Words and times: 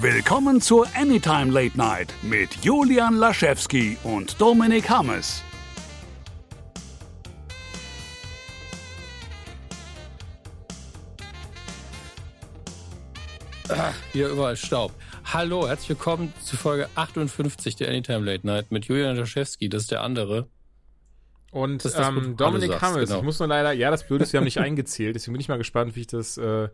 Willkommen 0.00 0.60
zur 0.60 0.86
Anytime 0.96 1.52
Late 1.52 1.78
Night 1.78 2.12
mit 2.22 2.52
Julian 2.62 3.14
Laschewski 3.14 3.96
und 4.02 4.40
Dominik 4.40 4.90
Hammes. 4.90 5.42
Ach, 13.68 13.94
hier 14.12 14.28
überall 14.28 14.56
Staub. 14.56 14.92
Hallo, 15.32 15.66
herzlich 15.66 15.90
willkommen 15.90 16.32
zu 16.42 16.56
Folge 16.56 16.88
58 16.96 17.76
der 17.76 17.88
Anytime 17.88 18.24
Late 18.24 18.46
Night 18.46 18.70
mit 18.72 18.86
Julian 18.86 19.16
Laschewski, 19.16 19.68
das 19.68 19.82
ist 19.82 19.90
der 19.90 20.02
andere. 20.02 20.48
Und 21.50 21.84
Das 21.84 21.92
das, 21.92 22.08
ähm, 22.08 22.36
Dominik 22.36 22.72
sagst, 22.72 22.82
Hammes, 22.82 23.08
genau. 23.08 23.20
ich 23.20 23.24
muss 23.24 23.38
nur 23.38 23.48
leider, 23.48 23.72
ja, 23.72 23.90
das 23.90 24.06
Blöde 24.06 24.24
ist, 24.24 24.32
wir 24.32 24.38
haben 24.38 24.44
nicht 24.44 24.58
eingezählt, 24.58 25.14
deswegen 25.14 25.34
bin 25.34 25.40
ich 25.40 25.48
mal 25.48 25.56
gespannt, 25.56 25.94
wie 25.96 26.00
ich 26.00 26.08
das 26.08 26.36
äh, 26.36 26.68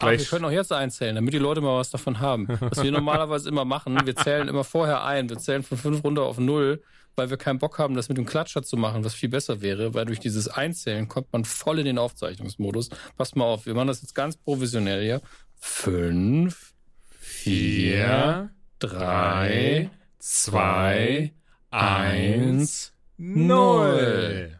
Aber 0.00 0.12
gleich. 0.12 0.20
wir 0.20 0.26
können 0.26 0.44
auch 0.46 0.50
jetzt 0.50 0.72
einzählen, 0.72 1.14
damit 1.14 1.34
die 1.34 1.38
Leute 1.38 1.60
mal 1.60 1.78
was 1.78 1.90
davon 1.90 2.20
haben. 2.20 2.48
Was 2.60 2.82
wir 2.82 2.90
normalerweise 2.90 3.48
immer 3.48 3.66
machen, 3.66 3.98
wir 4.04 4.16
zählen 4.16 4.48
immer 4.48 4.64
vorher 4.64 5.04
ein, 5.04 5.28
wir 5.28 5.38
zählen 5.38 5.62
von 5.62 5.76
fünf 5.76 6.02
runter 6.02 6.22
auf 6.22 6.38
null, 6.38 6.82
weil 7.16 7.28
wir 7.28 7.36
keinen 7.36 7.58
Bock 7.58 7.78
haben, 7.78 7.94
das 7.94 8.08
mit 8.08 8.16
dem 8.16 8.24
Klatscher 8.24 8.62
zu 8.62 8.78
machen, 8.78 9.04
was 9.04 9.14
viel 9.14 9.28
besser 9.28 9.60
wäre, 9.60 9.92
weil 9.92 10.06
durch 10.06 10.18
dieses 10.18 10.48
Einzählen 10.48 11.06
kommt 11.06 11.30
man 11.32 11.44
voll 11.44 11.78
in 11.80 11.84
den 11.84 11.98
Aufzeichnungsmodus. 11.98 12.88
Passt 13.18 13.36
mal 13.36 13.44
auf, 13.44 13.66
wir 13.66 13.74
machen 13.74 13.88
das 13.88 14.00
jetzt 14.00 14.14
ganz 14.14 14.38
professionell 14.38 15.02
hier. 15.02 15.20
Fünf, 15.58 16.72
vier, 17.18 18.50
drei, 18.78 19.90
zwei, 20.18 21.34
eins, 21.70 22.94
null. 23.18 24.58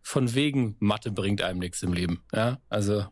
Von 0.00 0.34
wegen 0.34 0.76
Mathe 0.78 1.10
bringt 1.10 1.42
einem 1.42 1.58
nichts 1.58 1.82
im 1.82 1.92
Leben. 1.92 2.22
Ja, 2.32 2.56
also 2.70 3.04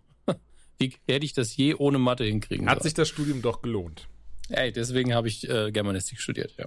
wie 0.79 0.95
hätte 1.09 1.25
ich 1.25 1.33
das 1.33 1.57
je 1.57 1.75
ohne 1.75 1.98
Mathe 1.98 2.25
hinkriegen 2.25 2.66
Hat 2.69 2.79
sollen? 2.79 2.83
sich 2.85 2.95
das 2.95 3.09
Studium 3.09 3.43
doch 3.43 3.62
gelohnt. 3.62 4.09
Ey, 4.48 4.73
deswegen 4.73 5.15
habe 5.15 5.29
ich 5.29 5.49
äh, 5.49 5.73
Germanistik 5.73 6.21
studiert, 6.21 6.55
ja. 6.57 6.66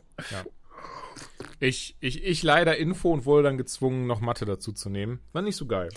Ich, 1.59 1.95
ich, 1.99 2.23
ich 2.23 2.43
leider 2.43 2.77
Info 2.77 3.11
und 3.11 3.25
wurde 3.25 3.43
dann 3.43 3.57
gezwungen, 3.57 4.07
noch 4.07 4.21
Mathe 4.21 4.45
dazu 4.45 4.71
zu 4.71 4.89
nehmen. 4.89 5.19
War 5.33 5.41
nicht 5.41 5.55
so 5.57 5.65
geil. 5.65 5.89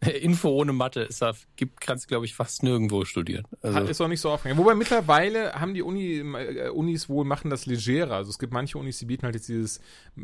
Info 0.20 0.48
ohne 0.48 0.72
Mathe 0.72 1.02
ist 1.02 1.20
da, 1.20 1.34
gibt, 1.56 1.80
kannst 1.80 2.08
glaube 2.08 2.24
ich 2.24 2.34
fast 2.34 2.62
nirgendwo 2.62 3.04
studieren. 3.04 3.46
Also, 3.60 3.80
ist 3.80 4.00
auch 4.00 4.08
nicht 4.08 4.20
so 4.20 4.30
aufgegangen. 4.30 4.58
Wobei 4.62 4.74
mittlerweile 4.74 5.52
haben 5.52 5.74
die 5.74 5.82
Uni, 5.82 6.18
äh, 6.18 6.70
Unis 6.70 7.08
wohl 7.08 7.24
machen 7.24 7.50
das 7.50 7.66
legerer. 7.66 8.14
Also 8.14 8.30
es 8.30 8.38
gibt 8.38 8.52
manche 8.52 8.78
Unis, 8.78 8.98
die 8.98 9.04
bieten 9.04 9.24
halt 9.24 9.34
jetzt 9.34 9.48
dieses 9.48 9.80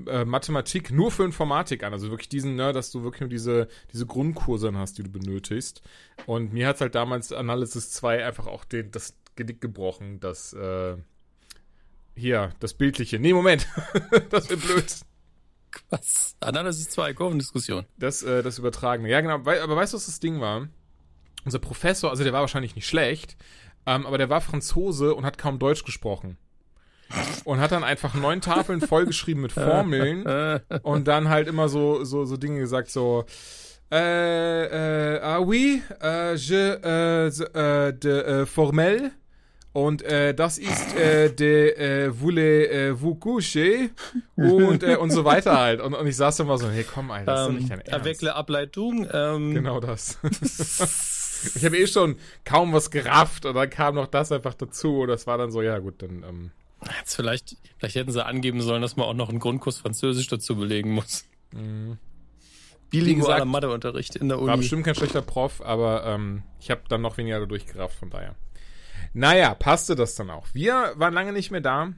äh, 0.06 0.24
Mathematik 0.24 0.90
nur 0.90 1.10
für 1.10 1.24
Informatik 1.24 1.82
an. 1.82 1.92
Also 1.92 2.10
wirklich 2.10 2.30
diesen, 2.30 2.56
ne, 2.56 2.72
dass 2.72 2.90
du 2.90 3.02
wirklich 3.02 3.20
nur 3.20 3.30
diese, 3.30 3.68
diese 3.92 4.06
Grundkurse 4.06 4.72
hast, 4.74 4.96
die 4.96 5.02
du 5.02 5.10
benötigst. 5.10 5.82
Und 6.24 6.52
mir 6.52 6.68
hat's 6.68 6.80
halt 6.80 6.94
damals 6.94 7.32
Analysis 7.32 7.90
2 7.90 8.24
einfach 8.24 8.46
auch 8.46 8.64
den, 8.64 8.90
das 8.90 9.14
Genick 9.34 9.60
gebrochen, 9.60 10.20
das, 10.20 10.54
äh, 10.54 10.96
hier, 12.14 12.50
das 12.60 12.72
Bildliche. 12.72 13.18
Nee, 13.18 13.34
Moment. 13.34 13.68
das 14.30 14.48
wird 14.48 14.62
blöd. 14.62 14.86
Was? 15.90 16.36
Analysis 16.40 16.88
2, 16.90 17.14
Kurvendiskussion. 17.14 17.84
Das, 17.98 18.22
äh, 18.22 18.42
das 18.42 18.58
Übertragene. 18.58 19.08
Ja, 19.08 19.20
genau. 19.20 19.36
Aber 19.36 19.76
weißt 19.76 19.92
du, 19.92 19.96
was 19.96 20.06
das 20.06 20.20
Ding 20.20 20.40
war? 20.40 20.68
Unser 21.44 21.58
Professor, 21.58 22.10
also 22.10 22.24
der 22.24 22.32
war 22.32 22.40
wahrscheinlich 22.40 22.74
nicht 22.74 22.88
schlecht, 22.88 23.36
ähm, 23.86 24.06
aber 24.06 24.18
der 24.18 24.28
war 24.28 24.40
Franzose 24.40 25.14
und 25.14 25.24
hat 25.24 25.38
kaum 25.38 25.58
Deutsch 25.58 25.84
gesprochen. 25.84 26.38
Und 27.44 27.60
hat 27.60 27.70
dann 27.70 27.84
einfach 27.84 28.14
neun 28.14 28.40
Tafeln 28.40 28.80
vollgeschrieben 28.80 29.40
mit 29.40 29.52
Formeln 29.52 30.26
und 30.82 31.06
dann 31.06 31.28
halt 31.28 31.46
immer 31.46 31.68
so, 31.68 32.02
so, 32.02 32.24
so 32.24 32.36
Dinge 32.36 32.58
gesagt, 32.58 32.90
so, 32.90 33.24
äh, 33.92 35.14
äh, 35.14 35.20
ah 35.20 35.38
oui, 35.38 35.82
äh, 36.02 36.34
je, 36.34 36.56
äh, 36.56 37.26
äh, 37.28 37.92
de, 37.92 38.42
äh, 38.42 38.46
formel. 38.46 39.12
Und 39.76 40.00
äh, 40.04 40.32
das 40.34 40.56
ist 40.56 40.96
äh, 40.96 41.28
de 41.30 41.74
äh, 42.06 42.10
voulez 42.18 42.70
äh, 42.70 42.98
vous 42.98 43.20
coucher 43.20 43.90
und 44.34 44.82
äh, 44.82 44.96
und 44.96 45.10
so 45.10 45.26
weiter 45.26 45.58
halt. 45.60 45.82
Und, 45.82 45.92
und 45.92 46.06
ich 46.06 46.16
saß 46.16 46.38
dann 46.38 46.46
mal 46.46 46.56
so, 46.56 46.70
hey 46.70 46.82
komm, 46.82 47.10
Alter, 47.10 47.26
das 47.26 47.40
ist 47.40 47.44
doch 47.44 47.50
Ähm, 47.50 47.56
nicht 47.58 47.70
dein 47.70 47.80
Ernst. 47.80 47.92
Avec 47.92 48.22
la 48.22 48.32
Ableitung. 48.36 49.06
Ähm, 49.12 49.52
Genau 49.52 49.78
das. 49.80 50.18
ich 51.56 51.62
habe 51.62 51.76
eh 51.76 51.86
schon 51.86 52.16
kaum 52.46 52.72
was 52.72 52.90
gerafft 52.90 53.44
und 53.44 53.54
dann 53.54 53.68
kam 53.68 53.96
noch 53.96 54.06
das 54.06 54.32
einfach 54.32 54.54
dazu. 54.54 55.00
Und 55.00 55.08
das 55.08 55.26
war 55.26 55.36
dann 55.36 55.52
so, 55.52 55.60
ja 55.60 55.78
gut, 55.78 56.00
dann 56.00 56.24
ähm, 56.26 56.50
Jetzt 56.98 57.14
vielleicht, 57.14 57.56
vielleicht 57.76 57.96
hätten 57.96 58.12
sie 58.12 58.24
angeben 58.24 58.62
sollen, 58.62 58.80
dass 58.80 58.96
man 58.96 59.04
auch 59.06 59.12
noch 59.12 59.28
einen 59.28 59.40
Grundkurs 59.40 59.76
Französisch 59.76 60.28
dazu 60.28 60.56
belegen 60.56 60.92
muss. 60.92 61.26
Bilingualer 62.88 63.34
gesagt, 63.40 63.50
Matheunterricht 63.52 64.16
in 64.16 64.28
der 64.30 64.38
Uni. 64.38 64.48
war 64.48 64.56
bestimmt 64.56 64.84
kein 64.84 64.94
schlechter 64.94 65.20
Prof, 65.20 65.60
aber 65.60 66.06
ähm, 66.06 66.44
ich 66.60 66.70
habe 66.70 66.80
dann 66.88 67.02
noch 67.02 67.18
weniger 67.18 67.40
dadurch 67.40 67.66
gerafft, 67.66 67.98
von 67.98 68.08
daher. 68.08 68.36
Naja, 69.18 69.54
passte 69.54 69.94
das 69.94 70.14
dann 70.14 70.28
auch. 70.28 70.46
Wir 70.52 70.92
waren 70.96 71.14
lange 71.14 71.32
nicht 71.32 71.50
mehr 71.50 71.62
da 71.62 71.94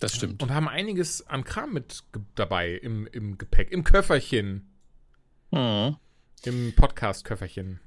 das 0.00 0.14
stimmt. 0.14 0.42
und 0.42 0.50
haben 0.50 0.66
einiges 0.66 1.26
an 1.26 1.44
Kram 1.44 1.74
mit 1.74 2.02
dabei 2.36 2.70
im, 2.70 3.06
im 3.08 3.36
Gepäck, 3.36 3.70
im 3.70 3.84
Köfferchen, 3.84 4.70
Mhm. 5.50 5.96
im 6.44 6.72
Podcast-Köfferchen. 6.74 7.80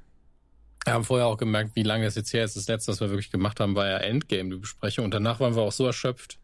Wir 0.85 0.93
haben 0.93 1.03
vorher 1.03 1.25
auch 1.25 1.37
gemerkt, 1.37 1.71
wie 1.75 1.81
lange 1.81 2.05
es 2.05 2.13
jetzt 2.13 2.31
her 2.33 2.45
ist. 2.45 2.55
Das 2.55 2.67
letzte, 2.67 2.91
was 2.91 3.01
wir 3.01 3.09
wirklich 3.09 3.31
gemacht 3.31 3.59
haben, 3.59 3.75
war 3.75 3.87
ja 3.87 3.97
Endgame, 3.97 4.51
die 4.51 4.57
Besprechung. 4.57 5.05
Und 5.05 5.11
danach 5.13 5.39
waren 5.39 5.55
wir 5.55 5.63
auch 5.63 5.71
so 5.71 5.85
erschöpft, 5.87 6.37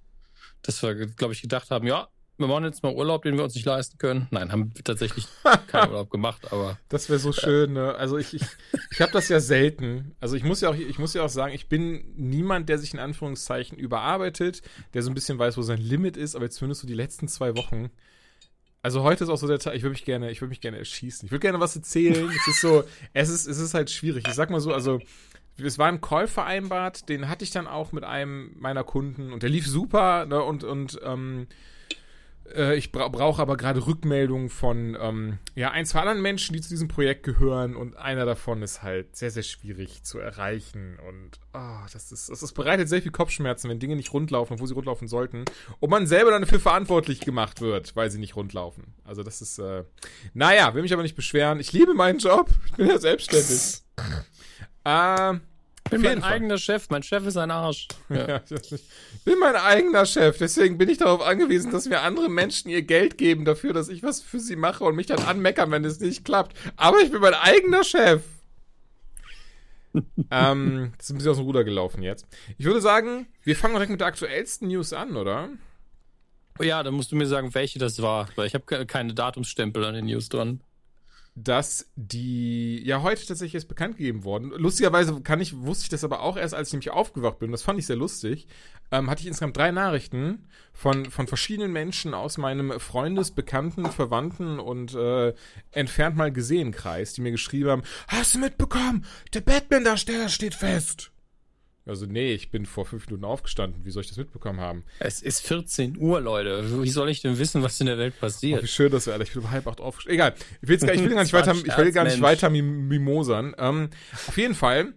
dass 0.64 0.82
wir, 0.82 0.96
glaube 1.06 1.34
ich, 1.34 1.42
gedacht 1.44 1.70
haben, 1.70 1.86
ja, 1.86 2.08
wir 2.38 2.48
machen 2.48 2.64
jetzt 2.64 2.82
mal 2.82 2.94
Urlaub, 2.94 3.24
den 3.24 3.38
wir 3.38 3.44
uns 3.44 3.54
nicht 3.54 3.66
leisten 3.66 3.98
können. 3.98 4.28
Nein, 4.32 4.52
haben 4.52 4.72
wir 4.74 4.84
tatsächlich 4.84 5.28
keinen 5.68 5.90
Urlaub 5.90 6.10
gemacht, 6.10 6.52
aber 6.52 6.80
Das 6.90 7.10
wäre 7.10 7.20
so 7.20 7.32
schön, 7.32 7.74
ne? 7.74 7.94
Also 7.96 8.18
ich, 8.18 8.34
ich, 8.34 8.42
ich 8.92 9.02
habe 9.02 9.12
das 9.12 9.30
ja 9.30 9.40
selten. 9.40 10.16
Also 10.20 10.36
ich 10.36 10.44
muss 10.44 10.62
ja 10.62 10.70
auch, 10.70 10.76
ich 10.76 10.98
muss 10.98 11.14
ja 11.14 11.24
auch 11.24 11.30
sagen, 11.30 11.54
ich 11.54 11.70
bin 11.70 12.04
niemand, 12.16 12.70
der 12.70 12.80
sich 12.80 12.94
in 12.94 13.00
Anführungszeichen 13.00 13.78
überarbeitet, 13.78 14.62
der 14.94 15.04
so 15.04 15.12
ein 15.12 15.14
bisschen 15.14 15.38
weiß, 15.38 15.58
wo 15.58 15.62
sein 15.62 15.80
Limit 15.80 16.18
ist, 16.18 16.36
aber 16.36 16.46
jetzt 16.46 16.56
zumindest 16.56 16.82
so 16.82 16.88
die 16.88 16.96
letzten 16.96 17.28
zwei 17.28 17.56
Wochen. 17.56 17.92
Also 18.82 19.04
heute 19.04 19.24
ist 19.24 19.30
auch 19.30 19.38
so 19.38 19.48
der 19.48 19.60
Tag, 19.60 19.76
ich 19.76 19.84
würde 19.84 19.94
mich 19.94 20.04
gerne, 20.04 20.32
ich 20.32 20.42
würde 20.42 20.50
mich 20.50 20.60
gerne 20.60 20.78
erschießen. 20.78 21.28
Ich 21.28 21.32
würde 21.32 21.42
gerne 21.42 21.60
was 21.60 21.76
erzählen. 21.76 22.30
es 22.30 22.48
ist 22.48 22.62
so, 22.62 22.84
es 23.14 23.30
ist, 23.30 23.48
es 23.48 23.60
ist 23.60 23.76
halt 23.76 23.92
schwierig. 23.92 24.28
Ich 24.28 24.34
sag 24.34 24.50
mal 24.50 24.60
so, 24.60 24.74
also 24.74 25.00
es 25.58 25.78
war 25.78 25.88
ein 25.88 26.02
Call 26.02 26.28
vereinbart, 26.28 27.08
den 27.10 27.30
hatte 27.30 27.44
ich 27.44 27.52
dann 27.52 27.68
auch 27.68 27.92
mit 27.92 28.04
einem 28.04 28.56
meiner 28.60 28.84
Kunden 28.84 29.32
und 29.32 29.44
der 29.44 29.50
lief 29.50 29.68
super, 29.68 30.26
ne? 30.26 30.42
Und, 30.42 30.64
und 30.64 31.00
ähm, 31.04 31.48
äh, 32.56 32.76
ich 32.76 32.92
bra 32.92 33.08
brauche 33.08 33.42
aber 33.42 33.58
gerade 33.58 33.86
Rückmeldungen 33.86 34.50
von 34.50 34.98
ähm, 35.00 35.40
ja, 35.56 35.72
ein, 35.72 35.86
zwei 35.86 36.00
anderen 36.00 36.22
Menschen, 36.22 36.54
die 36.54 36.62
zu 36.62 36.70
diesem 36.70 36.88
Projekt 36.88 37.24
gehören 37.24 37.76
und 37.76 37.98
einer 37.98 38.26
davon 38.26 38.62
ist 38.62 38.84
halt 38.84 39.16
sehr, 39.16 39.32
sehr 39.32 39.44
schwierig 39.44 40.04
zu 40.04 40.20
erreichen 40.20 40.98
und 41.08 41.40
ah, 41.54 41.86
das 41.92 42.12
ist, 42.12 42.30
das 42.30 42.44
ist 42.44 42.54
bereitet 42.54 42.90
sehr 42.90 43.02
viel 43.02 43.12
Kopfschmerzen, 43.12 43.70
wenn 43.70 43.80
Dinge 43.80 43.96
nicht 43.96 44.14
rundlaufen, 44.14 44.56
obwohl 44.56 44.68
sie 44.68 44.74
rundlaufen 44.74 45.08
sollten 45.08 45.46
und 45.80 45.90
man 45.90 46.08
selber 46.08 46.32
dann 46.32 46.42
dafür 46.42 46.60
verantwortlich 46.60 47.20
gemacht 47.20 47.62
wird, 47.62 47.96
weil 47.96 48.12
sie 48.12 48.20
nicht 48.20 48.36
rundlaufen. 48.36 48.94
Also 49.04 49.24
das 49.24 49.42
ist, 49.42 49.60
äh, 49.60 49.84
naja, 50.34 50.74
will 50.74 50.82
mich 50.82 50.94
aber 50.94 51.04
nicht 51.04 51.16
beschweren. 51.16 51.60
Ich 51.60 51.74
liebe 51.74 51.94
meinen 51.94 52.20
Job. 52.20 52.50
Ich 52.68 52.74
bin 52.74 52.88
ja 52.88 52.98
selbstständig. 52.98 53.84
äh, 54.86 55.34
ich 55.34 55.40
bin 55.90 56.02
mein 56.02 56.22
Fall. 56.22 56.34
eigener 56.34 56.58
Chef. 56.58 56.90
Mein 56.90 57.04
Chef 57.04 57.26
ist 57.28 57.38
ein 57.38 57.52
Arsch. 57.52 57.88
Ja. 58.10 58.28
ja, 58.28 58.42
ich 58.50 59.24
bin 59.26 59.38
mein 59.40 59.56
eigener 59.56 60.06
Chef, 60.06 60.38
deswegen 60.38 60.78
bin 60.78 60.90
ich 60.90 60.98
darauf 60.98 61.22
angewiesen, 61.22 61.72
dass 61.72 61.88
mir 61.88 62.02
andere 62.02 62.30
Menschen 62.30 62.70
ihr 62.70 62.82
Geld 62.82 63.18
geben 63.18 63.46
dafür, 63.46 63.74
dass 63.74 63.90
ich 63.90 64.02
was 64.04 64.22
für 64.22 64.40
sie 64.40 64.56
mache 64.56 64.84
und 64.84 64.96
mich 64.96 65.08
dann 65.08 65.20
anmeckern, 65.20 65.70
wenn 65.72 65.86
es 65.86 66.00
nicht 66.00 66.26
klappt. 66.26 66.58
Aber 66.78 67.00
ich 67.02 67.12
bin 67.12 67.22
mein 67.22 67.34
eigener 67.36 67.84
Chef. 67.84 68.22
ähm, 70.32 70.94
das 70.98 71.06
ist 71.06 71.12
ein 71.12 71.18
bisschen 71.18 71.32
aus 71.32 71.38
dem 71.38 71.46
Ruder 71.46 71.64
gelaufen 71.64 72.02
jetzt. 72.02 72.26
Ich 72.58 72.66
würde 72.66 72.82
sagen, 72.82 73.28
wir 73.44 73.56
fangen 73.56 73.74
direkt 73.76 73.92
mit 73.92 74.00
der 74.00 74.08
aktuellsten 74.08 74.68
News 74.68 74.94
an, 74.94 75.16
oder? 75.16 75.50
ja, 76.62 76.84
dann 76.84 76.94
musst 76.94 77.12
du 77.12 77.16
mir 77.16 77.26
sagen, 77.26 77.54
welche 77.56 77.80
das 77.80 78.00
war, 78.02 78.28
weil 78.36 78.46
ich 78.46 78.54
habe 78.54 78.64
ke- 78.66 78.86
keine 78.86 79.14
Datumsstempel 79.16 79.84
an 79.86 79.96
den 79.96 80.06
News 80.06 80.30
dran. 80.30 80.62
Dass 81.36 81.92
die 81.96 82.84
ja 82.86 83.02
heute 83.02 83.26
tatsächlich 83.26 83.56
erst 83.56 83.68
bekannt 83.68 83.98
gegeben 83.98 84.24
worden. 84.24 84.52
Lustigerweise 84.52 85.22
kann 85.22 85.42
ich, 85.42 85.58
wusste 85.58 85.84
ich 85.84 85.90
das 85.90 86.04
aber 86.04 86.22
auch 86.22 86.38
erst, 86.38 86.54
als 86.54 86.68
ich 86.70 86.74
nämlich 86.74 86.92
aufgewacht 86.92 87.40
bin. 87.40 87.52
Das 87.52 87.64
fand 87.64 87.80
ich 87.80 87.88
sehr 87.88 87.96
lustig. 87.96 88.48
Ähm, 88.92 89.10
hatte 89.10 89.22
ich 89.22 89.28
insgesamt 89.28 89.58
drei 89.58 89.72
Nachrichten 89.72 90.48
von, 90.74 91.10
von 91.10 91.28
verschiedenen 91.28 91.72
Menschen 91.72 92.14
aus 92.14 92.38
meinem 92.38 92.80
Freundes-, 92.80 93.32
Bekannten-, 93.32 93.90
Verwandten 93.90 94.60
und 94.60 94.94
äh, 94.94 95.34
entfernt 95.72 96.16
mal 96.16 96.32
gesehen 96.32 96.72
Kreis, 96.72 97.14
die 97.14 97.22
mir 97.22 97.32
geschrieben 97.32 97.70
haben, 97.70 97.84
hast 98.08 98.36
du 98.36 98.40
mitbekommen, 98.40 99.06
der 99.34 99.42
Batman-Darsteller 99.42 100.30
steht 100.30 100.54
fest. 100.54 101.13
Also 101.86 102.06
nee, 102.06 102.34
ich 102.34 102.50
bin 102.50 102.66
vor 102.66 102.86
fünf 102.86 103.08
Minuten 103.08 103.26
aufgestanden. 103.26 103.84
Wie 103.86 103.92
soll 103.92 104.02
ich 104.02 104.08
das 104.08 104.18
mitbekommen 104.18 104.62
haben? 104.62 104.84
Es 105.00 105.22
ist 105.22 105.42
14 105.46 105.98
Uhr, 105.98 106.22
Leute. 106.22 106.82
Wie 106.82 106.90
soll 106.90 107.10
ich 107.10 107.22
denn 107.22 107.38
wissen, 107.38 107.62
was 107.62 107.80
in 107.82 107.88
der 107.88 107.98
Welt 107.98 108.14
Oh, 108.18 108.22
passiert? 108.22 108.64
wie 108.64 108.68
schön, 108.68 108.90
dass 108.92 109.06
wir 109.06 109.14
alle. 109.14 109.24
Ich 109.26 109.34
bin 109.34 109.42
um 109.44 109.52
halb 109.52 109.68
acht 109.68 109.82
aufgestanden. 109.82 110.16
Egal. 110.16 110.36
Ich 110.62 110.70
will, 110.70 110.78
gar, 110.78 110.94
ich 110.94 111.02
will 111.04 111.10
gar 111.14 111.24
nicht 111.24 111.34
weiter, 111.34 111.54
ich 111.56 111.78
will 111.78 111.92
gar 111.92 112.04
nicht 112.06 112.22
weiter 112.22 112.50
mim 112.50 112.88
mimosern. 112.88 113.54
Ähm, 113.58 113.90
auf 114.28 114.38
jeden 114.38 114.56
Fall 114.56 114.94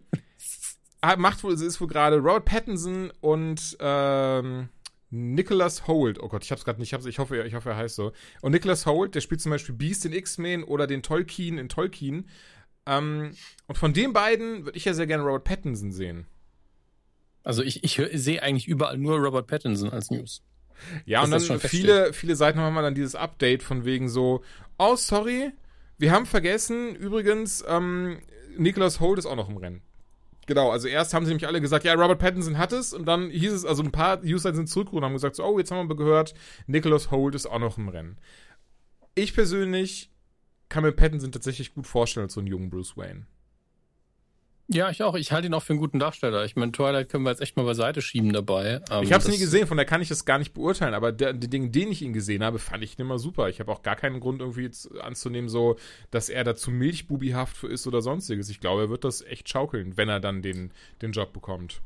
macht 1.18 1.42
wohl, 1.42 1.52
es 1.54 1.60
ist 1.60 1.80
wohl 1.80 1.88
gerade 1.88 2.16
Robert 2.18 2.44
Pattinson 2.44 3.12
und 3.20 3.76
ähm, 3.80 4.68
Nicholas 5.10 5.88
Holt. 5.88 6.20
Oh 6.22 6.28
Gott, 6.28 6.44
ich 6.44 6.52
hab's 6.52 6.64
gerade 6.64 6.78
nicht. 6.78 6.90
Ich, 6.90 6.94
hab's, 6.94 7.06
ich 7.06 7.18
hoffe, 7.18 7.42
ich 7.44 7.54
hoffe, 7.54 7.70
er 7.70 7.76
heißt 7.76 7.96
so. 7.96 8.12
Und 8.42 8.52
Nicholas 8.52 8.86
Holt, 8.86 9.16
der 9.16 9.20
spielt 9.22 9.40
zum 9.40 9.50
Beispiel 9.50 9.74
Beast 9.74 10.04
in 10.04 10.12
X-Men 10.12 10.62
oder 10.62 10.86
den 10.86 11.02
Tolkien 11.02 11.58
in 11.58 11.68
Tolkien. 11.68 12.28
Ähm, 12.86 13.32
und 13.66 13.76
von 13.76 13.92
den 13.92 14.12
beiden 14.12 14.64
würde 14.64 14.78
ich 14.78 14.84
ja 14.84 14.94
sehr 14.94 15.08
gerne 15.08 15.24
Robert 15.24 15.42
Pattinson 15.44 15.90
sehen. 15.90 16.26
Also 17.46 17.62
ich, 17.62 17.84
ich 17.84 18.02
sehe 18.20 18.42
eigentlich 18.42 18.66
überall 18.66 18.98
nur 18.98 19.18
Robert 19.18 19.46
Pattinson 19.46 19.90
als 19.90 20.10
News. 20.10 20.42
Ja, 21.04 21.22
und 21.22 21.30
dann 21.30 21.60
viele, 21.60 22.12
viele 22.12 22.34
Seiten 22.34 22.58
haben 22.58 22.74
dann 22.74 22.96
dieses 22.96 23.14
Update 23.14 23.62
von 23.62 23.84
wegen 23.84 24.08
so, 24.08 24.42
oh, 24.78 24.96
sorry, 24.96 25.52
wir 25.96 26.10
haben 26.10 26.26
vergessen, 26.26 26.96
übrigens, 26.96 27.64
ähm, 27.68 28.18
Nicholas 28.58 28.98
Holt 28.98 29.20
ist 29.20 29.26
auch 29.26 29.36
noch 29.36 29.48
im 29.48 29.58
Rennen. 29.58 29.82
Genau, 30.46 30.72
also 30.72 30.88
erst 30.88 31.14
haben 31.14 31.24
sie 31.24 31.30
nämlich 31.30 31.46
alle 31.46 31.60
gesagt, 31.60 31.84
ja, 31.84 31.94
Robert 31.94 32.18
Pattinson 32.18 32.58
hat 32.58 32.72
es 32.72 32.92
und 32.92 33.06
dann 33.06 33.30
hieß 33.30 33.52
es, 33.52 33.64
also 33.64 33.84
ein 33.84 33.92
paar 33.92 34.24
User 34.24 34.52
sind 34.52 34.68
zurückgerufen 34.68 34.98
und 34.98 35.04
haben 35.04 35.14
gesagt, 35.14 35.36
so, 35.36 35.44
oh, 35.44 35.58
jetzt 35.60 35.70
haben 35.70 35.88
wir 35.88 35.96
gehört, 35.96 36.34
Nicholas 36.66 37.12
Holt 37.12 37.36
ist 37.36 37.46
auch 37.46 37.60
noch 37.60 37.78
im 37.78 37.88
Rennen. 37.88 38.18
Ich 39.14 39.34
persönlich 39.34 40.10
kann 40.68 40.82
mir 40.82 40.90
Pattinson 40.90 41.30
tatsächlich 41.30 41.74
gut 41.74 41.86
vorstellen 41.86 42.24
als 42.24 42.34
so 42.34 42.40
einen 42.40 42.48
jungen 42.48 42.70
Bruce 42.70 42.96
Wayne. 42.96 43.26
Ja, 44.68 44.90
ich 44.90 45.02
auch. 45.02 45.14
Ich 45.14 45.30
halte 45.30 45.46
ihn 45.46 45.54
auch 45.54 45.62
für 45.62 45.74
einen 45.74 45.80
guten 45.80 46.00
Darsteller. 46.00 46.44
Ich 46.44 46.56
meine, 46.56 46.72
Twilight 46.72 47.08
können 47.08 47.24
wir 47.24 47.30
jetzt 47.30 47.40
echt 47.40 47.56
mal 47.56 47.64
beiseite 47.64 48.02
schieben 48.02 48.32
dabei. 48.32 48.80
Ähm, 48.90 49.04
ich 49.04 49.12
habe 49.12 49.22
es 49.22 49.28
nie 49.28 49.38
gesehen, 49.38 49.66
von 49.68 49.76
daher 49.76 49.86
kann 49.86 50.02
ich 50.02 50.10
es 50.10 50.24
gar 50.24 50.38
nicht 50.38 50.54
beurteilen. 50.54 50.94
Aber 50.94 51.12
der, 51.12 51.32
die 51.32 51.48
Dinge, 51.48 51.70
denen 51.70 51.92
ich 51.92 52.02
ihn 52.02 52.12
gesehen 52.12 52.42
habe, 52.42 52.58
fand 52.58 52.82
ich 52.82 52.98
immer 52.98 53.18
super. 53.18 53.48
Ich 53.48 53.60
habe 53.60 53.70
auch 53.70 53.82
gar 53.82 53.94
keinen 53.94 54.18
Grund 54.18 54.40
irgendwie 54.40 54.62
jetzt 54.62 54.90
anzunehmen, 55.00 55.48
so, 55.48 55.76
dass 56.10 56.28
er 56.28 56.42
dazu 56.42 56.72
milchbubihaft 56.72 57.62
ist 57.62 57.86
oder 57.86 58.02
sonstiges. 58.02 58.48
Ich 58.48 58.58
glaube, 58.58 58.82
er 58.82 58.90
wird 58.90 59.04
das 59.04 59.22
echt 59.22 59.48
schaukeln, 59.48 59.96
wenn 59.96 60.08
er 60.08 60.18
dann 60.18 60.42
den, 60.42 60.72
den 61.00 61.12
Job 61.12 61.32
bekommt. 61.32 61.80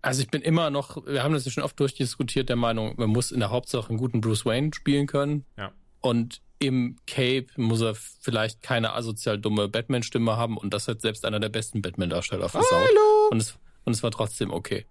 Also 0.00 0.20
ich 0.20 0.30
bin 0.30 0.42
immer 0.42 0.70
noch, 0.70 1.06
wir 1.06 1.22
haben 1.22 1.32
das 1.32 1.44
ja 1.44 1.52
schon 1.52 1.62
oft 1.62 1.78
durchdiskutiert, 1.78 2.48
der 2.48 2.56
Meinung, 2.56 2.94
man 2.96 3.10
muss 3.10 3.30
in 3.30 3.38
der 3.38 3.50
Hauptsache 3.50 3.90
einen 3.90 3.98
guten 3.98 4.20
Bruce 4.20 4.44
Wayne 4.44 4.70
spielen 4.74 5.06
können. 5.06 5.44
Ja. 5.56 5.70
Und 6.00 6.42
im 6.62 6.96
Cape 7.06 7.46
muss 7.56 7.80
er 7.80 7.94
vielleicht 7.94 8.62
keine 8.62 8.94
asozial 8.94 9.38
dumme 9.38 9.68
Batman-Stimme 9.68 10.36
haben 10.36 10.56
und 10.56 10.72
das 10.72 10.86
hat 10.86 11.00
selbst 11.00 11.24
einer 11.24 11.40
der 11.40 11.48
besten 11.48 11.82
Batman-Darsteller 11.82 12.48
versaut. 12.48 12.70
Hallo! 12.72 13.28
Und 13.30 13.38
es, 13.38 13.58
und 13.84 13.92
es 13.92 14.02
war 14.02 14.12
trotzdem 14.12 14.50
okay. 14.52 14.86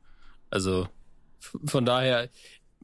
Also 0.49 0.87
von 1.65 1.85
daher, 1.85 2.29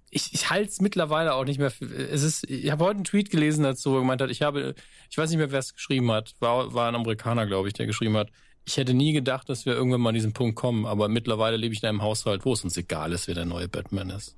ich, 0.10 0.34
ich 0.34 0.50
halte 0.50 0.70
es 0.70 0.80
mittlerweile 0.80 1.34
auch 1.34 1.44
nicht 1.44 1.60
mehr. 1.60 1.70
Für, 1.70 1.86
es 1.86 2.24
ist, 2.24 2.50
ich 2.50 2.72
habe 2.72 2.86
heute 2.86 2.96
einen 2.96 3.04
Tweet 3.04 3.30
gelesen 3.30 3.64
dazu, 3.64 3.92
wo 3.92 3.96
er 3.96 4.02
gemeint 4.02 4.22
hat, 4.22 4.32
ich 4.32 4.42
habe, 4.42 4.74
ich 5.10 5.18
weiß 5.18 5.30
nicht 5.30 5.40
mehr, 5.40 5.52
wer 5.52 5.60
es 5.60 5.74
geschrieben 5.74 6.12
hat, 6.12 6.36
war, 6.40 6.74
war 6.74 6.88
ein 6.88 6.96
Amerikaner, 6.96 7.46
glaube 7.46 7.68
ich, 7.68 7.74
der 7.74 7.88
geschrieben 7.88 8.16
hat. 8.16 8.30
Ich 8.66 8.78
hätte 8.78 8.94
nie 8.94 9.14
gedacht, 9.14 9.50
dass 9.50 9.66
wir 9.66 9.74
irgendwann 9.74 10.02
mal 10.02 10.10
an 10.10 10.16
diesen 10.16 10.34
Punkt 10.34 10.56
kommen, 10.56 10.86
aber 10.86 11.08
mittlerweile 11.08 11.58
lebe 11.58 11.74
ich 11.74 11.84
in 11.84 11.90
einem 11.90 12.02
Haushalt, 12.02 12.46
wo 12.46 12.54
es 12.54 12.64
uns 12.64 12.76
egal 12.78 13.12
ist, 13.14 13.28
wer 13.28 13.36
der 13.36 13.46
neue 13.46 13.68
Batman 13.68 14.10
ist. 14.10 14.36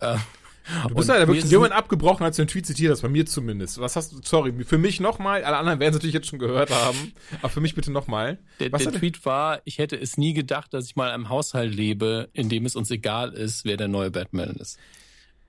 Ähm, 0.00 0.20
Du 0.88 0.94
bist 0.94 1.08
ja 1.08 1.18
wirklich 1.18 1.44
jemand 1.44 1.72
abgebrochen, 1.72 2.24
als 2.24 2.36
du 2.36 2.42
den 2.42 2.48
Tweet 2.48 2.66
zitiert 2.66 2.92
hast, 2.92 3.02
bei 3.02 3.08
mir 3.08 3.26
zumindest. 3.26 3.78
Was 3.80 3.96
hast 3.96 4.12
du, 4.12 4.20
sorry, 4.24 4.52
für 4.64 4.78
mich 4.78 5.00
nochmal, 5.00 5.44
alle 5.44 5.56
anderen 5.56 5.78
werden 5.78 5.90
es 5.90 5.96
natürlich 5.96 6.14
jetzt 6.14 6.26
schon 6.28 6.38
gehört 6.38 6.70
haben, 6.70 7.12
aber 7.40 7.48
für 7.48 7.60
mich 7.60 7.74
bitte 7.74 7.92
nochmal. 7.92 8.38
Der, 8.60 8.70
der 8.70 8.92
Tweet 8.92 9.24
war, 9.24 9.60
ich 9.64 9.78
hätte 9.78 9.96
es 9.96 10.16
nie 10.16 10.32
gedacht, 10.32 10.74
dass 10.74 10.86
ich 10.86 10.96
mal 10.96 11.08
in 11.08 11.14
einem 11.14 11.28
Haushalt 11.28 11.74
lebe, 11.74 12.28
in 12.32 12.48
dem 12.48 12.66
es 12.66 12.76
uns 12.76 12.90
egal 12.90 13.32
ist, 13.32 13.64
wer 13.64 13.76
der 13.76 13.88
neue 13.88 14.10
Batman 14.10 14.50
ist. 14.50 14.78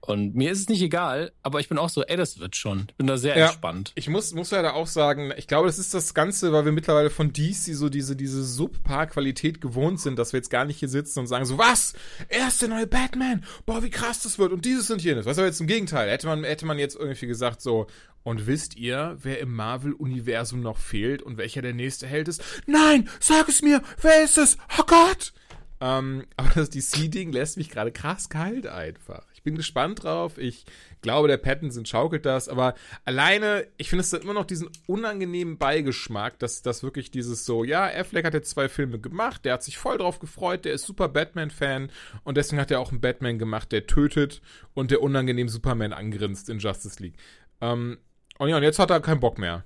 Und 0.08 0.36
mir 0.36 0.52
ist 0.52 0.62
es 0.62 0.70
nicht 0.70 0.82
egal, 0.82 1.34
aber 1.44 1.60
ich 1.60 1.68
bin 1.68 1.78
auch 1.78 1.90
so, 1.90 2.02
ey, 2.02 2.16
das 2.16 2.40
wird 2.40 2.56
schon. 2.56 2.86
Ich 2.88 2.96
bin 2.96 3.08
da 3.08 3.18
sehr 3.18 3.38
ja, 3.38 3.48
entspannt. 3.48 3.92
Ich 3.96 4.08
muss, 4.08 4.34
muss 4.34 4.52
leider 4.52 4.74
auch 4.74 4.88
sagen, 4.88 5.34
ich 5.36 5.48
glaube, 5.48 5.68
das 5.68 5.80
ist 5.80 5.94
das 5.94 6.14
Ganze, 6.14 6.54
weil 6.54 6.64
wir 6.64 6.72
mittlerweile 6.72 7.10
von 7.10 7.34
DC 7.34 7.76
so 7.76 7.90
diese, 7.90 8.16
diese 8.16 8.46
Subpar-Qualität 8.46 9.60
gewohnt 9.60 10.00
sind, 10.00 10.18
dass 10.18 10.32
wir 10.32 10.38
jetzt 10.38 10.50
gar 10.50 10.64
nicht 10.64 10.80
hier 10.80 10.88
sitzen 10.88 11.20
und 11.20 11.28
sagen 11.28 11.44
so, 11.44 11.58
was? 11.58 11.94
Er 12.30 12.48
ist 12.48 12.62
der 12.62 12.70
neue 12.70 12.88
Batman? 12.88 13.44
Boah, 13.66 13.84
wie 13.84 13.90
krass 13.90 14.24
das 14.24 14.40
wird. 14.40 14.54
Und 14.54 14.64
dieses 14.64 14.90
und 14.90 15.04
jenes. 15.04 15.26
Was 15.26 15.38
aber 15.40 15.48
jetzt 15.48 15.60
im 15.60 15.68
Gegenteil. 15.68 16.10
Hätte 16.10 16.28
man, 16.28 16.46
hätte 16.46 16.66
man 16.66 16.80
jetzt 16.80 16.96
irgendwie 16.96 17.28
gesagt 17.28 17.62
so, 17.62 17.88
und 18.24 18.48
wisst 18.48 18.78
ihr, 18.78 19.18
wer 19.22 19.42
im 19.42 19.54
Marvel-Universum 19.54 20.62
noch 20.62 20.78
fehlt 20.78 21.22
und 21.22 21.36
welcher 21.36 21.62
der 21.62 21.74
nächste 21.74 22.08
Held 22.08 22.30
ist? 22.30 22.42
Nein, 22.66 23.10
sag 23.20 23.50
es 23.50 23.62
mir, 23.62 23.82
wer 24.02 24.24
ist 24.24 24.38
es? 24.38 24.58
Oh 24.80 24.84
Gott! 24.88 25.34
Ähm, 25.82 26.26
aber 26.38 26.50
das 26.56 26.70
DC-Ding 26.70 27.34
lässt 27.34 27.58
mich 27.58 27.70
gerade 27.70 27.92
krass 27.92 28.30
kalt 28.30 28.68
einfach 28.68 29.26
bin 29.48 29.56
gespannt 29.56 30.04
drauf. 30.04 30.38
Ich 30.38 30.66
glaube, 31.02 31.30
der 31.30 31.38
Pattinson 31.38 31.86
schaukelt 31.86 32.26
das, 32.26 32.50
aber 32.50 32.74
alleine, 33.06 33.66
ich 33.78 33.90
finde 33.90 34.02
es 34.02 34.12
immer 34.12 34.34
noch 34.34 34.44
diesen 34.44 34.68
unangenehmen 34.88 35.58
Beigeschmack, 35.58 36.38
dass 36.38 36.62
das 36.64 36.84
wirklich 36.84 37.12
dieses 37.12 37.46
so, 37.46 37.64
ja, 37.64 37.86
Affleck 37.86 38.26
hat 38.26 38.34
jetzt 38.34 38.50
zwei 38.50 38.68
Filme 38.68 39.00
gemacht, 39.00 39.46
der 39.46 39.54
hat 39.54 39.64
sich 39.64 39.78
voll 39.78 40.00
drauf 40.00 40.20
gefreut, 40.20 40.66
der 40.66 40.74
ist 40.74 40.86
super 40.86 41.08
Batman-Fan 41.08 41.90
und 42.26 42.36
deswegen 42.36 42.60
hat 42.60 42.72
er 42.72 42.82
auch 42.82 42.92
einen 42.92 43.00
Batman 43.00 43.40
gemacht, 43.40 43.72
der 43.72 43.88
tötet 43.88 44.42
und 44.74 44.92
der 44.92 45.02
unangenehm 45.02 45.48
Superman 45.48 45.94
angrinst 45.94 46.50
in 46.50 46.60
Justice 46.60 47.02
League. 47.02 47.16
Ähm, 47.62 48.00
und 48.38 48.50
ja, 48.50 48.58
und 48.58 48.64
jetzt 48.64 48.80
hat 48.80 48.90
er 48.90 49.00
keinen 49.00 49.22
Bock 49.22 49.38
mehr. 49.38 49.64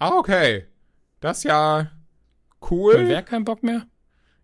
Ah, 0.00 0.18
okay. 0.18 0.66
Das 1.20 1.38
ist 1.38 1.44
ja 1.44 1.92
cool. 2.72 2.96
Und 2.96 3.06
wer 3.06 3.22
keinen 3.22 3.44
Bock 3.44 3.62
mehr? 3.62 3.86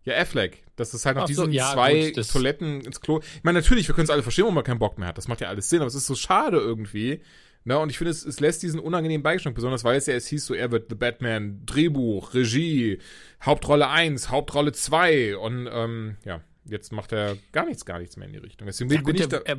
Ja, 0.04 0.14
Affleck. 0.14 0.61
Das 0.76 0.94
ist 0.94 1.04
halt 1.04 1.16
nach 1.16 1.26
diesen 1.26 1.46
so, 1.46 1.50
ja, 1.50 1.72
zwei 1.72 2.10
gut, 2.10 2.28
Toiletten 2.30 2.80
ins 2.80 3.00
Klo. 3.00 3.20
Ich 3.20 3.44
meine, 3.44 3.58
natürlich, 3.58 3.88
wir 3.88 3.94
können 3.94 4.04
es 4.04 4.10
alle 4.10 4.22
verstehen, 4.22 4.44
warum 4.44 4.54
man 4.54 4.64
keinen 4.64 4.78
Bock 4.78 4.98
mehr 4.98 5.08
hat. 5.08 5.18
Das 5.18 5.28
macht 5.28 5.40
ja 5.40 5.48
alles 5.48 5.68
Sinn, 5.68 5.80
aber 5.80 5.88
es 5.88 5.94
ist 5.94 6.06
so 6.06 6.14
schade 6.14 6.56
irgendwie. 6.58 7.20
Ne? 7.64 7.78
Und 7.78 7.90
ich 7.90 7.98
finde, 7.98 8.10
es, 8.10 8.24
es 8.24 8.40
lässt 8.40 8.62
diesen 8.62 8.80
unangenehmen 8.80 9.22
Beigeschmack, 9.22 9.54
besonders 9.54 9.84
weil 9.84 9.96
es 9.96 10.06
ja 10.06 10.14
es 10.14 10.26
hieß 10.26 10.46
so, 10.46 10.54
er 10.54 10.70
wird 10.72 10.86
The 10.88 10.96
Batman, 10.96 11.62
Drehbuch, 11.64 12.34
Regie, 12.34 12.98
Hauptrolle 13.44 13.88
1, 13.88 14.30
Hauptrolle 14.30 14.72
2 14.72 15.36
und 15.36 15.68
ähm, 15.70 16.16
ja, 16.24 16.40
jetzt 16.64 16.92
macht 16.92 17.12
er 17.12 17.36
gar 17.52 17.66
nichts, 17.66 17.84
gar 17.84 17.98
nichts 17.98 18.16
mehr 18.16 18.26
in 18.26 18.32
die 18.32 18.40
Richtung. 18.40 18.66
Deswegen 18.66 18.90
ja, 18.90 18.96
bin 18.96 19.04
gut, 19.04 19.20
ich 19.20 19.28
da 19.28 19.38
er, 19.38 19.58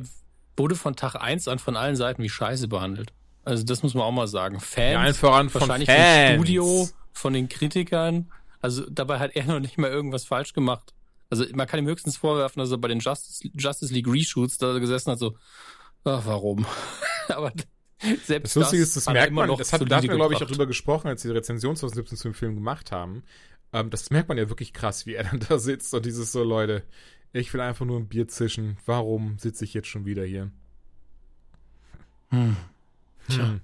wurde 0.56 0.74
von 0.74 0.96
Tag 0.96 1.14
1 1.14 1.48
an 1.48 1.58
von 1.58 1.76
allen 1.76 1.96
Seiten 1.96 2.22
wie 2.22 2.28
Scheiße 2.28 2.68
behandelt. 2.68 3.12
Also 3.44 3.64
das 3.64 3.82
muss 3.82 3.94
man 3.94 4.04
auch 4.04 4.12
mal 4.12 4.28
sagen. 4.28 4.60
Fans, 4.60 5.06
ja, 5.06 5.12
voran 5.14 5.48
von 5.48 5.62
wahrscheinlich 5.62 5.88
Fans. 5.88 6.36
vom 6.36 6.44
Studio, 6.44 6.88
von 7.12 7.32
den 7.32 7.48
Kritikern. 7.48 8.30
Also 8.60 8.88
dabei 8.88 9.18
hat 9.18 9.34
er 9.34 9.44
noch 9.44 9.60
nicht 9.60 9.78
mal 9.78 9.90
irgendwas 9.90 10.24
falsch 10.24 10.52
gemacht. 10.52 10.94
Also 11.30 11.44
man 11.54 11.66
kann 11.66 11.80
ihm 11.80 11.86
höchstens 11.86 12.16
vorwerfen, 12.16 12.60
dass 12.60 12.70
er 12.70 12.78
bei 12.78 12.88
den 12.88 13.00
Justice, 13.00 13.48
Justice 13.54 13.92
League 13.92 14.08
Reshoots 14.08 14.58
da 14.58 14.78
gesessen 14.78 15.12
hat, 15.12 15.18
so, 15.18 15.36
ach, 16.04 16.24
warum? 16.26 16.66
Aber 17.28 17.52
selbst 18.24 18.56
das 18.56 18.62
Lustige 18.62 18.82
ist, 18.82 18.96
das 18.96 19.06
merkt 19.06 19.32
man, 19.32 19.48
das 19.56 19.72
hat, 19.72 19.80
da 19.90 19.96
hatten 19.96 20.08
wir, 20.08 20.16
glaube 20.16 20.34
ich, 20.34 20.42
auch 20.42 20.46
drüber 20.46 20.66
gesprochen, 20.66 21.08
als 21.08 21.22
die 21.22 21.30
Rezension 21.30 21.76
2017 21.76 22.18
zu 22.18 22.28
dem 22.28 22.34
Film 22.34 22.54
gemacht 22.54 22.92
haben. 22.92 23.22
Ähm, 23.72 23.90
das 23.90 24.10
merkt 24.10 24.28
man 24.28 24.38
ja 24.38 24.48
wirklich 24.48 24.72
krass, 24.72 25.06
wie 25.06 25.14
er 25.14 25.24
dann 25.24 25.40
da 25.48 25.58
sitzt 25.58 25.94
und 25.94 26.04
dieses 26.06 26.32
so, 26.32 26.44
Leute, 26.44 26.82
ich 27.32 27.52
will 27.52 27.60
einfach 27.60 27.86
nur 27.86 27.98
ein 27.98 28.08
Bier 28.08 28.28
zischen. 28.28 28.76
Warum 28.86 29.38
sitze 29.38 29.64
ich 29.64 29.74
jetzt 29.74 29.88
schon 29.88 30.04
wieder 30.04 30.24
hier? 30.24 30.50
Hm. 32.30 32.56
Tja. 33.28 33.48
Hm. 33.48 33.60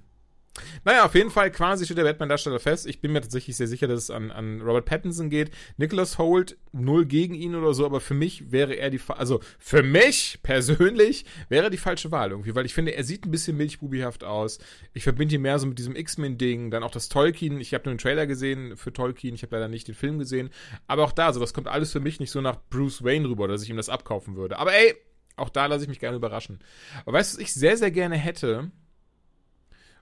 Naja, 0.83 1.05
auf 1.05 1.15
jeden 1.15 1.29
Fall 1.29 1.49
quasi 1.51 1.85
steht 1.85 1.97
der 1.97 2.03
Batman-Darsteller 2.03 2.59
fest. 2.59 2.85
Ich 2.85 2.99
bin 2.99 3.13
mir 3.13 3.21
tatsächlich 3.21 3.55
sehr 3.55 3.67
sicher, 3.67 3.87
dass 3.87 4.03
es 4.03 4.09
an, 4.11 4.31
an 4.31 4.61
Robert 4.61 4.85
Pattinson 4.85 5.29
geht. 5.29 5.51
Nicholas 5.77 6.17
Holt, 6.17 6.57
null 6.73 7.05
gegen 7.05 7.35
ihn 7.35 7.55
oder 7.55 7.73
so, 7.73 7.85
aber 7.85 8.01
für 8.01 8.13
mich 8.13 8.51
wäre 8.51 8.73
er 8.73 8.89
die, 8.89 8.99
also 9.07 9.39
für 9.59 9.81
mich 9.81 10.39
persönlich 10.43 11.25
wäre 11.49 11.69
die 11.69 11.77
falsche 11.77 12.11
Wahl 12.11 12.31
irgendwie, 12.31 12.53
weil 12.53 12.65
ich 12.65 12.73
finde, 12.73 12.95
er 12.95 13.03
sieht 13.03 13.25
ein 13.25 13.31
bisschen 13.31 13.55
milchbubihaft 13.57 14.23
aus. 14.23 14.59
Ich 14.93 15.03
verbinde 15.03 15.35
ihn 15.35 15.41
mehr 15.41 15.57
so 15.57 15.67
mit 15.67 15.79
diesem 15.79 15.95
X-Men-Ding, 15.95 16.69
dann 16.69 16.83
auch 16.83 16.91
das 16.91 17.07
Tolkien. 17.07 17.59
Ich 17.61 17.73
habe 17.73 17.85
nur 17.85 17.91
einen 17.91 17.99
Trailer 17.99 18.27
gesehen 18.27 18.75
für 18.75 18.91
Tolkien, 18.91 19.35
ich 19.35 19.43
habe 19.43 19.55
leider 19.55 19.69
nicht 19.69 19.87
den 19.87 19.95
Film 19.95 20.19
gesehen. 20.19 20.49
Aber 20.87 21.03
auch 21.03 21.13
da, 21.13 21.31
so, 21.31 21.39
das 21.39 21.53
kommt 21.53 21.67
alles 21.67 21.91
für 21.91 22.01
mich 22.01 22.19
nicht 22.19 22.31
so 22.31 22.41
nach 22.41 22.57
Bruce 22.69 23.03
Wayne 23.03 23.29
rüber, 23.29 23.47
dass 23.47 23.63
ich 23.63 23.69
ihm 23.69 23.77
das 23.77 23.89
abkaufen 23.89 24.35
würde. 24.35 24.59
Aber 24.59 24.73
ey, 24.73 24.95
auch 25.37 25.49
da 25.49 25.65
lasse 25.65 25.83
ich 25.83 25.89
mich 25.89 25.99
gerne 25.99 26.17
überraschen. 26.17 26.59
Aber 27.05 27.13
weißt 27.13 27.33
du, 27.33 27.37
was 27.37 27.43
ich 27.43 27.53
sehr, 27.53 27.77
sehr 27.77 27.91
gerne 27.91 28.17
hätte? 28.17 28.71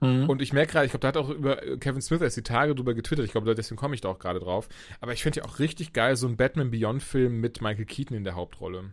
Mhm. 0.00 0.28
Und 0.28 0.42
ich 0.42 0.52
merke 0.52 0.72
gerade, 0.72 0.86
ich 0.86 0.92
glaube, 0.92 1.02
da 1.02 1.08
hat 1.08 1.16
auch 1.16 1.28
über 1.28 1.56
Kevin 1.78 2.00
Smith 2.00 2.22
erst 2.22 2.36
die 2.36 2.42
Tage 2.42 2.74
drüber 2.74 2.94
getwittert. 2.94 3.24
Ich 3.26 3.32
glaube, 3.32 3.54
deswegen 3.54 3.78
komme 3.78 3.94
ich 3.94 4.00
da 4.00 4.08
auch 4.08 4.18
gerade 4.18 4.40
drauf. 4.40 4.68
Aber 5.00 5.12
ich 5.12 5.22
finde 5.22 5.40
ja 5.40 5.46
auch 5.46 5.58
richtig 5.58 5.92
geil, 5.92 6.16
so 6.16 6.26
ein 6.26 6.36
Batman 6.36 6.70
Beyond-Film 6.70 7.40
mit 7.40 7.60
Michael 7.60 7.84
Keaton 7.84 8.16
in 8.16 8.24
der 8.24 8.34
Hauptrolle. 8.34 8.92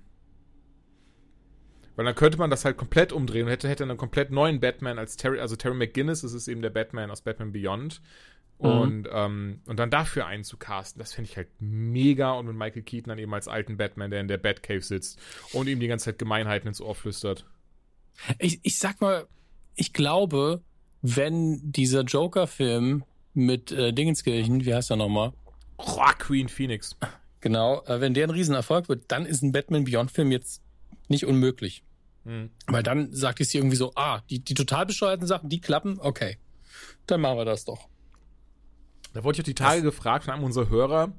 Weil 1.95 2.05
dann 2.05 2.15
könnte 2.15 2.37
man 2.37 2.49
das 2.49 2.63
halt 2.63 2.77
komplett 2.77 3.11
umdrehen 3.11 3.45
und 3.45 3.49
hätte, 3.49 3.67
hätte 3.67 3.83
einen 3.83 3.97
komplett 3.97 4.31
neuen 4.31 4.59
Batman 4.59 4.99
als 4.99 5.17
Terry, 5.17 5.39
also 5.39 5.55
Terry 5.55 5.75
McGinnis, 5.75 6.21
das 6.21 6.33
ist 6.33 6.47
eben 6.47 6.61
der 6.61 6.69
Batman 6.69 7.09
aus 7.09 7.21
Batman 7.21 7.51
Beyond. 7.51 8.01
Mhm. 8.59 8.65
Und, 8.65 9.09
ähm, 9.11 9.61
und 9.65 9.79
dann 9.79 9.89
dafür 9.89 10.25
einzucasten, 10.25 10.99
das 10.99 11.13
finde 11.13 11.29
ich 11.29 11.37
halt 11.37 11.47
mega. 11.59 12.33
Und 12.33 12.47
mit 12.47 12.55
Michael 12.55 12.83
Keaton 12.83 13.09
dann 13.09 13.17
eben 13.17 13.33
als 13.33 13.47
alten 13.47 13.77
Batman, 13.77 14.11
der 14.11 14.21
in 14.21 14.27
der 14.27 14.37
Batcave 14.37 14.81
sitzt 14.81 15.19
und 15.53 15.67
ihm 15.67 15.79
die 15.79 15.87
ganze 15.87 16.05
Zeit 16.05 16.19
Gemeinheiten 16.19 16.67
ins 16.67 16.81
Ohr 16.81 16.95
flüstert. 16.95 17.45
Ich, 18.39 18.59
ich 18.63 18.77
sag 18.77 18.99
mal, 18.99 19.25
ich 19.75 19.93
glaube, 19.93 20.61
wenn 21.15 21.71
dieser 21.71 22.01
Joker-Film 22.01 23.03
mit 23.33 23.71
äh, 23.71 23.93
Dingenskirchen, 23.93 24.65
wie 24.65 24.73
heißt 24.73 24.91
er 24.91 24.97
nochmal? 24.97 25.31
Queen 26.17 26.49
Phoenix. 26.49 26.97
Genau, 27.39 27.83
äh, 27.85 28.01
wenn 28.01 28.13
der 28.13 28.25
ein 28.25 28.31
Riesenerfolg 28.31 28.89
wird, 28.89 29.05
dann 29.07 29.25
ist 29.25 29.41
ein 29.41 29.51
Batman 29.51 29.85
Beyond-Film 29.85 30.31
jetzt 30.31 30.61
nicht 31.07 31.25
unmöglich. 31.25 31.83
Mhm. 32.25 32.49
Weil 32.65 32.83
dann 32.83 33.13
sagt 33.13 33.39
es 33.39 33.53
irgendwie 33.53 33.77
so, 33.77 33.93
ah, 33.95 34.21
die, 34.29 34.39
die 34.39 34.53
total 34.53 34.85
bescheuerten 34.85 35.27
Sachen, 35.27 35.49
die 35.49 35.61
klappen, 35.61 35.97
okay. 35.99 36.37
Dann 37.05 37.21
machen 37.21 37.37
wir 37.37 37.45
das 37.45 37.63
doch. 37.63 37.87
Da 39.13 39.23
wurde 39.23 39.37
ich 39.37 39.41
auch 39.41 39.45
die 39.45 39.55
Tage 39.55 39.81
das 39.81 39.95
gefragt 39.95 40.25
von 40.25 40.33
einem 40.33 40.43
unserer 40.43 40.69
Hörer, 40.69 41.13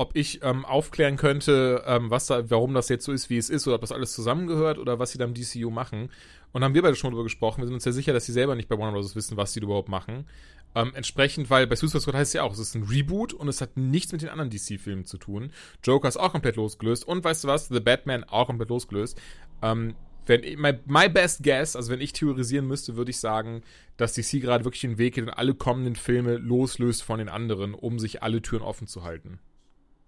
ob 0.00 0.16
ich 0.16 0.42
ähm, 0.42 0.64
aufklären 0.64 1.18
könnte, 1.18 1.84
ähm, 1.86 2.10
was 2.10 2.26
da, 2.26 2.48
warum 2.48 2.72
das 2.72 2.88
jetzt 2.88 3.04
so 3.04 3.12
ist, 3.12 3.28
wie 3.28 3.36
es 3.36 3.50
ist, 3.50 3.66
oder 3.66 3.74
ob 3.74 3.82
das 3.82 3.92
alles 3.92 4.14
zusammengehört 4.14 4.78
oder 4.78 4.98
was 4.98 5.12
sie 5.12 5.18
da 5.18 5.26
im 5.26 5.34
DCU 5.34 5.68
machen. 5.68 6.08
Und 6.52 6.64
haben 6.64 6.72
wir 6.72 6.80
beide 6.80 6.96
schon 6.96 7.10
drüber 7.10 7.24
gesprochen. 7.24 7.60
Wir 7.60 7.66
sind 7.66 7.74
uns 7.74 7.84
ja 7.84 7.92
sicher, 7.92 8.14
dass 8.14 8.24
sie 8.24 8.32
selber 8.32 8.54
nicht 8.54 8.66
bei 8.66 8.78
Warner 8.78 8.92
Bros. 8.92 9.14
wissen, 9.14 9.36
was 9.36 9.52
sie 9.52 9.60
überhaupt 9.60 9.90
machen. 9.90 10.24
Ähm, 10.74 10.92
entsprechend, 10.94 11.50
weil 11.50 11.66
bei 11.66 11.76
Suicide 11.76 12.00
Squad 12.00 12.14
heißt 12.14 12.30
es 12.30 12.32
ja 12.32 12.44
auch, 12.44 12.52
es 12.54 12.58
ist 12.58 12.74
ein 12.74 12.84
Reboot 12.84 13.34
und 13.34 13.46
es 13.48 13.60
hat 13.60 13.76
nichts 13.76 14.10
mit 14.10 14.22
den 14.22 14.30
anderen 14.30 14.48
DC-Filmen 14.48 15.04
zu 15.04 15.18
tun. 15.18 15.52
Joker 15.84 16.08
ist 16.08 16.16
auch 16.16 16.32
komplett 16.32 16.56
losgelöst 16.56 17.06
und 17.06 17.22
weißt 17.22 17.44
du 17.44 17.48
was? 17.48 17.68
The 17.68 17.80
Batman 17.80 18.24
auch 18.24 18.46
komplett 18.46 18.70
losgelöst. 18.70 19.20
Ähm, 19.60 19.96
wenn 20.24 20.40
my, 20.58 20.78
my 20.86 21.10
best 21.10 21.42
guess, 21.42 21.76
also 21.76 21.92
wenn 21.92 22.00
ich 22.00 22.14
theorisieren 22.14 22.66
müsste, 22.66 22.96
würde 22.96 23.10
ich 23.10 23.18
sagen, 23.18 23.60
dass 23.98 24.14
DC 24.14 24.40
gerade 24.40 24.64
wirklich 24.64 24.80
den 24.80 24.96
Weg 24.96 25.16
geht 25.16 25.24
und 25.24 25.30
alle 25.30 25.52
kommenden 25.52 25.94
Filme 25.94 26.38
loslöst 26.38 27.02
von 27.02 27.18
den 27.18 27.28
anderen, 27.28 27.74
um 27.74 27.98
sich 27.98 28.22
alle 28.22 28.40
Türen 28.40 28.62
offen 28.62 28.86
zu 28.86 29.02
halten. 29.04 29.40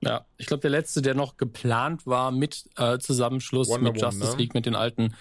Ja, 0.05 0.27
ich 0.37 0.47
glaube, 0.47 0.61
der 0.63 0.71
letzte, 0.71 1.01
der 1.01 1.15
noch 1.15 1.37
geplant 1.37 2.07
war 2.07 2.33
mit 2.33 2.69
äh, 2.77 2.99
Zusammenschluss 2.99 3.69
Wonder 3.69 3.93
mit 3.93 4.01
Woman, 4.01 4.13
Justice 4.13 4.33
ne? 4.33 4.39
League, 4.43 4.55
mit 4.55 4.67
den 4.67 4.75
alten, 4.75 5.15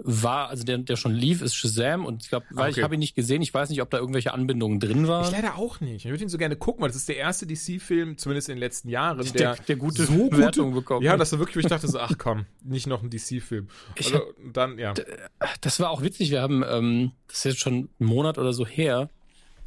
war, 0.00 0.48
also 0.48 0.62
der, 0.62 0.78
der 0.78 0.94
schon 0.94 1.12
lief, 1.12 1.42
ist 1.42 1.56
Shazam 1.56 2.06
und 2.06 2.22
ich 2.22 2.28
glaube, 2.28 2.46
weil 2.50 2.70
Okay. 2.70 2.78
ich 2.78 2.84
habe 2.84 2.94
ihn 2.94 3.00
nicht 3.00 3.16
gesehen, 3.16 3.42
ich 3.42 3.52
weiß 3.52 3.68
nicht, 3.68 3.82
ob 3.82 3.90
da 3.90 3.98
irgendwelche 3.98 4.32
Anbindungen 4.32 4.78
drin 4.78 5.02
Ich 5.02 5.08
waren. 5.08 5.32
leider 5.32 5.56
auch 5.56 5.80
nicht. 5.80 6.04
Ich 6.04 6.10
würde 6.12 6.22
ihn 6.22 6.28
so 6.28 6.38
gerne 6.38 6.54
gucken, 6.54 6.82
weil 6.82 6.88
das 6.88 6.96
ist 6.98 7.08
der 7.08 7.16
erste 7.16 7.48
DC-Film, 7.48 8.16
zumindest 8.16 8.48
in 8.48 8.54
den 8.54 8.60
letzten 8.60 8.88
Jahren, 8.90 9.18
Der- 9.24 9.32
der, 9.32 9.56
der 9.56 9.74
gute 9.74 10.04
so 10.06 10.28
Bewertungen 10.28 10.72
bekommen 10.72 11.04
Ja, 11.04 11.14
hat. 11.14 11.20
das 11.20 11.32
war 11.32 11.40
wirklich, 11.40 11.56
wo 11.56 11.60
ich 11.60 11.66
dachte 11.66 11.88
so, 11.88 11.98
ach 12.00 12.12
komm, 12.16 12.46
nicht 12.62 12.86
noch 12.86 13.02
ein 13.02 13.10
DC-Film. 13.10 13.66
Ich 13.96 14.06
Also, 14.14 14.22
dann, 14.52 14.78
ja. 14.78 14.94
Das 15.62 15.80
war 15.80 15.90
auch 15.90 16.02
witzig, 16.02 16.30
wir 16.30 16.42
haben, 16.42 16.62
ähm, 16.64 17.10
das 17.26 17.38
ist 17.38 17.44
jetzt 17.44 17.60
schon 17.60 17.74
einen 17.98 18.08
Monat 18.08 18.38
oder 18.38 18.52
so 18.52 18.64
her, 18.64 19.10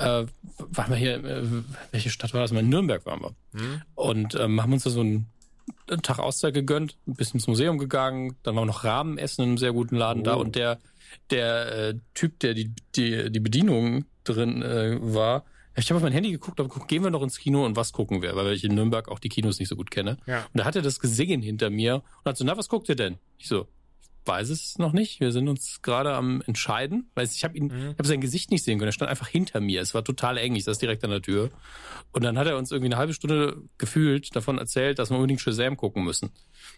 äh, 0.02 0.26
waren 0.58 0.90
wir 0.90 0.98
hier, 0.98 1.24
äh, 1.24 1.44
welche 1.92 2.10
Stadt 2.10 2.34
war 2.34 2.42
das? 2.42 2.52
In 2.52 2.70
Nürnberg 2.70 3.06
waren 3.06 3.22
wir. 3.22 3.36
Hm? 3.60 3.82
Und 3.96 4.36
ähm, 4.36 4.62
haben 4.62 4.74
uns 4.74 4.84
da 4.84 4.90
so 4.90 5.02
einen, 5.02 5.28
einen 5.90 6.02
Tag 6.02 6.20
Auszeit 6.20 6.54
gegönnt, 6.54 6.98
ein 7.08 7.16
bisschen 7.16 7.36
ins 7.40 7.48
Museum 7.48 7.78
gegangen, 7.78 8.36
dann 8.44 8.56
waren 8.56 8.64
wir 8.64 8.74
noch 8.74 8.84
Rahmen 8.84 9.18
essen 9.18 9.42
in 9.42 9.50
einem 9.50 9.58
sehr 9.58 9.74
guten 9.74 9.96
Laden 9.96 10.24
da 10.24 10.36
Oh. 10.36 10.42
und 10.42 10.56
der, 10.56 10.80
der 11.30 11.72
äh, 11.90 11.94
Typ, 12.14 12.40
der 12.40 12.54
die, 12.54 12.74
die, 12.96 13.32
die 13.32 13.40
Bedienung 13.40 14.06
drin 14.24 14.62
äh, 14.62 14.98
war, 15.02 15.46
ich 15.78 15.90
habe 15.90 15.98
auf 15.98 16.04
mein 16.04 16.12
Handy 16.12 16.32
geguckt, 16.32 16.60
habe 16.60 16.68
geguckt, 16.68 16.90
gehen 16.90 17.02
wir 17.04 17.12
noch 17.12 17.24
ins 17.24 17.38
Kino 17.38 17.66
und 17.66 17.78
was 17.78 17.94
gucken 17.94 18.22
wir, 18.22 18.36
weil 18.36 18.52
ich 18.54 18.64
in 18.66 18.76
Nürnberg 18.76 19.08
auch 19.08 19.20
die 19.20 19.30
Kinos 19.30 19.58
nicht 19.58 19.70
so 19.70 19.78
gut 19.78 19.90
kenne. 19.90 20.18
Ja. 20.26 20.40
Und 20.40 20.58
da 20.60 20.66
hat 20.66 20.76
er 20.76 20.82
das 20.82 21.00
gesehen 21.00 21.42
hinter 21.42 21.70
mir 21.70 21.96
und 21.96 22.30
hat 22.30 22.38
so, 22.38 22.44
na, 22.44 22.58
was 22.58 22.68
guckt 22.68 22.90
ihr 22.90 22.96
denn? 22.96 23.18
Ich 23.38 23.48
so, 23.48 23.68
weiß 24.26 24.50
es 24.50 24.78
noch 24.78 24.94
nicht. 24.94 25.20
Wir 25.20 25.32
sind 25.32 25.48
uns 25.48 25.82
gerade 25.82 26.14
am 26.14 26.42
entscheiden. 26.46 27.10
Weil 27.16 27.26
ich 27.26 27.44
habe 27.44 27.58
ihn, 27.58 27.66
Mhm. 27.68 27.90
ich 27.92 27.98
habe 27.98 28.08
sein 28.08 28.22
Gesicht 28.22 28.52
nicht 28.52 28.64
sehen 28.64 28.78
können. 28.80 28.90
Er 28.90 28.94
stand 28.94 29.10
einfach 29.10 29.28
hinter 29.28 29.60
mir. 29.62 29.82
Es 29.82 29.94
war 29.94 30.04
total 30.04 30.38
eng. 30.38 30.56
Ich 30.56 30.64
saß 30.66 30.78
direkt 30.78 31.04
an 31.04 31.10
der 31.10 31.22
Tür. 31.22 31.50
Und 32.12 32.24
dann 32.24 32.38
hat 32.38 32.48
er 32.48 32.58
uns 32.58 32.72
irgendwie 32.72 32.88
eine 32.92 32.98
halbe 32.98 33.14
Stunde 33.14 33.62
gefühlt 33.78 34.36
davon 34.36 34.58
erzählt, 34.58 35.00
dass 35.00 35.10
wir 35.10 35.16
unbedingt 35.18 35.42
Shazam 35.42 35.78
gucken 35.78 36.04
müssen. 36.04 36.30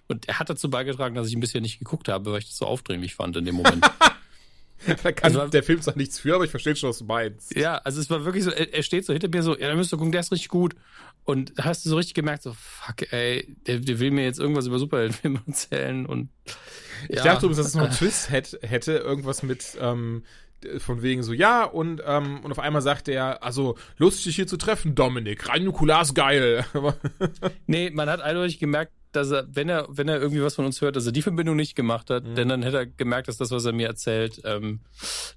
Und 0.07 0.27
er 0.27 0.39
hat 0.39 0.49
dazu 0.49 0.69
beigetragen, 0.69 1.15
dass 1.15 1.27
ich 1.27 1.35
ein 1.35 1.39
bisschen 1.41 1.63
nicht 1.63 1.79
geguckt 1.79 2.07
habe, 2.07 2.31
weil 2.31 2.39
ich 2.39 2.45
das 2.47 2.57
so 2.57 2.65
aufdringlich 2.65 3.15
fand 3.15 3.35
in 3.37 3.45
dem 3.45 3.55
Moment. 3.55 3.83
Da 5.03 5.11
kann 5.11 5.35
Also- 5.35 5.47
der 5.47 5.63
Film 5.63 5.81
zwar 5.81 5.95
nichts 5.97 6.19
für, 6.19 6.35
aber 6.35 6.43
ich 6.45 6.51
verstehe 6.51 6.75
schon, 6.75 6.89
was 6.89 6.99
du 6.99 7.05
meinst. 7.05 7.55
ja, 7.55 7.75
also 7.77 7.99
es 8.01 8.09
war 8.09 8.25
wirklich 8.25 8.43
so, 8.43 8.51
er, 8.51 8.83
steht 8.83 9.05
so 9.05 9.13
hinter 9.13 9.29
mir 9.29 9.43
so, 9.43 9.57
ja, 9.57 9.67
da 9.69 9.75
müsst 9.75 9.93
ihr 9.93 9.97
gucken, 9.97 10.11
der 10.11 10.21
ist 10.21 10.31
richtig 10.31 10.49
gut. 10.49 10.75
Und 11.25 11.53
hast 11.57 11.85
du 11.85 11.89
so 11.89 11.95
richtig 11.95 12.15
gemerkt, 12.15 12.43
so, 12.43 12.53
fuck, 12.53 13.11
ey, 13.13 13.55
der, 13.65 13.79
der 13.79 13.99
will 13.99 14.11
mir 14.11 14.25
jetzt 14.25 14.39
irgendwas 14.39 14.65
über 14.67 14.77
Superheldenfilme 14.79 15.41
erzählen 15.47 16.05
und 16.05 16.29
Ich 17.07 17.21
dachte 17.21 17.45
übrigens, 17.45 17.57
dass 17.57 17.67
es 17.67 17.75
noch 17.75 17.83
einen 17.83 17.93
Twist 17.97 18.29
hätte, 18.29 18.59
hätte 18.61 18.93
irgendwas 18.97 19.41
mit, 19.43 19.77
ähm, 19.79 20.23
von 20.79 21.01
wegen 21.01 21.23
so, 21.23 21.33
ja, 21.33 21.63
und, 21.65 22.01
ähm, 22.05 22.39
und 22.43 22.51
auf 22.51 22.59
einmal 22.59 22.81
sagt 22.81 23.07
er, 23.07 23.43
also, 23.43 23.75
lustig 23.97 24.23
dich 24.25 24.35
hier 24.37 24.47
zu 24.47 24.57
treffen, 24.57 24.95
Dominik, 24.95 25.47
rein 25.49 25.63
Nukular 25.63 26.01
ist 26.01 26.13
geil. 26.15 26.65
Nee, 27.67 27.89
man 27.91 28.09
hat 28.09 28.21
eindeutig 28.21 28.59
gemerkt, 28.59 28.91
dass 29.11 29.29
er, 29.31 29.45
wenn 29.51 29.69
er, 29.69 29.85
wenn 29.89 30.07
er 30.09 30.19
irgendwie 30.19 30.41
was 30.41 30.55
von 30.55 30.65
uns 30.65 30.81
hört, 30.81 30.95
dass 30.95 31.05
er 31.05 31.11
die 31.11 31.21
Verbindung 31.21 31.55
nicht 31.55 31.75
gemacht 31.75 32.09
hat, 32.09 32.23
Mhm. 32.23 32.35
denn 32.35 32.49
dann 32.49 32.63
hätte 32.63 32.77
er 32.77 32.85
gemerkt, 32.87 33.27
dass 33.27 33.37
das, 33.37 33.51
was 33.51 33.63
er 33.65 33.71
mir 33.73 33.87
erzählt, 33.87 34.41
ähm, 34.43 34.79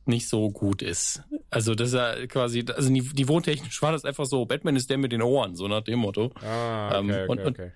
nicht 0.07 0.29
so 0.29 0.51
gut 0.51 0.81
ist. 0.83 1.23
Also, 1.51 1.75
dass 1.75 1.93
er 1.93 2.27
quasi, 2.27 2.65
also 2.75 2.93
die, 2.93 3.03
die 3.03 3.29
wohntechnisch 3.29 3.81
war 3.83 3.93
das 3.93 4.05
einfach 4.07 4.25
so, 4.25 4.47
Batman 4.47 4.77
ist 4.77 4.89
der 4.89 4.97
mit 4.99 5.13
den 5.13 5.21
Ohren, 5.23 5.57
so 5.57 5.69
nach 5.69 5.83
dem 5.83 5.99
Motto. 5.99 6.33
Ah, 6.43 6.99
Ähm, 6.99 7.11
okay, 7.11 7.23
okay, 7.23 7.31
und- 7.31 7.41
und- 7.41 7.47
okay. 7.61 7.73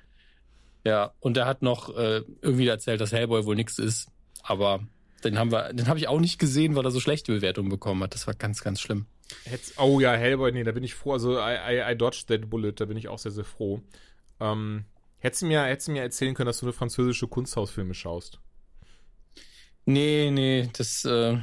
Ja, 0.86 1.12
und 1.20 1.36
er 1.36 1.44
hat 1.44 1.60
noch 1.60 1.94
äh, 1.94 2.22
irgendwie 2.40 2.66
erzählt, 2.68 3.02
dass 3.02 3.12
Hellboy 3.12 3.44
wohl 3.44 3.54
nichts 3.56 3.78
ist, 3.78 4.08
aber 4.42 4.80
den 5.24 5.38
haben 5.38 5.52
wir, 5.52 5.72
den 5.72 5.88
habe 5.88 5.98
ich 5.98 6.08
auch 6.08 6.20
nicht 6.20 6.38
gesehen, 6.38 6.74
weil 6.74 6.84
er 6.84 6.90
so 6.90 7.00
schlechte 7.00 7.32
Bewertungen 7.32 7.68
bekommen 7.68 8.02
hat. 8.02 8.14
Das 8.14 8.26
war 8.26 8.34
ganz, 8.34 8.62
ganz 8.62 8.80
schlimm. 8.80 9.06
Hätt's, 9.44 9.74
oh 9.78 10.00
ja, 10.00 10.12
Hellboy, 10.12 10.52
nee, 10.52 10.64
da 10.64 10.72
bin 10.72 10.82
ich 10.82 10.94
froh. 10.94 11.12
Also, 11.12 11.38
I, 11.38 11.56
I, 11.68 11.92
I 11.92 11.96
dodged 11.96 12.28
that 12.28 12.50
bullet, 12.50 12.72
da 12.76 12.84
bin 12.84 12.96
ich 12.96 13.08
auch 13.08 13.18
sehr, 13.18 13.32
sehr 13.32 13.44
froh. 13.44 13.80
Ähm, 14.40 14.84
hättest, 15.18 15.42
du 15.42 15.46
mir, 15.46 15.62
hättest 15.62 15.88
du 15.88 15.92
mir 15.92 16.02
erzählen 16.02 16.34
können, 16.34 16.46
dass 16.46 16.58
du 16.58 16.72
französische 16.72 17.28
Kunsthausfilme 17.28 17.94
schaust? 17.94 18.40
Nee, 19.86 20.30
nee, 20.30 20.68
das, 20.76 21.04
äh, 21.04 21.38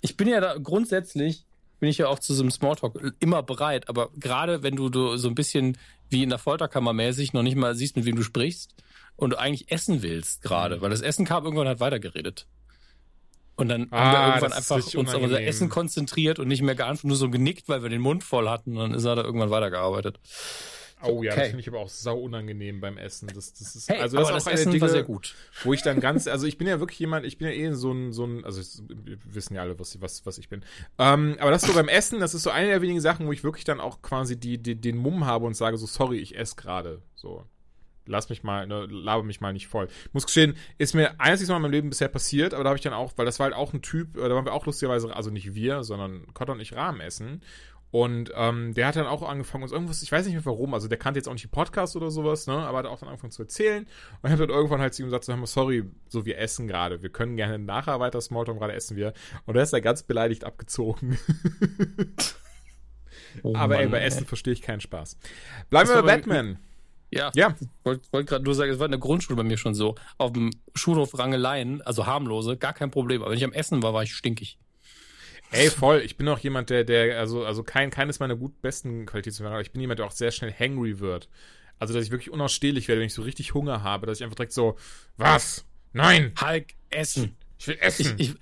ich 0.00 0.16
bin 0.16 0.28
ja 0.28 0.40
da 0.40 0.56
grundsätzlich, 0.56 1.44
bin 1.80 1.88
ich 1.88 1.98
ja 1.98 2.08
auch 2.08 2.18
zu 2.18 2.34
so 2.34 2.42
einem 2.42 2.50
Smalltalk 2.50 3.14
immer 3.20 3.42
bereit, 3.42 3.88
aber 3.88 4.10
gerade 4.16 4.62
wenn 4.62 4.76
du, 4.76 4.88
du 4.88 5.16
so 5.16 5.28
ein 5.28 5.34
bisschen 5.34 5.78
wie 6.10 6.22
in 6.22 6.30
der 6.30 6.38
Folterkammer 6.38 6.92
mäßig 6.92 7.32
noch 7.32 7.42
nicht 7.42 7.56
mal 7.56 7.74
siehst, 7.74 7.96
mit 7.96 8.04
wem 8.04 8.16
du 8.16 8.22
sprichst 8.22 8.74
und 9.16 9.30
du 9.30 9.38
eigentlich 9.38 9.70
essen 9.70 10.02
willst 10.02 10.42
gerade, 10.42 10.80
weil 10.80 10.90
das 10.90 11.02
Essen 11.02 11.24
kam 11.24 11.44
irgendwann 11.44 11.68
hat 11.68 11.80
weitergeredet. 11.80 12.46
Und 13.58 13.68
dann 13.68 13.90
haben 13.90 13.90
wir 13.90 13.98
Ah, 13.98 14.26
irgendwann 14.28 14.52
einfach 14.52 14.76
uns 14.76 14.94
auf 15.14 15.20
unser. 15.20 15.42
Essen 15.42 15.68
konzentriert 15.68 16.38
und 16.38 16.48
nicht 16.48 16.62
mehr 16.62 16.74
geantwortet, 16.76 17.08
nur 17.08 17.16
so 17.16 17.28
genickt, 17.30 17.68
weil 17.68 17.82
wir 17.82 17.90
den 17.90 18.00
Mund 18.00 18.22
voll 18.24 18.48
hatten 18.48 18.76
und 18.76 18.78
dann 18.90 18.94
ist 18.94 19.04
er 19.04 19.16
da 19.16 19.22
irgendwann 19.24 19.50
weitergearbeitet. 19.50 20.20
Oh 21.02 21.22
ja, 21.22 21.30
das 21.30 21.38
Okay. 21.38 21.46
finde 21.50 21.60
ich 21.60 21.68
aber 21.68 21.78
auch 21.78 21.88
sau 21.88 22.18
unangenehm 22.18 22.80
beim 22.80 22.98
Essen. 22.98 23.28
Das, 23.32 23.52
das 23.52 23.76
ist, 23.76 23.88
Hey, 23.88 24.00
also 24.00 24.16
das 24.16 24.28
das, 24.28 24.36
ist 24.38 24.42
auch 24.42 24.46
eine 24.50 24.60
Essen 24.60 24.72
Dinge, 24.72 24.82
war 24.82 24.88
sehr 24.88 25.02
gut. 25.04 25.34
wo 25.62 25.72
ich 25.72 25.82
dann 25.82 26.00
ganz, 26.00 26.26
also 26.26 26.46
ich 26.46 26.58
bin 26.58 26.66
ja 26.66 26.80
wirklich 26.80 26.98
jemand, 26.98 27.24
ich 27.24 27.38
bin 27.38 27.46
ja 27.48 27.52
eh 27.54 27.72
so 27.72 27.92
ein, 27.92 28.12
so 28.12 28.24
ein, 28.24 28.44
also 28.44 28.60
wir 28.88 29.18
wissen 29.24 29.54
ja 29.54 29.62
alle, 29.62 29.78
was, 29.78 30.00
was, 30.00 30.26
was 30.26 30.38
ich 30.38 30.48
bin. 30.48 30.64
Ähm, 30.98 31.36
aber 31.38 31.50
das 31.52 31.62
so 31.62 31.72
beim 31.72 31.88
Essen, 31.88 32.18
das 32.20 32.34
ist 32.34 32.42
so 32.42 32.50
eine 32.50 32.68
der 32.68 32.82
wenigen 32.82 33.00
Sachen, 33.00 33.26
wo 33.26 33.32
ich 33.32 33.44
wirklich 33.44 33.64
dann 33.64 33.78
auch 33.80 34.02
quasi 34.02 34.38
die, 34.38 34.58
die, 34.58 34.74
den 34.80 34.96
Mumm 34.96 35.24
habe 35.24 35.46
und 35.46 35.54
sage 35.56 35.76
so, 35.78 35.86
sorry, 35.86 36.18
ich 36.18 36.36
esse 36.36 36.56
gerade. 36.56 37.00
So. 37.14 37.44
Lass 38.08 38.28
mich 38.28 38.42
mal, 38.42 38.66
ne, 38.66 38.86
laber 38.86 39.22
mich 39.22 39.40
mal 39.40 39.52
nicht 39.52 39.68
voll. 39.68 39.88
Muss 40.12 40.26
gestehen, 40.26 40.56
ist 40.78 40.94
mir 40.94 41.20
einziges 41.20 41.48
Mal 41.48 41.56
in 41.56 41.62
meinem 41.62 41.72
Leben 41.72 41.90
bisher 41.90 42.08
passiert, 42.08 42.54
aber 42.54 42.64
da 42.64 42.70
habe 42.70 42.78
ich 42.78 42.82
dann 42.82 42.92
auch, 42.92 43.12
weil 43.16 43.26
das 43.26 43.38
war 43.38 43.44
halt 43.44 43.54
auch 43.54 43.72
ein 43.72 43.82
Typ, 43.82 44.16
äh, 44.16 44.28
da 44.28 44.34
waren 44.34 44.44
wir 44.44 44.52
auch 44.52 44.66
lustigerweise, 44.66 45.14
also 45.14 45.30
nicht 45.30 45.54
wir, 45.54 45.84
sondern 45.84 46.26
Kotter 46.34 46.52
und 46.52 46.60
ich 46.60 46.74
Rahmen 46.74 47.00
essen. 47.00 47.42
Und 47.90 48.32
ähm, 48.34 48.74
der 48.74 48.86
hat 48.86 48.96
dann 48.96 49.06
auch 49.06 49.22
angefangen, 49.22 49.62
uns 49.62 49.72
irgendwas, 49.72 50.02
ich 50.02 50.12
weiß 50.12 50.26
nicht 50.26 50.34
mehr 50.34 50.44
warum, 50.44 50.74
also 50.74 50.88
der 50.88 50.98
kannte 50.98 51.18
jetzt 51.18 51.26
auch 51.26 51.32
nicht 51.32 51.44
die 51.44 51.48
Podcast 51.48 51.96
oder 51.96 52.10
sowas, 52.10 52.46
ne, 52.46 52.52
aber 52.52 52.78
hat 52.78 52.86
auch 52.86 52.98
dann 52.98 53.08
angefangen 53.08 53.30
zu 53.30 53.42
erzählen. 53.42 53.84
Und 53.84 54.24
ich 54.24 54.30
habe 54.30 54.46
dann 54.46 54.54
irgendwann 54.54 54.80
halt 54.80 54.92
zu 54.92 55.02
ihm 55.02 55.06
gesagt, 55.06 55.24
so, 55.24 55.46
sorry, 55.46 55.84
so 56.08 56.26
wir 56.26 56.38
essen 56.38 56.66
gerade, 56.68 57.02
wir 57.02 57.08
können 57.08 57.36
gerne 57.36 57.58
nachher 57.58 57.98
weiter 57.98 58.20
Smalltalk, 58.20 58.58
gerade 58.58 58.74
essen 58.74 58.96
wir. 58.96 59.14
Und 59.46 59.56
er 59.56 59.62
ist 59.62 59.72
da 59.72 59.80
ganz 59.80 60.02
beleidigt 60.02 60.44
abgezogen. 60.44 61.18
Oh 63.42 63.54
aber 63.54 63.76
ey, 63.76 63.84
Mann, 63.84 63.92
bei. 63.92 64.00
Essen 64.00 64.26
verstehe 64.26 64.52
ich 64.52 64.62
keinen 64.62 64.80
Spaß. 64.80 65.18
Bleiben 65.70 65.88
wir 65.88 66.02
bei 66.02 66.16
Batman. 66.16 66.58
Ja, 67.10 67.30
Ja. 67.34 67.54
wollte 67.84 68.06
wollt 68.12 68.26
gerade 68.26 68.44
nur 68.44 68.54
sagen, 68.54 68.70
es 68.70 68.78
war 68.78 68.86
in 68.86 68.92
der 68.92 69.00
Grundschule 69.00 69.36
bei 69.36 69.42
mir 69.42 69.56
schon 69.56 69.74
so. 69.74 69.94
Auf 70.18 70.32
dem 70.32 70.50
Schulhof 70.74 71.18
Rangeleien, 71.18 71.80
also 71.82 72.06
harmlose, 72.06 72.56
gar 72.56 72.74
kein 72.74 72.90
Problem. 72.90 73.22
Aber 73.22 73.30
wenn 73.30 73.38
ich 73.38 73.44
am 73.44 73.52
Essen 73.52 73.82
war, 73.82 73.94
war 73.94 74.02
ich 74.02 74.14
stinkig. 74.14 74.58
Ey, 75.50 75.70
voll. 75.70 76.02
Ich 76.04 76.16
bin 76.18 76.28
auch 76.28 76.38
jemand, 76.38 76.68
der, 76.68 76.84
der, 76.84 77.18
also, 77.18 77.44
also 77.46 77.62
kein, 77.62 77.90
keines 77.90 78.18
meiner 78.20 78.36
gut 78.36 78.60
besten 78.60 79.06
Qualitätsmerkmale, 79.06 79.54
aber 79.54 79.62
ich 79.62 79.72
bin 79.72 79.80
jemand, 79.80 79.98
der 79.98 80.06
auch 80.06 80.10
sehr 80.12 80.30
schnell 80.30 80.52
hangry 80.52 80.98
wird. 81.00 81.28
Also, 81.78 81.94
dass 81.94 82.04
ich 82.04 82.10
wirklich 82.10 82.30
unausstehlich 82.30 82.88
werde, 82.88 83.00
wenn 83.00 83.06
ich 83.06 83.14
so 83.14 83.22
richtig 83.22 83.54
Hunger 83.54 83.82
habe, 83.82 84.06
dass 84.06 84.18
ich 84.18 84.24
einfach 84.24 84.36
direkt 84.36 84.52
so, 84.52 84.76
was? 85.16 85.64
Nein! 85.92 86.32
Hulk, 86.40 86.74
Essen. 86.90 87.36
Ich 87.58 87.66
will 87.68 87.78
essen! 87.80 88.14
ich, 88.18 88.30
ich 88.30 88.34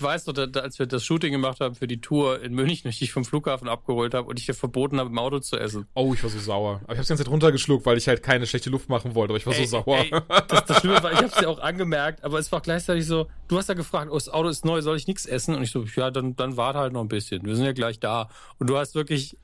weiß 0.00 0.26
noch, 0.26 0.34
als 0.36 0.78
wir 0.78 0.86
das 0.86 1.04
Shooting 1.04 1.32
gemacht 1.32 1.60
haben 1.60 1.74
für 1.74 1.86
die 1.86 2.00
Tour 2.00 2.40
in 2.42 2.54
München, 2.54 2.88
ich 2.90 2.98
dich 2.98 3.12
vom 3.12 3.24
Flughafen 3.24 3.68
abgeholt 3.68 4.14
habe 4.14 4.28
und 4.28 4.38
ich 4.38 4.46
dir 4.46 4.54
verboten 4.54 4.98
habe, 4.98 5.10
im 5.10 5.18
Auto 5.18 5.38
zu 5.40 5.58
essen. 5.58 5.86
oh, 5.94 6.14
ich 6.14 6.22
war 6.22 6.30
so 6.30 6.38
sauer. 6.38 6.80
Aber 6.84 6.92
ich 6.94 6.98
hab's 6.98 7.08
die 7.08 7.12
ganze 7.12 7.24
Zeit 7.24 7.32
runtergeschluckt, 7.32 7.84
weil 7.86 7.98
ich 7.98 8.08
halt 8.08 8.22
keine 8.22 8.46
schlechte 8.46 8.70
Luft 8.70 8.88
machen 8.88 9.14
wollte, 9.14 9.32
aber 9.32 9.38
ich 9.38 9.46
war 9.46 9.54
Ey, 9.54 9.66
so 9.66 9.82
sauer. 9.82 9.98
ey, 9.98 10.10
das, 10.48 10.64
das 10.64 10.78
Schlimme 10.80 11.02
war, 11.02 11.12
ich 11.12 11.18
habe 11.18 11.26
es 11.28 11.34
dir 11.34 11.48
auch 11.48 11.58
angemerkt, 11.60 12.24
aber 12.24 12.38
es 12.38 12.50
war 12.50 12.60
gleichzeitig 12.60 13.06
so, 13.06 13.26
du 13.48 13.58
hast 13.58 13.68
ja 13.68 13.74
gefragt, 13.74 14.10
oh, 14.10 14.14
das 14.14 14.28
Auto 14.28 14.48
ist 14.48 14.64
neu, 14.64 14.80
soll 14.80 14.96
ich 14.96 15.06
nichts 15.06 15.26
essen? 15.26 15.54
Und 15.54 15.62
ich 15.62 15.70
so, 15.70 15.84
ja, 15.96 16.10
dann, 16.10 16.36
dann 16.36 16.56
warte 16.56 16.78
halt 16.78 16.92
noch 16.92 17.02
ein 17.02 17.08
bisschen. 17.08 17.44
Wir 17.44 17.54
sind 17.56 17.64
ja 17.64 17.72
gleich 17.72 18.00
da. 18.00 18.28
Und 18.58 18.68
du 18.70 18.76
hast 18.78 18.94
wirklich, 18.94 19.36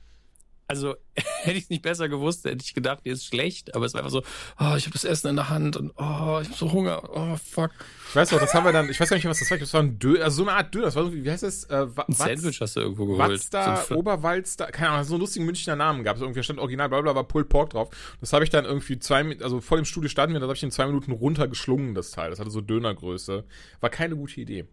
also 0.71 0.95
hätte 1.43 1.57
ich 1.57 1.65
es 1.65 1.69
nicht 1.69 1.81
besser 1.81 2.09
gewusst, 2.09 2.45
hätte 2.45 2.63
ich 2.63 2.73
gedacht, 2.73 3.05
dir 3.05 3.13
ist 3.13 3.25
schlecht, 3.25 3.75
aber 3.75 3.85
es 3.85 3.93
war 3.93 3.99
einfach 3.99 4.11
so, 4.11 4.21
oh, 4.59 4.73
ich 4.77 4.85
habe 4.85 4.91
das 4.93 5.03
Essen 5.03 5.27
in 5.27 5.35
der 5.35 5.49
Hand 5.49 5.75
und 5.77 5.91
oh, 5.97 6.39
ich 6.41 6.47
habe 6.47 6.55
so 6.57 6.71
Hunger, 6.71 7.01
oh, 7.13 7.35
fuck. 7.35 7.71
Ich 8.09 8.15
weiß 8.15 8.31
noch, 8.31 8.39
das 8.39 8.53
haben 8.53 8.65
wir 8.65 8.71
dann, 8.73 8.89
ich 8.89 8.99
weiß 8.99 9.09
gar 9.09 9.15
nicht 9.17 9.23
mehr, 9.23 9.31
was 9.31 9.39
das 9.39 9.51
war. 9.51 9.57
Das 9.57 9.73
war 9.73 9.81
ein 9.83 9.99
Döner, 9.99 10.23
also 10.25 10.43
so 10.43 10.49
eine 10.49 10.57
Art 10.57 10.73
Döner. 10.73 10.85
Das 10.85 10.95
war 10.95 11.03
so, 11.05 11.13
wie 11.13 11.29
heißt 11.29 11.43
das? 11.43 11.63
Äh, 11.65 11.75
Ein 11.75 11.95
Watz- 11.95 12.17
Sandwich 12.17 12.59
hast 12.61 12.75
du 12.75 12.79
irgendwo 12.81 13.05
geholt. 13.05 13.31
Watzda, 13.31 13.77
So 13.77 13.95
Oberwalster, 13.95 14.67
keine 14.67 14.89
Ahnung, 14.91 15.03
so 15.05 15.13
einen 15.15 15.21
lustigen 15.21 15.45
Münchner 15.45 15.75
Namen 15.75 16.03
gab 16.03 16.15
es. 16.17 16.21
Irgendwie 16.21 16.41
stand 16.43 16.59
original, 16.59 16.89
bla 16.89 17.01
bla, 17.01 17.15
war 17.15 17.23
Pulled 17.25 17.49
Pork 17.49 17.69
drauf. 17.71 17.89
Das 18.19 18.33
habe 18.33 18.43
ich 18.43 18.49
dann 18.49 18.65
irgendwie 18.65 18.99
zwei, 18.99 19.37
also 19.41 19.61
vor 19.61 19.77
dem 19.77 19.85
Studio 19.85 20.09
standen 20.09 20.33
wir, 20.33 20.39
das 20.39 20.47
habe 20.47 20.55
ich 20.57 20.63
in 20.63 20.71
zwei 20.71 20.85
Minuten 20.87 21.11
runtergeschlungen, 21.11 21.93
das 21.95 22.11
Teil. 22.11 22.29
Das 22.31 22.39
hatte 22.39 22.49
so 22.51 22.61
Dönergröße. 22.61 23.43
War 23.79 23.89
keine 23.89 24.15
gute 24.15 24.39
Idee. 24.41 24.65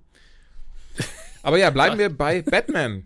Aber 1.42 1.58
ja, 1.58 1.70
bleiben 1.70 1.98
wir 1.98 2.08
bei 2.10 2.42
Batman. 2.42 3.04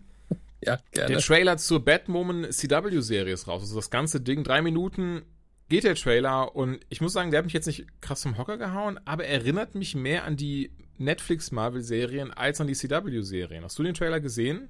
Ja, 0.65 0.79
gerne. 0.91 1.13
Der 1.13 1.19
Trailer 1.19 1.57
zur 1.57 1.83
Batwoman 1.83 2.51
CW-Serie 2.51 3.33
ist 3.33 3.47
raus. 3.47 3.61
Also 3.61 3.75
das 3.75 3.89
ganze 3.89 4.21
Ding, 4.21 4.43
drei 4.43 4.61
Minuten, 4.61 5.23
geht 5.69 5.83
der 5.83 5.95
Trailer 5.95 6.55
und 6.55 6.79
ich 6.89 7.01
muss 7.01 7.13
sagen, 7.13 7.31
der 7.31 7.39
hat 7.39 7.45
mich 7.45 7.53
jetzt 7.53 7.65
nicht 7.65 7.85
krass 8.01 8.23
vom 8.23 8.37
Hocker 8.37 8.57
gehauen, 8.57 8.99
aber 9.05 9.25
erinnert 9.25 9.75
mich 9.75 9.95
mehr 9.95 10.23
an 10.23 10.37
die 10.37 10.71
Netflix-Marvel-Serien 10.97 12.31
als 12.31 12.61
an 12.61 12.67
die 12.67 12.73
CW-Serien. 12.73 13.63
Hast 13.63 13.79
du 13.79 13.83
den 13.83 13.93
Trailer 13.93 14.19
gesehen? 14.19 14.69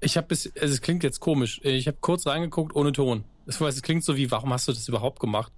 Ich 0.00 0.16
habe 0.16 0.26
bis, 0.26 0.52
also 0.60 0.74
es 0.74 0.80
klingt 0.80 1.02
jetzt 1.02 1.20
komisch. 1.20 1.60
Ich 1.62 1.86
habe 1.86 1.96
kurz 2.00 2.26
reingeguckt 2.26 2.76
ohne 2.76 2.92
Ton. 2.92 3.24
Das 3.46 3.60
weiß, 3.60 3.74
es 3.74 3.82
klingt 3.82 4.04
so 4.04 4.16
wie, 4.16 4.30
warum 4.30 4.52
hast 4.52 4.68
du 4.68 4.72
das 4.72 4.88
überhaupt 4.88 5.20
gemacht? 5.20 5.52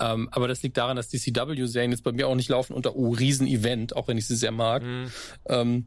Ähm, 0.00 0.28
aber 0.30 0.48
das 0.48 0.62
liegt 0.62 0.76
daran, 0.76 0.96
dass 0.96 1.08
die 1.08 1.18
CW-Serien 1.18 1.90
jetzt 1.90 2.02
bei 2.02 2.12
mir 2.12 2.28
auch 2.28 2.34
nicht 2.34 2.48
laufen 2.48 2.74
unter 2.74 2.96
oh 2.96 3.10
Riesen-Event, 3.10 3.96
auch 3.96 4.08
wenn 4.08 4.18
ich 4.18 4.26
sie 4.26 4.36
sehr 4.36 4.52
mag. 4.52 4.82
Mhm. 4.82 5.10
Ähm, 5.46 5.86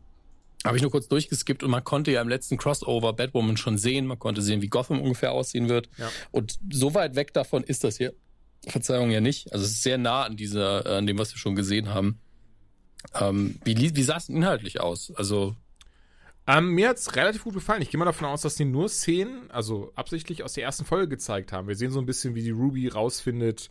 habe 0.64 0.78
ich 0.78 0.84
nur 0.84 0.92
kurz 0.92 1.08
durchgeskippt 1.08 1.64
und 1.64 1.72
man 1.72 1.84
konnte 1.84 2.12
ja 2.12 2.22
im 2.22 2.30
letzten 2.30 2.58
Crossover 2.58 3.14
Batwoman 3.14 3.58
schon 3.58 3.78
sehen. 3.78 4.06
Man 4.06 4.20
konnte 4.20 4.42
sehen, 4.42 4.62
wie 4.62 4.68
Gotham 4.68 5.02
ungefähr 5.02 5.32
aussehen 5.32 5.70
wird. 5.70 5.90
Ja. 5.98 6.10
Und 6.32 6.60
so 6.72 6.94
weit 6.94 7.16
weg 7.16 7.34
davon 7.34 7.64
ist 7.64 7.84
das 7.84 7.98
hier. 7.98 8.14
Verzeihung 8.68 9.10
ja 9.10 9.22
nicht. 9.22 9.52
Also 9.54 9.66
es 9.66 9.72
ist 9.72 9.84
sehr 9.84 9.98
nah 9.98 10.24
an 10.24 10.38
dieser, 10.38 10.86
an 10.86 11.08
dem, 11.08 11.18
was 11.18 11.34
wir 11.34 11.40
schon 11.40 11.56
gesehen 11.56 11.90
haben. 11.90 12.20
Ähm, 13.20 13.60
wie, 13.64 13.96
wie 13.96 14.04
sah 14.04 14.18
es 14.18 14.30
inhaltlich 14.30 14.80
aus? 14.80 15.12
Also 15.16 15.56
ähm, 16.48 16.72
mir 16.72 16.90
hat 16.90 16.98
es 16.98 17.16
relativ 17.16 17.44
gut 17.44 17.54
gefallen. 17.54 17.82
Ich 17.82 17.90
gehe 17.90 17.98
mal 17.98 18.06
davon 18.06 18.28
aus, 18.28 18.42
dass 18.42 18.56
die 18.56 18.66
nur 18.66 18.90
Szenen, 18.90 19.50
also 19.52 19.92
absichtlich 19.96 20.44
aus 20.44 20.54
der 20.54 20.64
ersten 20.64 20.86
Folge 20.86 21.08
gezeigt 21.08 21.52
haben. 21.52 21.68
Wir 21.68 21.76
sehen 21.76 21.92
so 21.92 22.00
ein 22.00 22.06
bisschen, 22.06 22.36
wie 22.36 22.44
die 22.44 22.52
Ruby 22.52 22.88
rausfindet, 22.88 23.70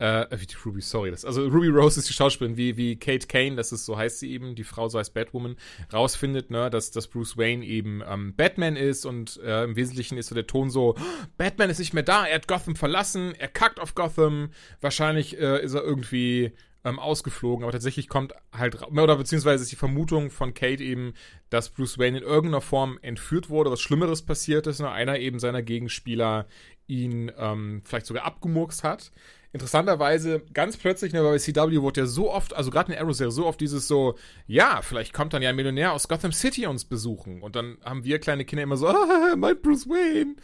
äh, 0.00 0.26
die 0.34 0.56
Ruby, 0.64 0.80
sorry, 0.80 1.10
das, 1.10 1.26
also 1.26 1.46
Ruby 1.46 1.68
Rose 1.68 2.00
ist 2.00 2.08
die 2.08 2.14
Schauspielerin, 2.14 2.56
wie, 2.56 2.76
wie 2.78 2.96
Kate 2.96 3.26
Kane, 3.26 3.56
das 3.56 3.70
ist, 3.70 3.84
so 3.84 3.98
heißt 3.98 4.18
sie 4.18 4.32
eben, 4.32 4.54
die 4.54 4.64
Frau, 4.64 4.88
so 4.88 4.98
heißt 4.98 5.12
Batwoman, 5.12 5.56
rausfindet, 5.92 6.50
ne, 6.50 6.70
dass, 6.70 6.90
dass 6.90 7.06
Bruce 7.06 7.36
Wayne 7.36 7.64
eben 7.64 8.02
ähm, 8.08 8.34
Batman 8.34 8.76
ist 8.76 9.04
und 9.04 9.38
äh, 9.44 9.64
im 9.64 9.76
Wesentlichen 9.76 10.16
ist 10.16 10.28
so 10.28 10.34
der 10.34 10.46
Ton 10.46 10.70
so, 10.70 10.96
Batman 11.36 11.68
ist 11.68 11.78
nicht 11.78 11.92
mehr 11.92 12.02
da, 12.02 12.24
er 12.26 12.36
hat 12.36 12.48
Gotham 12.48 12.76
verlassen, 12.76 13.34
er 13.38 13.48
kackt 13.48 13.78
auf 13.78 13.94
Gotham, 13.94 14.50
wahrscheinlich 14.80 15.38
äh, 15.38 15.62
ist 15.62 15.74
er 15.74 15.82
irgendwie 15.82 16.52
ähm, 16.82 16.98
ausgeflogen, 16.98 17.64
aber 17.64 17.72
tatsächlich 17.72 18.08
kommt 18.08 18.32
halt, 18.56 18.80
oder 18.90 19.16
beziehungsweise 19.16 19.62
ist 19.62 19.70
die 19.70 19.76
Vermutung 19.76 20.30
von 20.30 20.54
Kate 20.54 20.82
eben, 20.82 21.12
dass 21.50 21.68
Bruce 21.68 21.98
Wayne 21.98 22.18
in 22.18 22.24
irgendeiner 22.24 22.62
Form 22.62 22.98
entführt 23.02 23.50
wurde, 23.50 23.70
was 23.70 23.82
Schlimmeres 23.82 24.22
passiert 24.22 24.66
ist, 24.66 24.80
ne? 24.80 24.90
einer 24.90 25.18
eben 25.18 25.38
seiner 25.38 25.60
Gegenspieler 25.60 26.46
ihn 26.86 27.30
ähm, 27.36 27.82
vielleicht 27.84 28.06
sogar 28.06 28.24
abgemurkst 28.24 28.82
hat 28.82 29.12
interessanterweise 29.52 30.42
ganz 30.52 30.76
plötzlich, 30.76 31.12
ne, 31.12 31.22
bei 31.22 31.38
CW 31.38 31.82
wurde 31.82 32.02
ja 32.02 32.06
so 32.06 32.30
oft, 32.30 32.54
also 32.54 32.70
gerade 32.70 32.92
in 32.92 32.98
Arrow-Serie, 32.98 33.32
so 33.32 33.46
oft 33.46 33.60
dieses 33.60 33.88
so, 33.88 34.16
ja, 34.46 34.80
vielleicht 34.82 35.12
kommt 35.12 35.32
dann 35.32 35.42
ja 35.42 35.50
ein 35.50 35.56
Millionär 35.56 35.92
aus 35.92 36.08
Gotham 36.08 36.32
City 36.32 36.66
uns 36.66 36.84
besuchen. 36.84 37.42
Und 37.42 37.56
dann 37.56 37.78
haben 37.84 38.04
wir 38.04 38.18
kleine 38.18 38.44
Kinder 38.44 38.62
immer 38.62 38.76
so, 38.76 38.88
ah, 38.88 39.34
mein 39.36 39.60
Bruce 39.60 39.88
Wayne. 39.88 40.36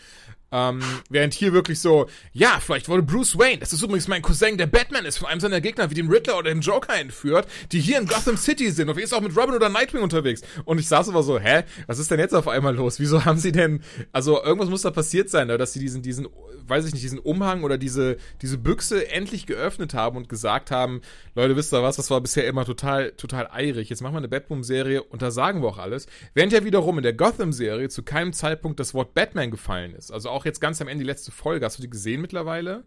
Ähm, 0.52 0.80
während 1.10 1.34
hier 1.34 1.52
wirklich 1.52 1.80
so, 1.80 2.06
ja, 2.32 2.60
vielleicht 2.60 2.88
wurde 2.88 3.02
Bruce 3.02 3.36
Wayne, 3.36 3.58
das 3.58 3.72
ist 3.72 3.82
übrigens 3.82 4.06
mein 4.06 4.22
Cousin, 4.22 4.56
der 4.56 4.68
Batman 4.68 5.04
ist, 5.04 5.18
von 5.18 5.28
einem 5.28 5.40
seiner 5.40 5.60
Gegner 5.60 5.90
wie 5.90 5.94
dem 5.94 6.08
Riddler 6.08 6.38
oder 6.38 6.50
dem 6.50 6.60
Joker 6.60 6.94
entführt, 6.96 7.48
die 7.72 7.80
hier 7.80 7.98
in 7.98 8.06
Gotham 8.06 8.36
City 8.36 8.70
sind 8.70 8.88
und 8.88 8.96
er 8.96 9.02
ist 9.02 9.12
auch 9.12 9.20
mit 9.20 9.36
Robin 9.36 9.56
oder 9.56 9.68
Nightwing 9.68 10.02
unterwegs. 10.02 10.42
Und 10.64 10.78
ich 10.78 10.86
saß 10.86 11.08
immer 11.08 11.24
so, 11.24 11.40
hä, 11.40 11.64
was 11.88 11.98
ist 11.98 12.12
denn 12.12 12.20
jetzt 12.20 12.34
auf 12.34 12.46
einmal 12.46 12.76
los? 12.76 13.00
Wieso 13.00 13.24
haben 13.24 13.38
sie 13.38 13.50
denn, 13.50 13.82
also 14.12 14.42
irgendwas 14.42 14.70
muss 14.70 14.82
da 14.82 14.92
passiert 14.92 15.30
sein, 15.30 15.48
oder 15.48 15.58
dass 15.58 15.72
sie 15.72 15.80
diesen, 15.80 16.02
diesen, 16.02 16.28
weiß 16.68 16.86
ich 16.86 16.92
nicht, 16.92 17.02
diesen 17.02 17.18
Umhang 17.18 17.64
oder 17.64 17.76
diese, 17.76 18.16
diese 18.40 18.56
Büchse 18.56 18.95
endlich 19.04 19.46
geöffnet 19.46 19.94
haben 19.94 20.16
und 20.16 20.28
gesagt 20.28 20.70
haben, 20.70 21.00
Leute, 21.34 21.56
wisst 21.56 21.72
ihr 21.72 21.82
was, 21.82 21.96
das 21.96 22.10
war 22.10 22.20
bisher 22.20 22.46
immer 22.46 22.64
total, 22.64 23.12
total 23.12 23.48
eirig. 23.50 23.88
Jetzt 23.88 24.02
machen 24.02 24.14
wir 24.14 24.18
eine 24.18 24.28
Batman-Serie 24.28 25.02
und 25.02 25.22
da 25.22 25.30
sagen 25.30 25.62
wir 25.62 25.68
auch 25.68 25.78
alles. 25.78 26.06
Während 26.34 26.52
ja 26.52 26.64
wiederum 26.64 26.98
in 26.98 27.02
der 27.02 27.12
Gotham-Serie 27.12 27.88
zu 27.88 28.02
keinem 28.02 28.32
Zeitpunkt 28.32 28.80
das 28.80 28.94
Wort 28.94 29.14
Batman 29.14 29.50
gefallen 29.50 29.94
ist. 29.94 30.10
Also 30.10 30.30
auch 30.30 30.44
jetzt 30.44 30.60
ganz 30.60 30.80
am 30.80 30.88
Ende 30.88 31.04
die 31.04 31.08
letzte 31.08 31.30
Folge. 31.30 31.64
Hast 31.64 31.78
du 31.78 31.82
die 31.82 31.90
gesehen 31.90 32.20
mittlerweile? 32.20 32.84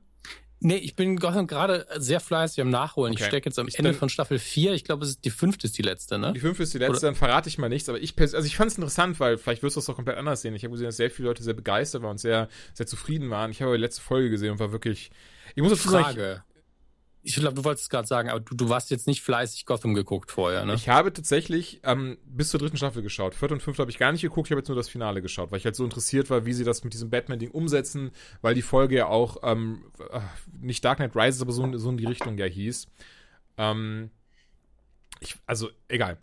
Nee, 0.61 0.75
ich 0.75 0.95
bin 0.95 1.15
gerade 1.15 1.87
sehr 1.97 2.19
fleißig 2.19 2.61
am 2.61 2.69
Nachholen. 2.69 3.13
Okay. 3.13 3.23
Ich 3.23 3.27
stecke 3.27 3.49
jetzt 3.49 3.57
am 3.59 3.69
ich 3.69 3.79
Ende 3.79 3.93
von 3.93 4.09
Staffel 4.09 4.39
4. 4.39 4.73
Ich 4.73 4.83
glaube, 4.83 5.07
die 5.23 5.29
fünfte 5.29 5.67
ist 5.67 5.77
die 5.77 5.81
letzte, 5.81 6.19
ne? 6.19 6.33
Die 6.33 6.41
fünfte 6.41 6.63
ist 6.63 6.73
die 6.73 6.79
letzte, 6.79 6.97
Oder? 6.97 7.07
dann 7.07 7.15
verrate 7.15 7.47
ich 7.47 7.57
mal 7.57 7.69
nichts. 7.69 7.87
Aber 7.87 7.99
ich, 7.99 8.13
also 8.19 8.45
ich 8.45 8.57
fand 8.57 8.71
es 8.71 8.77
interessant, 8.77 9.21
weil 9.21 9.37
vielleicht 9.37 9.63
wirst 9.63 9.77
du 9.77 9.79
es 9.79 9.85
doch 9.85 9.95
komplett 9.95 10.17
anders 10.17 10.41
sehen. 10.41 10.53
Ich 10.55 10.63
habe 10.63 10.73
gesehen, 10.73 10.87
dass 10.87 10.97
sehr 10.97 11.11
viele 11.11 11.29
Leute 11.29 11.43
sehr 11.43 11.53
begeistert 11.53 12.01
waren 12.01 12.11
und 12.11 12.19
sehr, 12.19 12.49
sehr 12.73 12.85
zufrieden 12.85 13.29
waren. 13.29 13.51
Ich 13.51 13.61
habe 13.61 13.73
die 13.73 13.81
letzte 13.81 14.01
Folge 14.01 14.29
gesehen 14.29 14.51
und 14.51 14.59
war 14.59 14.73
wirklich, 14.73 15.11
ich 15.63 15.69
muss 15.69 15.77
dazu 15.77 15.89
Frage 15.89 16.43
ich 17.21 17.35
glaube, 17.35 17.55
du 17.55 17.63
wolltest 17.63 17.83
es 17.83 17.89
gerade 17.89 18.07
sagen, 18.07 18.29
aber 18.29 18.39
du, 18.39 18.55
du 18.55 18.69
warst 18.69 18.91
jetzt 18.91 19.05
nicht 19.05 19.21
fleißig 19.21 19.65
Gotham 19.65 19.93
geguckt 19.93 20.31
vorher, 20.31 20.65
ne? 20.65 20.73
Ich 20.73 20.87
habe 20.87 21.11
tatsächlich 21.11 21.81
ähm, 21.83 22.17
bis 22.25 22.49
zur 22.49 22.59
dritten 22.59 22.77
Staffel 22.77 23.01
geschaut. 23.01 23.36
Vierte 23.36 23.53
und 23.53 23.62
fünfte 23.62 23.81
habe 23.81 23.91
ich 23.91 23.97
gar 23.97 24.12
nicht 24.12 24.21
geguckt, 24.21 24.47
ich 24.47 24.51
habe 24.51 24.62
jetzt 24.62 24.69
nur 24.69 24.77
das 24.77 24.89
Finale 24.89 25.21
geschaut, 25.21 25.51
weil 25.51 25.60
ich 25.60 25.65
halt 25.65 25.75
so 25.75 25.84
interessiert 25.84 26.29
war, 26.29 26.45
wie 26.45 26.53
sie 26.53 26.63
das 26.63 26.84
mit 26.84 26.93
diesem 26.93 27.10
Batman-Ding 27.10 27.51
umsetzen, 27.51 28.12
weil 28.41 28.55
die 28.55 28.62
Folge 28.62 28.95
ja 28.95 29.07
auch 29.07 29.38
ähm, 29.43 29.84
äh, 30.12 30.19
nicht 30.62 30.84
Dark 30.86 30.97
Knight 30.97 31.15
Rises, 31.15 31.41
aber 31.41 31.51
so, 31.51 31.77
so 31.77 31.89
in 31.89 31.97
die 31.97 32.05
Richtung 32.05 32.38
ja 32.38 32.45
hieß. 32.45 32.88
Ähm, 33.57 34.12
ich, 35.19 35.36
also, 35.45 35.69
egal. 35.89 36.17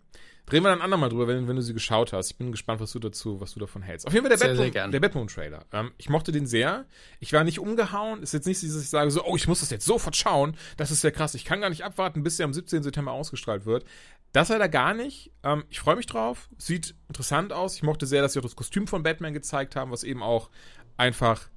Reden 0.49 0.63
wir 0.63 0.69
dann 0.69 0.81
andermal 0.81 1.09
drüber, 1.09 1.27
wenn, 1.27 1.47
wenn 1.47 1.57
du 1.57 1.61
sie 1.61 1.73
geschaut 1.73 2.13
hast. 2.13 2.31
Ich 2.31 2.37
bin 2.37 2.51
gespannt, 2.51 2.79
was 2.79 2.93
du 2.93 2.99
dazu, 2.99 3.41
was 3.41 3.53
du 3.53 3.59
davon 3.59 3.81
hältst. 3.81 4.07
Auf 4.07 4.13
jeden 4.13 4.25
Fall 4.25 4.37
der 4.37 4.47
Batman, 4.47 4.91
der 4.91 4.99
Batman-Trailer. 5.01 5.65
Ähm, 5.73 5.91
ich 5.97 6.07
mochte 6.07 6.31
den 6.31 6.45
sehr. 6.45 6.85
Ich 7.19 7.33
war 7.33 7.43
nicht 7.43 7.59
umgehauen. 7.59 8.23
Ist 8.23 8.33
jetzt 8.33 8.47
nicht, 8.47 8.63
dass 8.63 8.81
ich 8.81 8.89
sage 8.89 9.11
so, 9.11 9.25
oh, 9.25 9.35
ich 9.35 9.47
muss 9.47 9.59
das 9.59 9.71
jetzt 9.71 9.85
sofort 9.85 10.15
schauen. 10.15 10.55
Das 10.77 10.89
ist 10.89 11.01
sehr 11.01 11.11
krass. 11.11 11.33
Ich 11.33 11.43
kann 11.43 11.59
gar 11.59 11.69
nicht 11.69 11.83
abwarten, 11.83 12.23
bis 12.23 12.39
er 12.39 12.45
am 12.45 12.53
17. 12.53 12.81
September 12.81 13.11
ausgestrahlt 13.11 13.65
wird. 13.65 13.83
Das 14.31 14.47
leider 14.47 14.69
gar 14.69 14.93
nicht. 14.93 15.31
Ähm, 15.43 15.65
ich 15.69 15.81
freue 15.81 15.97
mich 15.97 16.05
drauf. 16.05 16.47
Sieht 16.57 16.95
interessant 17.09 17.51
aus. 17.51 17.75
Ich 17.75 17.83
mochte 17.83 18.05
sehr, 18.05 18.21
dass 18.21 18.33
sie 18.33 18.39
auch 18.39 18.43
das 18.43 18.55
Kostüm 18.55 18.87
von 18.87 19.03
Batman 19.03 19.33
gezeigt 19.33 19.75
haben, 19.75 19.91
was 19.91 20.03
eben 20.03 20.23
auch 20.23 20.49
einfach 20.95 21.49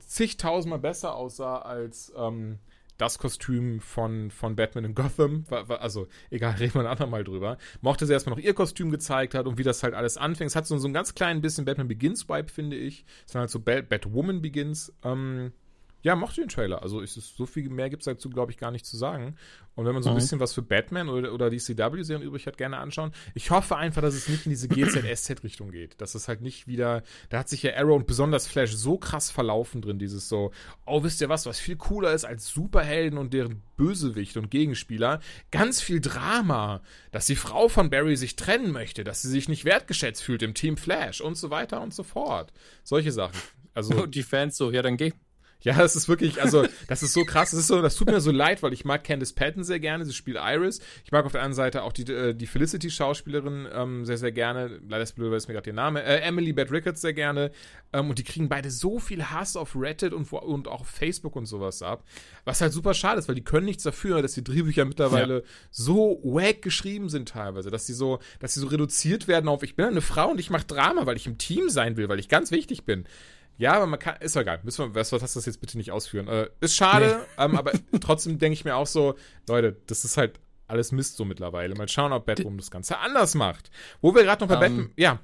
zigtausendmal 0.00 0.78
besser 0.78 1.14
aussah 1.14 1.58
als 1.58 2.12
ähm, 2.16 2.58
das 2.98 3.18
Kostüm 3.18 3.80
von, 3.80 4.30
von 4.30 4.56
Batman 4.56 4.84
in 4.84 4.94
Gotham, 4.94 5.44
war, 5.48 5.68
war, 5.68 5.80
also 5.80 6.08
egal, 6.30 6.54
reden 6.58 6.74
wir 6.74 6.80
ein 6.80 6.86
andermal 6.86 7.24
drüber, 7.24 7.56
mochte 7.80 8.06
sie 8.06 8.12
erstmal 8.12 8.36
noch 8.36 8.42
ihr 8.42 8.54
Kostüm 8.54 8.90
gezeigt 8.90 9.34
hat 9.34 9.46
und 9.46 9.56
wie 9.56 9.62
das 9.62 9.82
halt 9.82 9.94
alles 9.94 10.16
anfängt. 10.16 10.50
Es 10.50 10.56
hat 10.56 10.66
so, 10.66 10.76
so 10.78 10.88
ein 10.88 10.92
ganz 10.92 11.14
klein 11.14 11.40
bisschen 11.40 11.64
Batman 11.64 11.88
Begins-Vibe, 11.88 12.48
finde 12.48 12.76
ich. 12.76 13.04
Es 13.24 13.32
ist 13.32 13.34
halt 13.34 13.50
so 13.50 13.60
Bat 13.60 13.88
Batwoman 13.88 14.42
Begins. 14.42 14.92
Ähm, 15.02 15.52
ja, 16.08 16.16
mochte 16.16 16.40
den 16.40 16.48
Trailer. 16.48 16.80
Also 16.80 17.00
ist 17.00 17.18
es, 17.18 17.36
so 17.36 17.44
viel 17.44 17.68
mehr 17.68 17.90
gibt 17.90 18.00
es 18.00 18.06
dazu, 18.06 18.30
glaube 18.30 18.50
ich, 18.50 18.56
gar 18.56 18.70
nicht 18.70 18.86
zu 18.86 18.96
sagen. 18.96 19.36
Und 19.74 19.84
wenn 19.84 19.92
man 19.92 20.02
so 20.02 20.08
ein 20.08 20.14
bisschen 20.14 20.40
was 20.40 20.54
für 20.54 20.62
Batman 20.62 21.10
oder, 21.10 21.34
oder 21.34 21.50
die 21.50 21.58
CW-Serien 21.58 22.22
übrig 22.22 22.46
hat, 22.46 22.56
gerne 22.56 22.78
anschauen. 22.78 23.12
Ich 23.34 23.50
hoffe 23.50 23.76
einfach, 23.76 24.00
dass 24.00 24.14
es 24.14 24.26
nicht 24.26 24.46
in 24.46 24.50
diese 24.50 24.68
GZSZ-Richtung 24.68 25.70
geht. 25.70 26.00
Dass 26.00 26.14
es 26.14 26.26
halt 26.26 26.40
nicht 26.40 26.66
wieder, 26.66 27.02
da 27.28 27.40
hat 27.40 27.50
sich 27.50 27.62
ja 27.62 27.76
Arrow 27.76 27.94
und 27.94 28.06
besonders 28.06 28.46
Flash 28.46 28.72
so 28.72 28.96
krass 28.96 29.30
verlaufen 29.30 29.82
drin, 29.82 29.98
dieses 29.98 30.30
so, 30.30 30.50
oh, 30.86 31.04
wisst 31.04 31.20
ihr 31.20 31.28
was, 31.28 31.44
was 31.44 31.60
viel 31.60 31.76
cooler 31.76 32.14
ist 32.14 32.24
als 32.24 32.48
Superhelden 32.48 33.18
und 33.18 33.34
deren 33.34 33.60
Bösewicht 33.76 34.38
und 34.38 34.50
Gegenspieler? 34.50 35.20
Ganz 35.50 35.82
viel 35.82 36.00
Drama, 36.00 36.80
dass 37.10 37.26
die 37.26 37.36
Frau 37.36 37.68
von 37.68 37.90
Barry 37.90 38.16
sich 38.16 38.34
trennen 38.34 38.72
möchte, 38.72 39.04
dass 39.04 39.20
sie 39.20 39.28
sich 39.28 39.46
nicht 39.46 39.66
wertgeschätzt 39.66 40.22
fühlt 40.22 40.42
im 40.42 40.54
Team 40.54 40.78
Flash 40.78 41.20
und 41.20 41.36
so 41.36 41.50
weiter 41.50 41.82
und 41.82 41.92
so 41.92 42.02
fort. 42.02 42.54
Solche 42.82 43.12
Sachen. 43.12 43.38
Also, 43.74 43.94
und 44.04 44.14
die 44.14 44.22
Fans 44.22 44.56
so, 44.56 44.70
ja, 44.70 44.80
dann 44.80 44.96
geh. 44.96 45.12
Ja, 45.60 45.76
das 45.76 45.96
ist 45.96 46.08
wirklich, 46.08 46.40
also, 46.40 46.64
das 46.86 47.02
ist 47.02 47.12
so 47.12 47.24
krass. 47.24 47.50
Das 47.50 47.58
ist 47.58 47.66
so, 47.66 47.82
das 47.82 47.96
tut 47.96 48.08
mir 48.08 48.20
so 48.20 48.30
leid, 48.30 48.62
weil 48.62 48.72
ich 48.72 48.84
mag 48.84 49.02
Candice 49.02 49.32
Patton 49.32 49.64
sehr 49.64 49.80
gerne. 49.80 50.04
Sie 50.04 50.12
spielt 50.12 50.36
Iris. 50.40 50.80
Ich 51.04 51.10
mag 51.10 51.24
auf 51.24 51.32
der 51.32 51.40
anderen 51.40 51.54
Seite 51.54 51.82
auch 51.82 51.92
die, 51.92 52.10
äh, 52.12 52.32
die 52.32 52.46
Felicity-Schauspielerin 52.46 53.66
ähm, 53.72 54.04
sehr, 54.04 54.18
sehr 54.18 54.30
gerne. 54.30 54.80
Leider 54.88 55.02
ist 55.02 55.16
blöd, 55.16 55.30
weil 55.30 55.38
es 55.38 55.48
mir 55.48 55.54
gerade 55.54 55.70
ihr 55.70 55.74
Name. 55.74 56.04
Äh, 56.04 56.20
Emily 56.20 56.52
Bad 56.52 56.70
Ricketts 56.70 57.00
sehr 57.00 57.12
gerne. 57.12 57.50
Ähm, 57.92 58.08
und 58.08 58.20
die 58.20 58.24
kriegen 58.24 58.48
beide 58.48 58.70
so 58.70 59.00
viel 59.00 59.24
Hass 59.24 59.56
auf 59.56 59.74
Reddit 59.74 60.12
und, 60.12 60.32
und 60.32 60.68
auch 60.68 60.82
auf 60.82 60.88
Facebook 60.88 61.34
und 61.34 61.46
sowas 61.46 61.82
ab. 61.82 62.04
Was 62.44 62.60
halt 62.60 62.72
super 62.72 62.94
schade 62.94 63.18
ist, 63.18 63.26
weil 63.26 63.34
die 63.34 63.44
können 63.44 63.66
nichts 63.66 63.82
dafür, 63.82 64.22
dass 64.22 64.34
die 64.34 64.44
Drehbücher 64.44 64.84
mittlerweile 64.84 65.38
ja. 65.38 65.42
so 65.72 66.20
wack 66.22 66.62
geschrieben 66.62 67.08
sind 67.08 67.30
teilweise. 67.30 67.70
Dass 67.70 67.84
sie 67.84 67.94
so, 67.94 68.20
dass 68.38 68.54
sie 68.54 68.60
so 68.60 68.68
reduziert 68.68 69.26
werden 69.26 69.48
auf, 69.48 69.64
ich 69.64 69.74
bin 69.74 69.86
eine 69.86 70.02
Frau 70.02 70.30
und 70.30 70.38
ich 70.38 70.50
mache 70.50 70.66
Drama, 70.66 71.04
weil 71.04 71.16
ich 71.16 71.26
im 71.26 71.36
Team 71.36 71.68
sein 71.68 71.96
will, 71.96 72.08
weil 72.08 72.20
ich 72.20 72.28
ganz 72.28 72.52
wichtig 72.52 72.84
bin. 72.84 73.06
Ja, 73.58 73.74
aber 73.74 73.86
man 73.86 73.98
kann, 73.98 74.16
ist 74.20 74.36
doch 74.36 74.40
egal. 74.40 74.60
Müssen 74.62 74.86
wir, 74.86 74.94
was, 74.94 75.12
was 75.12 75.20
hast 75.22 75.34
du 75.34 75.40
das 75.40 75.46
jetzt 75.46 75.60
bitte 75.60 75.76
nicht 75.76 75.90
ausführen? 75.90 76.28
Äh, 76.28 76.48
ist 76.60 76.76
schade, 76.76 77.26
nee. 77.36 77.44
ähm, 77.44 77.56
aber 77.56 77.72
trotzdem 78.00 78.38
denke 78.38 78.54
ich 78.54 78.64
mir 78.64 78.76
auch 78.76 78.86
so, 78.86 79.16
Leute, 79.48 79.76
das 79.86 80.04
ist 80.04 80.16
halt 80.16 80.38
alles 80.68 80.92
Mist 80.92 81.16
so 81.16 81.24
mittlerweile. 81.24 81.74
Mal 81.74 81.88
schauen, 81.88 82.12
ob 82.12 82.26
Batwoman 82.26 82.58
das 82.58 82.70
Ganze 82.70 82.98
anders 82.98 83.34
macht. 83.34 83.70
Wo 84.00 84.14
wir 84.14 84.22
gerade 84.22 84.44
noch 84.44 84.48
bei 84.48 84.54
ähm, 84.54 84.60
Batman, 84.60 84.90
ja. 84.96 85.20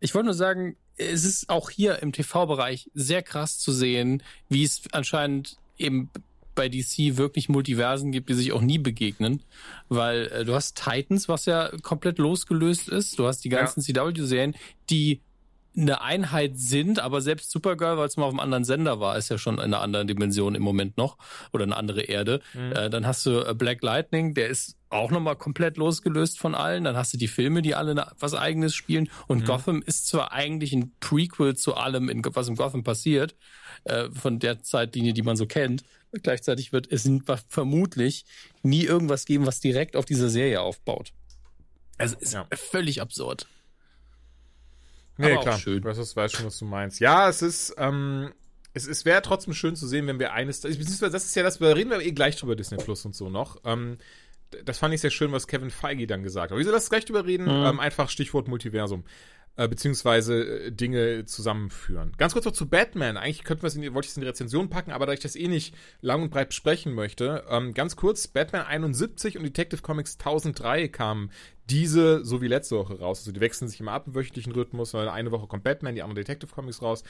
Ich 0.00 0.14
wollte 0.14 0.26
nur 0.26 0.34
sagen, 0.34 0.76
es 0.96 1.24
ist 1.24 1.48
auch 1.48 1.70
hier 1.70 2.02
im 2.02 2.12
TV-Bereich 2.12 2.90
sehr 2.94 3.22
krass 3.22 3.58
zu 3.58 3.72
sehen, 3.72 4.22
wie 4.48 4.62
es 4.62 4.82
anscheinend 4.92 5.56
eben 5.76 6.10
bei 6.54 6.68
DC 6.68 7.16
wirklich 7.16 7.48
Multiversen 7.48 8.10
gibt, 8.10 8.28
die 8.28 8.34
sich 8.34 8.52
auch 8.52 8.60
nie 8.60 8.78
begegnen, 8.78 9.42
weil 9.88 10.26
äh, 10.26 10.44
du 10.44 10.54
hast 10.54 10.76
Titans, 10.76 11.28
was 11.28 11.46
ja 11.46 11.70
komplett 11.82 12.18
losgelöst 12.18 12.88
ist, 12.88 13.18
du 13.18 13.26
hast 13.26 13.44
die 13.44 13.48
ganzen 13.48 13.80
ja. 13.80 14.04
CW-Serien, 14.04 14.56
die 14.90 15.20
eine 15.78 16.00
Einheit 16.00 16.58
sind, 16.58 16.98
aber 16.98 17.20
selbst 17.20 17.50
Supergirl, 17.50 17.96
weil 17.96 18.06
es 18.06 18.16
mal 18.16 18.24
auf 18.24 18.32
einem 18.32 18.40
anderen 18.40 18.64
Sender 18.64 19.00
war, 19.00 19.16
ist 19.16 19.28
ja 19.28 19.38
schon 19.38 19.54
in 19.54 19.60
einer 19.60 19.80
anderen 19.80 20.06
Dimension 20.06 20.54
im 20.54 20.62
Moment 20.62 20.96
noch 20.96 21.16
oder 21.52 21.64
eine 21.64 21.76
andere 21.76 22.02
Erde. 22.02 22.40
Mhm. 22.54 22.72
Äh, 22.72 22.90
dann 22.90 23.06
hast 23.06 23.24
du 23.26 23.40
äh, 23.40 23.54
Black 23.54 23.82
Lightning, 23.82 24.34
der 24.34 24.48
ist 24.48 24.76
auch 24.90 25.10
nochmal 25.10 25.36
komplett 25.36 25.76
losgelöst 25.76 26.38
von 26.38 26.54
allen. 26.54 26.84
Dann 26.84 26.96
hast 26.96 27.12
du 27.12 27.18
die 27.18 27.28
Filme, 27.28 27.62
die 27.62 27.74
alle 27.74 28.06
was 28.18 28.34
eigenes 28.34 28.74
spielen. 28.74 29.10
Und 29.26 29.40
mhm. 29.40 29.44
Gotham 29.44 29.82
ist 29.84 30.06
zwar 30.06 30.32
eigentlich 30.32 30.72
ein 30.72 30.92
Prequel 31.00 31.56
zu 31.56 31.74
allem, 31.74 32.08
in, 32.08 32.22
was 32.24 32.48
in 32.48 32.56
Gotham 32.56 32.84
passiert, 32.84 33.36
äh, 33.84 34.10
von 34.10 34.38
der 34.38 34.62
Zeitlinie, 34.62 35.12
die 35.12 35.22
man 35.22 35.36
so 35.36 35.46
kennt. 35.46 35.84
Gleichzeitig 36.22 36.72
wird 36.72 36.90
es 36.90 37.08
vermutlich 37.48 38.24
nie 38.62 38.84
irgendwas 38.84 39.26
geben, 39.26 39.46
was 39.46 39.60
direkt 39.60 39.94
auf 39.94 40.06
dieser 40.06 40.30
Serie 40.30 40.62
aufbaut. 40.62 41.12
Also 41.98 42.16
ist 42.18 42.32
ja. 42.32 42.46
völlig 42.52 43.02
absurd. 43.02 43.46
Nee, 45.18 45.32
Aber 45.32 45.42
klar. 45.42 45.58
Schön. 45.58 45.78
Ich 45.78 45.84
weiß, 45.84 46.16
weiß 46.16 46.32
schon, 46.32 46.46
was 46.46 46.58
du 46.58 46.64
meinst. 46.64 47.00
Ja, 47.00 47.28
es 47.28 47.42
ist, 47.42 47.74
ähm, 47.76 48.32
es, 48.72 48.86
es 48.86 49.04
wäre 49.04 49.20
trotzdem 49.20 49.52
schön 49.52 49.76
zu 49.76 49.86
sehen, 49.86 50.06
wenn 50.06 50.18
wir 50.18 50.32
eines, 50.32 50.60
das 50.60 50.76
ist 50.76 51.34
ja 51.36 51.42
das, 51.42 51.58
da 51.58 51.72
reden 51.72 51.90
wir 51.90 52.00
eh 52.00 52.12
gleich 52.12 52.36
drüber, 52.36 52.56
Disney 52.56 52.78
Plus 52.78 53.04
und 53.04 53.14
so 53.14 53.28
noch. 53.28 53.56
Ähm, 53.64 53.98
das 54.64 54.78
fand 54.78 54.94
ich 54.94 55.00
sehr 55.00 55.10
schön, 55.10 55.32
was 55.32 55.46
Kevin 55.46 55.70
Feige 55.70 56.06
dann 56.06 56.22
gesagt 56.22 56.50
hat. 56.50 56.58
Wieso 56.58 56.70
lass 56.70 56.88
gleich 56.88 57.04
drüber 57.04 57.26
reden? 57.26 57.44
Mhm. 57.44 57.66
Ähm, 57.66 57.80
einfach 57.80 58.08
Stichwort 58.08 58.48
Multiversum. 58.48 59.04
Äh, 59.58 59.66
beziehungsweise 59.66 60.66
äh, 60.66 60.70
Dinge 60.70 61.24
zusammenführen. 61.24 62.12
Ganz 62.16 62.32
kurz 62.32 62.44
noch 62.44 62.52
zu 62.52 62.68
Batman. 62.68 63.16
Eigentlich 63.16 63.42
könnten 63.42 63.64
wir 63.64 63.66
es 63.66 63.74
in, 63.74 63.82
wollte 63.92 64.06
ich 64.06 64.12
es 64.12 64.16
in 64.16 64.20
die 64.20 64.28
Rezension 64.28 64.70
packen, 64.70 64.92
aber 64.92 65.04
da 65.04 65.12
ich 65.12 65.18
das 65.18 65.34
eh 65.34 65.48
nicht 65.48 65.74
lang 66.00 66.22
und 66.22 66.30
breit 66.30 66.50
besprechen 66.50 66.94
möchte, 66.94 67.42
ähm, 67.50 67.74
ganz 67.74 67.96
kurz, 67.96 68.28
Batman 68.28 68.64
71 68.64 69.36
und 69.36 69.42
Detective 69.42 69.82
Comics 69.82 70.16
1003 70.16 70.86
kamen 70.86 71.32
diese 71.68 72.24
so 72.24 72.40
wie 72.40 72.46
letzte 72.46 72.76
Woche 72.76 73.00
raus. 73.00 73.18
Also 73.18 73.32
die 73.32 73.40
wechseln 73.40 73.66
sich 73.66 73.80
immer 73.80 73.90
ab 73.90 74.06
im 74.06 74.14
wöchentlichen 74.14 74.52
Rhythmus, 74.52 74.94
weil 74.94 75.08
eine 75.08 75.32
Woche 75.32 75.48
kommt 75.48 75.64
Batman, 75.64 75.96
die 75.96 76.02
andere 76.02 76.22
Detective 76.22 76.54
Comics 76.54 76.80
raus. 76.80 77.02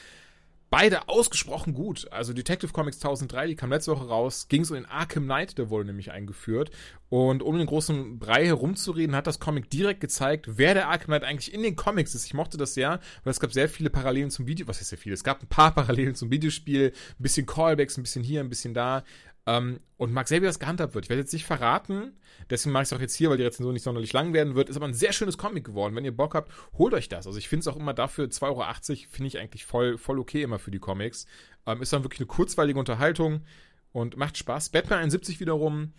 Beide 0.71 1.09
ausgesprochen 1.09 1.73
gut. 1.73 2.07
Also 2.13 2.35
Detective 2.35 2.73
Comics 2.73 2.99
1003, 2.99 3.47
die 3.47 3.57
kam 3.57 3.71
letzte 3.71 3.93
Woche 3.93 4.07
raus, 4.07 4.49
ging 4.49 4.65
so 4.65 4.75
in 4.75 4.85
Arkham 4.85 5.25
Knight, 5.25 5.57
der 5.57 5.71
wurde 5.71 5.87
nämlich 5.87 6.11
eingeführt. 6.11 6.71
Und 7.09 7.43
um 7.43 7.57
den 7.57 7.67
großen 7.67 8.19
Brei 8.19 8.45
herumzureden, 8.45 9.17
hat 9.17 9.27
das 9.27 9.41
Comic 9.41 9.71
direkt 9.71 10.01
gezeigt, 10.01 10.47
wer 10.59 10.75
der 10.75 10.89
Arkham 10.89 11.07
Knight 11.07 11.25
eigentlich 11.25 11.55
in 11.55 11.63
den 11.63 11.75
Comics 11.75 12.15
ist. 12.15 12.27
Ich 12.27 12.35
mochte 12.35 12.59
das 12.59 12.75
sehr, 12.75 13.01
weil 13.25 13.31
es 13.31 13.41
gab 13.41 13.53
sehr 13.53 13.71
viele 13.71 13.89
Parallelen 13.89 14.31
zum 14.31 14.47
Video. 14.47 14.69
Was 14.69 14.79
heißt 14.81 14.91
sehr 14.91 14.99
viele? 14.99 15.15
Es 15.15 15.25
gab 15.25 15.43
ein 15.43 15.49
paar 15.49 15.71
Parallelen 15.75 16.15
zum 16.15 16.31
Videospiel, 16.31 16.93
ein 16.93 17.23
bisschen 17.23 17.47
Callbacks, 17.47 17.97
ein 17.97 18.03
bisschen 18.03 18.23
hier, 18.23 18.41
ein 18.41 18.51
bisschen 18.51 18.75
da. 18.75 19.05
Ähm, 19.49 19.81
und 19.97 20.13
mag 20.13 20.29
sehr, 20.29 20.43
wie 20.43 20.47
das 20.47 20.59
gehandhabt 20.59 20.95
wird. 20.95 21.07
Ich 21.07 21.09
werde 21.09 21.23
jetzt 21.23 21.33
nicht 21.33 21.47
verraten, 21.47 22.13
deswegen 22.51 22.73
mache 22.73 22.83
ich 22.83 22.89
es 22.91 22.93
auch 22.93 23.01
jetzt 23.01 23.15
hier, 23.15 23.31
weil 23.31 23.39
die 23.39 23.45
Rezension 23.45 23.73
nicht 23.73 23.83
sonderlich 23.83 24.13
lang 24.13 24.35
werden 24.35 24.55
wird. 24.55 24.69
Ist 24.69 24.77
aber 24.77 24.87
ein 24.87 24.93
sehr 24.93 25.15
schönes 25.15 25.39
Comic 25.39 25.65
geworden. 25.65 25.97
Wenn 25.97 26.05
ihr 26.05 26.15
Bock 26.15 26.35
habt, 26.35 26.53
holt 26.77 26.93
euch 26.93 27.09
das. 27.09 27.27
Also 27.27 27.39
ich 27.39 27.49
finde 27.49 27.63
es 27.63 27.69
auch 27.69 27.77
immer 27.77 27.95
dafür 27.95 28.27
2,80 28.27 28.43
Euro, 28.43 28.65
finde 29.11 29.27
ich 29.27 29.39
eigentlich 29.39 29.65
voll, 29.65 29.97
voll 29.97 30.19
okay 30.19 30.43
immer 30.43 30.59
für 30.59 30.71
die 30.71 30.79
Comics. 30.79 31.27
Ähm, 31.67 31.81
ist 31.81 31.95
dann 31.95 32.05
wirklich 32.05 32.21
eine 32.21 32.27
kurzweilige 32.27 32.79
Unterhaltung 32.79 33.41
und 33.93 34.19
macht 34.19 34.37
Spaß. 34.37 34.69
Batman 34.69 34.99
71 34.99 35.41
wiederum 35.41 35.95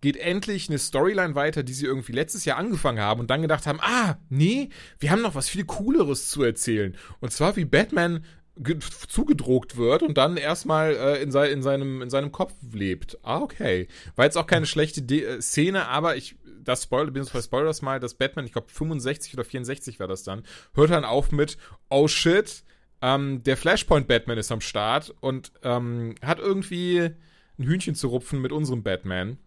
geht 0.00 0.16
endlich 0.16 0.68
eine 0.68 0.78
Storyline 0.78 1.34
weiter, 1.34 1.64
die 1.64 1.72
sie 1.72 1.86
irgendwie 1.86 2.12
letztes 2.12 2.44
Jahr 2.44 2.58
angefangen 2.58 3.00
haben 3.00 3.20
und 3.20 3.30
dann 3.30 3.42
gedacht 3.42 3.66
haben, 3.66 3.80
ah, 3.80 4.18
nee, 4.28 4.68
wir 5.00 5.10
haben 5.10 5.22
noch 5.22 5.34
was 5.34 5.48
viel 5.48 5.64
Cooleres 5.64 6.28
zu 6.28 6.44
erzählen. 6.44 6.96
Und 7.18 7.32
zwar 7.32 7.56
wie 7.56 7.64
Batman 7.64 8.24
zugedruckt 9.08 9.76
wird 9.76 10.02
und 10.02 10.18
dann 10.18 10.36
erstmal 10.36 10.94
äh, 10.94 11.22
in, 11.22 11.30
sei, 11.30 11.50
in, 11.50 11.62
seinem, 11.62 12.02
in 12.02 12.10
seinem 12.10 12.32
Kopf 12.32 12.52
lebt. 12.72 13.18
Ah, 13.22 13.40
okay. 13.40 13.88
War 14.14 14.26
jetzt 14.26 14.36
auch 14.36 14.46
keine 14.46 14.66
schlechte 14.66 15.02
De 15.02 15.24
äh, 15.24 15.40
Szene, 15.40 15.88
aber 15.88 16.16
ich, 16.16 16.36
das 16.62 16.82
Spoiler, 16.82 17.06
beziehungsweise 17.10 17.44
Spoiler 17.44 17.66
das 17.66 17.82
mal, 17.82 17.98
dass 17.98 18.14
Batman, 18.14 18.44
ich 18.44 18.52
glaube 18.52 18.68
65 18.70 19.34
oder 19.34 19.44
64 19.44 20.00
war 20.00 20.06
das 20.06 20.22
dann, 20.22 20.42
hört 20.74 20.90
dann 20.90 21.04
auf 21.04 21.32
mit, 21.32 21.56
oh 21.88 22.08
shit, 22.08 22.62
ähm, 23.00 23.42
der 23.42 23.56
Flashpoint 23.56 24.06
Batman 24.06 24.38
ist 24.38 24.52
am 24.52 24.60
Start 24.60 25.14
und 25.20 25.52
ähm, 25.62 26.14
hat 26.22 26.38
irgendwie 26.38 27.10
ein 27.58 27.64
Hühnchen 27.64 27.94
zu 27.94 28.08
rupfen 28.08 28.40
mit 28.40 28.52
unserem 28.52 28.82
Batman. 28.82 29.38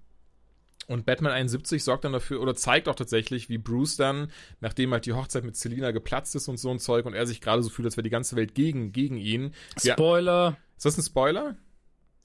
Und 0.88 1.06
Batman 1.06 1.32
71 1.32 1.84
sorgt 1.84 2.04
dann 2.04 2.14
dafür, 2.14 2.42
oder 2.42 2.56
zeigt 2.56 2.88
auch 2.88 2.96
tatsächlich, 2.96 3.50
wie 3.50 3.58
Bruce 3.58 3.98
dann, 3.98 4.32
nachdem 4.60 4.92
halt 4.94 5.06
die 5.06 5.14
Hochzeit 5.14 5.44
mit 5.44 5.56
Selina 5.56 5.92
geplatzt 5.92 6.36
ist 6.36 6.48
und 6.48 6.58
so 6.58 6.70
ein 6.70 6.80
Zeug 6.80 7.06
und 7.06 7.14
er 7.14 7.26
sich 7.26 7.42
gerade 7.42 7.64
so 7.64 7.70
fühlt, 7.70 7.88
als 7.88 7.98
wäre 7.98 8.04
die 8.04 8.10
ganze 8.10 8.36
Welt 8.36 8.54
gegen, 8.54 8.92
gegen 8.92 9.18
ihn. 9.18 9.54
Spoiler. 9.78 10.50
Ja. 10.52 10.58
Ist 10.78 10.86
das 10.86 10.98
ein 10.98 11.04
Spoiler? 11.04 11.56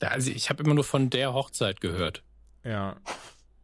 Also 0.01 0.31
ich 0.31 0.51
habe 0.51 0.63
immer 0.63 0.75
nur 0.75 0.85
von 0.85 1.11
der 1.11 1.33
Hochzeit 1.33 1.81
gehört. 1.81 2.23
Ja. 2.65 2.97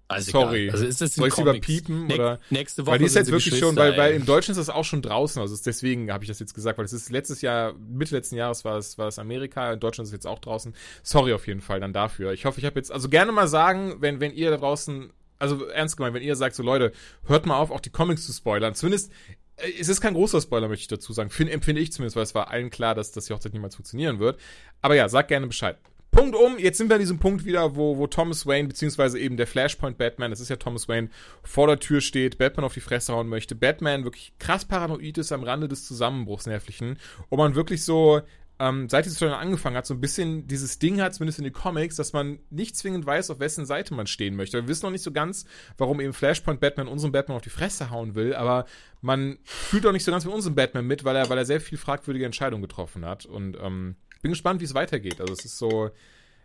Also 0.08 0.30
Sorry. 0.30 0.64
Egal. 0.64 0.74
Also 0.74 0.86
ist 0.86 1.00
das 1.00 1.14
Soll 1.16 1.28
ich 1.28 1.38
überpiepen? 1.38 2.06
Ne 2.06 2.14
oder? 2.14 2.40
Nächste 2.50 2.82
Woche. 2.82 2.92
Weil 2.92 2.98
die 3.00 3.06
ist 3.06 3.16
jetzt 3.16 3.30
wirklich 3.30 3.58
schon, 3.58 3.74
weil, 3.74 3.96
weil 3.96 4.14
in 4.14 4.24
Deutschland 4.24 4.58
ist 4.58 4.68
das 4.68 4.74
auch 4.74 4.84
schon 4.84 5.02
draußen. 5.02 5.42
Also 5.42 5.56
deswegen 5.64 6.12
habe 6.12 6.22
ich 6.22 6.28
das 6.28 6.38
jetzt 6.38 6.54
gesagt, 6.54 6.78
weil 6.78 6.84
es 6.84 6.92
ist 6.92 7.10
letztes 7.10 7.42
Jahr, 7.42 7.74
Mitte 7.74 8.14
letzten 8.14 8.36
Jahres 8.36 8.64
war 8.64 8.78
es, 8.78 8.98
war 8.98 9.08
es 9.08 9.18
Amerika, 9.18 9.72
in 9.72 9.80
Deutschland 9.80 10.06
ist 10.06 10.10
es 10.10 10.18
jetzt 10.18 10.26
auch 10.26 10.38
draußen. 10.38 10.74
Sorry 11.02 11.32
auf 11.32 11.46
jeden 11.48 11.60
Fall 11.60 11.80
dann 11.80 11.92
dafür. 11.92 12.32
Ich 12.32 12.44
hoffe, 12.44 12.60
ich 12.60 12.66
habe 12.66 12.78
jetzt, 12.78 12.92
also 12.92 13.08
gerne 13.08 13.32
mal 13.32 13.48
sagen, 13.48 13.96
wenn, 14.00 14.20
wenn 14.20 14.32
ihr 14.32 14.50
da 14.50 14.58
draußen, 14.58 15.10
also 15.38 15.66
ernst 15.66 15.96
gemeint, 15.96 16.14
wenn 16.14 16.22
ihr 16.22 16.36
sagt, 16.36 16.54
so 16.54 16.62
Leute, 16.62 16.92
hört 17.24 17.46
mal 17.46 17.56
auf, 17.56 17.72
auch 17.72 17.80
die 17.80 17.90
Comics 17.90 18.26
zu 18.26 18.32
spoilern. 18.32 18.76
Zumindest, 18.76 19.10
äh, 19.56 19.72
es 19.80 19.88
ist 19.88 20.00
kein 20.00 20.14
großer 20.14 20.40
Spoiler, 20.40 20.68
möchte 20.68 20.82
ich 20.82 20.88
dazu 20.88 21.12
sagen. 21.12 21.30
Find, 21.30 21.50
empfinde 21.50 21.82
ich 21.82 21.92
zumindest, 21.92 22.14
weil 22.14 22.22
es 22.22 22.34
war 22.34 22.50
allen 22.50 22.70
klar, 22.70 22.94
dass, 22.94 23.10
dass 23.10 23.26
die 23.26 23.34
Hochzeit 23.34 23.52
niemals 23.52 23.74
funktionieren 23.74 24.20
wird. 24.20 24.38
Aber 24.82 24.94
ja, 24.94 25.08
sagt 25.08 25.28
gerne 25.28 25.48
Bescheid. 25.48 25.78
Punkt 26.16 26.34
um, 26.34 26.58
jetzt 26.58 26.78
sind 26.78 26.88
wir 26.88 26.94
an 26.94 27.00
diesem 27.00 27.18
Punkt 27.18 27.44
wieder, 27.44 27.76
wo, 27.76 27.98
wo 27.98 28.06
Thomas 28.06 28.46
Wayne, 28.46 28.68
beziehungsweise 28.68 29.18
eben 29.18 29.36
der 29.36 29.46
Flashpoint 29.46 29.98
Batman, 29.98 30.30
das 30.30 30.40
ist 30.40 30.48
ja 30.48 30.56
Thomas 30.56 30.88
Wayne, 30.88 31.10
vor 31.42 31.66
der 31.66 31.78
Tür 31.78 32.00
steht, 32.00 32.38
Batman 32.38 32.64
auf 32.64 32.72
die 32.72 32.80
Fresse 32.80 33.12
hauen 33.12 33.28
möchte, 33.28 33.54
Batman 33.54 34.04
wirklich 34.04 34.32
krass 34.38 34.64
paranoid 34.64 35.18
ist 35.18 35.30
am 35.30 35.42
Rande 35.42 35.68
des 35.68 35.86
Zusammenbruchs 35.86 36.46
nervlichen 36.46 36.98
und 37.28 37.36
man 37.36 37.54
wirklich 37.54 37.84
so, 37.84 38.22
ähm, 38.58 38.88
seit 38.88 39.04
die 39.04 39.10
Story 39.10 39.32
angefangen 39.32 39.76
hat, 39.76 39.84
so 39.84 39.92
ein 39.92 40.00
bisschen 40.00 40.46
dieses 40.46 40.78
Ding 40.78 41.02
hat, 41.02 41.14
zumindest 41.14 41.38
in 41.38 41.44
den 41.44 41.52
Comics, 41.52 41.96
dass 41.96 42.14
man 42.14 42.38
nicht 42.48 42.78
zwingend 42.78 43.04
weiß, 43.04 43.28
auf 43.28 43.38
wessen 43.38 43.66
Seite 43.66 43.92
man 43.92 44.06
stehen 44.06 44.36
möchte. 44.36 44.56
Wir 44.56 44.68
wissen 44.68 44.86
noch 44.86 44.92
nicht 44.92 45.04
so 45.04 45.12
ganz, 45.12 45.44
warum 45.76 46.00
eben 46.00 46.14
Flashpoint 46.14 46.60
Batman 46.60 46.88
unseren 46.88 47.12
Batman 47.12 47.36
auf 47.36 47.42
die 47.42 47.50
Fresse 47.50 47.90
hauen 47.90 48.14
will, 48.14 48.34
aber 48.34 48.64
man 49.02 49.36
fühlt 49.44 49.84
auch 49.84 49.92
nicht 49.92 50.04
so 50.04 50.12
ganz 50.12 50.24
mit 50.24 50.32
unserem 50.32 50.54
Batman 50.54 50.86
mit, 50.86 51.04
weil 51.04 51.14
er, 51.14 51.28
weil 51.28 51.36
er 51.36 51.44
sehr 51.44 51.60
viel 51.60 51.76
fragwürdige 51.76 52.24
Entscheidungen 52.24 52.62
getroffen 52.62 53.04
hat 53.04 53.26
und 53.26 53.58
ähm, 53.60 53.96
bin 54.22 54.32
gespannt, 54.32 54.60
wie 54.60 54.64
es 54.64 54.74
weitergeht. 54.74 55.20
Also 55.20 55.32
es 55.32 55.44
ist 55.44 55.58
so, 55.58 55.90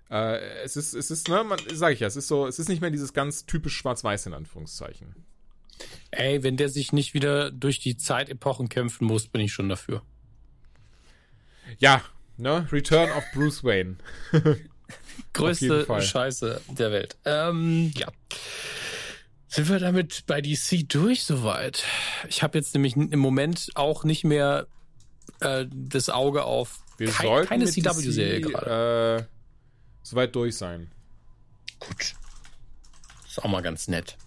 äh, 0.10 0.40
es 0.64 0.76
ist, 0.76 0.94
es 0.94 1.10
ist, 1.12 1.30
ne, 1.30 1.44
man, 1.44 1.60
sag 1.74 1.94
ich 1.94 2.02
ja, 2.02 2.08
es 2.08 2.16
ist 2.16 2.28
so, 2.28 2.48
es 2.48 2.60
ist 2.60 2.70
nicht 2.70 2.82
mehr 2.82 2.92
dieses 2.92 3.14
ganz 3.14 3.46
typisch 3.46 3.76
Schwarz-Weiß 3.78 4.26
in 4.26 4.34
Anführungszeichen. 4.34 5.16
Ey, 6.12 6.44
wenn 6.44 6.58
der 6.58 6.70
sich 6.70 6.92
nicht 6.92 7.14
wieder 7.14 7.52
durch 7.52 7.80
die 7.80 7.98
Zeitepochen 7.98 8.70
kämpfen 8.70 9.06
muss, 9.06 9.28
bin 9.28 9.42
ich 9.42 9.54
schon 9.54 9.70
dafür. 9.70 10.04
Ja, 11.80 12.02
ne, 12.38 12.68
Return 12.72 13.10
of 13.12 13.24
Bruce 13.34 13.64
Wayne. 13.64 13.98
Größte 15.34 15.88
Scheiße 16.02 16.62
der 16.70 16.92
Welt. 16.92 17.18
Ähm, 17.26 17.92
ja. 17.96 18.08
Sind 19.48 19.70
wir 19.70 19.80
damit 19.80 20.26
bei 20.28 20.42
DC 20.42 20.88
durch 20.88 21.24
soweit? 21.24 21.84
Ich 22.28 22.44
habe 22.44 22.58
jetzt 22.58 22.74
nämlich 22.74 22.96
im 22.96 23.20
Moment 23.20 23.70
auch 23.76 24.04
nicht 24.04 24.24
mehr 24.24 24.68
äh, 25.40 25.66
das 25.70 26.10
Auge 26.10 26.44
auf 26.44 26.80
wir 27.02 27.12
Kein, 27.12 27.28
sollten 27.28 27.50
keine 27.50 27.66
CW-Serie 27.66 28.42
gerade. 28.42 29.22
Äh, 29.22 29.26
soweit 30.04 30.36
durch 30.36 30.56
sein. 30.56 30.92
Gut. 31.80 32.14
Ist 33.28 33.44
auch 33.44 33.50
mal 33.50 33.62
ganz 33.62 33.88
nett. 33.88 34.18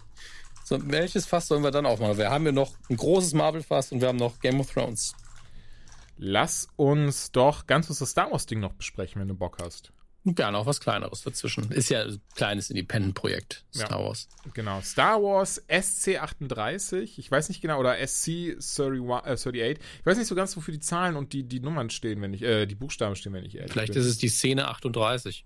So, 0.65 0.77
welches 0.89 1.25
Fass 1.25 1.47
sollen 1.47 1.63
wir 1.63 1.71
dann 1.71 1.85
aufmachen? 1.85 2.17
Wir 2.17 2.31
haben 2.31 2.43
hier 2.43 2.51
noch 2.51 2.73
ein 2.89 2.97
großes 2.97 3.33
Marvel-Fass 3.33 3.91
und 3.91 4.01
wir 4.01 4.09
haben 4.09 4.17
noch 4.17 4.39
Game 4.39 4.59
of 4.59 4.71
Thrones. 4.71 5.15
Lass 6.17 6.67
uns 6.75 7.31
doch 7.31 7.65
ganz 7.65 7.87
kurz 7.87 7.99
das 7.99 8.09
Star 8.09 8.31
Wars-Ding 8.31 8.59
noch 8.59 8.73
besprechen, 8.73 9.21
wenn 9.21 9.27
du 9.27 9.35
Bock 9.35 9.57
hast. 9.61 9.93
Gerne 10.25 10.57
auch 10.57 10.65
was 10.65 10.79
Kleineres 10.79 11.21
dazwischen. 11.21 11.71
Ist 11.71 11.89
ja 11.89 12.03
ein 12.03 12.19
kleines 12.33 12.71
Independent-Projekt, 12.71 13.63
Star 13.73 13.91
ja, 13.91 14.05
Wars. 14.05 14.27
Genau. 14.55 14.81
Star 14.81 15.21
Wars 15.21 15.63
SC38, 15.69 17.19
ich 17.19 17.29
weiß 17.29 17.49
nicht 17.49 17.61
genau, 17.61 17.79
oder 17.79 17.93
SC38. 17.93 19.59
Äh, 19.59 19.71
ich 19.73 20.05
weiß 20.05 20.17
nicht 20.17 20.27
so 20.27 20.33
ganz, 20.33 20.57
wofür 20.57 20.73
die 20.73 20.79
Zahlen 20.79 21.15
und 21.15 21.33
die, 21.33 21.43
die 21.43 21.59
Nummern 21.59 21.91
stehen, 21.91 22.21
wenn 22.23 22.33
ich, 22.33 22.41
äh, 22.41 22.65
die 22.65 22.73
Buchstaben 22.73 23.15
stehen, 23.15 23.33
wenn 23.33 23.45
ich 23.45 23.55
ehrlich 23.55 23.71
Vielleicht 23.71 23.93
bin. 23.93 24.01
ist 24.01 24.07
es 24.07 24.17
die 24.17 24.29
Szene 24.29 24.67
38. 24.67 25.45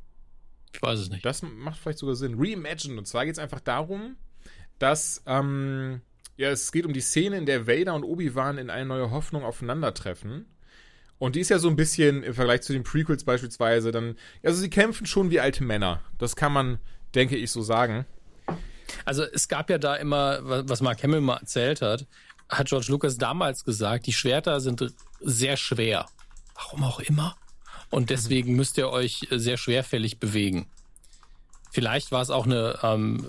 Ich 0.73 0.81
weiß 0.81 0.99
es 0.99 1.09
nicht. 1.09 1.25
Das 1.25 1.41
macht 1.41 1.79
vielleicht 1.79 1.99
sogar 1.99 2.15
Sinn. 2.15 2.35
Reimagine. 2.37 2.97
Und 2.97 3.05
zwar 3.05 3.25
geht 3.25 3.33
es 3.33 3.39
einfach 3.39 3.59
darum, 3.59 4.15
dass, 4.77 5.21
ähm, 5.25 6.01
ja, 6.37 6.51
es 6.51 6.71
geht 6.71 6.85
um 6.85 6.93
die 6.93 7.01
Szene, 7.01 7.37
in 7.37 7.45
der 7.45 7.67
Vader 7.67 7.95
und 7.95 8.03
Obi-Wan 8.03 8.57
in 8.57 8.69
eine 8.69 8.85
neue 8.85 9.11
Hoffnung 9.11 9.43
aufeinandertreffen. 9.43 10.45
Und 11.19 11.35
die 11.35 11.41
ist 11.41 11.49
ja 11.49 11.59
so 11.59 11.67
ein 11.69 11.75
bisschen 11.75 12.23
im 12.23 12.33
Vergleich 12.33 12.61
zu 12.61 12.73
den 12.73 12.83
Prequels 12.83 13.25
beispielsweise 13.25 13.91
dann, 13.91 14.15
also 14.43 14.59
sie 14.59 14.69
kämpfen 14.69 15.05
schon 15.05 15.29
wie 15.29 15.39
alte 15.39 15.63
Männer. 15.63 16.01
Das 16.17 16.35
kann 16.35 16.53
man, 16.53 16.79
denke 17.13 17.35
ich, 17.35 17.51
so 17.51 17.61
sagen. 17.61 18.05
Also 19.05 19.23
es 19.23 19.47
gab 19.47 19.69
ja 19.69 19.77
da 19.77 19.95
immer, 19.95 20.39
was 20.67 20.81
Mark 20.81 21.03
Hamill 21.03 21.21
mal 21.21 21.37
erzählt 21.37 21.81
hat, 21.81 22.07
hat 22.47 22.69
George 22.69 22.87
Lucas 22.89 23.17
damals 23.17 23.63
gesagt, 23.63 24.07
die 24.07 24.13
Schwerter 24.13 24.61
sind 24.61 24.93
sehr 25.19 25.57
schwer. 25.57 26.07
Warum 26.55 26.83
auch 26.83 26.99
immer. 27.01 27.35
Und 27.89 28.09
deswegen 28.09 28.55
müsst 28.55 28.77
ihr 28.77 28.89
euch 28.89 29.27
sehr 29.29 29.57
schwerfällig 29.57 30.19
bewegen. 30.19 30.67
Vielleicht 31.71 32.11
war 32.11 32.21
es 32.21 32.29
auch 32.29 32.45
eine, 32.45 32.79
ähm, 32.81 33.23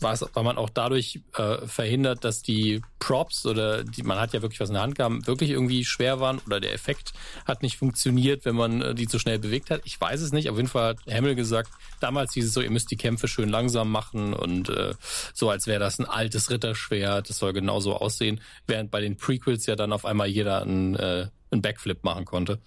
war, 0.00 0.12
es, 0.12 0.24
war 0.34 0.42
man 0.42 0.58
auch 0.58 0.68
dadurch 0.68 1.20
äh, 1.36 1.66
verhindert, 1.66 2.22
dass 2.24 2.42
die 2.42 2.82
Props 2.98 3.46
oder 3.46 3.82
die, 3.82 4.02
man 4.02 4.18
hat 4.18 4.34
ja 4.34 4.42
wirklich 4.42 4.60
was 4.60 4.68
in 4.68 4.74
der 4.74 4.82
Hand 4.82 4.96
gehabt, 4.96 5.26
wirklich 5.26 5.50
irgendwie 5.50 5.84
schwer 5.84 6.20
waren 6.20 6.38
oder 6.46 6.60
der 6.60 6.74
Effekt 6.74 7.12
hat 7.46 7.62
nicht 7.62 7.78
funktioniert, 7.78 8.44
wenn 8.44 8.56
man 8.56 8.82
äh, 8.82 8.94
die 8.94 9.08
zu 9.08 9.18
schnell 9.18 9.38
bewegt 9.38 9.70
hat. 9.70 9.80
Ich 9.84 9.98
weiß 9.98 10.20
es 10.20 10.32
nicht. 10.32 10.50
Auf 10.50 10.56
jeden 10.56 10.68
Fall 10.68 10.90
hat 10.90 10.98
Hamill 11.10 11.34
gesagt, 11.34 11.70
damals 12.00 12.34
hieß 12.34 12.46
es 12.46 12.52
so, 12.52 12.60
ihr 12.60 12.70
müsst 12.70 12.90
die 12.90 12.96
Kämpfe 12.96 13.26
schön 13.26 13.48
langsam 13.48 13.90
machen 13.90 14.34
und 14.34 14.68
äh, 14.68 14.94
so, 15.32 15.48
als 15.48 15.66
wäre 15.66 15.80
das 15.80 15.98
ein 15.98 16.06
altes 16.06 16.50
Ritterschwert. 16.50 17.28
Das 17.30 17.38
soll 17.38 17.52
genauso 17.52 17.96
aussehen. 17.96 18.40
Während 18.66 18.90
bei 18.90 19.00
den 19.00 19.16
Prequels 19.16 19.66
ja 19.66 19.76
dann 19.76 19.92
auf 19.92 20.04
einmal 20.04 20.28
jeder 20.28 20.62
einen, 20.62 20.94
äh, 20.96 21.28
einen 21.50 21.62
Backflip 21.62 22.04
machen 22.04 22.24
konnte. 22.24 22.58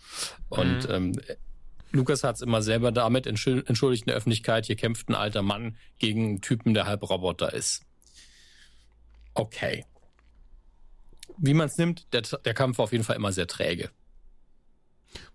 Und 0.50 0.88
mhm. 0.88 0.94
ähm, 0.94 1.22
Lukas 1.92 2.24
hat 2.24 2.36
es 2.36 2.42
immer 2.42 2.62
selber 2.62 2.92
damit 2.92 3.28
entschuldigt 3.28 4.04
in 4.04 4.08
der 4.08 4.16
Öffentlichkeit, 4.16 4.66
hier 4.66 4.76
kämpft 4.76 5.10
ein 5.10 5.16
alter 5.16 5.42
Mann 5.42 5.78
gegen 6.00 6.26
einen 6.26 6.42
Typen, 6.42 6.74
der 6.74 6.86
halb 6.86 7.08
Roboter 7.10 7.54
ist. 7.54 7.86
Okay. 9.34 9.86
Wie 11.38 11.54
man 11.54 11.68
es 11.68 11.78
nimmt, 11.78 12.14
der, 12.14 12.22
der 12.22 12.54
Kampf 12.54 12.78
war 12.78 12.84
auf 12.84 12.92
jeden 12.92 13.04
Fall 13.04 13.16
immer 13.16 13.32
sehr 13.32 13.48
träge. 13.48 13.90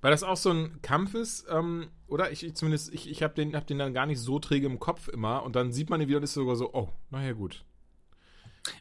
Weil 0.00 0.10
das 0.10 0.22
auch 0.22 0.36
so 0.36 0.50
ein 0.50 0.80
Kampf 0.82 1.14
ist, 1.14 1.46
ähm, 1.50 1.88
oder? 2.06 2.30
Ich, 2.30 2.44
ich 2.44 2.54
zumindest, 2.54 2.92
ich, 2.94 3.10
ich 3.10 3.22
habe 3.22 3.34
den, 3.34 3.54
hab 3.54 3.66
den 3.66 3.78
dann 3.78 3.92
gar 3.92 4.06
nicht 4.06 4.20
so 4.20 4.38
träge 4.38 4.66
im 4.66 4.78
Kopf 4.78 5.08
immer 5.08 5.42
und 5.42 5.56
dann 5.56 5.72
sieht 5.72 5.90
man 5.90 6.00
ihn 6.00 6.08
wieder 6.08 6.18
und 6.18 6.24
ist 6.24 6.34
sogar 6.34 6.56
so, 6.56 6.72
oh, 6.72 6.88
naja, 7.10 7.32
gut. 7.32 7.64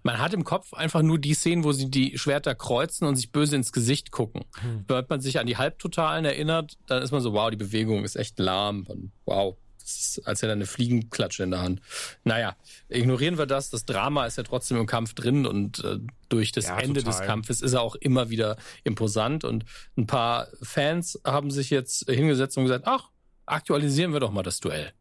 Man 0.03 0.19
hat 0.19 0.33
im 0.33 0.43
Kopf 0.43 0.73
einfach 0.73 1.01
nur 1.01 1.19
die 1.19 1.33
Szenen, 1.33 1.63
wo 1.63 1.71
sie 1.71 1.89
die 1.89 2.17
Schwerter 2.17 2.55
kreuzen 2.55 3.07
und 3.07 3.15
sich 3.15 3.31
böse 3.31 3.55
ins 3.55 3.71
Gesicht 3.71 4.11
gucken. 4.11 4.45
Hm. 4.61 4.85
Wenn 4.87 5.05
man 5.07 5.21
sich 5.21 5.39
an 5.39 5.47
die 5.47 5.57
Halbtotalen 5.57 6.25
erinnert, 6.25 6.77
dann 6.87 7.01
ist 7.01 7.11
man 7.11 7.21
so, 7.21 7.33
wow, 7.33 7.49
die 7.49 7.57
Bewegung 7.57 8.03
ist 8.03 8.15
echt 8.15 8.39
lahm. 8.39 8.85
Und 8.87 9.11
wow, 9.25 9.55
das 9.85 9.97
ist, 9.97 10.27
als 10.27 10.41
hätte 10.41 10.51
er 10.51 10.55
eine 10.55 10.65
Fliegenklatsche 10.65 11.43
in 11.43 11.51
der 11.51 11.61
Hand. 11.61 11.81
Naja, 12.23 12.55
ignorieren 12.89 13.37
wir 13.37 13.45
das. 13.45 13.69
Das 13.69 13.85
Drama 13.85 14.25
ist 14.25 14.37
ja 14.37 14.43
trotzdem 14.43 14.77
im 14.77 14.87
Kampf 14.87 15.13
drin 15.13 15.45
und 15.45 15.83
äh, 15.83 15.99
durch 16.29 16.51
das 16.51 16.65
ja, 16.65 16.79
Ende 16.79 17.03
total. 17.03 17.19
des 17.19 17.27
Kampfes 17.27 17.61
ist 17.61 17.73
er 17.73 17.81
auch 17.81 17.95
immer 17.95 18.29
wieder 18.29 18.57
imposant. 18.83 19.43
Und 19.43 19.65
ein 19.95 20.07
paar 20.07 20.47
Fans 20.61 21.19
haben 21.23 21.51
sich 21.51 21.69
jetzt 21.69 22.09
hingesetzt 22.09 22.57
und 22.57 22.63
gesagt, 22.63 22.85
ach, 22.87 23.09
aktualisieren 23.45 24.11
wir 24.11 24.19
doch 24.19 24.31
mal 24.31 24.43
das 24.43 24.59
Duell. 24.59 24.91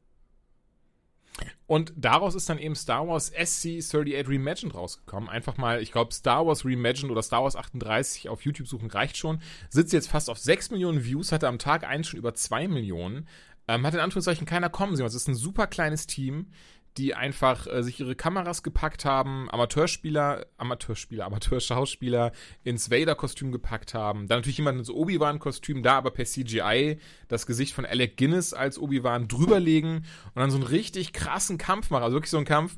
Und 1.66 1.92
daraus 1.96 2.34
ist 2.34 2.48
dann 2.48 2.58
eben 2.58 2.74
Star 2.74 3.08
Wars 3.08 3.32
SC38 3.32 4.28
Reimagined 4.28 4.74
rausgekommen. 4.74 5.28
Einfach 5.28 5.56
mal, 5.56 5.82
ich 5.82 5.92
glaube, 5.92 6.12
Star 6.12 6.46
Wars 6.46 6.64
Reimagined 6.64 7.10
oder 7.10 7.22
Star 7.22 7.42
Wars 7.42 7.56
38 7.56 8.28
auf 8.28 8.42
YouTube 8.42 8.68
suchen 8.68 8.90
reicht 8.90 9.16
schon. 9.16 9.40
Sitzt 9.70 9.92
jetzt 9.92 10.08
fast 10.08 10.30
auf 10.30 10.38
6 10.38 10.70
Millionen 10.70 11.04
Views, 11.04 11.32
hatte 11.32 11.48
am 11.48 11.58
Tag 11.58 11.84
eins 11.84 12.08
schon 12.08 12.18
über 12.18 12.34
2 12.34 12.68
Millionen. 12.68 13.26
Ähm, 13.66 13.86
hat 13.86 13.94
in 13.94 14.00
Anführungszeichen 14.00 14.46
keiner 14.46 14.68
kommen 14.68 14.94
sehen. 14.94 15.06
Es 15.06 15.14
ist 15.14 15.28
ein 15.28 15.34
super 15.34 15.66
kleines 15.66 16.06
Team 16.06 16.48
die 16.96 17.14
einfach 17.14 17.66
äh, 17.66 17.82
sich 17.82 17.98
ihre 17.98 18.14
Kameras 18.14 18.62
gepackt 18.62 19.04
haben, 19.04 19.50
Amateurspieler, 19.50 20.46
Amateurspieler, 20.58 21.26
Amateurschauspieler 21.26 22.32
ins 22.62 22.90
Vader-Kostüm 22.90 23.50
gepackt 23.50 23.94
haben. 23.94 24.28
Dann 24.28 24.38
natürlich 24.38 24.58
jemand 24.58 24.78
ins 24.78 24.90
Obi-Wan-Kostüm, 24.90 25.82
da 25.82 25.96
aber 25.96 26.12
per 26.12 26.24
CGI 26.24 26.98
das 27.28 27.46
Gesicht 27.46 27.74
von 27.74 27.84
Alec 27.84 28.16
Guinness 28.16 28.54
als 28.54 28.78
Obi-Wan 28.78 29.26
drüberlegen 29.26 29.96
und 29.96 30.36
dann 30.36 30.50
so 30.50 30.56
einen 30.56 30.66
richtig 30.66 31.12
krassen 31.12 31.58
Kampf 31.58 31.90
machen. 31.90 32.04
Also 32.04 32.14
wirklich 32.14 32.30
so 32.30 32.36
einen 32.36 32.46
Kampf, 32.46 32.76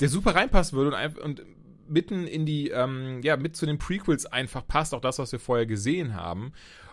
der 0.00 0.10
super 0.10 0.34
reinpassen 0.34 0.76
würde 0.76 0.96
und, 0.96 1.18
und 1.18 1.42
mitten 1.88 2.26
in 2.26 2.44
die, 2.44 2.68
ähm, 2.68 3.22
ja, 3.22 3.38
mit 3.38 3.56
zu 3.56 3.64
den 3.64 3.78
Prequels 3.78 4.26
einfach 4.26 4.66
passt, 4.66 4.94
auch 4.94 5.00
das, 5.00 5.18
was 5.18 5.32
wir 5.32 5.40
vorher 5.40 5.66
gesehen 5.66 6.14
haben. 6.14 6.52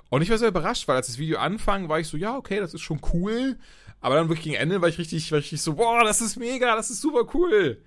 Und 0.10 0.22
ich 0.22 0.30
war 0.30 0.38
sehr 0.38 0.50
überrascht, 0.50 0.88
weil 0.88 0.96
als 0.96 1.08
das 1.08 1.18
Video 1.18 1.40
anfang, 1.40 1.90
war 1.90 2.00
ich 2.00 2.08
so, 2.08 2.16
ja, 2.16 2.38
okay, 2.38 2.60
das 2.60 2.74
ist 2.74 2.82
schon 2.82 3.02
cool. 3.14 3.58
Aber 4.06 4.14
dann 4.14 4.30
wirklich 4.30 4.44
gegen 4.44 4.56
Ende 4.56 4.84
war 4.84 4.88
ich 4.88 5.00
richtig, 5.00 5.32
war 5.32 5.40
ich 5.40 5.46
richtig 5.46 5.64
so, 5.64 5.74
boah, 5.74 6.04
das 6.04 6.22
ist 6.22 6.36
mega, 6.38 6.76
das 6.76 6.92
ist 6.92 7.02
super 7.02 7.28
cool. 7.34 7.82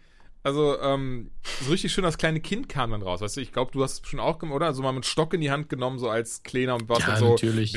Also, 0.49 0.81
ähm, 0.81 1.31
so 1.61 1.71
richtig 1.71 1.93
schön 1.93 2.05
das 2.05 2.17
kleine 2.17 2.41
Kind 2.41 2.71
kam 2.71 2.93
dann 2.93 3.03
raus. 3.03 3.21
Weißt 3.21 3.37
du, 3.37 3.43
ich 3.43 3.53
glaube, 3.53 3.71
du 3.71 3.83
hast 3.83 4.03
es 4.03 4.09
schon 4.09 4.19
auch 4.19 4.39
gemacht, 4.39 4.57
oder? 4.57 4.73
So 4.73 4.83
mal 4.83 4.93
mit 4.93 5.05
Stock 5.05 5.35
in 5.35 5.43
die 5.43 5.51
Hand 5.51 5.69
genommen, 5.69 5.99
so 5.99 6.09
als 6.09 6.43
Kleiner 6.43 6.75
und 6.75 6.89
was 6.89 7.01
ja, 7.01 7.07
dann 7.09 7.19
so. 7.19 7.31
natürlich. 7.33 7.77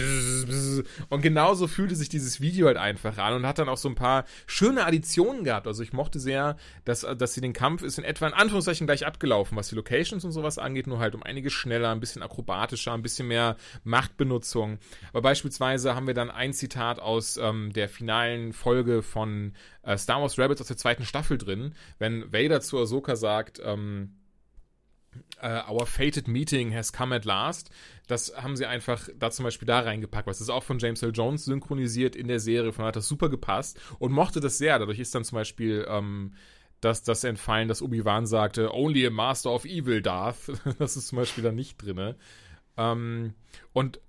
Und 1.10 1.22
genauso 1.22 1.68
fühlte 1.68 1.98
sich 1.98 2.08
dieses 2.08 2.40
Video 2.40 2.68
halt 2.68 2.78
einfach 2.78 3.18
an 3.18 3.34
und 3.34 3.46
hat 3.46 3.60
dann 3.60 3.68
auch 3.68 3.78
so 3.78 3.90
ein 3.90 3.96
paar 3.96 4.24
schöne 4.46 4.86
Additionen 4.86 5.44
gehabt. 5.44 5.68
Also 5.68 5.84
ich 5.84 5.92
mochte 5.92 6.18
sehr, 6.18 6.56
dass, 6.86 7.02
dass 7.02 7.34
sie 7.34 7.42
den 7.42 7.52
Kampf 7.52 7.84
ist 7.84 7.98
in 7.98 8.06
etwa 8.06 8.28
in 8.28 8.34
Anführungszeichen 8.34 8.88
gleich 8.88 9.06
abgelaufen, 9.06 9.58
was 9.58 9.68
die 9.68 9.76
Locations 9.76 10.24
und 10.24 10.32
sowas 10.32 10.58
angeht, 10.58 10.88
nur 10.88 11.00
halt 11.00 11.14
um 11.14 11.24
einiges 11.24 11.52
schneller, 11.52 11.92
ein 11.92 12.00
bisschen 12.00 12.24
akrobatischer, 12.24 12.94
ein 12.94 13.02
bisschen 13.02 13.28
mehr 13.28 13.58
Machtbenutzung. 13.84 14.80
Aber 15.10 15.24
beispielsweise 15.24 15.94
haben 15.94 16.08
wir 16.08 16.14
dann 16.14 16.32
ein 16.32 16.54
Zitat 16.54 17.02
aus 17.02 17.36
ähm, 17.36 17.74
der 17.74 17.90
finalen 17.90 18.54
Folge 18.54 19.02
von 19.02 19.56
äh, 19.84 19.98
Star 19.98 20.22
Wars 20.22 20.38
Rebels 20.38 20.62
aus 20.62 20.68
der 20.68 20.78
zweiten 20.78 21.06
Staffel 21.06 21.38
drin, 21.38 21.76
wenn 22.00 22.32
Vader 22.32 22.62
zu 22.62 22.80
Ahsoka 22.80 23.16
sagt, 23.16 23.62
ähm, 23.64 24.18
Uh, 25.44 25.62
our 25.70 25.86
fated 25.86 26.30
meeting 26.30 26.72
has 26.72 26.94
come 26.94 27.14
at 27.14 27.26
last. 27.26 27.70
Das 28.08 28.34
haben 28.42 28.56
sie 28.56 28.66
einfach 28.66 29.10
da 29.18 29.30
zum 29.30 29.44
Beispiel 29.44 29.66
da 29.66 29.82
reingepackt. 29.82 30.26
Was 30.26 30.40
ist 30.40 30.50
auch 30.50 30.64
von 30.64 30.80
James 30.80 31.04
L. 31.04 31.12
Jones 31.14 31.44
synchronisiert 31.44 32.16
in 32.16 32.30
der 32.30 32.40
Serie. 32.40 32.72
Von 32.72 32.86
hat 32.86 32.96
das 32.96 33.10
super 33.10 33.28
gepasst 33.28 33.78
und 34.00 34.14
mochte 34.14 34.40
das 34.40 34.58
sehr. 34.58 34.80
Dadurch 34.80 35.00
ist 35.00 35.14
dann 35.14 35.26
zum 35.26 35.38
Beispiel 35.38 35.86
ähm, 35.90 36.36
das, 36.80 37.04
das 37.04 37.24
entfallen, 37.24 37.68
dass 37.68 37.82
Obi-Wan 37.82 38.26
sagte, 38.26 38.74
only 38.74 39.06
a 39.06 39.10
master 39.10 39.52
of 39.52 39.66
evil 39.66 40.02
Darth. 40.02 40.52
das 40.80 40.96
ist 40.96 41.08
zum 41.08 41.18
Beispiel 41.18 41.44
da 41.44 41.52
nicht 41.52 41.78
drin. 41.78 42.16
Ähm, 42.78 43.34
und 43.74 44.00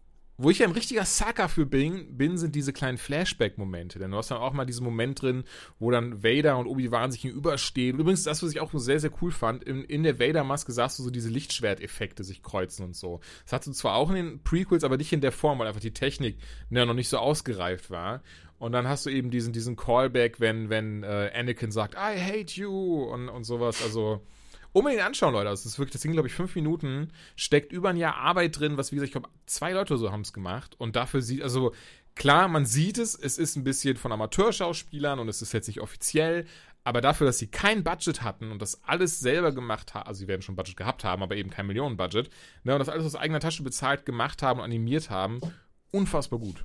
wo 0.42 0.50
ich 0.50 0.59
ja 0.59 0.66
ein 0.66 0.72
richtiger 0.72 1.05
Sucker 1.05 1.48
für 1.48 1.66
bin, 1.66 2.16
bin 2.16 2.37
sind 2.37 2.55
diese 2.55 2.72
kleinen 2.72 2.98
Flashback-Momente. 2.98 3.98
Denn 3.98 4.11
du 4.11 4.16
hast 4.16 4.31
dann 4.31 4.38
auch 4.38 4.52
mal 4.52 4.64
diesen 4.64 4.85
Moment 4.85 5.22
drin, 5.22 5.44
wo 5.78 5.90
dann 5.90 6.22
Vader 6.22 6.59
und 6.59 6.66
Obi-Wan 6.66 7.12
sich 7.12 7.22
gegenüberstehen. 7.22 7.98
Übrigens, 7.98 8.24
das, 8.24 8.42
was 8.42 8.50
ich 8.50 8.61
auch 8.61 8.70
sehr, 8.74 9.00
sehr 9.00 9.11
cool 9.20 9.31
fand, 9.31 9.64
in, 9.64 9.85
in 9.85 10.02
der 10.02 10.18
Vader-Maske 10.18 10.72
sahst 10.72 10.98
du 10.98 11.02
so 11.02 11.11
diese 11.11 11.28
Lichtschwerteffekte 11.28 12.24
sich 12.24 12.42
kreuzen 12.42 12.85
und 12.85 12.96
so. 12.96 13.20
Das 13.44 13.52
hast 13.52 13.66
du 13.66 13.72
zwar 13.72 13.94
auch 13.94 14.11
in 14.11 14.16
den 14.16 14.42
Prequels, 14.42 14.85
aber 14.85 14.96
nicht 14.96 15.12
in 15.12 15.20
der 15.20 15.33
Form, 15.33 15.59
weil 15.59 15.68
einfach 15.68 15.81
die 15.81 15.94
Technik 15.94 16.38
ja, 16.70 16.85
noch 16.85 16.94
nicht 16.94 17.09
so 17.09 17.18
ausgereift 17.18 17.90
war. 17.90 18.22
Und 18.59 18.72
dann 18.72 18.87
hast 18.87 19.07
du 19.07 19.11
eben 19.11 19.31
diesen, 19.31 19.52
diesen 19.52 19.76
Callback, 19.76 20.40
wenn, 20.40 20.70
wenn 20.70 21.02
äh, 21.02 21.31
Anakin 21.35 21.72
sagt, 21.72 21.94
I 21.94 22.20
hate 22.20 22.61
you 22.61 23.05
und, 23.05 23.28
und 23.28 23.44
sowas. 23.44 23.83
Also 23.83 24.22
Unbedingt 24.72 25.02
anschauen, 25.02 25.35
Leute. 25.35 25.50
Das 25.50 25.66
ist 25.66 25.78
wirklich, 25.78 25.92
das 25.92 26.02
Ding, 26.02 26.12
glaube 26.12 26.28
ich, 26.28 26.35
fünf 26.35 26.54
Minuten. 26.54 27.12
Steckt 27.37 27.72
über 27.72 27.90
ein 27.90 27.96
Jahr 27.96 28.16
Arbeit 28.16 28.58
drin, 28.58 28.76
was, 28.76 28.90
wie 28.90 28.96
gesagt, 28.96 29.08
ich 29.08 29.12
glaube, 29.12 29.28
zwei 29.46 29.72
Leute 29.72 29.96
so 29.98 30.11
haben 30.11 30.22
es 30.22 30.32
gemacht. 30.32 30.74
Und 30.78 30.96
dafür 30.96 31.20
sieht, 31.20 31.42
also 31.42 31.72
klar, 32.14 32.48
man 32.48 32.64
sieht 32.64 32.98
es, 32.98 33.14
es 33.14 33.38
ist 33.38 33.56
ein 33.56 33.64
bisschen 33.64 33.96
von 33.96 34.12
Amateurschauspielern 34.12 35.18
und 35.18 35.28
es 35.28 35.42
ist 35.42 35.52
jetzt 35.52 35.66
nicht 35.66 35.80
offiziell. 35.80 36.46
Aber 36.85 37.00
dafür, 37.00 37.26
dass 37.26 37.38
sie 37.38 37.46
kein 37.46 37.85
Budget 37.85 38.22
hatten 38.22 38.50
und 38.50 38.61
das 38.61 38.82
alles 38.82 39.20
selber 39.20 39.52
gemacht 39.52 39.94
haben, 39.94 40.08
also 40.08 40.18
sie 40.18 40.28
werden 40.28 40.42
schon 40.42 40.56
Budget 40.56 40.76
gehabt 40.76 41.04
haben, 41.04 41.22
aber 41.22 41.37
eben 41.37 41.50
kein 41.50 41.66
Millionenbudget, 41.66 42.28
ne, 42.64 42.72
und 42.72 42.80
das 42.80 42.88
alles 42.88 43.06
aus 43.06 43.14
eigener 43.14 43.38
Tasche 43.38 43.62
bezahlt, 43.62 44.04
gemacht 44.04 44.42
haben 44.42 44.58
und 44.58 44.64
animiert 44.64 45.08
haben, 45.08 45.40
unfassbar 45.92 46.40
gut. 46.40 46.64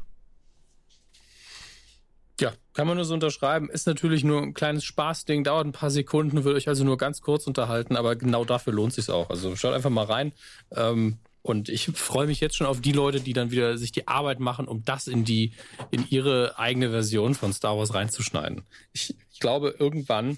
Ja, 2.39 2.53
kann 2.73 2.87
man 2.87 2.97
nur 2.97 3.05
so 3.05 3.15
unterschreiben. 3.15 3.69
Ist 3.69 3.87
natürlich 3.87 4.23
nur 4.23 4.41
ein 4.41 4.53
kleines 4.53 4.83
Spaßding, 4.83 5.43
dauert 5.43 5.65
ein 5.65 5.71
paar 5.71 5.89
Sekunden, 5.89 6.43
würde 6.43 6.57
euch 6.57 6.67
also 6.67 6.83
nur 6.83 6.97
ganz 6.97 7.21
kurz 7.21 7.47
unterhalten, 7.47 7.95
aber 7.95 8.15
genau 8.15 8.45
dafür 8.45 8.73
lohnt 8.73 8.93
sich 8.93 9.09
auch. 9.09 9.29
Also 9.29 9.55
schaut 9.55 9.73
einfach 9.73 9.89
mal 9.89 10.05
rein. 10.05 10.33
Ähm, 10.75 11.17
und 11.41 11.69
ich 11.69 11.85
freue 11.85 12.27
mich 12.27 12.41
jetzt 12.41 12.57
schon 12.57 12.67
auf 12.67 12.81
die 12.81 12.91
Leute, 12.91 13.21
die 13.21 13.33
dann 13.33 13.51
wieder 13.51 13.77
sich 13.77 13.91
die 13.91 14.07
Arbeit 14.07 14.39
machen, 14.39 14.67
um 14.67 14.83
das 14.83 15.07
in 15.07 15.23
die, 15.23 15.53
in 15.91 16.05
ihre 16.09 16.59
eigene 16.59 16.89
Version 16.91 17.35
von 17.35 17.53
Star 17.53 17.77
Wars 17.77 17.93
reinzuschneiden. 17.93 18.63
Ich, 18.91 19.15
ich 19.31 19.39
glaube, 19.39 19.73
irgendwann 19.79 20.37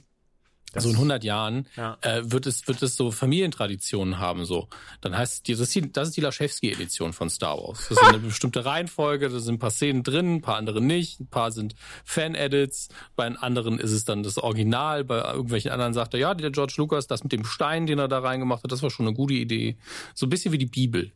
das 0.74 0.84
so 0.84 0.90
in 0.90 0.96
100 0.96 1.24
Jahren 1.24 1.68
ja. 1.76 1.98
äh, 2.02 2.22
wird 2.24 2.46
es 2.46 2.68
wird 2.68 2.82
es 2.82 2.96
so 2.96 3.12
Familientraditionen 3.12 4.20
haben 4.20 4.46
so. 4.46 4.68
Dann 5.02 5.18
heißt 5.18 5.48
die, 5.48 5.54
das 5.54 5.62
ist 5.62 5.76
die, 5.76 5.92
das 5.92 6.10
ist 6.10 6.18
die 6.18 6.22
Laschewski 6.22 6.72
Edition 6.72 7.14
von 7.14 7.30
Star 7.30 7.58
Wars. 7.58 7.88
Das 7.90 7.98
ist 7.98 8.04
eine 8.04 8.20
bestimmte 8.20 8.66
Reihenfolge, 8.66 9.30
da 9.30 9.40
sind 9.40 9.56
ein 9.56 9.60
paar 9.60 9.72
Szenen 9.72 10.04
drin, 10.04 10.36
ein 10.36 10.42
paar 10.42 10.58
andere 10.58 10.82
nicht, 10.82 11.20
ein 11.20 11.28
paar 11.28 11.52
sind 11.52 11.76
Fan 12.04 12.36
Edits, 12.36 12.90
bei 13.16 13.28
anderen 13.28 13.80
ist 13.80 13.92
es 13.92 14.06
dann 14.06 14.24
das 14.24 14.38
Original, 14.38 15.04
bei 15.04 15.20
irgendwelchen 15.20 15.72
anderen 15.72 15.94
sagt 15.94 16.14
er 16.14 16.20
ja, 16.20 16.34
der 16.34 16.52
George 16.52 16.76
Lucas, 16.78 17.08
das 17.08 17.24
mit 17.24 17.32
dem 17.32 17.46
Stein, 17.46 17.88
den 17.88 18.00
er 18.00 18.08
da 18.08 18.20
reingemacht 18.20 18.64
hat, 18.64 18.72
das 18.72 18.84
war 18.84 18.90
schon 18.90 19.08
eine 19.08 19.16
gute 19.16 19.34
Idee. 19.34 19.78
So 20.14 20.26
ein 20.26 20.30
bisschen 20.30 20.52
wie 20.52 20.58
die 20.58 20.66
Bibel. 20.66 21.12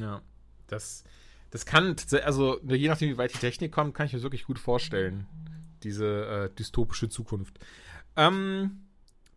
Ja. 0.00 0.20
Das 0.68 1.04
das 1.50 1.64
kann 1.64 1.96
also 2.24 2.60
je 2.64 2.88
nachdem 2.88 3.10
wie 3.10 3.18
weit 3.18 3.32
die 3.32 3.38
Technik 3.38 3.72
kommt, 3.72 3.94
kann 3.94 4.06
ich 4.06 4.12
mir 4.12 4.22
wirklich 4.22 4.44
gut 4.44 4.58
vorstellen. 4.58 5.26
Diese 5.82 6.26
äh, 6.26 6.54
dystopische 6.54 7.08
Zukunft. 7.08 7.58
Ähm, 8.16 8.86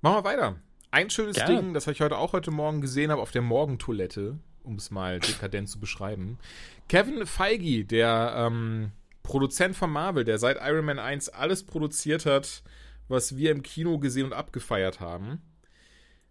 machen 0.02 0.18
wir 0.18 0.24
weiter. 0.24 0.56
Ein 0.92 1.10
schönes 1.10 1.36
Gerne. 1.36 1.56
Ding, 1.56 1.74
das 1.74 1.88
ich 1.88 2.02
heute 2.02 2.18
auch 2.18 2.34
heute 2.34 2.52
Morgen 2.52 2.82
gesehen 2.82 3.12
habe 3.12 3.22
auf 3.22 3.32
der 3.32 3.42
Morgentoilette, 3.42 4.39
um 4.63 4.76
es 4.76 4.89
mal 4.89 5.20
dekadent 5.20 5.70
zu 5.70 5.80
beschreiben. 5.80 6.39
Kevin 6.88 7.26
Feige, 7.28 7.86
der 7.86 8.34
ähm, 8.36 8.92
Produzent 9.22 9.76
von 9.76 9.92
Marvel, 9.92 10.24
der 10.24 10.39
seit 10.39 10.58
Iron 10.62 10.86
Man 10.86 10.98
1 10.98 11.30
alles 11.30 11.63
produziert 11.63 12.26
hat, 12.26 12.63
was 13.08 13.38
wir 13.38 13.52
im 13.52 13.62
Kino 13.62 14.00
gesehen 14.00 14.26
und 14.26 14.34
abgefeiert 14.34 15.00
haben, 15.00 15.42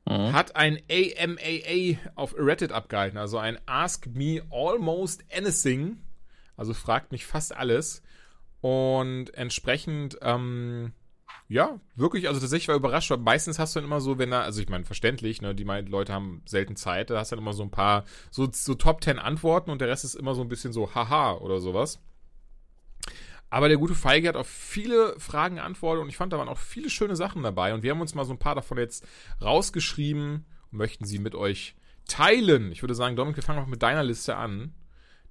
mhm. 0.06 0.32
hat 0.32 0.56
ein 0.56 0.78
AMAA 0.90 1.98
auf 2.16 2.34
Reddit 2.36 2.72
abgehalten, 2.72 3.18
also 3.18 3.38
ein 3.38 3.58
Ask 3.66 4.06
Me 4.08 4.42
Almost 4.50 5.24
Anything, 5.32 5.98
also 6.56 6.74
fragt 6.74 7.12
mich 7.12 7.26
fast 7.26 7.54
alles. 7.54 8.02
Und 8.60 9.32
entsprechend, 9.34 10.18
ähm, 10.20 10.92
ja, 11.48 11.80
wirklich, 11.96 12.28
also 12.28 12.40
tatsächlich 12.40 12.68
war 12.68 12.76
überrascht, 12.76 13.10
weil 13.10 13.18
meistens 13.18 13.58
hast 13.58 13.74
du 13.74 13.80
dann 13.80 13.86
immer 13.86 14.02
so, 14.02 14.18
wenn 14.18 14.30
da, 14.30 14.42
also 14.42 14.60
ich 14.60 14.68
meine, 14.68 14.84
verständlich, 14.84 15.40
ne, 15.40 15.54
die 15.54 15.64
Leute 15.64 16.12
haben 16.12 16.42
selten 16.44 16.76
Zeit, 16.76 17.08
da 17.08 17.18
hast 17.18 17.32
du 17.32 17.36
dann 17.36 17.42
immer 17.42 17.54
so 17.54 17.62
ein 17.62 17.70
paar, 17.70 18.04
so, 18.30 18.48
so 18.52 18.74
Top 18.74 19.02
10 19.02 19.18
Antworten 19.18 19.70
und 19.70 19.80
der 19.80 19.88
Rest 19.88 20.04
ist 20.04 20.14
immer 20.14 20.34
so 20.34 20.42
ein 20.42 20.48
bisschen 20.48 20.74
so, 20.74 20.94
haha 20.94 21.32
oder 21.38 21.60
sowas. 21.60 22.00
Aber 23.48 23.68
der 23.68 23.78
gute 23.78 23.94
Feige 23.94 24.28
hat 24.28 24.36
auf 24.36 24.46
viele 24.46 25.18
Fragen 25.18 25.56
geantwortet 25.56 26.02
und 26.02 26.10
ich 26.10 26.18
fand, 26.18 26.34
da 26.34 26.38
waren 26.38 26.48
auch 26.50 26.58
viele 26.58 26.90
schöne 26.90 27.16
Sachen 27.16 27.42
dabei 27.42 27.72
und 27.72 27.82
wir 27.82 27.92
haben 27.92 28.00
uns 28.02 28.14
mal 28.14 28.26
so 28.26 28.34
ein 28.34 28.38
paar 28.38 28.54
davon 28.54 28.76
jetzt 28.76 29.06
rausgeschrieben 29.40 30.44
und 30.70 30.78
möchten 30.78 31.06
sie 31.06 31.18
mit 31.18 31.34
euch 31.34 31.74
teilen. 32.06 32.72
Ich 32.72 32.82
würde 32.82 32.94
sagen, 32.94 33.16
Dominik, 33.16 33.36
wir 33.36 33.42
fangen 33.42 33.60
auch 33.60 33.66
mit 33.66 33.82
deiner 33.82 34.04
Liste 34.04 34.36
an. 34.36 34.74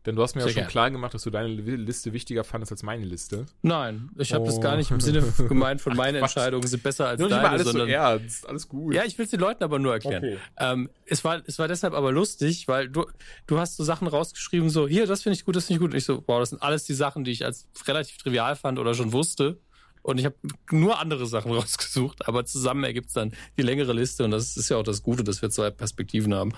Denn 0.06 0.16
du 0.16 0.22
hast 0.22 0.36
mir 0.36 0.42
Sehr 0.42 0.50
ja 0.50 0.54
schon 0.54 0.62
gern. 0.62 0.70
klar 0.70 0.92
gemacht, 0.92 1.14
dass 1.14 1.24
du 1.24 1.30
deine 1.30 1.50
Liste 1.50 2.14
wichtiger 2.14 2.46
fandest 2.46 2.72
als 2.72 2.84
meine 2.84 3.04
Liste. 3.04 3.46
Nein, 3.62 4.10
ich 4.18 4.34
habe 4.34 4.44
oh. 4.44 4.48
das 4.48 4.62
gar 4.62 4.78
nicht 4.78 4.90
im 4.92 5.02
Sinne 5.02 5.22
gemeint 5.50 5.82
von 5.82 5.98
meinen 5.98 6.16
Entscheidungen 6.16 6.66
sind 6.66 6.82
besser 6.82 7.08
als 7.08 7.20
nur 7.20 7.28
deine, 7.28 7.50
alles 7.50 7.68
sondern 7.68 7.88
so 7.88 7.94
ernst, 7.94 8.48
alles 8.48 8.70
gut. 8.70 8.94
Ja, 8.94 9.04
ich 9.04 9.18
will 9.18 9.26
es 9.26 9.32
den 9.32 9.42
Leuten 9.42 9.64
aber 9.64 9.80
nur 9.80 9.94
erklären. 9.94 10.24
Okay. 10.24 10.38
Ähm, 10.60 10.90
es 11.06 11.26
war 11.26 11.42
es 11.46 11.60
war 11.60 11.68
deshalb 11.68 11.94
aber 11.94 12.12
lustig, 12.14 12.68
weil 12.70 12.88
du 12.88 13.06
du 13.48 13.60
hast 13.60 13.76
so 13.76 13.84
Sachen 13.84 14.08
rausgeschrieben 14.08 14.70
so 14.70 14.88
hier, 14.88 15.08
das 15.08 15.24
finde 15.24 15.36
ich 15.36 15.44
gut, 15.44 15.56
das 15.58 15.66
finde 15.66 15.76
ich 15.76 15.82
gut. 15.82 15.92
Und 15.92 15.98
ich 15.98 16.06
so, 16.06 16.24
wow, 16.28 16.40
das 16.40 16.52
sind 16.52 16.62
alles 16.62 16.86
die 16.86 16.94
Sachen, 16.94 17.26
die 17.26 17.32
ich 17.32 17.44
als 17.44 17.68
relativ 17.86 18.18
trivial 18.18 18.56
fand 18.56 18.80
oder 18.80 18.94
schon 18.94 19.12
wusste. 19.12 19.60
Und 20.08 20.20
ich 20.20 20.26
habe 20.26 20.36
nur 20.72 21.00
andere 21.00 21.26
Sachen 21.28 21.52
rausgesucht, 21.54 22.30
aber 22.30 22.46
zusammen 22.46 22.86
ergibt 22.86 23.08
es 23.08 23.14
dann 23.14 23.34
die 23.58 23.62
längere 23.62 23.92
Liste 23.92 24.24
und 24.24 24.32
das 24.32 24.56
ist 24.56 24.70
ja 24.70 24.78
auch 24.78 24.84
das 24.84 25.04
Gute, 25.04 25.26
dass 25.26 25.42
wir 25.42 25.50
zwei 25.50 25.70
Perspektiven 25.70 26.34
haben. 26.34 26.54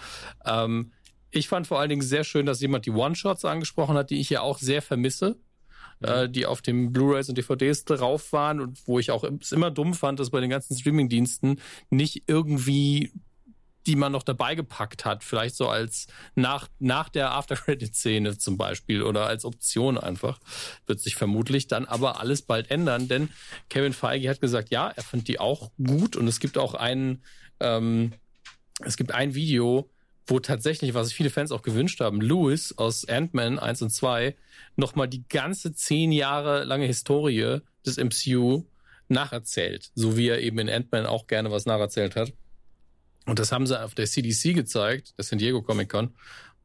Ähm, 0.45 0.91
ich 1.31 1.47
fand 1.47 1.67
vor 1.67 1.79
allen 1.79 1.89
Dingen 1.89 2.01
sehr 2.01 2.23
schön, 2.23 2.45
dass 2.45 2.61
jemand 2.61 2.85
die 2.85 2.91
One-Shots 2.91 3.45
angesprochen 3.45 3.97
hat, 3.97 4.09
die 4.09 4.19
ich 4.19 4.29
ja 4.29 4.41
auch 4.41 4.57
sehr 4.57 4.81
vermisse. 4.81 5.37
Mhm. 5.99 6.07
Äh, 6.07 6.29
die 6.29 6.45
auf 6.45 6.61
den 6.61 6.93
Blu-rays 6.93 7.27
und 7.27 7.37
DVDs 7.37 7.83
drauf 7.83 8.31
waren 8.31 8.61
und 8.61 8.87
wo 8.87 8.99
ich 8.99 9.11
auch 9.11 9.25
es 9.41 9.51
immer 9.51 9.69
dumm 9.69 9.93
fand, 9.93 10.19
dass 10.19 10.29
bei 10.29 10.39
den 10.39 10.49
ganzen 10.49 10.77
Streaming-Diensten 10.77 11.59
nicht 11.89 12.23
irgendwie 12.27 13.11
die 13.87 13.95
man 13.95 14.11
noch 14.11 14.23
dabei 14.23 14.55
gepackt 14.55 15.05
hat, 15.05 15.23
vielleicht 15.23 15.55
so 15.55 15.67
als 15.67 16.07
nach, 16.35 16.67
nach 16.79 17.09
der 17.09 17.31
After-Credit-Szene 17.31 18.37
zum 18.37 18.57
Beispiel 18.57 19.01
oder 19.01 19.25
als 19.25 19.45
Option 19.45 19.97
einfach, 19.97 20.39
wird 20.85 20.99
sich 20.99 21.15
vermutlich 21.15 21.67
dann 21.67 21.85
aber 21.85 22.19
alles 22.19 22.41
bald 22.41 22.69
ändern, 22.69 23.07
denn 23.07 23.29
Kevin 23.69 23.93
Feige 23.93 24.29
hat 24.29 24.41
gesagt, 24.41 24.69
ja, 24.69 24.89
er 24.89 25.03
fand 25.03 25.27
die 25.27 25.39
auch 25.39 25.71
gut 25.83 26.15
und 26.15 26.27
es 26.27 26.39
gibt 26.39 26.57
auch 26.57 26.75
einen, 26.75 27.23
ähm, 27.59 28.13
es 28.83 28.95
gibt 28.95 29.11
ein 29.11 29.33
Video, 29.33 29.89
wo 30.29 30.39
tatsächlich, 30.39 30.93
was 30.93 31.07
sich 31.07 31.15
viele 31.15 31.29
Fans 31.29 31.51
auch 31.51 31.61
gewünscht 31.61 31.99
haben, 32.01 32.21
Lewis 32.21 32.77
aus 32.77 33.07
Ant-Man 33.07 33.59
1 33.59 33.81
und 33.81 33.89
2 33.89 34.35
nochmal 34.75 35.07
die 35.07 35.27
ganze 35.27 35.73
zehn 35.73 36.11
Jahre 36.11 36.63
lange 36.63 36.85
Historie 36.85 37.59
des 37.85 37.97
MCU 37.97 38.65
nacherzählt, 39.07 39.91
so 39.95 40.17
wie 40.17 40.27
er 40.27 40.41
eben 40.41 40.59
in 40.59 40.69
Ant-Man 40.69 41.05
auch 41.05 41.27
gerne 41.27 41.51
was 41.51 41.65
nacherzählt 41.65 42.15
hat. 42.15 42.33
Und 43.25 43.39
das 43.39 43.51
haben 43.51 43.67
sie 43.67 43.81
auf 43.81 43.95
der 43.95 44.05
CDC 44.05 44.53
gezeigt, 44.53 45.13
der 45.17 45.25
San 45.25 45.39
Diego 45.39 45.61
Comic 45.61 45.89
Con. 45.89 46.13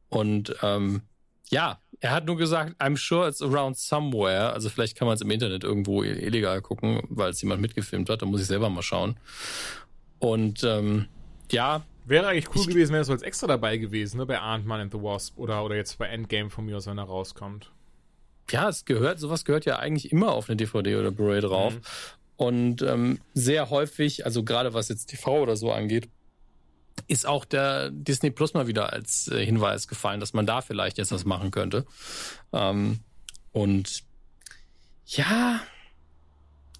Und 0.09 0.55
ähm, 0.61 1.01
ja, 1.49 1.79
er 1.99 2.11
hat 2.11 2.25
nur 2.25 2.37
gesagt, 2.37 2.79
I'm 2.81 2.97
sure 2.97 3.27
it's 3.27 3.41
around 3.41 3.77
somewhere. 3.77 4.53
Also 4.53 4.69
vielleicht 4.69 4.97
kann 4.97 5.07
man 5.07 5.15
es 5.15 5.21
im 5.21 5.31
Internet 5.31 5.63
irgendwo 5.63 6.03
illegal 6.03 6.61
gucken, 6.61 7.01
weil 7.09 7.31
es 7.31 7.41
jemand 7.41 7.61
mitgefilmt 7.61 8.09
hat. 8.09 8.21
Da 8.21 8.25
muss 8.25 8.41
ich 8.41 8.47
selber 8.47 8.69
mal 8.69 8.81
schauen. 8.81 9.17
Und 10.19 10.63
ähm, 10.63 11.07
ja, 11.51 11.83
Wäre 12.05 12.27
eigentlich 12.27 12.49
cool 12.55 12.61
ich, 12.61 12.67
gewesen, 12.67 12.93
wäre 12.93 13.01
es 13.01 13.07
so 13.07 13.13
als 13.13 13.23
extra 13.23 13.47
dabei 13.47 13.77
gewesen, 13.77 14.17
ne, 14.17 14.25
bei 14.25 14.39
Ant-Man 14.39 14.81
and 14.81 14.91
the 14.91 15.01
Wasp 15.01 15.37
oder, 15.37 15.63
oder 15.63 15.75
jetzt 15.75 15.97
bei 15.97 16.07
Endgame 16.07 16.49
von 16.49 16.65
mir 16.65 16.77
aus, 16.77 16.85
wenn 16.85 16.97
er 16.97 17.05
rauskommt. 17.05 17.71
Ja, 18.51 18.69
es 18.69 18.85
gehört, 18.85 19.19
sowas 19.19 19.43
gehört 19.43 19.65
ja 19.65 19.79
eigentlich 19.79 20.11
immer 20.11 20.31
auf 20.31 20.47
eine 20.47 20.55
DVD 20.55 20.97
oder 20.97 21.11
Blu-ray 21.11 21.41
drauf. 21.41 21.73
Mhm. 21.73 21.81
Und 22.37 22.81
ähm, 22.83 23.19
sehr 23.33 23.69
häufig, 23.69 24.25
also 24.25 24.43
gerade 24.43 24.73
was 24.73 24.89
jetzt 24.89 25.07
TV 25.07 25.41
oder 25.41 25.55
so 25.55 25.71
angeht, 25.71 26.09
ist 27.07 27.25
auch 27.25 27.45
der 27.45 27.91
Disney 27.91 28.29
Plus 28.29 28.53
mal 28.53 28.67
wieder 28.67 28.93
als 28.93 29.27
äh, 29.27 29.43
Hinweis 29.43 29.87
gefallen, 29.87 30.19
dass 30.19 30.33
man 30.33 30.45
da 30.45 30.61
vielleicht 30.61 30.97
jetzt 30.97 31.11
was 31.11 31.25
machen 31.25 31.51
könnte. 31.51 31.85
Ähm, 32.53 32.99
und 33.51 34.03
ja, 35.07 35.61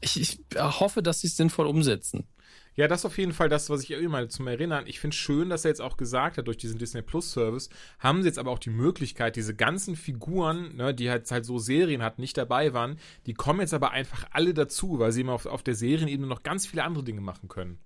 ich, 0.01 0.19
ich 0.19 0.39
hoffe, 0.55 1.01
dass 1.01 1.21
sie 1.21 1.27
es 1.27 1.37
sinnvoll 1.37 1.67
umsetzen. 1.67 2.27
Ja, 2.75 2.89
das 2.89 3.01
ist 3.01 3.05
auf 3.05 3.17
jeden 3.17 3.31
Fall 3.31 3.47
das, 3.47 3.69
was 3.69 3.83
ich 3.83 3.91
immer 3.91 4.27
zum 4.27 4.47
Erinnern. 4.47 4.85
Ich 4.85 4.99
finde 4.99 5.15
schön, 5.15 5.49
dass 5.49 5.63
er 5.63 5.69
jetzt 5.69 5.81
auch 5.81 5.95
gesagt 5.95 6.37
hat, 6.37 6.47
durch 6.47 6.57
diesen 6.57 6.77
Disney 6.77 7.01
Plus 7.01 7.31
Service 7.31 7.69
haben 7.99 8.21
sie 8.21 8.27
jetzt 8.27 8.37
aber 8.37 8.51
auch 8.51 8.59
die 8.59 8.69
Möglichkeit, 8.69 9.37
diese 9.37 9.55
ganzen 9.55 9.95
Figuren, 9.95 10.75
ne, 10.75 10.93
die 10.93 11.09
halt, 11.09 11.29
halt 11.31 11.45
so 11.45 11.57
Serien 11.57 12.03
hatten, 12.03 12.21
nicht 12.21 12.37
dabei 12.37 12.73
waren, 12.73 12.99
die 13.25 13.33
kommen 13.33 13.61
jetzt 13.61 13.73
aber 13.73 13.91
einfach 13.91 14.25
alle 14.31 14.53
dazu, 14.53 14.99
weil 14.99 15.13
sie 15.13 15.21
immer 15.21 15.33
auf, 15.33 15.45
auf 15.45 15.63
der 15.63 15.75
Serienebene 15.75 16.27
noch 16.27 16.43
ganz 16.43 16.67
viele 16.67 16.83
andere 16.83 17.05
Dinge 17.05 17.21
machen 17.21 17.47
können. 17.47 17.79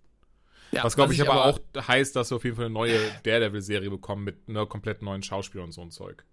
Ja, 0.71 0.83
was 0.83 0.95
glaube 0.95 1.13
ich, 1.13 1.21
aber, 1.21 1.33
aber 1.33 1.45
auch 1.45 1.87
heißt, 1.87 2.15
dass 2.15 2.31
wir 2.31 2.37
auf 2.37 2.43
jeden 2.43 2.55
Fall 2.55 2.65
eine 2.65 2.73
neue 2.73 2.99
Daredevil-Serie 3.23 3.89
bekommen 3.89 4.23
mit 4.23 4.37
einer 4.47 4.65
komplett 4.65 5.01
neuen 5.01 5.21
Schauspielern 5.21 5.67
und 5.67 5.71
so 5.71 5.81
ein 5.81 5.91
Zeug 5.91 6.25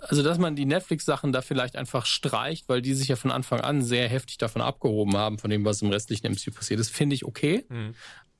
also 0.00 0.22
dass 0.22 0.38
man 0.38 0.56
die 0.56 0.64
Netflix-Sachen 0.64 1.32
da 1.32 1.42
vielleicht 1.42 1.76
einfach 1.76 2.06
streicht, 2.06 2.68
weil 2.68 2.82
die 2.82 2.94
sich 2.94 3.08
ja 3.08 3.16
von 3.16 3.30
Anfang 3.30 3.60
an 3.60 3.82
sehr 3.82 4.08
heftig 4.08 4.38
davon 4.38 4.62
abgehoben 4.62 5.16
haben, 5.16 5.38
von 5.38 5.50
dem, 5.50 5.64
was 5.64 5.82
im 5.82 5.90
restlichen 5.90 6.30
MCU 6.32 6.50
passiert 6.52 6.80
ist, 6.80 6.90
finde 6.90 7.14
ich 7.14 7.24
okay. 7.24 7.64
Mhm. 7.68 7.94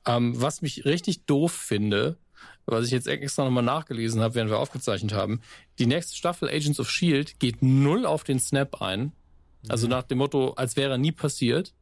Ähm, 0.07 0.41
was 0.41 0.61
mich 0.61 0.85
richtig 0.85 1.25
doof 1.25 1.51
finde, 1.51 2.17
was 2.65 2.85
ich 2.85 2.91
jetzt 2.91 3.07
extra 3.07 3.43
nochmal 3.43 3.63
nachgelesen 3.63 4.21
habe, 4.21 4.35
während 4.35 4.49
wir 4.49 4.59
aufgezeichnet 4.59 5.13
haben, 5.13 5.41
die 5.77 5.85
nächste 5.85 6.15
Staffel 6.15 6.49
Agents 6.49 6.79
of 6.79 6.89
Shield 6.89 7.39
geht 7.39 7.61
null 7.61 8.05
auf 8.05 8.23
den 8.23 8.39
Snap 8.39 8.81
ein. 8.81 9.11
Also 9.67 9.87
mhm. 9.87 9.91
nach 9.91 10.03
dem 10.03 10.19
Motto, 10.19 10.53
als 10.53 10.75
wäre 10.75 10.97
nie 10.97 11.11
passiert. 11.11 11.73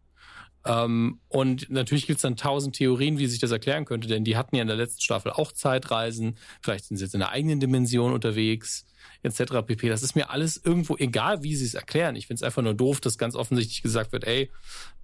Ähm, 0.65 1.19
und 1.27 1.69
natürlich 1.69 2.07
gibt's 2.07 2.21
dann 2.21 2.37
tausend 2.37 2.75
Theorien, 2.75 3.17
wie 3.17 3.27
sich 3.27 3.39
das 3.39 3.51
erklären 3.51 3.85
könnte, 3.85 4.07
denn 4.07 4.23
die 4.23 4.37
hatten 4.37 4.55
ja 4.55 4.61
in 4.61 4.67
der 4.67 4.77
letzten 4.77 5.01
Staffel 5.01 5.31
auch 5.31 5.51
Zeitreisen. 5.51 6.37
Vielleicht 6.61 6.85
sind 6.85 6.97
sie 6.97 7.03
jetzt 7.03 7.15
in 7.15 7.21
einer 7.21 7.31
eigenen 7.31 7.59
Dimension 7.59 8.13
unterwegs 8.13 8.85
etc. 9.23 9.65
pp. 9.65 9.89
Das 9.89 10.03
ist 10.03 10.15
mir 10.15 10.29
alles 10.29 10.61
irgendwo 10.63 10.95
egal, 10.97 11.43
wie 11.43 11.55
sie 11.55 11.65
es 11.65 11.73
erklären. 11.73 12.15
Ich 12.15 12.27
finde 12.27 12.39
es 12.39 12.43
einfach 12.43 12.61
nur 12.61 12.73
doof, 12.73 13.01
dass 13.01 13.17
ganz 13.17 13.35
offensichtlich 13.35 13.81
gesagt 13.81 14.11
wird, 14.11 14.25
ey, 14.25 14.51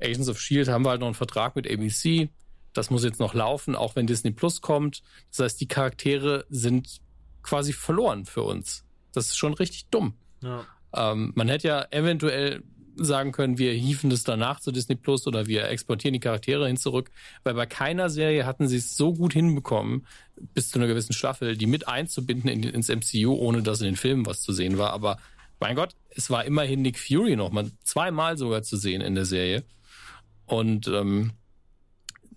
Agents 0.01 0.29
of 0.29 0.39
Shield 0.39 0.69
haben 0.69 0.85
wir 0.85 0.91
halt 0.91 1.01
noch 1.01 1.07
einen 1.07 1.15
Vertrag 1.15 1.55
mit 1.55 1.69
ABC. 1.69 2.29
Das 2.73 2.89
muss 2.89 3.03
jetzt 3.03 3.19
noch 3.19 3.33
laufen, 3.33 3.75
auch 3.75 3.95
wenn 3.95 4.07
Disney 4.07 4.31
Plus 4.31 4.61
kommt. 4.61 5.01
Das 5.31 5.39
heißt, 5.39 5.61
die 5.61 5.67
Charaktere 5.67 6.45
sind 6.49 7.01
quasi 7.41 7.73
verloren 7.73 8.25
für 8.25 8.43
uns. 8.43 8.85
Das 9.13 9.27
ist 9.27 9.37
schon 9.37 9.53
richtig 9.53 9.87
dumm. 9.87 10.13
Ja. 10.41 10.65
Ähm, 10.93 11.31
man 11.35 11.47
hätte 11.47 11.67
ja 11.67 11.85
eventuell 11.91 12.63
sagen 13.05 13.31
können, 13.31 13.57
wir 13.57 13.73
hieven 13.73 14.09
das 14.09 14.23
danach 14.23 14.59
zu 14.59 14.71
Disney 14.71 14.95
Plus 14.95 15.27
oder 15.27 15.47
wir 15.47 15.67
exportieren 15.69 16.13
die 16.13 16.19
Charaktere 16.19 16.67
hin 16.67 16.77
zurück, 16.77 17.12
weil 17.43 17.53
bei 17.53 17.65
keiner 17.65 18.09
Serie 18.09 18.45
hatten 18.45 18.67
sie 18.67 18.77
es 18.77 18.95
so 18.95 19.13
gut 19.13 19.33
hinbekommen, 19.33 20.05
bis 20.53 20.69
zu 20.69 20.79
einer 20.79 20.88
gewissen 20.88 21.13
Staffel, 21.13 21.57
die 21.57 21.65
mit 21.65 21.88
einzubinden 21.88 22.49
in, 22.49 22.63
ins 22.63 22.89
MCU, 22.89 23.33
ohne 23.33 23.63
dass 23.63 23.81
in 23.81 23.85
den 23.85 23.95
Filmen 23.95 24.25
was 24.25 24.41
zu 24.41 24.53
sehen 24.53 24.77
war. 24.77 24.91
Aber 24.91 25.17
mein 25.59 25.75
Gott, 25.75 25.95
es 26.09 26.29
war 26.29 26.45
immerhin 26.45 26.81
Nick 26.81 26.97
Fury 26.97 27.35
noch 27.35 27.51
mal 27.51 27.69
zweimal 27.83 28.38
sogar 28.38 28.63
zu 28.63 28.77
sehen 28.77 29.01
in 29.01 29.15
der 29.15 29.25
Serie. 29.25 29.63
Und 30.45 30.88
ähm, 30.88 31.33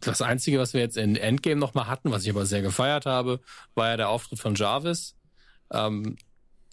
das 0.01 0.23
Einzige, 0.23 0.59
was 0.59 0.75
wir 0.75 0.81
jetzt 0.81 0.97
in 0.97 1.17
Endgame 1.17 1.61
noch 1.61 1.75
mal 1.75 1.87
hatten, 1.87 2.11
was 2.11 2.25
ich 2.25 2.31
aber 2.31 2.47
sehr 2.47 2.63
gefeiert 2.63 3.07
habe, 3.07 3.41
war 3.75 3.89
ja 3.89 3.97
der 3.97 4.09
Auftritt 4.09 4.41
von 4.41 4.55
Jarvis. 4.55 5.15
Ähm, 5.71 6.17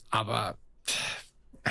aber 0.10 0.58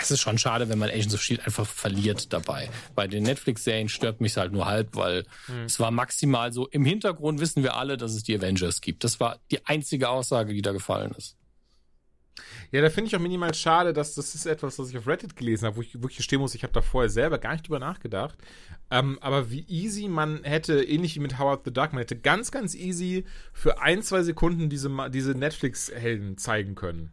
es 0.00 0.10
ist 0.10 0.20
schon 0.20 0.38
schade, 0.38 0.68
wenn 0.68 0.78
man 0.78 0.90
Agents 0.90 1.14
of 1.14 1.22
Shield 1.22 1.44
einfach 1.44 1.66
verliert 1.66 2.32
dabei. 2.32 2.70
Bei 2.94 3.06
den 3.06 3.24
Netflix-Serien 3.24 3.88
stört 3.88 4.20
mich 4.20 4.36
halt 4.36 4.52
nur 4.52 4.66
halb, 4.66 4.94
weil 4.96 5.24
mhm. 5.48 5.64
es 5.64 5.78
war 5.80 5.90
maximal 5.90 6.52
so, 6.52 6.66
im 6.68 6.84
Hintergrund 6.84 7.40
wissen 7.40 7.62
wir 7.62 7.76
alle, 7.76 7.96
dass 7.96 8.14
es 8.14 8.22
die 8.22 8.36
Avengers 8.36 8.80
gibt. 8.80 9.04
Das 9.04 9.20
war 9.20 9.38
die 9.50 9.64
einzige 9.66 10.08
Aussage, 10.08 10.52
die 10.54 10.62
da 10.62 10.72
gefallen 10.72 11.12
ist. 11.16 11.36
Ja, 12.70 12.82
da 12.82 12.90
finde 12.90 13.08
ich 13.08 13.16
auch 13.16 13.20
minimal 13.20 13.54
schade, 13.54 13.92
dass 13.92 14.14
das 14.14 14.34
ist 14.34 14.46
etwas, 14.46 14.78
was 14.78 14.90
ich 14.90 14.98
auf 14.98 15.06
Reddit 15.06 15.36
gelesen 15.36 15.66
habe, 15.66 15.76
wo 15.76 15.82
ich 15.82 16.02
wirklich 16.02 16.22
stehen 16.22 16.40
muss, 16.40 16.54
ich 16.54 16.62
habe 16.62 16.72
da 16.72 16.82
vorher 16.82 17.08
selber 17.08 17.38
gar 17.38 17.52
nicht 17.52 17.66
drüber 17.66 17.78
nachgedacht. 17.78 18.38
Ähm, 18.90 19.18
aber 19.20 19.50
wie 19.50 19.64
easy 19.68 20.08
man 20.08 20.44
hätte, 20.44 20.82
ähnlich 20.82 21.16
wie 21.16 21.20
mit 21.20 21.38
Howard 21.38 21.64
the 21.64 21.72
Duck, 21.72 21.92
man 21.92 22.00
hätte 22.00 22.18
ganz, 22.18 22.50
ganz 22.50 22.74
easy 22.74 23.24
für 23.52 23.80
ein, 23.80 24.02
zwei 24.02 24.22
Sekunden 24.22 24.68
diese, 24.68 24.90
diese 25.10 25.32
Netflix-Helden 25.32 26.38
zeigen 26.38 26.74
können. 26.74 27.10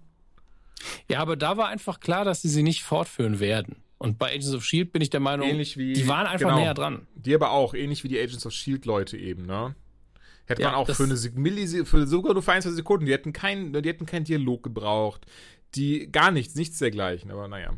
Ja, 1.09 1.19
aber 1.19 1.35
da 1.35 1.57
war 1.57 1.67
einfach 1.67 1.99
klar, 1.99 2.25
dass 2.25 2.41
sie 2.41 2.49
sie 2.49 2.63
nicht 2.63 2.83
fortführen 2.83 3.39
werden. 3.39 3.77
Und 3.97 4.19
bei 4.19 4.29
Agents 4.29 4.53
of 4.53 4.65
Shield 4.65 4.91
bin 4.91 5.01
ich 5.01 5.09
der 5.09 5.19
Meinung, 5.19 5.47
wie, 5.47 5.93
die 5.93 6.07
waren 6.07 6.27
einfach 6.27 6.49
genau, 6.49 6.59
näher 6.59 6.73
dran. 6.73 7.07
Die 7.15 7.33
aber 7.33 7.51
auch, 7.51 7.73
ähnlich 7.73 8.03
wie 8.03 8.09
die 8.09 8.19
Agents 8.19 8.45
of 8.45 8.53
Shield 8.53 8.85
Leute 8.85 9.17
eben, 9.17 9.45
ne? 9.45 9.75
Hätte 10.45 10.61
ja, 10.61 10.69
man 10.69 10.77
auch 10.77 10.89
für 10.89 11.03
eine 11.05 11.17
Millisek 11.33 11.87
für 11.87 12.05
sogar 12.05 12.33
nur 12.33 12.43
für 12.43 12.51
ein, 12.51 12.61
zwei 12.61 12.69
Sekunden, 12.69 13.05
die 13.05 13.13
hätten 13.13 13.33
keinen, 13.33 13.73
die 13.73 13.89
hätten 13.89 14.05
keinen 14.05 14.25
Dialog 14.25 14.61
gebraucht. 14.61 15.25
Die, 15.73 16.11
gar 16.11 16.29
nichts, 16.31 16.55
nichts 16.55 16.77
dergleichen, 16.77 17.31
aber 17.31 17.47
naja. 17.47 17.73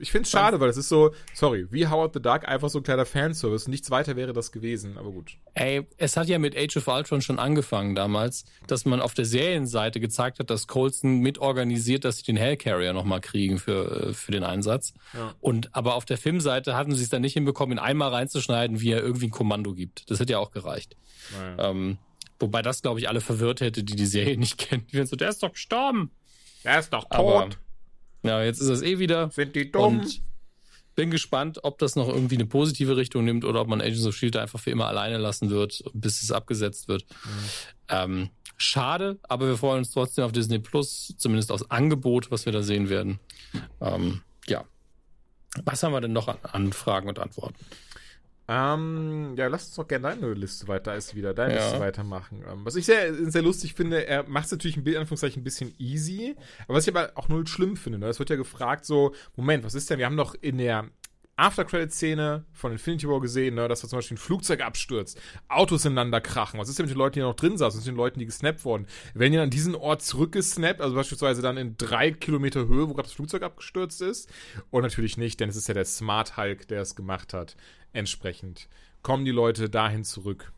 Ich 0.00 0.10
finde 0.10 0.24
es 0.24 0.30
schade, 0.30 0.60
weil 0.60 0.68
es 0.68 0.76
ist 0.76 0.88
so, 0.88 1.12
sorry, 1.34 1.66
wie 1.70 1.86
Howard 1.86 2.14
the 2.14 2.20
Duck, 2.20 2.46
einfach 2.46 2.68
so 2.68 2.78
ein 2.78 2.82
kleiner 2.82 3.06
Fanservice. 3.06 3.68
Nichts 3.68 3.90
weiter 3.90 4.16
wäre 4.16 4.32
das 4.32 4.52
gewesen, 4.52 4.98
aber 4.98 5.10
gut. 5.10 5.36
Ey, 5.54 5.86
es 5.96 6.16
hat 6.16 6.28
ja 6.28 6.38
mit 6.38 6.56
Age 6.56 6.76
of 6.76 6.88
Ultron 6.88 7.22
schon 7.22 7.38
angefangen 7.38 7.94
damals, 7.94 8.44
dass 8.66 8.84
man 8.84 9.00
auf 9.00 9.14
der 9.14 9.24
Serienseite 9.24 10.00
gezeigt 10.00 10.38
hat, 10.38 10.50
dass 10.50 10.66
Colson 10.66 11.18
mitorganisiert, 11.20 12.04
dass 12.04 12.18
sie 12.18 12.24
den 12.24 12.36
Hellcarrier 12.36 12.92
nochmal 12.92 13.20
kriegen 13.20 13.58
für, 13.58 14.08
äh, 14.08 14.12
für 14.12 14.32
den 14.32 14.44
Einsatz. 14.44 14.92
Ja. 15.14 15.34
Und 15.40 15.74
aber 15.74 15.94
auf 15.94 16.04
der 16.04 16.18
Filmseite 16.18 16.76
hatten 16.76 16.94
sie 16.94 17.02
es 17.02 17.10
dann 17.10 17.22
nicht 17.22 17.34
hinbekommen, 17.34 17.78
ihn 17.78 17.82
einmal 17.82 18.10
reinzuschneiden, 18.10 18.80
wie 18.80 18.92
er 18.92 19.02
irgendwie 19.02 19.26
ein 19.26 19.30
Kommando 19.30 19.74
gibt. 19.74 20.10
Das 20.10 20.20
hätte 20.20 20.32
ja 20.32 20.38
auch 20.38 20.50
gereicht. 20.50 20.96
Naja. 21.38 21.70
Ähm, 21.70 21.98
wobei 22.38 22.62
das, 22.62 22.82
glaube 22.82 23.00
ich, 23.00 23.08
alle 23.08 23.20
verwirrt 23.20 23.60
hätte, 23.60 23.82
die 23.82 23.96
die 23.96 24.06
Serie 24.06 24.36
nicht 24.38 24.58
kennen. 24.58 24.86
Die 24.92 25.04
so, 25.04 25.16
der 25.16 25.30
ist 25.30 25.42
doch 25.42 25.52
gestorben. 25.52 26.10
Der 26.64 26.78
ist 26.78 26.92
doch 26.92 27.04
tot. 27.04 27.12
Aber, 27.12 27.48
ja, 28.22 28.42
jetzt 28.42 28.60
ist 28.60 28.68
es 28.68 28.82
eh 28.82 28.98
wieder. 28.98 29.30
Sind 29.30 29.56
die 29.56 29.70
dumm? 29.70 30.00
Und 30.00 30.22
bin 30.94 31.10
gespannt, 31.10 31.60
ob 31.62 31.78
das 31.78 31.96
noch 31.96 32.08
irgendwie 32.08 32.34
eine 32.34 32.46
positive 32.46 32.96
Richtung 32.96 33.24
nimmt 33.24 33.44
oder 33.44 33.60
ob 33.60 33.68
man 33.68 33.80
Agents 33.80 34.06
of 34.06 34.14
Shield 34.14 34.36
einfach 34.36 34.60
für 34.60 34.70
immer 34.70 34.86
alleine 34.86 35.18
lassen 35.18 35.50
wird, 35.50 35.82
bis 35.94 36.22
es 36.22 36.30
abgesetzt 36.30 36.88
wird. 36.88 37.06
Mhm. 37.08 37.28
Ähm, 37.88 38.30
schade, 38.56 39.18
aber 39.22 39.46
wir 39.46 39.56
freuen 39.56 39.78
uns 39.78 39.92
trotzdem 39.92 40.24
auf 40.24 40.32
Disney 40.32 40.58
Plus, 40.58 41.14
zumindest 41.16 41.52
aus 41.52 41.70
Angebot, 41.70 42.30
was 42.30 42.44
wir 42.44 42.52
da 42.52 42.62
sehen 42.62 42.88
werden. 42.90 43.18
Ähm, 43.80 44.20
ja. 44.46 44.64
Was 45.64 45.82
haben 45.82 45.92
wir 45.92 46.00
denn 46.00 46.12
noch 46.12 46.28
an, 46.28 46.36
an 46.42 46.72
Fragen 46.72 47.08
und 47.08 47.18
Antworten? 47.18 47.56
Ähm, 48.52 49.34
ja, 49.36 49.46
lass 49.46 49.66
uns 49.66 49.76
doch 49.76 49.86
gerne 49.86 50.08
deine 50.08 50.34
Liste 50.34 50.66
weiter, 50.66 50.96
ist 50.96 51.14
wieder 51.14 51.34
deine 51.34 51.54
ja. 51.54 51.62
Liste 51.62 51.78
weitermachen. 51.78 52.42
Ähm, 52.50 52.64
was 52.64 52.74
ich 52.74 52.84
sehr, 52.84 53.14
sehr 53.30 53.42
lustig 53.42 53.74
finde, 53.74 54.04
er 54.08 54.24
macht 54.24 54.46
es 54.46 54.50
natürlich 54.50 54.82
Bild, 54.82 54.96
Anführungszeichen, 54.96 55.42
ein 55.42 55.44
bisschen 55.44 55.72
easy, 55.78 56.34
aber 56.66 56.78
was 56.78 56.88
ich 56.88 56.92
aber 56.92 57.12
auch 57.14 57.28
null 57.28 57.46
schlimm 57.46 57.76
finde, 57.76 58.00
ne? 58.00 58.08
Es 58.08 58.18
wird 58.18 58.28
ja 58.28 58.34
gefragt 58.34 58.84
so, 58.84 59.14
Moment, 59.36 59.62
was 59.62 59.74
ist 59.74 59.88
denn, 59.88 60.00
wir 60.00 60.06
haben 60.06 60.16
doch 60.16 60.34
in 60.34 60.58
der 60.58 60.90
After-Credit-Szene 61.36 62.44
von 62.52 62.72
Infinity 62.72 63.08
War 63.08 63.20
gesehen, 63.20 63.54
ne, 63.54 63.68
dass 63.68 63.80
da 63.80 63.88
zum 63.88 63.98
Beispiel 63.98 64.16
ein 64.16 64.18
Flugzeug 64.18 64.62
abstürzt, 64.62 65.18
Autos 65.48 65.84
ineinander 65.84 66.20
krachen. 66.20 66.58
Was 66.58 66.68
ist 66.68 66.78
denn 66.78 66.86
mit 66.86 66.94
den 66.94 66.98
Leuten, 66.98 67.14
die 67.14 67.20
noch 67.20 67.36
drin 67.36 67.56
saßen, 67.56 67.78
mit 67.80 67.86
den 67.86 67.96
Leuten, 67.96 68.18
die 68.18 68.26
gesnappt 68.26 68.64
wurden? 68.64 68.86
Werden 69.14 69.32
die 69.32 69.38
an 69.38 69.48
diesen 69.48 69.74
Ort 69.74 70.02
zurückgesnappt, 70.02 70.80
also 70.80 70.96
beispielsweise 70.96 71.40
dann 71.40 71.56
in 71.56 71.76
drei 71.78 72.10
Kilometer 72.10 72.66
Höhe, 72.66 72.88
wo 72.88 72.94
gerade 72.94 73.08
das 73.08 73.14
Flugzeug 73.14 73.42
abgestürzt 73.42 74.02
ist? 74.02 74.28
Und 74.70 74.82
natürlich 74.82 75.16
nicht, 75.16 75.40
denn 75.40 75.48
es 75.48 75.56
ist 75.56 75.68
ja 75.68 75.74
der 75.74 75.86
Smart 75.86 76.36
Hulk, 76.36 76.68
der 76.68 76.82
es 76.82 76.94
gemacht 76.94 77.32
hat 77.32 77.56
entsprechend 77.92 78.68
kommen 79.02 79.24
die 79.24 79.30
Leute 79.30 79.68
dahin 79.68 80.04
zurück. 80.04 80.52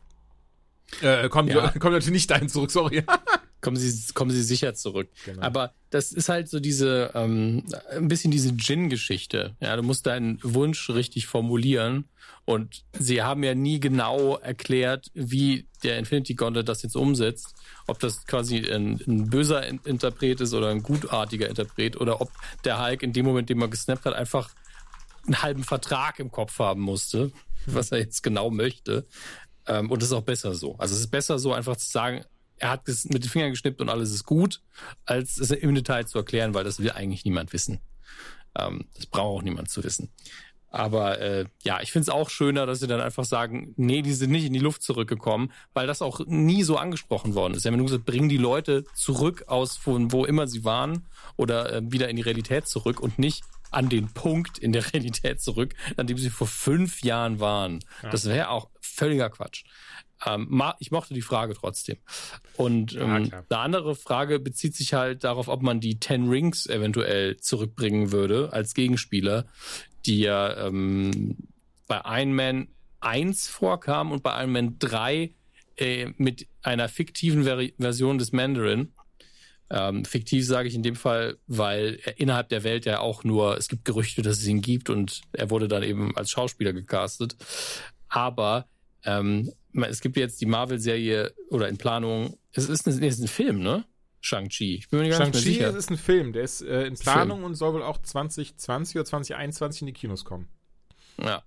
Äh, 1.01 1.29
kommen, 1.29 1.49
ja. 1.49 1.67
die, 1.67 1.79
kommen 1.79 1.93
die 1.93 1.99
Leute 1.99 2.11
nicht 2.11 2.29
dahin 2.29 2.49
zurück, 2.49 2.71
sorry. 2.71 3.03
kommen 3.61 3.77
sie, 3.77 4.13
kommen 4.13 4.29
sie 4.29 4.43
sicher 4.43 4.75
zurück. 4.75 5.09
Genau. 5.25 5.41
Aber 5.41 5.73
das 5.89 6.11
ist 6.11 6.29
halt 6.29 6.49
so 6.49 6.59
diese, 6.59 7.11
ähm, 7.15 7.63
ein 7.91 8.07
bisschen 8.07 8.29
diese 8.29 8.53
Djinn-Geschichte. 8.53 9.55
Ja, 9.59 9.75
du 9.75 9.81
musst 9.81 10.05
deinen 10.05 10.39
Wunsch 10.43 10.89
richtig 10.89 11.25
formulieren. 11.25 12.05
Und 12.45 12.83
sie 12.99 13.21
haben 13.21 13.41
ja 13.43 13.55
nie 13.55 13.79
genau 13.79 14.35
erklärt, 14.35 15.09
wie 15.13 15.65
der 15.83 15.97
Infinity 15.97 16.33
Gauntlet 16.33 16.67
das 16.67 16.83
jetzt 16.83 16.97
umsetzt. 16.97 17.55
Ob 17.87 17.99
das 17.99 18.27
quasi 18.27 18.57
ein, 18.69 18.99
ein 19.07 19.29
böser 19.29 19.65
Interpret 19.65 20.41
ist 20.41 20.53
oder 20.53 20.69
ein 20.69 20.83
gutartiger 20.83 21.47
Interpret 21.47 21.99
oder 21.99 22.19
ob 22.19 22.31
der 22.65 22.83
Hulk 22.83 23.01
in 23.01 23.13
dem 23.13 23.25
Moment, 23.25 23.49
den 23.49 23.57
man 23.57 23.69
gesnappt 23.69 24.05
hat, 24.05 24.13
einfach 24.13 24.49
einen 25.25 25.41
halben 25.41 25.63
Vertrag 25.63 26.19
im 26.19 26.31
Kopf 26.31 26.59
haben 26.59 26.81
musste, 26.81 27.31
was 27.65 27.91
er 27.91 27.99
jetzt 27.99 28.23
genau 28.23 28.49
möchte. 28.49 29.07
Ähm, 29.67 29.89
und 29.91 30.01
das 30.01 30.09
ist 30.09 30.15
auch 30.15 30.23
besser 30.23 30.55
so. 30.55 30.75
Also 30.77 30.95
es 30.95 31.01
ist 31.01 31.11
besser 31.11 31.39
so, 31.39 31.53
einfach 31.53 31.77
zu 31.77 31.89
sagen, 31.89 32.25
er 32.57 32.69
hat 32.69 32.87
es 32.87 33.05
mit 33.05 33.23
den 33.23 33.29
Fingern 33.29 33.51
geschnippt 33.51 33.81
und 33.81 33.89
alles 33.89 34.11
ist 34.11 34.25
gut, 34.25 34.61
als 35.05 35.37
es 35.37 35.51
im 35.51 35.75
Detail 35.75 36.05
zu 36.05 36.17
erklären, 36.17 36.53
weil 36.53 36.63
das 36.63 36.79
will 36.79 36.91
eigentlich 36.91 37.25
niemand 37.25 37.53
wissen. 37.53 37.79
Ähm, 38.57 38.85
das 38.95 39.05
braucht 39.05 39.39
auch 39.39 39.43
niemand 39.43 39.69
zu 39.69 39.83
wissen. 39.83 40.09
Aber 40.73 41.19
äh, 41.19 41.45
ja, 41.63 41.81
ich 41.81 41.91
finde 41.91 42.03
es 42.03 42.09
auch 42.09 42.31
schöner, 42.31 42.65
dass 42.65 42.79
sie 42.79 42.87
dann 42.87 42.99
einfach 42.99 43.25
sagen, 43.25 43.75
nee, 43.77 44.01
die 44.01 44.13
sind 44.13 44.31
nicht 44.31 44.45
in 44.45 44.53
die 44.53 44.59
Luft 44.59 44.81
zurückgekommen, 44.81 45.51
weil 45.75 45.85
das 45.85 46.01
auch 46.01 46.21
nie 46.25 46.63
so 46.63 46.77
angesprochen 46.77 47.35
worden 47.35 47.53
ist. 47.53 47.61
Sie 47.61 47.67
haben 47.67 47.77
nur 47.77 47.85
gesagt, 47.85 48.05
bringen 48.05 48.27
die 48.27 48.37
Leute 48.37 48.83
zurück 48.95 49.43
aus 49.47 49.77
von 49.77 50.11
wo 50.11 50.25
immer 50.25 50.47
sie 50.47 50.63
waren 50.63 51.07
oder 51.37 51.71
äh, 51.71 51.81
wieder 51.91 52.09
in 52.09 52.15
die 52.15 52.23
Realität 52.23 52.67
zurück 52.67 53.01
und 53.01 53.19
nicht, 53.19 53.43
an 53.73 53.89
den 53.89 54.13
Punkt 54.13 54.57
in 54.57 54.71
der 54.71 54.93
Realität 54.93 55.41
zurück, 55.41 55.73
an 55.97 56.07
dem 56.07 56.17
sie 56.17 56.29
vor 56.29 56.47
fünf 56.47 57.03
Jahren 57.03 57.39
waren. 57.39 57.79
Ja. 58.01 58.09
Das 58.09 58.25
wäre 58.25 58.49
auch 58.49 58.69
völliger 58.81 59.29
Quatsch. 59.29 59.63
Ähm, 60.25 60.61
ich 60.79 60.91
mochte 60.91 61.13
die 61.13 61.21
Frage 61.21 61.53
trotzdem. 61.53 61.97
Und 62.55 62.95
ähm, 62.95 63.25
ja, 63.25 63.43
eine 63.49 63.59
andere 63.59 63.95
Frage 63.95 64.39
bezieht 64.39 64.75
sich 64.75 64.93
halt 64.93 65.23
darauf, 65.23 65.47
ob 65.47 65.61
man 65.61 65.79
die 65.79 65.99
Ten 65.99 66.29
Rings 66.29 66.67
eventuell 66.67 67.37
zurückbringen 67.37 68.11
würde 68.11 68.51
als 68.53 68.73
Gegenspieler, 68.73 69.45
die 70.05 70.19
ja 70.19 70.67
ähm, 70.67 71.37
bei 71.87 72.01
Iron 72.05 72.33
Man 72.33 72.67
1 73.01 73.47
vorkam 73.47 74.11
und 74.11 74.23
bei 74.23 74.39
Iron 74.39 74.51
Man 74.51 74.79
3 74.79 75.33
äh, 75.77 76.07
mit 76.17 76.47
einer 76.61 76.87
fiktiven 76.87 77.43
Ver 77.43 77.67
Version 77.77 78.17
des 78.17 78.31
Mandarin. 78.31 78.93
Ähm, 79.75 80.05
fiktiv 80.05 80.45
sage 80.45 80.67
ich 80.67 80.75
in 80.75 80.83
dem 80.83 80.95
Fall, 80.95 81.39
weil 81.47 81.99
er 82.03 82.19
innerhalb 82.19 82.47
der 82.49 82.63
Welt 82.63 82.85
ja 82.85 82.99
auch 82.99 83.23
nur, 83.23 83.57
es 83.57 83.67
gibt 83.67 83.85
Gerüchte, 83.85 84.21
dass 84.21 84.37
es 84.37 84.45
ihn 84.45 84.61
gibt 84.61 84.91
und 84.91 85.21
er 85.31 85.49
wurde 85.49 85.67
dann 85.67 85.81
eben 85.81 86.15
als 86.15 86.29
Schauspieler 86.29 86.73
gecastet. 86.73 87.35
Aber 88.07 88.67
ähm, 89.03 89.51
es 89.73 90.01
gibt 90.01 90.15
jetzt 90.15 90.39
die 90.41 90.45
Marvel-Serie 90.45 91.33
oder 91.49 91.69
in 91.69 91.77
Planung, 91.77 92.37
es 92.51 92.69
ist 92.69 92.87
ein, 92.87 93.01
ist 93.01 93.19
ein 93.19 93.27
Film, 93.27 93.61
ne? 93.61 93.83
Shang-Chi. 94.21 94.75
Ich 94.75 94.89
bin 94.89 94.99
mir 94.99 95.09
gar 95.09 95.21
nicht 95.21 95.33
mehr 95.33 95.41
sicher. 95.41 95.63
Shang-Chi 95.63 95.79
ist 95.79 95.89
ein 95.89 95.97
Film, 95.97 96.33
der 96.33 96.43
ist 96.43 96.61
äh, 96.61 96.85
in 96.85 96.93
Planung 96.93 97.39
Film. 97.39 97.45
und 97.45 97.55
soll 97.55 97.73
wohl 97.73 97.81
auch 97.81 97.97
2020 97.97 98.97
oder 98.97 99.05
2021 99.05 99.81
in 99.81 99.87
die 99.87 99.93
Kinos 99.93 100.23
kommen. 100.23 100.49
Ja. 101.19 101.41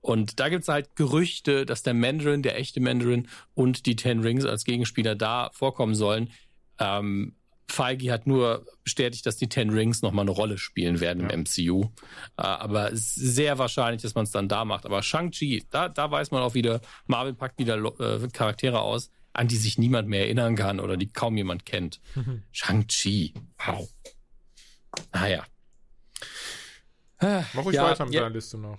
Und 0.00 0.38
da 0.38 0.50
gibt's 0.50 0.68
halt 0.68 0.94
Gerüchte, 0.94 1.66
dass 1.66 1.82
der 1.82 1.94
Mandarin, 1.94 2.42
der 2.42 2.56
echte 2.56 2.78
Mandarin 2.78 3.26
und 3.54 3.86
die 3.86 3.96
Ten 3.96 4.20
Rings 4.20 4.44
als 4.44 4.64
Gegenspieler 4.64 5.16
da 5.16 5.50
vorkommen 5.52 5.96
sollen. 5.96 6.30
Ähm, 6.78 7.34
Feige 7.68 8.12
hat 8.12 8.26
nur 8.26 8.64
bestätigt, 8.84 9.26
dass 9.26 9.36
die 9.36 9.48
Ten 9.48 9.70
Rings 9.70 10.02
nochmal 10.02 10.22
eine 10.22 10.30
Rolle 10.30 10.56
spielen 10.58 11.00
werden 11.00 11.24
ja. 11.24 11.30
im 11.30 11.40
MCU. 11.40 11.90
Äh, 12.36 12.42
aber 12.42 12.90
sehr 12.92 13.58
wahrscheinlich, 13.58 14.02
dass 14.02 14.14
man 14.14 14.24
es 14.24 14.30
dann 14.30 14.48
da 14.48 14.64
macht. 14.64 14.86
Aber 14.86 15.02
Shang-Chi, 15.02 15.66
da, 15.70 15.88
da 15.88 16.10
weiß 16.10 16.30
man 16.30 16.42
auch 16.42 16.54
wieder, 16.54 16.80
Marvel 17.06 17.34
packt 17.34 17.58
wieder 17.58 17.76
äh, 17.76 18.28
Charaktere 18.28 18.80
aus, 18.80 19.10
an 19.32 19.48
die 19.48 19.56
sich 19.56 19.78
niemand 19.78 20.08
mehr 20.08 20.20
erinnern 20.20 20.54
kann 20.54 20.80
oder 20.80 20.96
die 20.96 21.12
kaum 21.12 21.36
jemand 21.36 21.66
kennt. 21.66 22.00
Mhm. 22.14 22.42
Shang-Chi, 22.52 23.34
wow. 23.66 23.88
Naja. 25.12 25.44
Ah, 27.18 27.44
Mach 27.52 27.66
ich 27.66 27.72
ja, 27.74 27.84
weiter 27.84 28.04
mit 28.04 28.14
ja, 28.14 28.22
deiner 28.22 28.34
Liste 28.34 28.58
noch. 28.58 28.78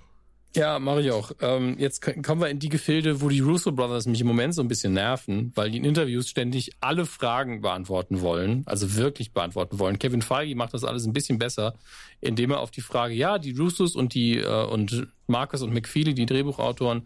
Ja, 0.56 0.80
mache 0.80 1.02
ich 1.02 1.12
auch. 1.12 1.32
Ähm, 1.42 1.76
jetzt 1.78 2.02
kommen 2.24 2.42
wir 2.42 2.50
in 2.50 2.58
die 2.58 2.70
Gefilde, 2.70 3.22
wo 3.22 3.30
die 3.30 3.42
Russo 3.42 3.72
Brothers 3.72 4.08
mich 4.08 4.22
im 4.22 4.28
Moment 4.28 4.56
so 4.56 4.62
ein 4.62 4.68
bisschen 4.68 4.94
nerven, 4.94 5.52
weil 5.56 5.70
die 5.70 5.78
in 5.78 5.84
Interviews 5.84 6.30
ständig 6.30 6.72
alle 6.80 7.06
Fragen 7.06 7.62
beantworten 7.62 8.22
wollen, 8.22 8.64
also 8.66 8.96
wirklich 8.96 9.34
beantworten 9.34 9.78
wollen. 9.78 10.00
Kevin 10.00 10.22
Feige 10.22 10.56
macht 10.56 10.74
das 10.74 10.84
alles 10.84 11.06
ein 11.06 11.14
bisschen 11.14 11.38
besser, 11.38 11.76
indem 12.22 12.52
er 12.52 12.62
auf 12.62 12.72
die 12.72 12.82
Frage, 12.82 13.14
ja, 13.14 13.38
die 13.38 13.52
Russos 13.52 13.96
und 13.96 14.14
die 14.16 14.38
äh, 14.38 14.66
und 14.66 15.08
Marcus 15.28 15.62
und 15.62 15.74
McFeely, 15.74 16.14
die 16.14 16.26
Drehbuchautoren, 16.26 17.04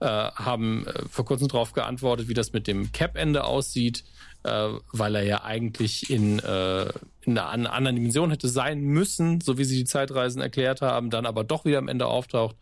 äh, 0.00 0.06
haben 0.06 0.86
äh, 0.86 1.02
vor 1.08 1.24
kurzem 1.24 1.48
darauf 1.48 1.72
geantwortet, 1.72 2.28
wie 2.28 2.34
das 2.34 2.52
mit 2.52 2.66
dem 2.66 2.92
Cap-Ende 2.92 3.44
aussieht 3.44 4.04
äh, 4.44 4.68
weil 4.92 5.14
er 5.14 5.22
ja 5.24 5.44
eigentlich 5.44 6.10
in, 6.10 6.38
äh, 6.38 6.88
in 7.22 7.38
einer 7.38 7.72
anderen 7.72 7.96
Dimension 7.96 8.30
hätte 8.30 8.48
sein 8.48 8.80
müssen, 8.80 9.40
so 9.40 9.58
wie 9.58 9.64
sie 9.64 9.76
die 9.76 9.84
Zeitreisen 9.84 10.42
erklärt 10.42 10.82
haben, 10.82 11.10
dann 11.10 11.26
aber 11.26 11.44
doch 11.44 11.64
wieder 11.64 11.78
am 11.78 11.88
Ende 11.88 12.06
auftaucht. 12.06 12.56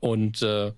Und 0.00 0.42
äh, 0.42 0.72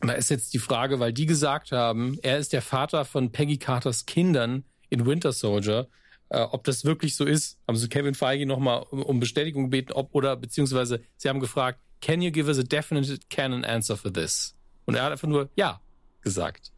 da 0.00 0.12
ist 0.12 0.30
jetzt 0.30 0.54
die 0.54 0.58
Frage, 0.58 0.98
weil 0.98 1.12
die 1.12 1.26
gesagt 1.26 1.72
haben, 1.72 2.18
er 2.22 2.38
ist 2.38 2.52
der 2.52 2.62
Vater 2.62 3.04
von 3.04 3.32
Peggy 3.32 3.58
Carters 3.58 4.06
Kindern 4.06 4.64
in 4.88 5.04
Winter 5.04 5.32
Soldier. 5.32 5.88
Äh, 6.30 6.40
ob 6.40 6.64
das 6.64 6.84
wirklich 6.84 7.16
so 7.16 7.24
ist, 7.24 7.58
haben 7.68 7.76
sie 7.76 7.88
Kevin 7.88 8.14
Feige 8.14 8.46
nochmal 8.46 8.84
um, 8.90 9.02
um 9.02 9.20
Bestätigung 9.20 9.64
gebeten, 9.64 9.92
ob 9.92 10.14
oder 10.14 10.36
beziehungsweise 10.36 11.02
sie 11.16 11.28
haben 11.28 11.40
gefragt, 11.40 11.80
can 12.00 12.22
you 12.22 12.30
give 12.30 12.48
us 12.48 12.58
a 12.58 12.62
definite 12.62 13.18
canon 13.28 13.64
answer 13.64 13.96
for 13.96 14.12
this? 14.12 14.56
Und 14.86 14.94
er 14.94 15.02
hat 15.04 15.12
einfach 15.12 15.28
nur 15.28 15.50
ja 15.56 15.80
gesagt. 16.22 16.72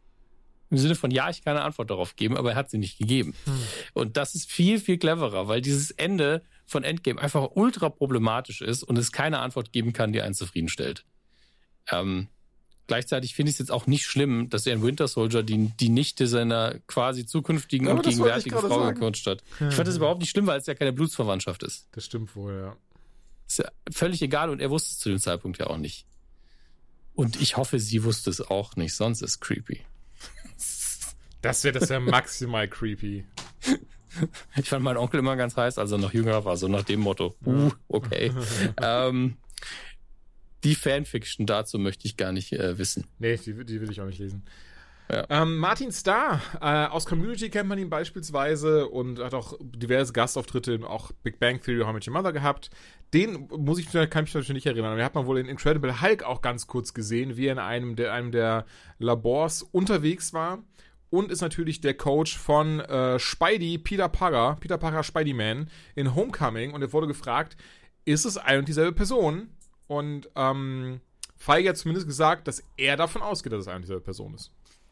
Im 0.73 0.79
Sinne 0.79 0.95
von, 0.95 1.11
ja, 1.11 1.29
ich 1.29 1.43
kann 1.43 1.55
eine 1.55 1.63
Antwort 1.63 1.91
darauf 1.91 2.15
geben, 2.15 2.35
aber 2.35 2.49
er 2.51 2.55
hat 2.55 2.71
sie 2.71 2.79
nicht 2.79 2.97
gegeben. 2.97 3.35
Hm. 3.45 3.53
Und 3.93 4.17
das 4.17 4.33
ist 4.33 4.51
viel, 4.51 4.79
viel 4.79 4.97
cleverer, 4.97 5.47
weil 5.47 5.61
dieses 5.61 5.91
Ende 5.91 6.41
von 6.65 6.83
Endgame 6.83 7.21
einfach 7.21 7.51
ultra 7.53 7.89
problematisch 7.89 8.61
ist 8.61 8.81
und 8.81 8.97
es 8.97 9.11
keine 9.11 9.37
Antwort 9.37 9.71
geben 9.71 9.93
kann, 9.93 10.13
die 10.13 10.21
einen 10.21 10.33
zufriedenstellt. 10.33 11.05
Ähm, 11.91 12.27
gleichzeitig 12.87 13.35
finde 13.35 13.51
ich 13.51 13.55
es 13.55 13.59
jetzt 13.59 13.71
auch 13.71 13.85
nicht 13.85 14.05
schlimm, 14.07 14.49
dass 14.49 14.65
er 14.65 14.73
in 14.73 14.81
Winter 14.81 15.07
Soldier 15.07 15.43
die, 15.43 15.69
die 15.79 15.89
Nichte 15.89 16.25
seiner 16.25 16.79
quasi 16.87 17.27
zukünftigen 17.27 17.85
ja, 17.85 17.93
und 17.93 18.01
gegenwärtigen 18.01 18.57
Frau 18.57 18.91
gecoacht 18.91 19.27
hat. 19.27 19.43
Ja. 19.59 19.69
Ich 19.69 19.75
fand 19.75 19.87
das 19.87 19.97
überhaupt 19.97 20.21
nicht 20.21 20.31
schlimm, 20.31 20.47
weil 20.47 20.59
es 20.59 20.65
ja 20.65 20.73
keine 20.73 20.91
Blutsverwandtschaft 20.91 21.61
ist. 21.61 21.87
Das 21.91 22.05
stimmt 22.05 22.35
wohl, 22.35 22.53
ja. 22.55 22.75
Ist 23.47 23.59
ja 23.59 23.69
völlig 23.91 24.23
egal 24.23 24.49
und 24.49 24.59
er 24.59 24.71
wusste 24.71 24.89
es 24.89 24.97
zu 24.97 25.09
dem 25.09 25.19
Zeitpunkt 25.19 25.59
ja 25.59 25.67
auch 25.67 25.77
nicht. 25.77 26.07
Und 27.13 27.39
ich 27.39 27.57
hoffe, 27.57 27.77
sie 27.77 28.03
wusste 28.03 28.31
es 28.31 28.41
auch 28.41 28.75
nicht, 28.75 28.95
sonst 28.95 29.21
ist 29.21 29.29
es 29.29 29.39
creepy. 29.39 29.81
Das 31.43 31.63
wäre 31.63 31.77
das 31.77 31.89
wär 31.89 31.99
maximal 31.99 32.67
creepy. 32.67 33.25
Ich 34.55 34.69
fand 34.69 34.83
meinen 34.83 34.97
Onkel 34.97 35.21
immer 35.21 35.35
ganz 35.35 35.57
heiß, 35.57 35.79
als 35.79 35.91
er 35.91 35.97
noch 35.97 36.13
jünger 36.13 36.45
war, 36.45 36.55
so 36.55 36.67
nach 36.67 36.83
dem 36.83 36.99
Motto. 36.99 37.35
Uh, 37.43 37.71
okay. 37.87 38.31
ähm, 38.79 39.37
die 40.63 40.75
Fanfiction 40.75 41.47
dazu 41.47 41.79
möchte 41.79 42.05
ich 42.05 42.15
gar 42.15 42.31
nicht 42.31 42.53
äh, 42.53 42.77
wissen. 42.77 43.07
Nee, 43.17 43.37
die, 43.37 43.65
die 43.65 43.81
will 43.81 43.89
ich 43.89 43.99
auch 44.01 44.05
nicht 44.05 44.19
lesen. 44.19 44.43
Ja. 45.11 45.25
Ähm, 45.29 45.57
Martin 45.57 45.91
Starr, 45.91 46.41
äh, 46.61 46.85
aus 46.85 47.07
Community 47.07 47.49
kennt 47.49 47.67
man 47.67 47.79
ihn 47.79 47.89
beispielsweise 47.89 48.87
und 48.87 49.17
hat 49.17 49.33
auch 49.33 49.57
diverse 49.61 50.13
Gastauftritte 50.13 50.73
in 50.73 50.83
auch 50.83 51.11
Big 51.23 51.39
Bang 51.39 51.59
Theory 51.59 51.83
How 51.83 51.93
Much 51.93 52.07
Your 52.07 52.13
Mother 52.13 52.33
gehabt. 52.33 52.69
Den 53.15 53.47
muss 53.49 53.79
ich, 53.79 53.91
kann 53.91 54.05
ich 54.05 54.13
mich 54.13 54.33
natürlich 54.35 54.49
nicht 54.49 54.67
erinnern. 54.67 54.91
Aber 54.91 54.97
den 54.97 55.05
hat 55.05 55.15
man 55.15 55.25
wohl 55.25 55.39
in 55.39 55.47
Incredible 55.47 56.01
Hulk 56.01 56.21
auch 56.21 56.43
ganz 56.43 56.67
kurz 56.67 56.93
gesehen, 56.93 57.35
wie 57.35 57.47
er 57.47 57.53
in 57.53 57.59
einem 57.59 57.95
der, 57.95 58.13
einem 58.13 58.31
der 58.31 58.67
Labors 58.99 59.63
unterwegs 59.63 60.33
war. 60.33 60.63
Und 61.13 61.29
ist 61.29 61.41
natürlich 61.41 61.79
der 61.79 61.93
Coach 61.93 62.39
von 62.39 62.79
äh, 62.79 63.19
Spidey, 63.19 63.77
Peter 63.77 64.09
Parker, 64.09 64.57
Peter 64.59 64.79
Parker 64.79 65.03
Spidey-Man 65.03 65.69
in 65.93 66.15
Homecoming. 66.15 66.73
Und 66.73 66.81
er 66.81 66.91
wurde 66.91 67.05
gefragt, 67.05 67.55
ist 68.03 68.25
es 68.25 68.35
ein 68.35 68.57
und 68.57 68.67
dieselbe 68.67 68.93
Person? 68.93 69.51
Und 69.85 70.27
ähm, 70.35 71.01
Feige 71.35 71.69
hat 71.69 71.77
zumindest 71.77 72.07
gesagt, 72.07 72.47
dass 72.47 72.63
er 72.77 72.97
davon 72.97 73.21
ausgeht, 73.21 73.53
dass 73.53 73.61
es 73.61 73.67
eine 73.67 73.75
und 73.75 73.81
dieselbe 73.83 74.01
Person 74.01 74.33
ist. 74.33 74.49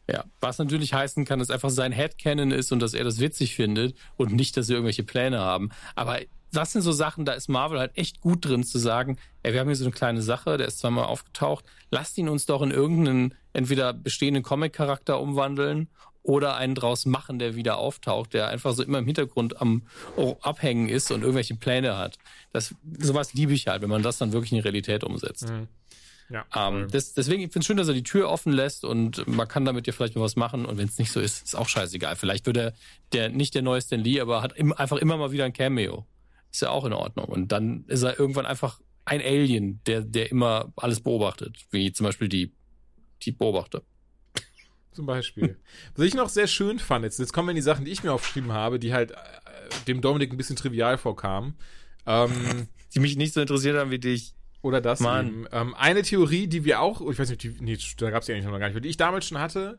Ja, 0.08 0.24
was 0.38 0.58
natürlich 0.58 0.94
heißen 0.94 1.24
kann, 1.24 1.40
dass 1.40 1.50
einfach 1.50 1.70
sein 1.70 1.90
Headcanon 1.90 2.52
ist 2.52 2.70
und 2.70 2.78
dass 2.78 2.94
er 2.94 3.02
das 3.02 3.18
witzig 3.18 3.56
findet 3.56 3.96
und 4.16 4.32
nicht, 4.32 4.56
dass 4.56 4.68
sie 4.68 4.74
irgendwelche 4.74 5.02
Pläne 5.02 5.40
haben. 5.40 5.70
Aber 5.96 6.20
das 6.52 6.70
sind 6.70 6.82
so 6.82 6.92
Sachen, 6.92 7.24
da 7.24 7.32
ist 7.32 7.48
Marvel 7.48 7.80
halt 7.80 7.96
echt 7.96 8.20
gut 8.20 8.44
drin 8.44 8.62
zu 8.62 8.78
sagen, 8.78 9.16
ey, 9.42 9.52
wir 9.54 9.60
haben 9.60 9.68
hier 9.68 9.76
so 9.76 9.84
eine 9.84 9.92
kleine 9.92 10.22
Sache, 10.22 10.56
der 10.56 10.68
ist 10.68 10.78
zweimal 10.78 11.06
aufgetaucht, 11.06 11.64
lasst 11.90 12.16
ihn 12.18 12.28
uns 12.28 12.46
doch 12.46 12.62
in 12.62 12.70
irgendeinen 12.70 13.34
entweder 13.54 13.92
bestehenden 13.92 14.42
Comic-Charakter 14.42 15.18
umwandeln 15.18 15.88
oder 16.22 16.56
einen 16.56 16.74
draus 16.74 17.04
machen, 17.04 17.38
der 17.38 17.56
wieder 17.56 17.78
auftaucht, 17.78 18.34
der 18.34 18.48
einfach 18.48 18.72
so 18.74 18.82
immer 18.82 18.98
im 18.98 19.06
Hintergrund 19.06 19.60
am 19.60 19.82
Abhängen 20.40 20.88
ist 20.88 21.10
und 21.10 21.22
irgendwelche 21.22 21.56
Pläne 21.56 21.96
hat. 21.96 22.18
Das, 22.52 22.74
sowas 22.98 23.34
liebe 23.34 23.52
ich 23.52 23.66
halt, 23.66 23.82
wenn 23.82 23.90
man 23.90 24.02
das 24.02 24.18
dann 24.18 24.32
wirklich 24.32 24.52
in 24.52 24.58
die 24.58 24.62
Realität 24.62 25.04
umsetzt. 25.04 25.50
Mhm. 25.50 25.68
Ja, 26.30 26.46
ähm, 26.54 26.88
das, 26.90 27.12
deswegen, 27.12 27.42
ich 27.42 27.52
finde 27.52 27.60
es 27.60 27.66
schön, 27.66 27.76
dass 27.76 27.88
er 27.88 27.94
die 27.94 28.02
Tür 28.02 28.30
offen 28.30 28.52
lässt 28.52 28.84
und 28.84 29.26
man 29.26 29.46
kann 29.48 29.64
damit 29.64 29.86
ja 29.86 29.92
vielleicht 29.92 30.16
mal 30.16 30.22
was 30.22 30.36
machen. 30.36 30.64
Und 30.64 30.78
wenn 30.78 30.88
es 30.88 30.98
nicht 30.98 31.12
so 31.12 31.20
ist, 31.20 31.44
ist 31.44 31.54
auch 31.54 31.68
scheißegal. 31.68 32.16
Vielleicht 32.16 32.46
wird 32.46 32.56
er 32.56 32.72
der, 33.12 33.28
nicht 33.28 33.54
der 33.54 33.62
neue 33.62 33.82
Stan 33.82 34.00
Lee, 34.00 34.20
aber 34.20 34.40
hat 34.42 34.56
im, 34.56 34.72
einfach 34.72 34.96
immer 34.96 35.16
mal 35.18 35.32
wieder 35.32 35.44
ein 35.44 35.52
Cameo. 35.52 36.06
Ist 36.50 36.62
ja 36.62 36.70
auch 36.70 36.84
in 36.84 36.94
Ordnung. 36.94 37.26
Und 37.26 37.52
dann 37.52 37.84
ist 37.86 38.02
er 38.02 38.18
irgendwann 38.18 38.46
einfach 38.46 38.80
ein 39.04 39.20
Alien, 39.20 39.80
der, 39.86 40.02
der 40.02 40.30
immer 40.30 40.72
alles 40.76 41.00
beobachtet. 41.00 41.58
Wie 41.70 41.92
zum 41.92 42.04
Beispiel 42.04 42.28
die, 42.28 42.54
die 43.22 43.32
Beobachter. 43.32 43.82
Zum 44.92 45.06
Beispiel. 45.06 45.58
Was 45.96 46.06
ich 46.06 46.14
noch 46.14 46.28
sehr 46.28 46.46
schön 46.46 46.78
fand, 46.78 47.04
jetzt, 47.04 47.18
jetzt 47.18 47.32
kommen 47.32 47.48
wir 47.48 47.52
in 47.52 47.56
die 47.56 47.62
Sachen, 47.62 47.84
die 47.84 47.90
ich 47.90 48.02
mir 48.02 48.12
aufgeschrieben 48.12 48.52
habe, 48.52 48.78
die 48.78 48.92
halt 48.92 49.12
äh, 49.12 49.16
dem 49.86 50.00
Dominik 50.00 50.32
ein 50.32 50.36
bisschen 50.36 50.56
trivial 50.56 50.98
vorkamen. 50.98 51.54
Ähm, 52.06 52.32
die 52.94 53.00
mich 53.00 53.16
nicht 53.16 53.34
so 53.34 53.40
interessiert 53.40 53.76
haben 53.76 53.90
wie 53.90 53.98
dich. 53.98 54.34
Oder 54.60 54.80
das 54.80 55.00
Mann. 55.00 55.48
Ähm, 55.50 55.74
eine 55.74 56.02
Theorie, 56.02 56.46
die 56.46 56.64
wir 56.64 56.80
auch, 56.80 57.00
ich 57.10 57.18
weiß 57.18 57.30
nicht, 57.30 57.42
die, 57.42 57.56
nee, 57.60 57.76
da 57.96 58.10
gab 58.10 58.20
es 58.20 58.26
die 58.26 58.32
eigentlich 58.32 58.44
noch 58.44 58.56
gar 58.58 58.68
nicht, 58.68 58.84
die 58.84 58.88
ich 58.88 58.96
damals 58.96 59.26
schon 59.26 59.40
hatte, 59.40 59.78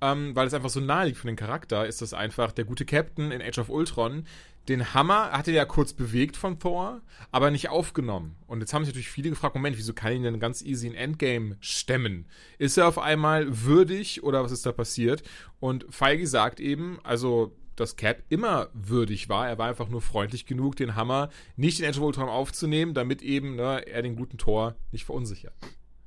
ähm, 0.00 0.34
weil 0.34 0.46
es 0.46 0.54
einfach 0.54 0.70
so 0.70 0.80
nahe 0.80 1.06
liegt 1.06 1.18
von 1.18 1.28
den 1.28 1.36
Charakter, 1.36 1.86
ist 1.86 2.00
das 2.00 2.14
einfach 2.14 2.50
der 2.52 2.64
gute 2.64 2.86
Captain 2.86 3.30
in 3.30 3.42
Age 3.42 3.58
of 3.58 3.68
Ultron. 3.68 4.26
Den 4.68 4.94
Hammer 4.94 5.32
hatte 5.32 5.50
er 5.50 5.56
ja 5.56 5.64
kurz 5.64 5.92
bewegt 5.92 6.36
von 6.36 6.58
Thor, 6.60 7.00
aber 7.32 7.50
nicht 7.50 7.68
aufgenommen. 7.68 8.36
Und 8.46 8.60
jetzt 8.60 8.72
haben 8.72 8.84
sich 8.84 8.94
natürlich 8.94 9.10
viele 9.10 9.30
gefragt, 9.30 9.56
Moment, 9.56 9.76
wieso 9.76 9.92
kann 9.92 10.12
ihn 10.12 10.22
denn 10.22 10.38
ganz 10.38 10.62
easy 10.62 10.86
in 10.86 10.94
Endgame 10.94 11.56
stemmen? 11.60 12.26
Ist 12.58 12.78
er 12.78 12.86
auf 12.86 12.98
einmal 12.98 13.64
würdig 13.64 14.22
oder 14.22 14.44
was 14.44 14.52
ist 14.52 14.64
da 14.64 14.72
passiert? 14.72 15.24
Und 15.58 15.86
Feige 15.90 16.26
sagt 16.26 16.60
eben, 16.60 16.98
also 17.02 17.52
dass 17.76 17.96
Cap 17.96 18.22
immer 18.28 18.68
würdig 18.74 19.28
war. 19.28 19.48
Er 19.48 19.58
war 19.58 19.68
einfach 19.68 19.88
nur 19.88 20.02
freundlich 20.02 20.46
genug, 20.46 20.76
den 20.76 20.94
Hammer 20.94 21.30
nicht 21.56 21.80
in 21.80 21.86
Edge 21.86 21.98
of 21.98 22.06
Ultron 22.06 22.28
aufzunehmen, 22.28 22.94
damit 22.94 23.22
eben 23.22 23.56
ne, 23.56 23.86
er 23.86 24.02
den 24.02 24.14
guten 24.14 24.38
Tor 24.38 24.76
nicht 24.92 25.04
verunsichert. 25.04 25.54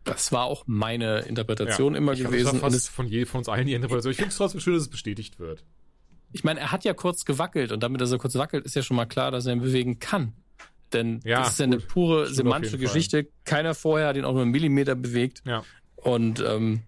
Das 0.03 0.31
war 0.31 0.45
auch 0.45 0.63
meine 0.67 1.21
Interpretation 1.21 1.93
ja, 1.93 1.97
immer 1.97 2.13
ich 2.13 2.21
gewesen. 2.21 2.59
Das 2.61 2.73
fast 2.73 2.89
von, 2.89 3.07
je, 3.07 3.25
von 3.25 3.39
uns 3.39 3.49
allen 3.49 3.65
die 3.65 3.73
Interpretation. 3.73 4.11
Ich 4.11 4.17
finde 4.17 4.29
es 4.29 4.37
trotzdem 4.37 4.61
schön, 4.61 4.75
dass 4.75 4.83
es 4.83 4.89
bestätigt 4.89 5.39
wird. 5.39 5.63
Ich 6.35 6.43
meine, 6.43 6.59
er 6.59 6.71
hat 6.71 6.83
ja 6.83 6.93
kurz 6.93 7.23
gewackelt 7.23 7.71
und 7.71 7.81
damit, 7.81 8.01
dass 8.01 8.11
er 8.11 8.17
kurz 8.17 8.35
wackelt, 8.35 8.65
ist 8.65 8.75
ja 8.75 8.83
schon 8.83 8.97
mal 8.97 9.05
klar, 9.05 9.31
dass 9.31 9.45
er 9.45 9.53
ihn 9.53 9.61
bewegen 9.61 9.99
kann. 9.99 10.33
Denn 10.91 11.21
ja, 11.23 11.39
das 11.39 11.53
ist 11.53 11.59
ja 11.59 11.63
eine 11.65 11.79
pure 11.79 12.27
semantische 12.27 12.77
Geschichte. 12.77 13.29
Keiner 13.45 13.73
vorher 13.73 14.09
hat 14.09 14.17
ihn 14.17 14.25
auch 14.25 14.33
nur 14.33 14.41
einen 14.41 14.51
Millimeter 14.51 14.95
bewegt. 14.95 15.41
Ja. 15.45 15.63
Und 15.95 16.41
ähm, 16.41 16.81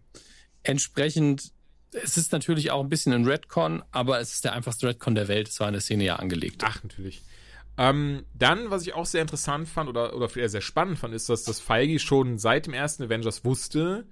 entsprechend 0.64 1.54
es 1.94 2.18
ist 2.18 2.34
natürlich 2.34 2.72
auch 2.72 2.84
ein 2.84 2.90
bisschen 2.90 3.14
ein 3.14 3.26
Redcon, 3.26 3.84
aber 3.92 4.20
es 4.20 4.34
ist 4.34 4.44
der 4.44 4.54
einfachste 4.54 4.88
Redcon 4.88 5.16
der 5.16 5.30
Welt. 5.30 5.48
Es 5.48 5.60
war 5.62 5.68
in 5.68 5.74
der 5.74 5.82
Szene 5.82 6.04
ja 6.04 6.18
angelegt. 6.18 6.62
Ach, 6.66 6.84
natürlich. 6.84 7.22
Ähm, 7.78 8.26
dann, 8.34 8.70
was 8.70 8.82
ich 8.82 8.94
auch 8.94 9.06
sehr 9.06 9.22
interessant 9.22 9.70
fand 9.70 9.88
oder, 9.88 10.14
oder 10.16 10.36
eher 10.36 10.50
sehr 10.50 10.62
spannend 10.62 11.00
fand, 11.00 11.14
ist, 11.14 11.30
dass 11.30 11.44
das 11.44 11.62
Feige 11.62 12.00
schon 12.00 12.38
seit 12.38 12.66
dem 12.66 12.74
ersten 12.74 13.04
Avengers 13.04 13.46
wusste, 13.46 14.06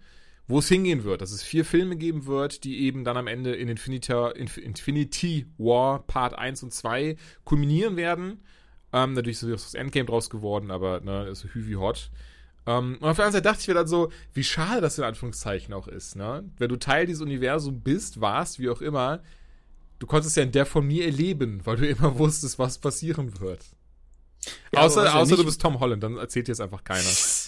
wo 0.48 0.60
es 0.60 0.68
hingehen 0.68 1.04
wird. 1.04 1.22
Dass 1.22 1.32
es 1.32 1.43
vier 1.43 1.66
Filme 1.66 1.96
geben 1.96 2.26
wird, 2.26 2.64
die 2.64 2.82
eben 2.82 3.04
dann 3.04 3.18
am 3.18 3.28
Ende 3.28 3.56
in 3.56 3.70
Infinity, 3.70 4.14
Infinity 4.36 5.48
War 5.58 6.06
Part 6.06 6.38
1 6.38 6.64
und 6.64 6.74
2 6.74 7.16
kulminieren 7.43 7.96
werden. 7.98 8.43
Ähm, 8.93 9.14
natürlich 9.14 9.41
ist 9.41 9.66
das 9.66 9.74
Endgame 9.74 10.06
draus 10.06 10.30
geworden, 10.30 10.72
aber 10.72 11.02
ne, 11.02 11.28
ist 11.28 11.39
so 11.39 11.50
hü 11.50 11.68
wie 11.68 11.76
hot. 11.76 12.12
Um, 12.68 12.74
ähm, 12.74 12.98
und 13.00 13.10
auf 13.10 13.18
der 13.18 13.26
anderen 13.26 13.32
Seite 13.34 13.43
dachte 13.43 13.62
ich 13.62 13.68
mir 13.68 13.74
dann 13.76 13.88
so, 13.88 14.12
wie 14.34 14.43
schade 14.43 14.82
das 14.82 14.98
in 14.98 15.04
Anführungszeichen 15.04 15.72
auch 15.74 15.88
ist, 15.88 16.16
ne? 16.16 16.50
Wenn 16.58 16.70
du 16.70 16.78
Teil 16.78 17.06
dieses 17.06 17.22
Universums 17.22 17.82
bist, 17.84 18.22
warst, 18.22 18.58
wie 18.60 18.70
auch 18.70 18.82
immer, 18.82 19.22
du 20.00 20.08
konntest 20.08 20.36
ja 20.36 20.43
in 20.43 20.52
der 20.52 20.66
von 20.66 20.86
mir 20.86 21.06
erleben, 21.06 21.62
weil 21.64 21.78
du 21.78 21.88
immer 21.88 22.18
wusstest, 22.18 22.58
was 22.58 22.80
passieren 22.80 23.39
wird. 23.39 23.64
Ja, 24.74 24.82
außer 24.82 25.16
außer 25.16 25.32
ja 25.32 25.38
du 25.38 25.46
bist 25.46 25.62
Tom 25.62 25.80
Holland, 25.80 26.02
dann 26.02 26.18
erzählt 26.18 26.48
dir 26.48 26.54
es 26.54 26.60
einfach 26.60 26.84
keiner. 26.84 27.04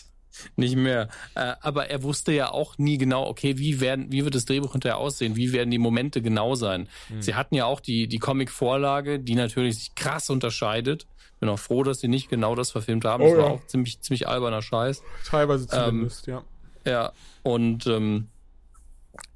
Nicht 0.55 0.75
mehr. 0.75 1.09
Äh, 1.35 1.53
aber 1.61 1.89
er 1.89 2.03
wusste 2.03 2.31
ja 2.31 2.51
auch 2.51 2.77
nie 2.77 2.97
genau, 2.97 3.27
okay, 3.27 3.57
wie 3.57 3.79
werden, 3.79 4.11
wie 4.11 4.23
wird 4.23 4.35
das 4.35 4.45
Drehbuch 4.45 4.73
hinterher 4.73 4.97
aussehen? 4.97 5.35
Wie 5.35 5.53
werden 5.53 5.71
die 5.71 5.77
Momente 5.77 6.21
genau 6.21 6.55
sein? 6.55 6.87
Mhm. 7.09 7.21
Sie 7.21 7.35
hatten 7.35 7.55
ja 7.55 7.65
auch 7.65 7.79
die, 7.79 8.07
die 8.07 8.19
Comic-Vorlage, 8.19 9.19
die 9.19 9.35
natürlich 9.35 9.77
sich 9.77 9.95
krass 9.95 10.29
unterscheidet. 10.29 11.07
Bin 11.39 11.49
auch 11.49 11.59
froh, 11.59 11.83
dass 11.83 11.99
sie 11.99 12.07
nicht 12.07 12.29
genau 12.29 12.55
das 12.55 12.71
verfilmt 12.71 13.05
haben. 13.05 13.23
Oh, 13.23 13.27
das 13.27 13.37
war 13.37 13.45
ja. 13.45 13.51
auch 13.51 13.67
ziemlich, 13.67 14.01
ziemlich 14.01 14.27
alberner 14.27 14.61
Scheiß. 14.61 15.03
Teilweise 15.25 15.67
zumindest, 15.67 16.27
ähm, 16.27 16.33
ja. 16.33 16.43
Ja, 16.91 17.11
und 17.43 17.85
ähm, 17.85 18.29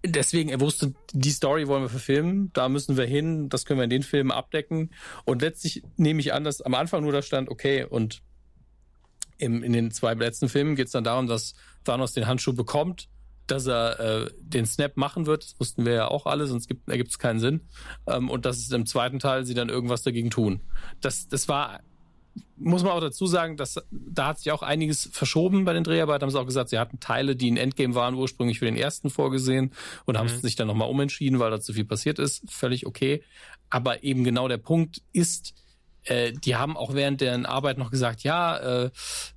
deswegen, 0.05 0.49
er 0.49 0.61
wusste, 0.61 0.93
die 1.11 1.31
Story 1.31 1.67
wollen 1.67 1.83
wir 1.83 1.89
verfilmen, 1.89 2.49
da 2.53 2.69
müssen 2.69 2.97
wir 2.97 3.05
hin, 3.05 3.49
das 3.49 3.65
können 3.65 3.79
wir 3.79 3.83
in 3.83 3.89
den 3.89 4.03
Filmen 4.03 4.31
abdecken. 4.31 4.91
Und 5.25 5.41
letztlich 5.41 5.83
nehme 5.97 6.21
ich 6.21 6.33
an, 6.33 6.43
dass 6.43 6.61
am 6.61 6.73
Anfang 6.73 7.03
nur 7.03 7.11
da 7.11 7.21
stand, 7.21 7.49
okay, 7.49 7.83
und 7.83 8.21
im, 9.41 9.63
in 9.63 9.73
den 9.73 9.91
zwei 9.91 10.13
letzten 10.13 10.49
Filmen 10.49 10.75
geht 10.75 10.87
es 10.87 10.91
dann 10.91 11.03
darum, 11.03 11.27
dass 11.27 11.53
Thanos 11.83 12.13
den 12.13 12.27
Handschuh 12.27 12.53
bekommt, 12.53 13.09
dass 13.47 13.65
er 13.67 13.99
äh, 13.99 14.31
den 14.39 14.65
Snap 14.65 14.97
machen 14.97 15.25
wird, 15.25 15.43
das 15.43 15.59
wussten 15.59 15.85
wir 15.85 15.93
ja 15.93 16.07
auch 16.07 16.25
alle, 16.25 16.47
sonst 16.47 16.67
gibt, 16.67 16.87
ergibt 16.87 17.11
es 17.11 17.19
keinen 17.19 17.39
Sinn. 17.39 17.61
Ähm, 18.07 18.29
und 18.29 18.45
dass 18.45 18.59
es 18.59 18.71
im 18.71 18.85
zweiten 18.85 19.19
Teil 19.19 19.45
sie 19.45 19.53
dann 19.53 19.69
irgendwas 19.69 20.03
dagegen 20.03 20.29
tun. 20.29 20.61
Das, 21.01 21.27
das 21.27 21.47
war 21.47 21.81
muss 22.55 22.83
man 22.83 22.91
auch 22.93 23.01
dazu 23.01 23.25
sagen, 23.25 23.57
dass 23.57 23.81
da 23.91 24.27
hat 24.27 24.37
sich 24.39 24.51
auch 24.51 24.61
einiges 24.61 25.09
verschoben 25.11 25.65
bei 25.65 25.73
den 25.73 25.83
Dreharbeiten. 25.83 26.21
Haben 26.21 26.29
sie 26.29 26.39
auch 26.39 26.45
gesagt, 26.45 26.69
sie 26.69 26.77
hatten 26.77 26.99
Teile, 26.99 27.35
die 27.35 27.47
in 27.47 27.57
Endgame 27.57 27.95
waren, 27.95 28.13
ursprünglich 28.13 28.59
für 28.59 28.65
den 28.65 28.77
ersten 28.77 29.09
vorgesehen 29.09 29.73
und 30.05 30.13
mhm. 30.13 30.19
haben 30.19 30.27
sich 30.29 30.55
dann 30.55 30.67
nochmal 30.67 30.89
umentschieden, 30.89 31.39
weil 31.39 31.51
da 31.51 31.59
zu 31.59 31.73
viel 31.73 31.85
passiert 31.85 32.19
ist. 32.19 32.43
Völlig 32.49 32.85
okay. 32.85 33.23
Aber 33.69 34.03
eben 34.03 34.23
genau 34.23 34.47
der 34.47 34.59
Punkt 34.59 35.01
ist, 35.11 35.53
äh, 36.05 36.31
die 36.33 36.55
haben 36.55 36.77
auch 36.77 36.93
während 36.93 37.21
deren 37.21 37.45
Arbeit 37.45 37.77
noch 37.77 37.91
gesagt, 37.91 38.23
ja, 38.23 38.85
äh, 38.85 38.89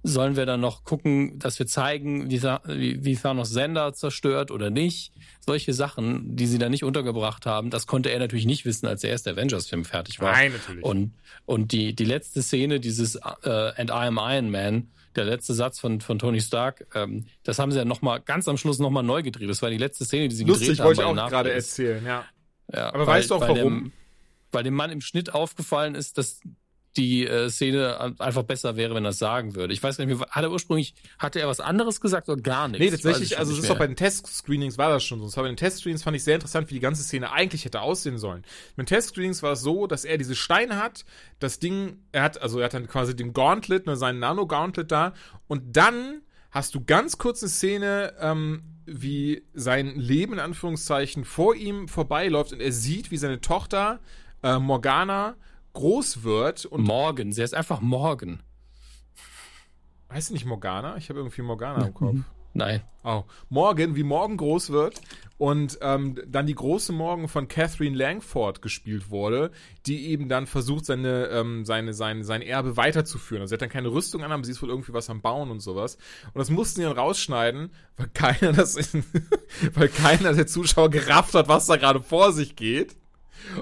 sollen 0.03 0.37
wir 0.37 0.47
dann 0.47 0.61
noch 0.61 0.85
gucken, 0.85 1.39
dass 1.39 1.59
wir 1.59 1.67
zeigen, 1.67 2.31
wie, 2.31 2.43
wie, 2.43 3.05
wie 3.05 3.17
Thanos 3.17 3.51
Sender 3.51 3.93
zerstört 3.93 4.51
oder 4.51 4.71
nicht. 4.71 5.13
Solche 5.41 5.75
Sachen, 5.75 6.37
die 6.37 6.47
sie 6.47 6.59
da 6.59 6.69
nicht 6.69 6.85
untergebracht 6.85 7.45
haben, 7.45 7.71
das 7.71 7.87
konnte 7.87 8.11
er 8.11 8.19
natürlich 8.19 8.47
nicht 8.47 8.65
wissen, 8.65 8.87
als 8.87 9.03
der 9.03 9.11
erste 9.11 9.33
Avengers-Film 9.33 9.85
fertig 9.85 10.21
war. 10.21 10.33
Nein, 10.33 10.53
natürlich. 10.53 10.85
Und, 10.85 11.13
und 11.45 11.73
die, 11.73 11.95
die 11.95 12.07
letzte 12.07 12.43
Szene, 12.43 12.81
dieses 12.81 13.17
äh, 13.17 13.73
And 13.77 13.91
I 13.91 14.07
am 14.07 14.19
Iron 14.19 14.51
Man, 14.51 14.89
der 15.17 15.25
letzte 15.27 15.53
Satz 15.53 15.79
von, 15.79 16.01
von 16.01 16.19
Tony 16.19 16.41
Stark, 16.41 16.87
ähm, 16.95 17.27
das 17.45 17.59
haben 17.59 17.73
sie 17.73 17.79
ja 17.79 17.85
noch 17.85 18.01
mal 18.01 18.19
ganz 18.21 18.49
am 18.49 18.57
Schluss 18.57 18.79
nochmal 18.79 19.03
neu 19.03 19.23
gedreht. 19.23 19.49
Das 19.51 19.61
war 19.61 19.71
die 19.71 19.79
letzte 19.79 20.07
Szene, 20.07 20.29
die 20.29 20.35
sie 20.35 20.45
Lustig, 20.45 20.69
gedreht 20.69 20.81
haben. 20.81 20.89
Lustig, 20.89 21.05
wollte 21.05 21.19
ich 21.19 21.25
auch 21.25 21.31
gerade 21.31 21.53
erzählen, 21.53 22.05
ja. 22.05 22.25
ja 22.73 22.89
Aber 22.89 23.07
weil, 23.07 23.19
weißt 23.19 23.31
du 23.31 23.35
auch 23.35 23.41
warum? 23.43 23.57
Dem, 23.57 23.93
weil 24.55 24.65
dem 24.65 24.75
Mann 24.75 24.91
im 24.91 25.01
Schnitt 25.01 25.35
aufgefallen 25.35 25.95
ist, 25.95 26.19
dass 26.19 26.41
die 26.97 27.27
äh, 27.27 27.51
Szene 27.51 28.15
einfach 28.19 28.45
besser 28.45 28.77
wäre, 28.77 28.95
wenn 28.95 29.05
er 29.05 29.11
es 29.11 29.19
sagen 29.19 29.55
würde. 29.55 29.73
Ich 29.73 29.83
weiß 29.83 29.97
gar 29.97 30.07
nicht 30.07 30.19
mehr, 30.19 30.29
hat 30.31 30.45
er 30.45 30.51
ursprünglich, 30.51 30.95
hatte 31.19 31.41
er 31.41 31.49
was 31.49 31.61
anderes 31.61 32.01
gesagt 32.01 32.29
oder 32.29 32.41
gar 32.41 32.69
nichts? 32.69 32.85
Nee, 32.85 32.91
tatsächlich, 32.91 33.39
also 33.39 33.53
es 33.53 33.59
ist 33.59 33.71
auch 33.71 33.79
bei 33.79 33.87
den 33.87 33.97
Test-Screenings 33.97 34.79
war 34.79 34.91
das 34.91 35.03
schon 35.03 35.19
so. 35.19 35.27
Aber 35.27 35.43
bei 35.43 35.49
den 35.49 35.57
Test-Screenings 35.57 36.05
fand 36.05 36.17
ich 36.17 36.25
sehr 36.25 36.37
interessant, 36.37 36.71
wie 36.71 36.75
die 36.75 36.81
ganze 36.81 37.03
Szene 37.03 37.33
eigentlich 37.33 37.65
hätte 37.65 37.81
aussehen 37.81 38.19
sollen. 38.19 38.45
Mit 38.77 38.89
den 38.89 38.95
Test-Screenings 38.95 39.43
war 39.43 39.53
es 39.53 39.61
so, 39.61 39.87
dass 39.87 40.05
er 40.05 40.19
diese 40.19 40.37
Steine 40.37 40.77
hat, 40.77 41.05
das 41.41 41.59
Ding, 41.59 41.99
er 42.13 42.23
hat, 42.23 42.41
also 42.41 42.61
er 42.61 42.67
hat 42.67 42.75
dann 42.75 42.87
quasi 42.87 43.17
den 43.17 43.33
Gauntlet, 43.33 43.87
ne, 43.87 43.97
seinen 43.97 44.21
Nano-Gauntlet 44.21 44.93
da 44.93 45.15
und 45.49 45.77
dann 45.77 46.23
hast 46.51 46.77
du 46.77 46.85
ganz 46.85 47.19
kurz 47.19 47.43
eine 47.43 47.51
Szene, 47.51 48.15
ähm, 48.21 48.63
wie 48.87 49.43
sein 49.55 49.97
Leben 49.97 50.35
in 50.35 50.39
Anführungszeichen 50.39 51.25
vor 51.25 51.57
ihm 51.57 51.89
vorbeiläuft 51.89 52.53
und 52.53 52.61
er 52.61 52.71
sieht, 52.71 53.11
wie 53.11 53.17
seine 53.17 53.41
Tochter 53.41 53.99
äh, 54.45 54.59
Morgana 54.59 55.35
groß 55.73 56.23
wird 56.23 56.67
und. 56.67 56.83
Morgan, 56.85 57.33
sie 57.33 57.43
heißt 57.43 57.55
einfach 57.55 57.81
Morgan. 57.81 58.43
Heißt 60.13 60.29
sie 60.29 60.35
nicht 60.35 60.47
Morgana? 60.47 60.97
Ich 60.97 61.09
habe 61.09 61.19
irgendwie 61.19 61.43
Morgana 61.43 61.87
im 61.87 61.95
Kopf. 61.95 62.17
Nein. 62.57 62.83
Oh. 63.03 63.25
Morgan, 63.49 63.97
wie 63.97 64.05
Morgan 64.05 64.37
groß 64.37 64.71
wird 64.71 65.01
und 65.39 65.77
ähm, 65.83 66.21
dann 66.29 66.47
die 66.47 66.55
große 66.55 66.93
Morgan 66.93 67.27
von 67.27 67.49
Catherine 67.49 67.97
Langford 67.97 68.63
gespielt 68.63 69.11
wurde, 69.11 69.51
die 69.87 70.07
eben 70.07 70.29
dann 70.29 70.47
versucht, 70.47 70.87
seine, 70.87 71.27
ähm, 71.27 71.65
seine, 71.65 71.95
sein, 71.95 72.23
sein 72.23 72.43
Erbe 72.43 72.77
weiterzuführen. 72.77 73.43
Also 73.43 73.51
sie 73.51 73.55
hat 73.57 73.63
dann 73.63 73.71
keine 73.71 73.91
Rüstung 73.91 74.23
an, 74.23 74.31
aber 74.31 74.45
sie 74.45 74.53
ist 74.53 74.63
wohl 74.63 74.69
irgendwie 74.69 74.93
was 74.93 75.11
am 75.11 75.21
Bauen 75.21 75.51
und 75.51 75.61
sowas. 75.61 75.97
Und 76.33 76.39
das 76.39 76.49
mussten 76.49 76.81
sie 76.81 76.87
dann 76.87 76.97
rausschneiden, 76.97 77.73
weil 77.97 78.09
keiner 78.15 78.53
das 78.53 78.77
in, 78.77 79.05
weil 79.75 79.89
keiner 79.89 80.33
der 80.33 80.47
Zuschauer 80.47 80.91
gerafft 80.91 81.35
hat, 81.35 81.49
was 81.49 81.67
da 81.67 81.75
gerade 81.75 82.01
vor 82.01 82.33
sich 82.33 82.55
geht 82.55 82.95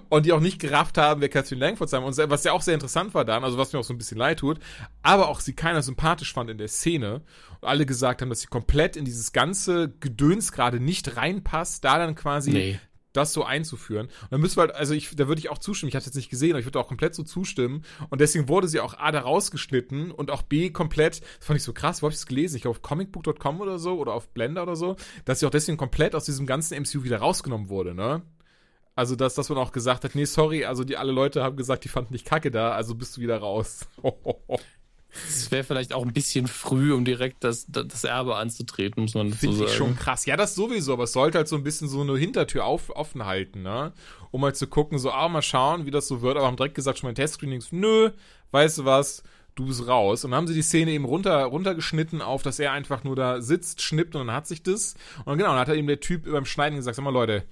und 0.08 0.26
die 0.26 0.32
auch 0.32 0.40
nicht 0.40 0.58
gerafft 0.58 0.98
haben, 0.98 1.20
wer 1.20 1.28
Catherine 1.28 1.64
Langford 1.64 1.88
sein 1.88 2.02
und 2.02 2.16
was 2.16 2.44
ja 2.44 2.52
auch 2.52 2.62
sehr 2.62 2.74
interessant 2.74 3.14
war 3.14 3.24
dann, 3.24 3.44
also 3.44 3.58
was 3.58 3.72
mir 3.72 3.78
auch 3.78 3.84
so 3.84 3.94
ein 3.94 3.98
bisschen 3.98 4.18
leid 4.18 4.40
tut, 4.40 4.58
aber 5.02 5.28
auch 5.28 5.40
sie 5.40 5.54
keiner 5.54 5.82
sympathisch 5.82 6.32
fand 6.32 6.50
in 6.50 6.58
der 6.58 6.68
Szene 6.68 7.22
und 7.60 7.68
alle 7.68 7.86
gesagt 7.86 8.22
haben, 8.22 8.28
dass 8.28 8.40
sie 8.40 8.46
komplett 8.48 8.96
in 8.96 9.04
dieses 9.04 9.32
ganze 9.32 9.90
Gedöns 10.00 10.52
gerade 10.52 10.80
nicht 10.80 11.16
reinpasst, 11.16 11.84
da 11.84 11.98
dann 11.98 12.14
quasi 12.14 12.52
Nee. 12.52 12.80
das 13.12 13.32
so 13.34 13.44
einzuführen. 13.44 14.06
Und 14.06 14.32
dann 14.32 14.40
müssen 14.40 14.56
wir 14.56 14.62
halt, 14.62 14.74
also 14.74 14.94
ich, 14.94 15.14
da 15.14 15.28
würde 15.28 15.38
ich 15.38 15.50
auch 15.50 15.58
zustimmen, 15.58 15.88
ich 15.88 15.96
hatte 15.96 16.06
jetzt 16.06 16.16
nicht 16.16 16.30
gesehen, 16.30 16.52
aber 16.52 16.60
ich 16.60 16.64
würde 16.66 16.80
auch 16.80 16.88
komplett 16.88 17.14
so 17.14 17.22
zustimmen. 17.22 17.84
Und 18.08 18.20
deswegen 18.22 18.48
wurde 18.48 18.68
sie 18.68 18.80
auch 18.80 18.94
A 18.98 19.12
da 19.12 19.20
rausgeschnitten 19.20 20.10
und 20.10 20.30
auch 20.30 20.42
B 20.42 20.70
komplett, 20.70 21.20
das 21.20 21.46
fand 21.46 21.58
ich 21.58 21.62
so 21.64 21.72
krass, 21.74 22.00
wo 22.00 22.06
habe 22.06 22.12
ich 22.14 22.18
es 22.20 22.26
gelesen? 22.26 22.56
Ich 22.56 22.62
glaube 22.62 22.76
auf 22.78 22.82
comicbook.com 22.82 23.60
oder 23.60 23.78
so 23.78 23.98
oder 23.98 24.14
auf 24.14 24.28
Blender 24.30 24.62
oder 24.62 24.76
so, 24.76 24.96
dass 25.26 25.40
sie 25.40 25.46
auch 25.46 25.50
deswegen 25.50 25.76
komplett 25.76 26.14
aus 26.14 26.24
diesem 26.24 26.46
ganzen 26.46 26.80
MCU 26.80 27.04
wieder 27.04 27.18
rausgenommen 27.18 27.68
wurde, 27.68 27.94
ne? 27.94 28.22
Also, 28.95 29.16
dass, 29.16 29.34
dass 29.34 29.49
man 29.49 29.59
auch 29.59 29.72
gesagt 29.72 30.05
hat, 30.05 30.14
nee, 30.14 30.26
sorry, 30.26 30.64
also 30.64 30.84
die 30.84 30.97
alle 30.97 31.12
Leute 31.12 31.43
haben 31.43 31.57
gesagt, 31.57 31.84
die 31.84 31.88
fanden 31.88 32.12
dich 32.12 32.24
kacke 32.24 32.51
da, 32.51 32.72
also 32.72 32.95
bist 32.95 33.16
du 33.16 33.20
wieder 33.20 33.38
raus. 33.38 33.86
Es 35.28 35.51
wäre 35.51 35.62
vielleicht 35.62 35.93
auch 35.93 36.05
ein 36.05 36.12
bisschen 36.12 36.47
früh, 36.47 36.93
um 36.93 37.05
direkt 37.05 37.45
das, 37.45 37.66
das 37.68 38.05
Erbe 38.05 38.36
anzutreten, 38.36 39.03
muss 39.03 39.14
man 39.14 39.28
dazu 39.28 39.40
Finde 39.40 39.57
sagen. 39.59 39.70
ich 39.70 39.76
schon 39.76 39.97
krass. 39.97 40.24
Ja, 40.24 40.36
das 40.36 40.55
sowieso, 40.55 40.95
aber 40.95 41.05
es 41.05 41.12
sollte 41.12 41.38
halt 41.38 41.49
so 41.49 41.57
ein 41.57 41.62
bisschen 41.62 41.86
so 41.86 42.01
eine 42.01 42.16
Hintertür 42.16 42.64
auf, 42.64 42.88
offen 42.90 43.26
halten, 43.26 43.62
ne? 43.62 43.93
Um 44.30 44.40
mal 44.40 44.55
zu 44.55 44.66
gucken, 44.66 44.99
so, 44.99 45.11
ah, 45.11 45.28
mal 45.28 45.43
schauen, 45.43 45.84
wie 45.84 45.90
das 45.90 46.09
so 46.09 46.22
wird. 46.22 46.38
Aber 46.38 46.47
haben 46.47 46.57
direkt 46.57 46.74
gesagt, 46.74 46.99
schon 46.99 47.09
mal 47.09 47.11
in 47.11 47.16
Testscreenings, 47.16 47.72
nö, 47.72 48.11
weißt 48.53 48.78
du 48.78 48.84
was, 48.86 49.22
du 49.55 49.66
bist 49.66 49.86
raus. 49.86 50.24
Und 50.24 50.30
dann 50.30 50.38
haben 50.38 50.47
sie 50.47 50.55
die 50.55 50.62
Szene 50.62 50.93
eben 50.93 51.05
runter, 51.05 51.45
runtergeschnitten 51.45 52.22
auf, 52.22 52.43
dass 52.43 52.59
er 52.59 52.72
einfach 52.72 53.05
nur 53.05 53.14
da 53.14 53.43
sitzt, 53.43 53.82
schnippt 53.82 54.16
und 54.16 54.26
dann 54.26 54.34
hat 54.34 54.47
sich 54.47 54.62
das. 54.62 54.95
Und 55.26 55.36
genau, 55.36 55.51
dann 55.51 55.59
hat 55.59 55.68
er 55.68 55.74
eben 55.74 55.88
der 55.88 56.01
Typ 56.01 56.24
beim 56.24 56.47
Schneiden 56.47 56.76
gesagt, 56.76 56.97
sag 56.97 57.05
mal, 57.05 57.11
Leute, 57.12 57.45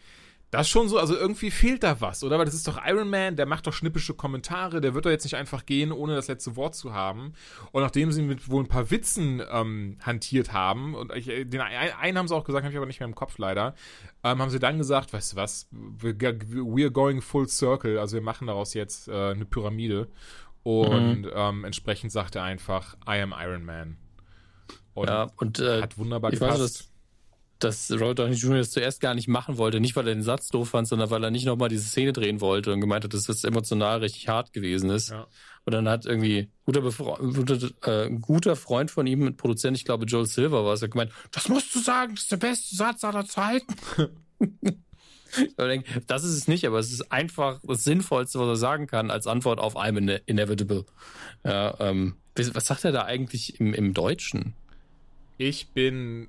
das 0.51 0.63
ist 0.63 0.71
schon 0.71 0.89
so, 0.89 0.99
also 0.99 1.15
irgendwie 1.17 1.51
fehlt 1.53 1.83
da 1.85 2.01
was, 2.01 2.25
oder? 2.25 2.37
Weil 2.39 2.45
das 2.45 2.55
ist 2.55 2.67
doch 2.67 2.81
Iron 2.85 3.09
Man, 3.09 3.37
der 3.37 3.47
macht 3.47 3.67
doch 3.67 3.73
schnippische 3.73 4.15
Kommentare, 4.15 4.81
der 4.81 4.95
wird 4.95 5.07
doch 5.07 5.11
jetzt 5.11 5.23
nicht 5.25 5.37
einfach 5.37 5.65
gehen, 5.65 5.93
ohne 5.93 6.17
das 6.17 6.27
letzte 6.27 6.57
Wort 6.57 6.75
zu 6.75 6.93
haben. 6.93 7.35
Und 7.71 7.83
nachdem 7.83 8.11
sie 8.11 8.23
mit 8.23 8.49
wohl 8.51 8.65
ein 8.65 8.69
paar 8.69 8.91
Witzen 8.91 9.41
ähm, 9.49 9.99
hantiert 10.03 10.53
haben, 10.53 10.95
und 10.97 11.15
ich, 11.15 11.29
äh, 11.29 11.45
den 11.45 11.61
einen, 11.61 12.19
haben 12.19 12.27
sie 12.27 12.35
auch 12.35 12.45
gesagt, 12.45 12.65
habe 12.65 12.73
ich 12.73 12.77
aber 12.77 12.87
nicht 12.87 12.99
mehr 12.99 13.09
im 13.09 13.15
Kopf 13.15 13.39
leider, 13.39 13.75
ähm, 14.25 14.41
haben 14.41 14.51
sie 14.51 14.59
dann 14.59 14.79
gesagt, 14.79 15.13
weißt 15.13 15.33
du 15.33 15.37
was, 15.37 15.69
we- 15.71 16.15
we're 16.15 16.91
going 16.91 17.21
full 17.23 17.47
circle, 17.49 17.99
also 17.99 18.15
wir 18.17 18.23
machen 18.23 18.49
daraus 18.49 18.75
jetzt 18.75 19.07
äh, 19.09 19.31
eine 19.31 19.45
Pyramide. 19.45 20.09
Und 20.63 21.27
ähm, 21.33 21.65
entsprechend 21.65 22.13
sagt 22.13 22.35
er 22.37 22.43
einfach, 22.43 22.95
I 23.09 23.21
am 23.21 23.33
Iron 23.39 23.65
Man. 23.65 23.97
Und 24.93 25.09
Ja, 25.09 25.29
und 25.37 25.59
äh, 25.59 25.81
hat 25.81 25.97
wunderbar 25.97 26.33
ich 26.33 26.41
weiß, 26.41 26.55
gepasst. 26.55 26.81
dass, 26.81 26.90
dass 27.61 27.91
Robert 27.93 28.19
Downey 28.19 28.35
Jr. 28.35 28.59
das 28.59 28.71
zuerst 28.71 29.01
gar 29.01 29.15
nicht 29.15 29.29
machen 29.29 29.57
wollte. 29.59 29.81
Nicht, 29.81 29.95
weil 29.95 30.09
er 30.09 30.15
den 30.15 30.23
Satz 30.23 30.49
doof 30.49 30.71
fand, 30.71 30.89
sondern 30.89 31.11
weil 31.11 31.23
er 31.23 31.31
nicht 31.31 31.45
nochmal 31.47 31.69
diese 31.69 31.85
Szene 31.85 32.13
drehen 32.13 32.41
wollte 32.41 32.73
und 32.73 32.81
gemeint 32.81 33.05
hat, 33.05 33.15
dass 33.15 33.25
das 33.25 33.45
emotional 33.45 33.99
richtig 34.01 34.29
hart 34.29 34.53
gewesen 34.53 34.91
ist. 34.91 35.11
Ja. 35.11 35.27
Und 35.65 35.75
dann 35.75 35.89
hat 35.89 36.07
irgendwie 36.07 36.49
guter, 36.65 36.81
guter, 36.81 37.71
äh, 37.85 38.07
ein 38.07 38.21
guter 38.21 38.57
Freund 38.57 38.91
von 38.91 39.07
ihm, 39.07 39.27
ein 39.27 39.37
Produzent, 39.37 39.77
ich 39.77 39.85
glaube 39.85 40.07
Joel 40.07 40.27
Silver 40.27 40.65
war 40.65 40.73
es, 40.73 40.83
hat 40.83 40.91
gemeint, 40.91 41.13
das 41.31 41.49
musst 41.49 41.75
du 41.75 41.81
sagen, 41.81 42.15
das 42.15 42.23
ist 42.25 42.33
der 42.33 42.39
beste 42.39 42.75
Satz 42.75 43.05
aller 43.05 43.27
Zeiten. 43.27 43.75
Denke, 45.59 46.03
das 46.07 46.25
ist 46.25 46.35
es 46.35 46.49
nicht, 46.49 46.67
aber 46.67 46.79
es 46.81 46.91
ist 46.91 47.13
einfach 47.13 47.61
das 47.63 47.85
Sinnvollste, 47.85 48.41
was 48.41 48.49
er 48.49 48.57
sagen 48.57 48.87
kann, 48.87 49.11
als 49.11 49.27
Antwort 49.29 49.61
auf 49.61 49.77
I'm 49.77 49.97
ine- 49.97 50.23
inevitable. 50.27 50.87
Ja, 51.45 51.77
ähm, 51.79 52.17
was 52.35 52.55
was 52.55 52.67
sagt 52.67 52.85
er 52.85 52.93
da 52.93 53.05
eigentlich 53.05 53.61
im, 53.61 53.73
im 53.75 53.95
Deutschen? 53.95 54.55
Ich 55.39 55.69
bin 55.69 56.29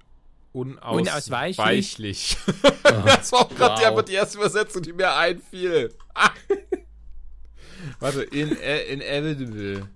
unausweichlich. 0.54 1.58
Unausweichlich. 1.58 2.38
das 2.84 3.32
war 3.32 3.40
auch 3.42 3.50
gerade 3.56 3.82
die, 3.82 3.88
Wow. 3.96 4.04
die 4.06 4.14
erste 4.14 4.38
Übersetzung, 4.38 4.82
die 4.84 4.94
mir 4.94 5.14
einfiel. 5.16 5.94
Warte, 8.00 8.24
in, 8.24 8.56
äh, 8.58 8.84
inevitable. 8.94 9.88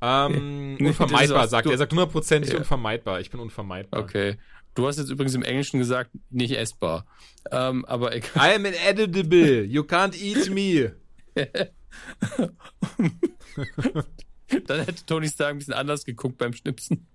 Ähm, 0.00 0.76
unvermeidbar, 0.80 1.48
sagt 1.48 1.66
er. 1.66 1.72
Er 1.72 1.78
sagt 1.78 1.92
hundertprozentig 1.92 2.52
Ja. 2.52 2.58
unvermeidbar. 2.58 3.20
Ich 3.20 3.30
bin 3.30 3.40
unvermeidbar. 3.40 4.00
Okay. 4.02 4.36
Du 4.74 4.86
hast 4.86 4.98
jetzt 4.98 5.08
übrigens 5.08 5.34
im 5.34 5.42
Englischen 5.42 5.78
gesagt, 5.78 6.10
nicht 6.30 6.52
essbar. 6.56 7.06
Ähm, 7.50 7.84
aber 7.86 8.14
egal. 8.14 8.52
I 8.52 8.54
am 8.56 8.64
inedible. 8.66 9.64
You 9.64 9.82
can't 9.82 10.14
eat 10.14 10.50
me. 10.50 10.94
Dann 14.66 14.84
hätte 14.84 15.06
Tony 15.06 15.28
Stark 15.28 15.50
ein 15.52 15.58
bisschen 15.58 15.74
anders 15.74 16.04
geguckt 16.04 16.38
beim 16.38 16.52
Schnipsen. 16.52 17.06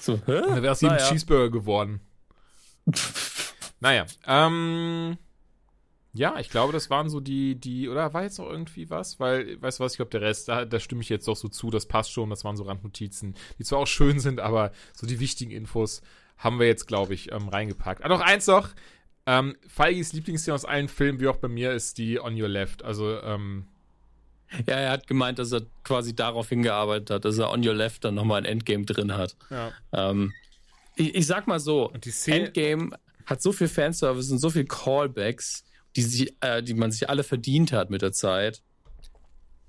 So, 0.00 0.14
hä? 0.26 0.40
Da 0.40 0.62
wäre 0.62 0.72
es 0.72 0.82
Naja. 0.82 1.08
Cheeseburger 1.08 1.50
geworden. 1.50 2.00
Naja, 3.80 4.06
ähm. 4.26 5.18
Ja, 6.16 6.38
ich 6.38 6.48
glaube, 6.48 6.72
das 6.72 6.90
waren 6.90 7.08
so 7.10 7.18
die, 7.18 7.56
die, 7.56 7.88
oder 7.88 8.14
war 8.14 8.22
jetzt 8.22 8.38
noch 8.38 8.48
irgendwie 8.48 8.88
was? 8.88 9.18
Weil, 9.18 9.60
weißt 9.60 9.80
du 9.80 9.84
was, 9.84 9.94
ich 9.94 9.96
glaube, 9.96 10.12
der 10.12 10.20
Rest, 10.20 10.48
da, 10.48 10.64
da 10.64 10.78
stimme 10.78 11.00
ich 11.02 11.08
jetzt 11.08 11.26
doch 11.26 11.34
so 11.34 11.48
zu, 11.48 11.70
das 11.70 11.86
passt 11.86 12.12
schon, 12.12 12.30
das 12.30 12.44
waren 12.44 12.56
so 12.56 12.62
Randnotizen, 12.62 13.34
die 13.58 13.64
zwar 13.64 13.80
auch 13.80 13.88
schön 13.88 14.20
sind, 14.20 14.38
aber 14.38 14.70
so 14.92 15.08
die 15.08 15.18
wichtigen 15.18 15.50
Infos 15.50 16.02
haben 16.36 16.60
wir 16.60 16.68
jetzt, 16.68 16.86
glaube 16.86 17.14
ich, 17.14 17.32
ähm, 17.32 17.48
reingepackt. 17.48 18.04
Ah, 18.04 18.08
noch 18.08 18.20
eins 18.20 18.46
noch, 18.46 18.68
ähm, 19.26 19.56
Feigis 19.66 20.12
Lieblingsszene 20.12 20.54
aus 20.54 20.64
allen 20.64 20.86
Filmen, 20.86 21.18
wie 21.18 21.26
auch 21.26 21.38
bei 21.38 21.48
mir, 21.48 21.72
ist 21.72 21.98
die 21.98 22.20
On 22.20 22.40
Your 22.40 22.48
Left. 22.48 22.84
Also, 22.84 23.20
ähm, 23.20 23.66
Ja, 24.68 24.76
er 24.76 24.90
hat 24.92 25.08
gemeint, 25.08 25.40
dass 25.40 25.50
er 25.50 25.62
quasi 25.82 26.14
darauf 26.14 26.48
hingearbeitet 26.48 27.10
hat, 27.10 27.24
dass 27.24 27.38
er 27.38 27.50
On 27.50 27.66
Your 27.66 27.74
Left 27.74 28.04
dann 28.04 28.14
nochmal 28.14 28.38
ein 28.38 28.44
Endgame 28.44 28.84
drin 28.84 29.16
hat. 29.16 29.36
ja. 29.50 29.72
Ähm, 29.92 30.32
ich, 30.96 31.14
ich 31.14 31.26
sag 31.26 31.46
mal 31.46 31.60
so, 31.60 31.92
Endgame 32.26 32.90
hat 33.26 33.40
so 33.42 33.52
viel 33.52 33.68
Fanservice 33.68 34.30
und 34.30 34.38
so 34.38 34.50
viel 34.50 34.64
Callbacks, 34.66 35.64
die, 35.96 36.02
sich, 36.02 36.34
äh, 36.40 36.62
die 36.62 36.74
man 36.74 36.90
sich 36.92 37.08
alle 37.08 37.22
verdient 37.24 37.72
hat 37.72 37.90
mit 37.90 38.02
der 38.02 38.12
Zeit. 38.12 38.62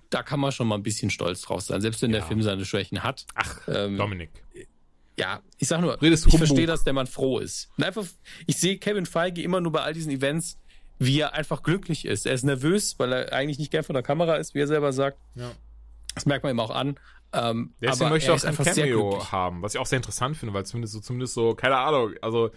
Da 0.10 0.24
kann 0.24 0.40
man 0.40 0.52
schon 0.52 0.68
mal 0.68 0.76
ein 0.76 0.84
bisschen 0.84 1.10
stolz 1.10 1.42
drauf 1.42 1.62
sein, 1.62 1.82
selbst 1.82 2.02
wenn 2.02 2.12
der 2.12 2.22
Ja. 2.22 2.28
Film 2.28 2.42
seine 2.42 2.66
Schwächen 2.66 3.04
hat. 3.04 3.26
ach, 3.36 3.62
Ähm, 3.68 3.98
Dominik. 3.98 4.30
Ja, 5.18 5.42
ich 5.58 5.68
sag 5.70 5.80
nur, 5.82 6.02
Redest 6.02 6.28
ich 6.28 6.38
verstehe, 6.38 6.68
dass 6.68 6.84
der 6.84 6.92
Mann 6.94 7.08
froh 7.08 7.40
ist. 7.40 7.70
Und 7.78 7.86
einfach, 7.86 8.06
ich 8.48 8.58
sehe 8.58 8.78
Kevin 8.78 9.06
Feige 9.06 9.42
immer 9.42 9.62
nur 9.62 9.72
bei 9.72 9.82
all 9.82 9.94
diesen 9.94 10.12
Events, 10.12 10.58
wie 11.00 11.20
er 11.22 11.34
einfach 11.34 11.64
glücklich 11.64 12.06
ist. 12.06 12.26
Er 12.26 12.34
ist 12.34 12.44
nervös, 12.44 13.00
weil 13.00 13.14
er 13.14 13.34
eigentlich 13.34 13.58
nicht 13.58 13.72
gern 13.72 13.84
vor 13.86 13.94
der 13.94 14.04
Kamera 14.04 14.36
ist, 14.36 14.54
wie 14.54 14.60
er 14.60 14.68
selber 14.68 14.92
sagt. 14.92 15.18
Ja. 15.36 15.52
Das 16.14 16.26
merkt 16.26 16.44
man 16.44 16.54
ihm 16.54 16.60
auch 16.60 16.70
an. 16.72 16.98
Ähm, 17.36 17.74
Deswegen 17.82 18.02
aber 18.04 18.10
möchte 18.12 18.32
ich 18.32 18.44
auch 18.44 18.48
ein 18.48 18.56
Cameo 18.58 19.32
haben, 19.32 19.62
was 19.62 19.74
ich 19.76 19.80
auch 19.80 19.86
sehr 19.86 19.98
interessant 19.98 20.38
finde, 20.38 20.54
weil 20.54 20.66
zumindest 20.66 20.94
so, 20.94 21.00
zumindest 21.02 21.34
so, 21.34 21.54
keine 21.56 21.78
Ahnung, 21.78 22.14
also 22.22 22.52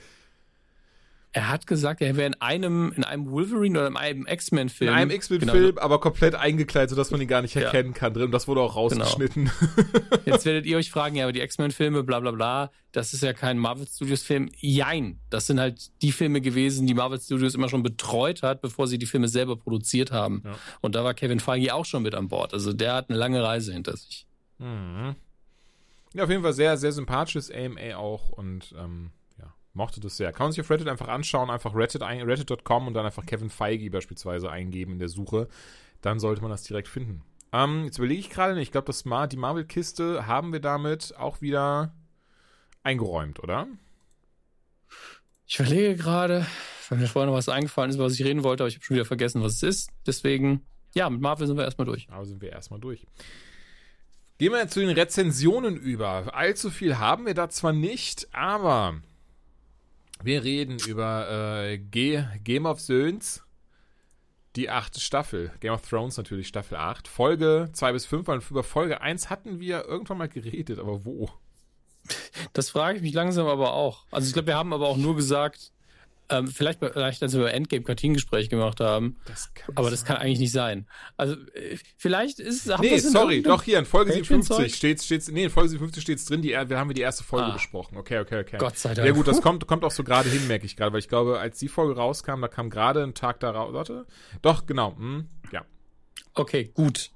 Er 1.32 1.50
hat 1.50 1.66
gesagt, 1.66 2.00
er 2.00 2.16
wäre 2.16 2.26
in 2.26 2.40
einem, 2.40 2.90
in 2.96 3.04
einem 3.04 3.30
Wolverine 3.30 3.78
oder 3.80 3.88
in 3.88 3.96
einem 3.98 4.26
X-Men-Film. 4.26 4.90
in 4.90 4.96
einem 4.96 5.10
X-Men-Film, 5.10 5.74
Genau. 5.74 5.80
aber 5.82 6.00
komplett 6.00 6.34
eingekleidet, 6.34 6.88
sodass 6.88 7.10
man 7.10 7.20
ihn 7.20 7.28
gar 7.28 7.42
nicht 7.42 7.54
Ja. 7.54 7.60
erkennen 7.62 7.92
kann 7.92 8.14
drin. 8.14 8.24
Und 8.24 8.30
das 8.32 8.48
wurde 8.48 8.62
auch 8.62 8.74
rausgeschnitten. 8.76 9.50
Jetzt 10.24 10.46
werdet 10.46 10.64
ihr 10.64 10.78
euch 10.78 10.90
fragen, 10.90 11.16
ja, 11.16 11.24
aber 11.24 11.32
die 11.32 11.42
X-Men-Filme, 11.42 12.02
bla 12.02 12.20
bla 12.20 12.30
bla, 12.30 12.70
das 12.92 13.12
ist 13.12 13.22
ja 13.22 13.34
kein 13.34 13.58
Marvel 13.58 13.86
Studios-Film. 13.86 14.48
Jein, 14.56 15.20
das 15.28 15.46
sind 15.46 15.60
halt 15.60 15.90
die 16.00 16.12
Filme 16.12 16.40
gewesen, 16.40 16.86
die 16.86 16.94
Marvel 16.94 17.20
Studios 17.20 17.54
immer 17.54 17.68
schon 17.68 17.82
betreut 17.82 18.42
hat, 18.42 18.62
bevor 18.62 18.88
sie 18.88 18.98
die 18.98 19.06
Filme 19.06 19.28
selber 19.28 19.56
produziert 19.56 20.10
haben. 20.10 20.42
Ja. 20.46 20.54
Und 20.80 20.94
da 20.94 21.04
war 21.04 21.12
Kevin 21.12 21.40
Feige 21.40 21.74
auch 21.74 21.84
schon 21.84 22.02
mit 22.04 22.14
an 22.14 22.28
Bord. 22.28 22.54
Also 22.54 22.72
der 22.72 22.94
hat 22.94 23.10
eine 23.10 23.18
lange 23.18 23.42
Reise 23.42 23.74
hinter 23.74 23.94
sich. 23.98 24.26
Mhm. 24.58 25.16
Ja, 26.14 26.24
auf 26.24 26.30
jeden 26.30 26.42
Fall 26.42 26.52
sehr, 26.52 26.76
sehr 26.76 26.92
sympathisches 26.92 27.50
AMA 27.50 27.96
auch 27.96 28.30
und 28.30 28.74
ähm, 28.78 29.10
ja, 29.38 29.52
mochte 29.74 30.00
das 30.00 30.16
sehr. 30.16 30.32
Kann 30.32 30.46
man 30.46 30.52
sich 30.52 30.60
auf 30.60 30.70
Reddit 30.70 30.88
einfach 30.88 31.08
anschauen, 31.08 31.50
einfach 31.50 31.74
Reddit 31.74 32.02
reddit.com 32.02 32.86
und 32.86 32.94
dann 32.94 33.06
einfach 33.06 33.26
Kevin 33.26 33.50
Feige 33.50 33.90
beispielsweise 33.90 34.50
eingeben 34.50 34.92
in 34.92 34.98
der 34.98 35.08
Suche. 35.08 35.48
Dann 36.00 36.18
sollte 36.18 36.42
man 36.42 36.50
das 36.50 36.62
direkt 36.62 36.88
finden. 36.88 37.22
Ähm, 37.52 37.84
jetzt 37.84 37.98
überlege 37.98 38.20
ich 38.20 38.30
gerade, 38.30 38.60
ich 38.60 38.72
glaube, 38.72 38.92
Mar 39.04 39.26
die 39.26 39.36
Marvel-Kiste 39.36 40.26
haben 40.26 40.52
wir 40.52 40.60
damit 40.60 41.14
auch 41.16 41.40
wieder 41.40 41.94
eingeräumt, 42.82 43.42
oder? 43.42 43.66
Ich 45.46 45.58
überlege 45.58 45.96
gerade, 45.96 46.46
weil 46.88 46.98
mir 46.98 47.06
vorher 47.06 47.30
noch 47.30 47.36
was 47.36 47.48
eingefallen 47.48 47.90
ist, 47.90 47.98
was 47.98 48.14
ich 48.14 48.24
reden 48.24 48.44
wollte, 48.44 48.62
aber 48.62 48.68
ich 48.68 48.76
habe 48.76 48.84
schon 48.84 48.96
wieder 48.96 49.06
vergessen, 49.06 49.42
was 49.42 49.54
es 49.54 49.62
ist. 49.62 49.90
Deswegen, 50.06 50.66
ja, 50.94 51.08
mit 51.08 51.20
Marvel 51.20 51.46
sind 51.46 51.56
wir 51.56 51.64
erstmal 51.64 51.86
durch. 51.86 52.06
Aber 52.10 52.26
sind 52.26 52.42
wir 52.42 52.50
erstmal 52.50 52.80
durch. 52.80 53.06
Gehen 54.38 54.52
wir 54.52 54.68
zu 54.68 54.78
den 54.78 54.90
Rezensionen 54.90 55.76
über. 55.76 56.32
Allzu 56.32 56.70
viel 56.70 56.98
haben 56.98 57.26
wir 57.26 57.34
da 57.34 57.50
zwar 57.50 57.72
nicht, 57.72 58.28
aber 58.32 59.00
wir 60.22 60.44
reden 60.44 60.78
über 60.86 61.64
äh, 61.64 61.78
Game 61.78 62.66
of 62.66 62.84
Thrones, 62.84 63.42
Die 64.54 64.70
achte 64.70 65.00
Staffel. 65.00 65.50
Game 65.58 65.72
of 65.72 65.82
Thrones 65.82 66.16
natürlich 66.16 66.46
Staffel 66.46 66.76
8. 66.76 67.08
Folge 67.08 67.70
2 67.72 67.92
bis 67.92 68.06
5. 68.06 68.28
Und 68.28 68.50
über 68.50 68.62
Folge 68.62 69.00
1 69.00 69.28
hatten 69.28 69.58
wir 69.58 69.84
irgendwann 69.86 70.18
mal 70.18 70.28
geredet, 70.28 70.78
aber 70.78 71.04
wo? 71.04 71.30
Das 72.52 72.70
frage 72.70 72.98
ich 72.98 73.02
mich 73.02 73.14
langsam 73.14 73.46
aber 73.48 73.72
auch. 73.72 74.06
Also 74.12 74.28
ich 74.28 74.32
glaube, 74.32 74.46
wir 74.46 74.56
haben 74.56 74.72
aber 74.72 74.86
auch 74.86 74.96
nur 74.96 75.16
gesagt, 75.16 75.72
ähm, 76.30 76.46
vielleicht, 76.48 76.80
vielleicht, 76.80 77.22
als 77.22 77.32
wir 77.32 77.40
über 77.40 77.54
Endgame 77.54 77.82
Kartingespräch 77.82 78.50
gemacht 78.50 78.80
haben. 78.80 79.16
Das 79.26 79.50
aber 79.74 79.90
das 79.90 80.04
kann 80.04 80.18
eigentlich 80.18 80.38
nicht 80.38 80.52
sein. 80.52 80.86
Also, 81.16 81.34
äh, 81.54 81.78
vielleicht 81.96 82.38
ist 82.38 82.66
es. 82.66 82.78
Nee, 82.78 82.98
sorry, 82.98 83.42
doch 83.42 83.62
hier 83.62 83.78
in 83.78 83.86
Folge 83.86 84.12
57 84.12 84.74
steht's, 84.74 85.06
steht's, 85.06 85.28
nee, 85.28 85.44
in 85.44 85.50
Folge 85.50 85.70
57 85.70 86.02
steht's 86.02 86.24
drin, 86.26 86.42
die, 86.42 86.50
wir 86.50 86.78
haben 86.78 86.88
wir 86.88 86.94
die 86.94 87.00
erste 87.00 87.24
Folge 87.24 87.46
ah. 87.46 87.52
besprochen. 87.52 87.96
Okay, 87.96 88.18
okay, 88.18 88.40
okay. 88.40 88.58
Gott 88.58 88.78
sei 88.78 88.94
Dank. 88.94 89.06
Ja 89.06 89.14
gut, 89.14 89.26
das 89.26 89.40
kommt, 89.42 89.66
kommt 89.66 89.84
auch 89.84 89.90
so 89.90 90.04
gerade 90.04 90.28
hin, 90.28 90.46
merke 90.48 90.66
ich 90.66 90.76
gerade, 90.76 90.92
weil 90.92 91.00
ich 91.00 91.08
glaube, 91.08 91.38
als 91.38 91.58
die 91.58 91.68
Folge 91.68 91.96
rauskam, 91.96 92.40
da 92.42 92.48
kam 92.48 92.68
gerade 92.68 93.02
ein 93.02 93.14
Tag 93.14 93.40
darauf. 93.40 93.72
Warte. 93.72 94.06
Doch, 94.42 94.66
genau. 94.66 94.96
Hm, 94.96 95.28
ja. 95.50 95.64
Okay, 96.34 96.70
gut. 96.74 97.10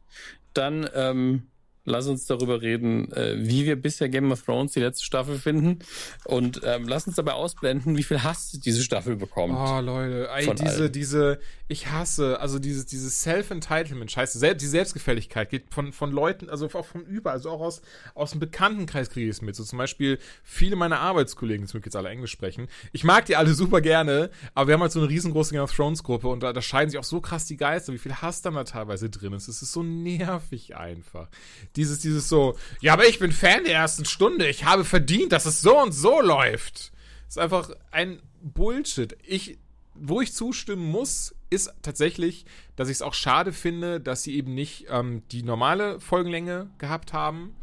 Dann, 0.55 0.89
ähm, 0.95 1.49
lass 1.85 2.07
uns 2.07 2.27
darüber 2.27 2.63
reden, 2.63 3.11
äh, 3.13 3.35
wie 3.39 3.65
wir 3.65 3.77
bisher 3.77 4.09
Game 4.09 4.31
of 4.31 4.43
Thrones 4.43 4.73
die 4.73 4.81
letzte 4.81 5.05
Staffel 5.05 5.39
finden. 5.39 5.81
Und 6.25 6.61
ähm, 6.65 6.87
lass 6.87 7.07
uns 7.07 7.17
dabei 7.17 7.33
ausblenden, 7.33 7.97
wie 7.97 8.03
viel 8.03 8.23
Hass 8.23 8.53
diese 8.53 8.83
Staffel 8.83 9.17
bekommt. 9.17 9.55
Oh, 9.57 9.81
Leute, 9.81 10.29
ey, 10.31 10.55
diese, 10.55 10.83
allen. 10.83 10.93
diese, 10.93 11.41
ich 11.69 11.91
hasse, 11.91 12.39
also 12.41 12.59
dieses, 12.59 12.87
dieses 12.87 13.23
Self-Entitlement, 13.23 14.11
scheiße, 14.11 14.39
selbst, 14.39 14.63
die 14.63 14.69
Selbstgefälligkeit 14.69 15.51
geht 15.51 15.73
von, 15.73 15.93
von 15.93 16.13
Leuten, 16.13 16.49
also 16.49 16.67
auch 16.67 16.87
von 16.87 17.05
über, 17.05 17.33
also 17.33 17.51
auch 17.51 17.61
aus, 17.61 17.83
aus 18.15 18.31
dem 18.31 18.41
Bekanntenkreis 18.41 19.11
kriege 19.11 19.29
ich 19.29 19.37
es 19.37 19.43
mit. 19.43 19.57
So 19.57 19.65
zum 19.65 19.79
Beispiel 19.79 20.19
viele 20.45 20.77
meiner 20.77 21.01
Arbeitskollegen, 21.01 21.67
zum 21.67 21.83
jetzt 21.83 21.97
alle 21.97 22.11
Englisch 22.11 22.31
sprechen. 22.31 22.69
Ich 22.93 23.03
mag 23.03 23.25
die 23.27 23.35
alle 23.35 23.55
super 23.55 23.81
gerne, 23.81 24.31
aber 24.55 24.69
wir 24.69 24.75
haben 24.75 24.83
halt 24.83 24.93
so 24.93 25.01
eine 25.01 25.09
riesengroße 25.09 25.53
Game 25.53 25.63
of 25.63 25.75
Thrones 25.75 26.05
Gruppe 26.05 26.29
und 26.29 26.43
da, 26.43 26.53
da 26.53 26.63
scheiden 26.63 26.91
sich 26.91 26.99
auch 26.99 27.05
so 27.05 27.21
krass 27.21 27.47
die 27.47 27.57
Geister, 27.57 27.93
wie 27.93 27.99
viel 27.99 28.15
Hass 28.15 28.43
dann 28.43 28.55
da 28.55 28.63
teilweise 28.63 29.11
drin 29.11 29.33
ist. 29.33 29.49
Es 29.49 29.63
ist 29.63 29.73
so 29.73 29.83
nervig 29.83 30.77
einfach 30.77 31.29
dieses, 31.77 32.01
dieses 32.01 32.29
so, 32.29 32.57
ja, 32.81 32.93
aber 32.93 33.07
ich 33.09 33.19
bin 33.19 33.33
Fan 33.33 33.65
der 33.65 33.75
ersten 33.75 34.05
Stunde. 34.05 34.49
Ich 34.49 34.65
habe 34.65 34.85
verdient, 34.85 35.33
dass 35.33 35.47
es 35.47 35.61
so 35.61 35.79
und 35.81 35.93
so 35.93 36.21
läuft. 36.21 36.93
Ist 37.29 37.39
einfach 37.39 37.71
ein 37.91 38.21
Bullshit. 38.43 39.17
Ich, 39.23 39.59
wo 39.95 40.21
ich 40.21 40.33
zustimmen 40.33 40.85
muss, 40.85 41.35
ist 41.51 41.73
tatsächlich, 41.83 42.47
dass 42.77 42.89
ich 42.89 42.97
es 42.97 43.03
auch 43.03 43.15
schade 43.15 43.53
finde, 43.53 44.01
dass 44.01 44.23
sie 44.23 44.37
eben 44.37 44.55
nicht 44.55 44.87
ähm, 44.89 45.23
die 45.31 45.43
normale 45.43 46.01
Folgenlänge 46.01 46.71
gehabt 46.79 47.13
haben. 47.13 47.55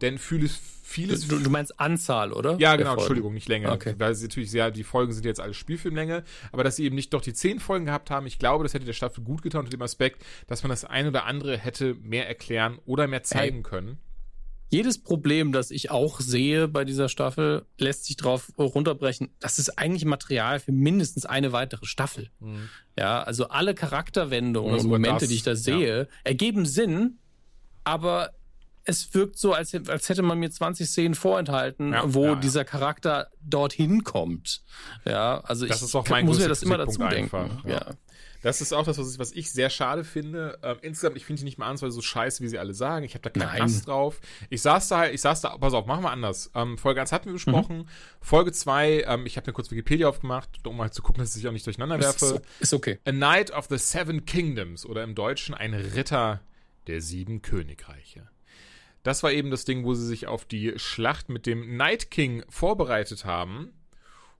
Denn 0.00 0.18
vieles, 0.18 0.60
vieles. 0.82 1.26
Du, 1.26 1.38
du 1.38 1.50
meinst 1.50 1.78
Anzahl, 1.80 2.32
oder? 2.32 2.56
Ja, 2.58 2.76
genau, 2.76 2.94
Entschuldigung, 2.94 3.34
nicht 3.34 3.48
Länge. 3.48 3.72
Okay. 3.72 3.94
Weil 3.98 4.14
sie 4.14 4.26
natürlich 4.26 4.50
sehr, 4.50 4.70
die 4.70 4.84
Folgen 4.84 5.12
sind 5.12 5.24
jetzt 5.24 5.40
alles 5.40 5.56
Spielfilmlänge, 5.56 6.22
aber 6.52 6.64
dass 6.64 6.76
sie 6.76 6.84
eben 6.84 6.94
nicht 6.94 7.14
doch 7.14 7.22
die 7.22 7.32
zehn 7.32 7.60
Folgen 7.60 7.86
gehabt 7.86 8.10
haben, 8.10 8.26
ich 8.26 8.38
glaube, 8.38 8.64
das 8.64 8.74
hätte 8.74 8.84
der 8.84 8.92
Staffel 8.92 9.24
gut 9.24 9.42
getan 9.42 9.60
unter 9.60 9.70
dem 9.70 9.82
Aspekt, 9.82 10.22
dass 10.46 10.62
man 10.62 10.70
das 10.70 10.84
ein 10.84 11.06
oder 11.06 11.24
andere 11.24 11.56
hätte 11.56 11.94
mehr 11.94 12.28
erklären 12.28 12.78
oder 12.84 13.06
mehr 13.06 13.22
zeigen 13.22 13.56
hey. 13.56 13.62
können. 13.62 13.98
Jedes 14.68 14.98
Problem, 14.98 15.52
das 15.52 15.70
ich 15.70 15.92
auch 15.92 16.18
sehe 16.18 16.66
bei 16.66 16.84
dieser 16.84 17.08
Staffel, 17.08 17.64
lässt 17.78 18.04
sich 18.04 18.16
darauf 18.16 18.52
runterbrechen. 18.58 19.30
Das 19.38 19.60
ist 19.60 19.78
eigentlich 19.78 20.04
Material 20.04 20.58
für 20.58 20.72
mindestens 20.72 21.24
eine 21.24 21.52
weitere 21.52 21.86
Staffel. 21.86 22.30
Mhm. 22.40 22.68
Ja, 22.98 23.22
also 23.22 23.48
alle 23.48 23.74
Charakterwendungen 23.74 24.74
und 24.74 24.86
Momente, 24.86 25.20
das, 25.20 25.28
die 25.28 25.36
ich 25.36 25.44
da 25.44 25.54
sehe, 25.54 25.98
ja. 25.98 26.06
ergeben 26.24 26.66
Sinn, 26.66 27.18
aber 27.84 28.32
es 28.86 29.12
wirkt 29.14 29.36
so, 29.36 29.52
als, 29.52 29.74
als 29.74 30.08
hätte 30.08 30.22
man 30.22 30.38
mir 30.38 30.50
20 30.50 30.88
Szenen 30.88 31.14
vorenthalten, 31.14 31.92
ja, 31.92 32.02
wo 32.06 32.24
ja, 32.24 32.34
dieser 32.36 32.64
Charakter 32.64 33.30
dorthin 33.42 34.04
kommt. 34.04 34.62
Ja, 35.04 35.40
also 35.40 35.66
das 35.66 35.78
ich 35.78 35.82
ist 35.82 35.94
auch 35.94 36.08
mein 36.08 36.24
muss 36.24 36.38
mir 36.38 36.48
das 36.48 36.62
immer 36.62 36.78
dazu 36.78 36.98
denken. 37.00 37.36
Einfach, 37.36 37.64
ja. 37.64 37.94
Das 38.42 38.60
ist 38.60 38.72
auch 38.72 38.84
das, 38.84 38.96
was 38.98 39.12
ich, 39.12 39.18
was 39.18 39.32
ich 39.32 39.50
sehr 39.50 39.70
schade 39.70 40.04
finde. 40.04 40.58
Ähm, 40.62 40.76
insgesamt, 40.82 41.16
ich 41.16 41.24
finde 41.24 41.40
die 41.40 41.46
nicht 41.46 41.58
mal 41.58 41.66
ansatzweise 41.66 41.96
so 41.96 42.00
scheiße, 42.00 42.44
wie 42.44 42.48
sie 42.48 42.60
alle 42.60 42.74
sagen. 42.74 43.04
Ich 43.04 43.14
habe 43.14 43.28
da 43.28 43.30
keinen 43.30 43.60
Hass 43.60 43.82
drauf. 43.82 44.20
Ich 44.50 44.62
saß 44.62 44.86
da, 44.86 45.08
ich 45.08 45.20
saß 45.20 45.40
da, 45.40 45.58
pass 45.58 45.74
auf, 45.74 45.86
machen 45.86 46.04
wir 46.04 46.12
anders. 46.12 46.52
Ähm, 46.54 46.78
Folge 46.78 47.00
1 47.00 47.10
hatten 47.10 47.26
wir 47.26 47.32
besprochen. 47.32 47.78
Mhm. 47.78 47.88
Folge 48.20 48.52
2, 48.52 49.04
ähm, 49.08 49.26
ich 49.26 49.36
habe 49.36 49.50
mir 49.50 49.52
kurz 49.52 49.72
Wikipedia 49.72 50.08
aufgemacht, 50.08 50.64
um 50.64 50.76
mal 50.76 50.92
zu 50.92 51.02
gucken, 51.02 51.24
dass 51.24 51.34
ich 51.34 51.48
auch 51.48 51.52
nicht 51.52 51.66
durcheinander 51.66 51.98
werfe. 51.98 52.24
Ist, 52.26 52.42
ist 52.60 52.74
okay. 52.74 53.00
A 53.04 53.10
Knight 53.10 53.50
of 53.50 53.66
the 53.68 53.78
Seven 53.78 54.26
Kingdoms 54.26 54.86
oder 54.86 55.02
im 55.02 55.16
Deutschen 55.16 55.54
ein 55.56 55.74
Ritter 55.74 56.40
der 56.86 57.00
sieben 57.00 57.42
Königreiche. 57.42 58.28
Das 59.06 59.22
war 59.22 59.30
eben 59.30 59.52
das 59.52 59.64
Ding, 59.64 59.84
wo 59.84 59.94
sie 59.94 60.04
sich 60.04 60.26
auf 60.26 60.44
die 60.46 60.72
Schlacht 60.80 61.28
mit 61.28 61.46
dem 61.46 61.76
Night 61.76 62.10
King 62.10 62.42
vorbereitet 62.48 63.24
haben. 63.24 63.70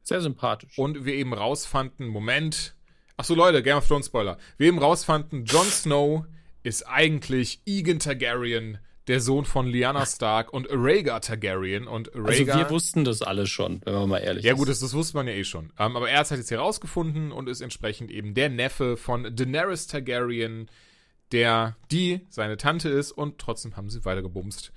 Sehr 0.03 0.21
sympathisch. 0.21 0.77
Und 0.77 1.05
wir 1.05 1.14
eben 1.14 1.33
rausfanden, 1.33 2.09
Moment. 2.09 2.75
Ach 3.17 3.25
so, 3.25 3.37
Leute, 3.37 3.62
Game 3.62 3.77
of 3.77 3.87
Thrones 3.87 4.07
Spoiler. 4.07 4.39
Wir 4.59 4.67
eben 4.67 4.81
rausfanden, 4.81 5.45
Jon 5.45 5.67
Snow 5.67 6.25
ist 6.64 6.83
eigentlich 6.83 7.61
Egan 7.64 8.01
Targaryen, 8.01 8.79
der 9.07 9.21
Sohn 9.21 9.45
von 9.45 9.69
Lyanna 9.69 10.05
Stark 10.05 10.53
und 10.53 10.67
Rhaegar 10.69 11.21
Targaryen 11.21 11.87
und 11.87 12.09
Rhaegar. 12.09 12.27
Also 12.27 12.47
wir 12.47 12.71
wussten 12.71 13.05
das 13.05 13.23
alles 13.23 13.49
schon, 13.49 13.83
wenn 13.85 13.95
man 13.95 14.09
mal 14.09 14.19
ehrlich 14.19 14.45
ja, 14.45 14.51
ist. 14.51 14.57
Ja 14.57 14.59
gut, 14.59 14.69
das, 14.69 14.81
das 14.81 14.95
wusste 14.95 15.17
man 15.17 15.29
ja 15.29 15.35
eh 15.35 15.45
schon. 15.45 15.73
Ähm, 15.79 15.97
aber 15.97 16.11
er 16.11 16.19
hat 16.19 16.25
es 16.25 16.33
halt 16.33 16.41
jetzt 16.41 16.49
hier 16.49 16.59
rausgefunden 16.59 17.31
und 17.31 17.49
ist 17.49 17.61
entsprechend 17.61 18.11
eben 18.11 18.35
der 18.35 18.49
Neffe 18.49 18.97
von 18.97 19.33
Daenerys 19.37 19.87
Targaryen, 19.87 20.69
der 21.33 21.77
die 21.91 22.20
seine 22.29 22.57
Tante 22.57 22.89
ist 22.89 23.12
und 23.12 23.39
trotzdem 23.39 23.77
haben 23.77 23.91
sie 23.91 24.05
weitergebumst. 24.05 24.72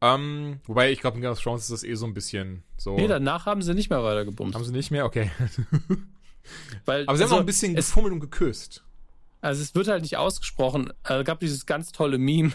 Ähm, 0.00 0.60
wobei, 0.66 0.92
ich 0.92 1.00
glaube, 1.00 1.16
in 1.16 1.22
Game 1.22 1.32
of 1.32 1.40
Thrones 1.40 1.62
ist 1.62 1.70
das 1.70 1.84
eh 1.84 1.94
so 1.94 2.04
ein 2.06 2.14
bisschen 2.14 2.62
so. 2.76 2.96
Nee, 2.96 3.08
danach 3.08 3.46
haben 3.46 3.62
sie 3.62 3.74
nicht 3.74 3.90
mehr 3.90 4.02
weitergebumst. 4.02 4.54
Haben 4.54 4.64
sie 4.64 4.72
nicht 4.72 4.90
mehr? 4.90 5.06
Okay. 5.06 5.30
Weil, 6.84 7.06
Aber 7.06 7.16
sie 7.16 7.22
also, 7.22 7.24
haben 7.24 7.38
auch 7.38 7.42
ein 7.42 7.46
bisschen 7.46 7.74
gefummelt 7.74 8.12
und 8.12 8.20
geküsst. 8.20 8.84
Also 9.40 9.62
es 9.62 9.74
wird 9.74 9.88
halt 9.88 10.02
nicht 10.02 10.16
ausgesprochen. 10.16 10.92
Also, 11.02 11.20
es 11.20 11.26
gab 11.26 11.40
dieses 11.40 11.64
ganz 11.66 11.92
tolle 11.92 12.18
Meme. 12.18 12.52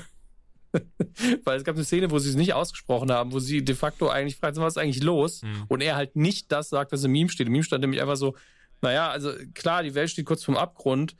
Weil 1.44 1.58
es 1.58 1.64
gab 1.64 1.76
eine 1.76 1.86
Szene, 1.86 2.12
wo 2.12 2.20
sie 2.20 2.30
es 2.30 2.36
nicht 2.36 2.54
ausgesprochen 2.54 3.12
haben, 3.12 3.32
wo 3.32 3.40
sie 3.40 3.64
de 3.64 3.76
facto 3.76 4.10
eigentlich 4.10 4.36
fragt, 4.38 4.58
was 4.58 4.74
ist 4.74 4.78
eigentlich 4.78 5.02
los? 5.02 5.42
Mhm. 5.42 5.66
Und 5.68 5.82
er 5.82 5.96
halt 5.96 6.16
nicht 6.16 6.52
das 6.52 6.70
sagt, 6.70 6.92
was 6.92 7.04
im 7.04 7.12
Meme 7.12 7.30
steht. 7.30 7.48
Im 7.48 7.54
Meme 7.54 7.64
stand 7.64 7.82
nämlich 7.82 8.02
einfach 8.02 8.18
so, 8.18 8.36
naja, 8.82 9.10
also 9.10 9.34
klar, 9.56 9.82
die 9.82 9.96
Welt 9.96 10.12
steht 10.12 10.26
kurz 10.26 10.44
vorm 10.44 10.58
Abgrund, 10.58 11.16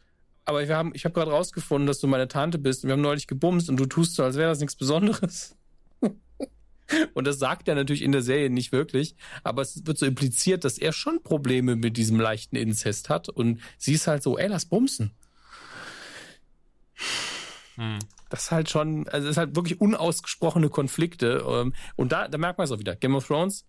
aber 0.50 0.68
wir 0.68 0.76
haben, 0.76 0.92
ich 0.96 1.06
habe 1.06 1.14
gerade 1.14 1.30
rausgefunden, 1.30 1.86
dass 1.86 2.00
du 2.00 2.08
meine 2.08 2.28
Tante 2.28 2.58
bist 2.58 2.84
und 2.84 2.88
wir 2.88 2.94
haben 2.94 3.02
neulich 3.02 3.28
gebumst 3.28 3.70
und 3.70 3.78
du 3.78 3.86
tust 3.86 4.16
so, 4.16 4.24
als 4.24 4.36
wäre 4.36 4.50
das 4.50 4.60
nichts 4.60 4.76
Besonderes. 4.76 5.56
und 7.14 7.28
das 7.28 7.38
sagt 7.38 7.68
er 7.68 7.76
natürlich 7.76 8.02
in 8.02 8.12
der 8.12 8.24
Serie 8.24 8.50
nicht 8.50 8.72
wirklich, 8.72 9.16
aber 9.44 9.62
es 9.62 9.86
wird 9.86 10.00
so 10.00 10.08
impliziert, 10.08 10.64
dass 10.66 10.80
er 10.80 10.92
schon 10.92 11.22
Probleme 11.22 11.76
mit 11.76 11.98
diesem 11.98 12.20
leichten 12.20 12.56
Inzest 12.56 13.10
hat 13.10 13.30
und 13.30 13.62
sie 13.78 13.94
ist 13.94 14.08
halt 14.08 14.24
so, 14.24 14.40
ey, 14.40 14.48
lass 14.48 14.66
bumsen. 14.66 15.12
Hm. 17.76 18.00
Das 18.30 18.44
ist 18.44 18.52
halt 18.52 18.70
schon, 18.70 19.08
also 19.08 19.28
es 19.28 19.32
ist 19.32 19.38
halt 19.38 19.56
wirklich 19.56 19.80
unausgesprochene 19.80 20.70
Konflikte. 20.70 21.44
Ähm, 21.48 21.74
und 21.96 22.12
da, 22.12 22.28
da 22.28 22.38
merkt 22.38 22.58
man 22.58 22.66
es 22.66 22.72
auch 22.72 22.80
wieder. 22.80 22.96
Game 22.96 23.16
of 23.16 23.28
Thrones, 23.28 23.66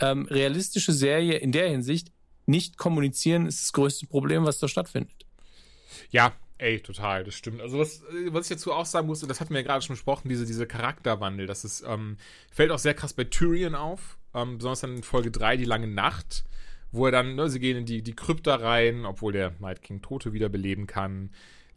ähm, 0.00 0.26
realistische 0.26 0.92
Serie 0.92 1.38
in 1.38 1.52
der 1.52 1.68
Hinsicht, 1.68 2.12
nicht 2.46 2.76
kommunizieren 2.76 3.46
ist 3.46 3.62
das 3.62 3.72
größte 3.72 4.06
Problem, 4.06 4.44
was 4.44 4.58
da 4.58 4.66
stattfindet. 4.66 5.26
Ja, 6.10 6.32
ey, 6.58 6.80
total, 6.80 7.24
das 7.24 7.34
stimmt. 7.34 7.60
Also 7.60 7.78
was, 7.78 8.02
was 8.28 8.50
ich 8.50 8.56
dazu 8.56 8.72
auch 8.72 8.86
sagen 8.86 9.06
muss, 9.06 9.22
und 9.22 9.28
das 9.28 9.40
hatten 9.40 9.50
wir 9.54 9.60
ja 9.60 9.66
gerade 9.66 9.82
schon 9.82 9.94
besprochen, 9.94 10.28
diese, 10.28 10.46
diese 10.46 10.66
Charakterwandel, 10.66 11.46
das 11.46 11.64
ist, 11.64 11.84
ähm, 11.86 12.16
fällt 12.50 12.70
auch 12.70 12.78
sehr 12.78 12.94
krass 12.94 13.12
bei 13.12 13.24
Tyrion 13.24 13.74
auf, 13.74 14.18
ähm, 14.34 14.58
besonders 14.58 14.80
dann 14.80 14.96
in 14.96 15.02
Folge 15.02 15.30
3, 15.30 15.56
die 15.56 15.64
lange 15.64 15.86
Nacht, 15.88 16.44
wo 16.92 17.06
er 17.06 17.12
dann, 17.12 17.34
ne, 17.34 17.48
sie 17.48 17.60
gehen 17.60 17.78
in 17.78 17.86
die, 17.86 18.02
die 18.02 18.14
Krypta 18.14 18.56
rein, 18.56 19.06
obwohl 19.06 19.32
der 19.32 19.54
Night 19.60 19.82
King 19.82 20.02
Tote 20.02 20.32
wiederbeleben 20.32 20.86
kann. 20.86 21.30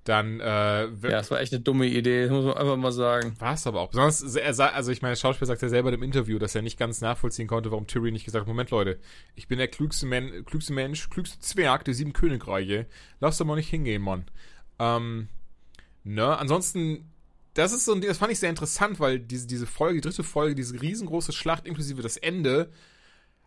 Dann, 0.04 0.42
äh, 0.42 0.84
Ja, 0.84 0.90
das 1.02 1.32
war 1.32 1.40
echt 1.40 1.54
eine 1.54 1.62
dumme 1.62 1.86
Idee, 1.86 2.28
muss 2.28 2.44
man 2.44 2.56
einfach 2.56 2.76
mal 2.76 2.92
sagen. 2.92 3.36
War 3.40 3.54
es 3.54 3.66
aber 3.66 3.80
auch. 3.80 3.90
Besonders, 3.90 4.22
er 4.36 4.54
sah, 4.54 4.68
also 4.68 4.92
ich 4.92 5.02
meine, 5.02 5.14
der 5.14 5.20
Schauspieler 5.20 5.48
sagt 5.48 5.62
ja 5.62 5.70
selber 5.70 5.94
im 5.94 6.04
Interview, 6.04 6.40
dass 6.40 6.56
er 6.56 6.62
nicht 6.62 6.78
ganz 6.78 7.00
nachvollziehen 7.00 7.48
konnte, 7.48 7.72
warum 7.72 7.88
Tyrion 7.88 8.12
nicht 8.14 8.26
gesagt 8.26 8.42
hat, 8.42 8.48
Moment, 8.48 8.70
Leute, 8.70 9.00
ich 9.36 9.48
bin 9.48 9.60
der 9.60 9.70
klügste, 9.70 10.06
Man, 10.06 10.44
klügste 10.44 10.74
Mensch, 10.74 11.10
klügste 11.10 11.40
Zwerg 11.40 11.86
der 11.86 11.94
sieben 11.94 12.12
Königreiche. 12.12 12.86
Lass 13.22 13.38
doch 13.38 13.46
mal 13.46 13.56
nicht 13.56 13.70
hingehen, 13.70 14.02
Mann. 14.02 14.26
Ähm, 14.78 15.30
ne, 16.04 16.38
ansonsten, 16.38 17.10
das 17.54 17.72
ist 17.72 17.86
so 17.86 17.94
ein 17.94 18.02
das 18.02 18.18
fand 18.18 18.34
ich 18.34 18.40
sehr 18.40 18.50
interessant, 18.50 19.00
weil 19.00 19.20
diese, 19.20 19.48
diese 19.48 19.68
Folge, 19.68 20.02
die 20.02 20.10
dritte 20.10 20.24
Folge, 20.24 20.56
diese 20.56 20.82
riesengroße 20.82 21.32
Schlacht 21.32 21.66
inklusive 21.66 22.02
das 22.02 22.18
Ende, 22.18 22.72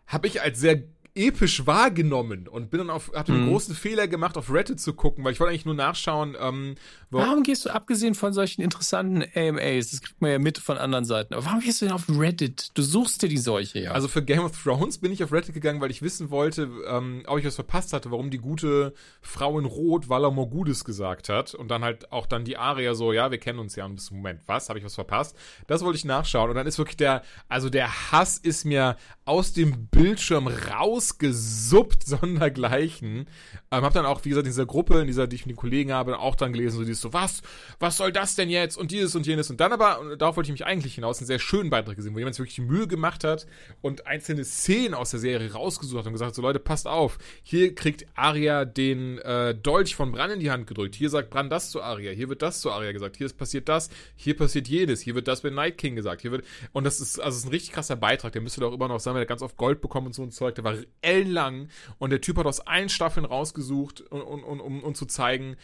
habe 0.07 0.27
ich 0.29 0.41
als 0.41 0.59
sehr 0.61 0.85
episch 1.17 1.67
wahrgenommen 1.67 2.47
und 2.49 2.71
bin 2.71 2.79
dann 2.79 2.91
auf, 2.91 3.11
hatte 3.15 3.33
einen 3.33 3.47
mhm. 3.47 3.51
großen 3.51 3.75
Fehler 3.75 4.07
gemacht, 4.07 4.37
auf 4.37 4.53
Reddit 4.53 4.81
zu 4.81 4.93
gucken, 4.93 5.25
weil 5.25 5.33
ich 5.33 5.41
wollte 5.41 5.51
eigentlich 5.51 5.65
nur 5.65 5.75
nachschauen, 5.75 6.37
ähm, 6.39 6.75
warum 7.11 7.43
gehst 7.43 7.65
du, 7.65 7.71
abgesehen 7.71 8.15
von 8.15 8.33
solchen 8.33 8.61
interessanten 8.63 9.25
AMAs, 9.35 9.91
das 9.91 10.03
kriegt 10.03 10.21
man 10.21 10.31
ja 10.31 10.39
mit 10.39 10.59
von 10.59 10.79
anderen 10.79 11.05
Seiten, 11.05 11.35
aber 11.35 11.45
warum 11.47 11.61
gehst 11.61 11.81
du 11.81 11.87
denn 11.87 11.95
auf 11.95 12.05
Reddit? 12.09 12.71
Du 12.75 12.83
suchst 12.83 13.23
dir 13.23 13.29
die 13.29 13.39
Seuche, 13.39 13.81
ja. 13.81 13.93
Also 13.93 14.09
für 14.09 14.23
Game 14.23 14.45
of 14.45 14.63
Thrones 14.63 14.99
bin 14.99 15.11
ich 15.11 15.25
auf 15.25 15.33
Reddit 15.33 15.55
gegangen, 15.55 15.81
weil 15.81 15.91
ich 15.91 16.03
wissen 16.03 16.31
wollte, 16.31 16.69
ähm, 16.87 17.23
ob 17.27 17.39
ich 17.39 17.45
was 17.45 17.55
verpasst 17.55 17.93
hatte, 17.93 18.11
warum 18.11 18.31
die 18.31 18.39
gute 18.39 18.93
Frau 19.23 19.59
in 19.59 19.65
Rot 19.65 20.09
Valar 20.09 20.31
Morgudis 20.31 20.85
gesagt 20.85 21.29
hat 21.29 21.55
und 21.55 21.69
dann 21.69 21.83
halt 21.83 22.13
auch 22.13 22.27
dann 22.27 22.45
die 22.45 22.57
Aria 22.57 22.95
so, 22.95 23.13
ja, 23.13 23.31
wir 23.31 23.39
kennen 23.39 23.59
uns 23.59 23.77
ja 23.77 23.87
und 23.87 23.97
bis 23.97 24.07
zum 24.07 24.19
Moment, 24.19 24.41
was, 24.47 24.69
habe 24.69 24.79
ich 24.79 24.85
was 24.85 24.95
verpasst? 24.95 25.37
Das 25.67 25.83
wollte 25.83 25.97
ich 25.97 26.05
nachschauen 26.05 26.51
und 26.51 26.57
dann 26.57 26.67
ist 26.67 26.79
wirklich 26.79 26.97
der, 26.97 27.23
also 27.49 27.71
der 27.71 28.13
Hass 28.13 28.39
ist 28.39 28.65
mir 28.65 28.97
aus 29.25 29.53
dem 29.53 29.87
Bildschirm 29.89 30.47
raus 30.47 31.06
rausgesuppt, 31.07 32.03
sondergleichen. 32.07 33.27
Ähm, 33.71 33.85
hab 33.85 33.93
dann 33.93 34.07
auch, 34.07 34.25
wie 34.25 34.31
gesagt, 34.31 34.47
in 34.47 34.53
dieser 34.53 34.67
Gruppe, 34.67 35.01
in 35.01 35.07
dieser, 35.07 35.27
die 35.27 35.37
ich 35.37 35.47
mit 35.47 35.57
den 35.57 35.61
Kollegen 35.61 35.93
habe, 35.93 36.19
auch 36.19 36.35
dann 36.35 36.53
gelesen, 36.53 36.77
so 36.77 36.85
dieses 36.85 37.01
so, 37.01 37.13
was, 37.13 37.43
was 37.79 37.97
soll 37.97 38.13
das 38.13 38.37
denn 38.37 38.51
jetzt? 38.51 38.77
Und 38.77 38.91
dieses 38.91 39.15
und 39.15 39.27
jenes. 39.27 39.51
Und 39.51 39.61
dann 39.61 39.73
aber, 39.73 40.01
und 40.01 40.21
darauf 40.21 40.37
wollte 40.37 40.49
ich 40.49 40.53
mich 40.53 40.67
eigentlich 40.67 40.95
hinaus, 40.95 41.19
einen 41.19 41.27
sehr 41.27 41.39
schönen 41.39 41.71
Beitrag 41.71 41.97
gesehen, 41.97 42.15
wo 42.15 42.19
jemand 42.19 42.35
sich 42.35 42.41
wirklich 42.41 42.57
die 42.57 42.63
Mühe 42.63 42.87
gemacht 42.87 43.25
hat 43.25 43.47
und 43.81 44.07
einzelne 44.07 44.45
Szenen 44.45 44.95
aus 44.95 45.11
der 45.11 45.21
Serie 45.21 45.53
rausgesucht 45.53 46.01
hat 46.01 46.07
und 46.07 46.13
gesagt, 46.13 46.35
so 46.35 46.43
Leute, 46.43 46.59
passt 46.59 46.87
auf, 46.87 47.19
hier 47.43 47.75
kriegt 47.75 48.07
Arya 48.15 48.65
den 48.65 49.19
äh, 49.19 49.55
Dolch 49.55 49.97
von 49.97 50.13
Bran 50.13 50.31
in 50.31 50.41
die 50.41 50.51
Hand 50.51 50.67
gedrückt. 50.67 50.95
Hier 50.95 51.11
sagt 51.11 51.31
Bran 51.31 51.51
das 51.51 51.71
zu 51.71 51.83
Arya, 51.83 52.13
hier 52.13 52.29
wird 52.29 52.43
das 52.43 52.61
zu 52.61 52.71
Arya 52.71 52.93
gesagt, 52.93 53.17
hier 53.17 53.29
passiert 53.31 53.69
das, 53.69 53.91
hier 54.15 54.37
passiert 54.37 54.69
jedes, 54.69 55.01
hier 55.01 55.15
wird 55.15 55.29
das 55.29 55.43
mit 55.43 55.55
Night 55.55 55.79
King 55.79 55.97
gesagt, 55.97 56.23
hier 56.23 56.33
wird, 56.33 56.45
und 56.73 56.85
das 56.85 57.01
ist, 57.01 57.19
also, 57.19 57.31
das 57.31 57.39
ist 57.39 57.45
ein 57.47 57.51
richtig 57.51 57.73
krasser 57.73 57.97
Beitrag, 57.97 58.33
der 58.33 58.43
müsste 58.43 58.61
doch 58.61 58.73
immer 58.73 58.89
noch 58.89 59.01
sein, 59.01 59.15
weil 59.15 59.21
der 59.21 59.27
ganz 59.27 59.43
oft 59.43 59.57
Gold 59.57 59.81
bekommen 59.81 60.09
und 60.09 60.15
so 60.15 60.23
ein 60.23 60.31
Zeug, 60.31 60.55
der 60.55 60.65
war 60.65 60.77
ellenlang 61.03 61.69
und 61.99 62.11
der 62.11 62.21
Typ 62.21 62.39
hat 62.39 62.47
aus 62.47 62.61
allen 62.61 62.89
Staffeln 62.89 63.27
rausgesucht, 63.27 64.01
und, 64.01 64.23
und, 64.23 64.61
um, 64.61 64.83
um 64.83 64.95
zu 64.95 65.07
zeigen, 65.07 65.57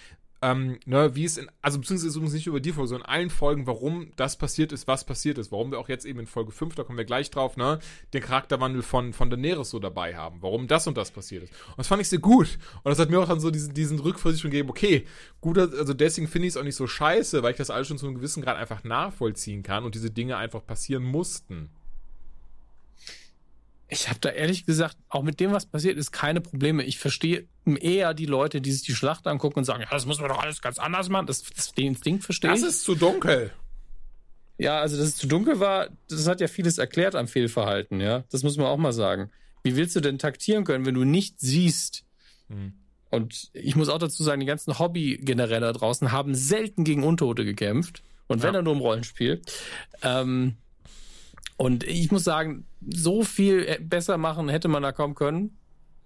ähm, 0.43 0.81
ne, 0.87 1.15
wie 1.15 1.25
es 1.25 1.39
in, 1.39 1.49
also 1.63 1.79
beziehungsweise 1.79 2.19
übrigens 2.19 2.35
nicht 2.35 2.49
über 2.49 2.59
die 2.59 2.73
Folge, 2.73 2.89
sondern 2.89 3.07
in 3.07 3.15
allen 3.15 3.31
Folgen, 3.31 3.67
warum 3.69 4.11
das 4.17 4.37
passiert 4.37 4.73
ist, 4.73 4.89
was 4.89 5.05
passiert 5.05 5.39
ist, 5.39 5.53
warum 5.53 5.71
wir 5.71 5.79
auch 5.79 5.89
jetzt 5.89 6.05
eben 6.05 6.19
in 6.19 6.27
Folge 6.27 6.51
5, 6.51 6.75
da 6.75 6.83
kommen 6.83 6.99
wir 6.99 7.05
gleich 7.05 7.31
drauf, 7.31 7.57
ne, 7.57 7.79
den 8.13 8.23
Charakterwandel 8.23 8.83
von, 8.83 9.13
von 9.13 9.31
Daenerys 9.31 9.71
so 9.71 9.79
dabei 9.79 10.17
haben, 10.17 10.43
warum 10.43 10.67
das 10.67 10.87
und 10.89 10.97
das 10.97 11.13
passiert 11.13 11.45
ist. 11.45 11.53
Und 11.69 11.79
das 11.79 11.87
fand 11.87 12.03
ich 12.03 12.09
sehr 12.09 12.19
gut. 12.19 12.59
Und 12.83 12.91
das 12.91 12.99
hat 12.99 13.09
mir 13.09 13.21
auch 13.21 13.29
dann 13.29 13.41
so 13.41 13.53
diesen, 13.53 13.73
diesen 13.73 14.01
Rückversicht 14.01 14.43
gegeben, 14.43 14.69
okay, 14.69 15.07
gut, 15.41 15.59
also 15.59 15.95
deswegen 15.95 16.27
finde 16.27 16.49
ich 16.49 16.55
es 16.55 16.57
auch 16.57 16.65
nicht 16.65 16.77
so 16.77 16.89
scheiße, 16.89 17.43
weil 17.45 17.53
ich 17.53 17.59
das 17.59 17.71
alles 17.71 17.87
schon 17.87 17.99
zu 17.99 18.07
einem 18.07 18.17
gewissen 18.17 18.43
Grad 18.43 18.57
einfach 18.57 18.83
nachvollziehen 18.83 19.63
kann 19.63 19.85
und 19.85 19.95
diese 19.95 20.11
Dinge 20.11 20.37
einfach 20.37 20.67
passieren 20.67 21.05
mussten. 21.05 21.71
Ich 23.93 24.09
habe 24.09 24.19
da 24.21 24.31
ehrlich 24.31 24.65
gesagt, 24.65 24.97
auch 25.11 25.23
mit 25.23 25.39
dem, 25.39 25.53
was 25.53 25.67
passiert 25.67 25.99
ist, 25.99 26.13
keine 26.13 26.41
Probleme. 26.41 26.83
Ich 26.83 26.99
verstehe 26.99 27.47
eher 27.67 28.15
die 28.15 28.25
Leute, 28.25 28.63
die 28.63 28.73
sich 28.73 28.83
die 28.83 28.95
Schlacht 28.95 29.27
angucken 29.27 29.59
und 29.59 29.65
sagen, 29.67 29.83
ja, 29.83 29.89
das 29.91 30.07
muss 30.07 30.19
man 30.19 30.31
doch 30.31 30.43
alles 30.43 30.63
ganz 30.63 30.79
anders 30.79 31.11
machen. 31.11 31.27
Das, 31.27 31.43
das 31.43 31.75
den 31.75 31.89
Instinkt 31.89 32.25
verstehe 32.25 32.55
ich. 32.55 32.63
Das 32.63 32.67
ist 32.67 32.85
zu 32.85 32.95
dunkel. 32.95 33.53
Ja, 34.57 34.81
also 34.81 34.97
dass 34.97 35.09
es 35.09 35.17
zu 35.17 35.27
dunkel 35.27 35.61
war, 35.61 35.89
das 36.09 36.27
hat 36.27 36.41
ja 36.41 36.49
vieles 36.49 36.79
erklärt 36.79 37.15
am 37.15 37.29
Fehlverhalten, 37.29 38.01
ja. 38.01 38.25
Das 38.31 38.43
muss 38.43 38.57
man 38.57 38.67
auch 38.67 38.79
mal 38.79 38.95
sagen. 38.95 39.31
Wie 39.63 39.77
willst 39.77 39.95
du 39.95 40.01
denn 40.01 40.19
taktieren 40.19 40.65
können, 40.65 40.87
wenn 40.87 40.95
du 40.95 41.05
nicht 41.05 41.39
siehst? 41.39 42.07
Hm. 42.49 42.73
Und 43.11 43.51
ich 43.53 43.77
muss 43.77 43.91
auch 43.91 43.99
dazu 43.99 44.23
sagen, 44.23 44.41
die 44.41 44.47
ganzen 44.47 44.79
Hobby-Generäle 44.79 45.67
da 45.67 45.73
draußen 45.75 46.13
haben 46.13 46.35
selten 46.35 46.85
gegen 46.85 47.05
Untote 47.05 47.45
gekämpft. 47.45 48.03
Und 48.27 48.43
wenn 48.43 48.55
ja. 48.55 48.61
er 48.61 48.63
nur 48.63 48.73
im 48.73 48.81
Rollenspiel. 48.81 49.43
Ähm, 50.03 50.57
und 51.63 51.85
ich 51.85 52.11
muss 52.11 52.25
sagen, 52.25 52.67
so 52.81 53.23
viel 53.23 53.65
äh, 53.65 53.79
besser 53.81 54.19
machen 54.19 54.49
hätte 54.49 54.67
man 54.67 54.83
da 54.83 54.91
kaum 54.91 55.15
können. 55.15 55.59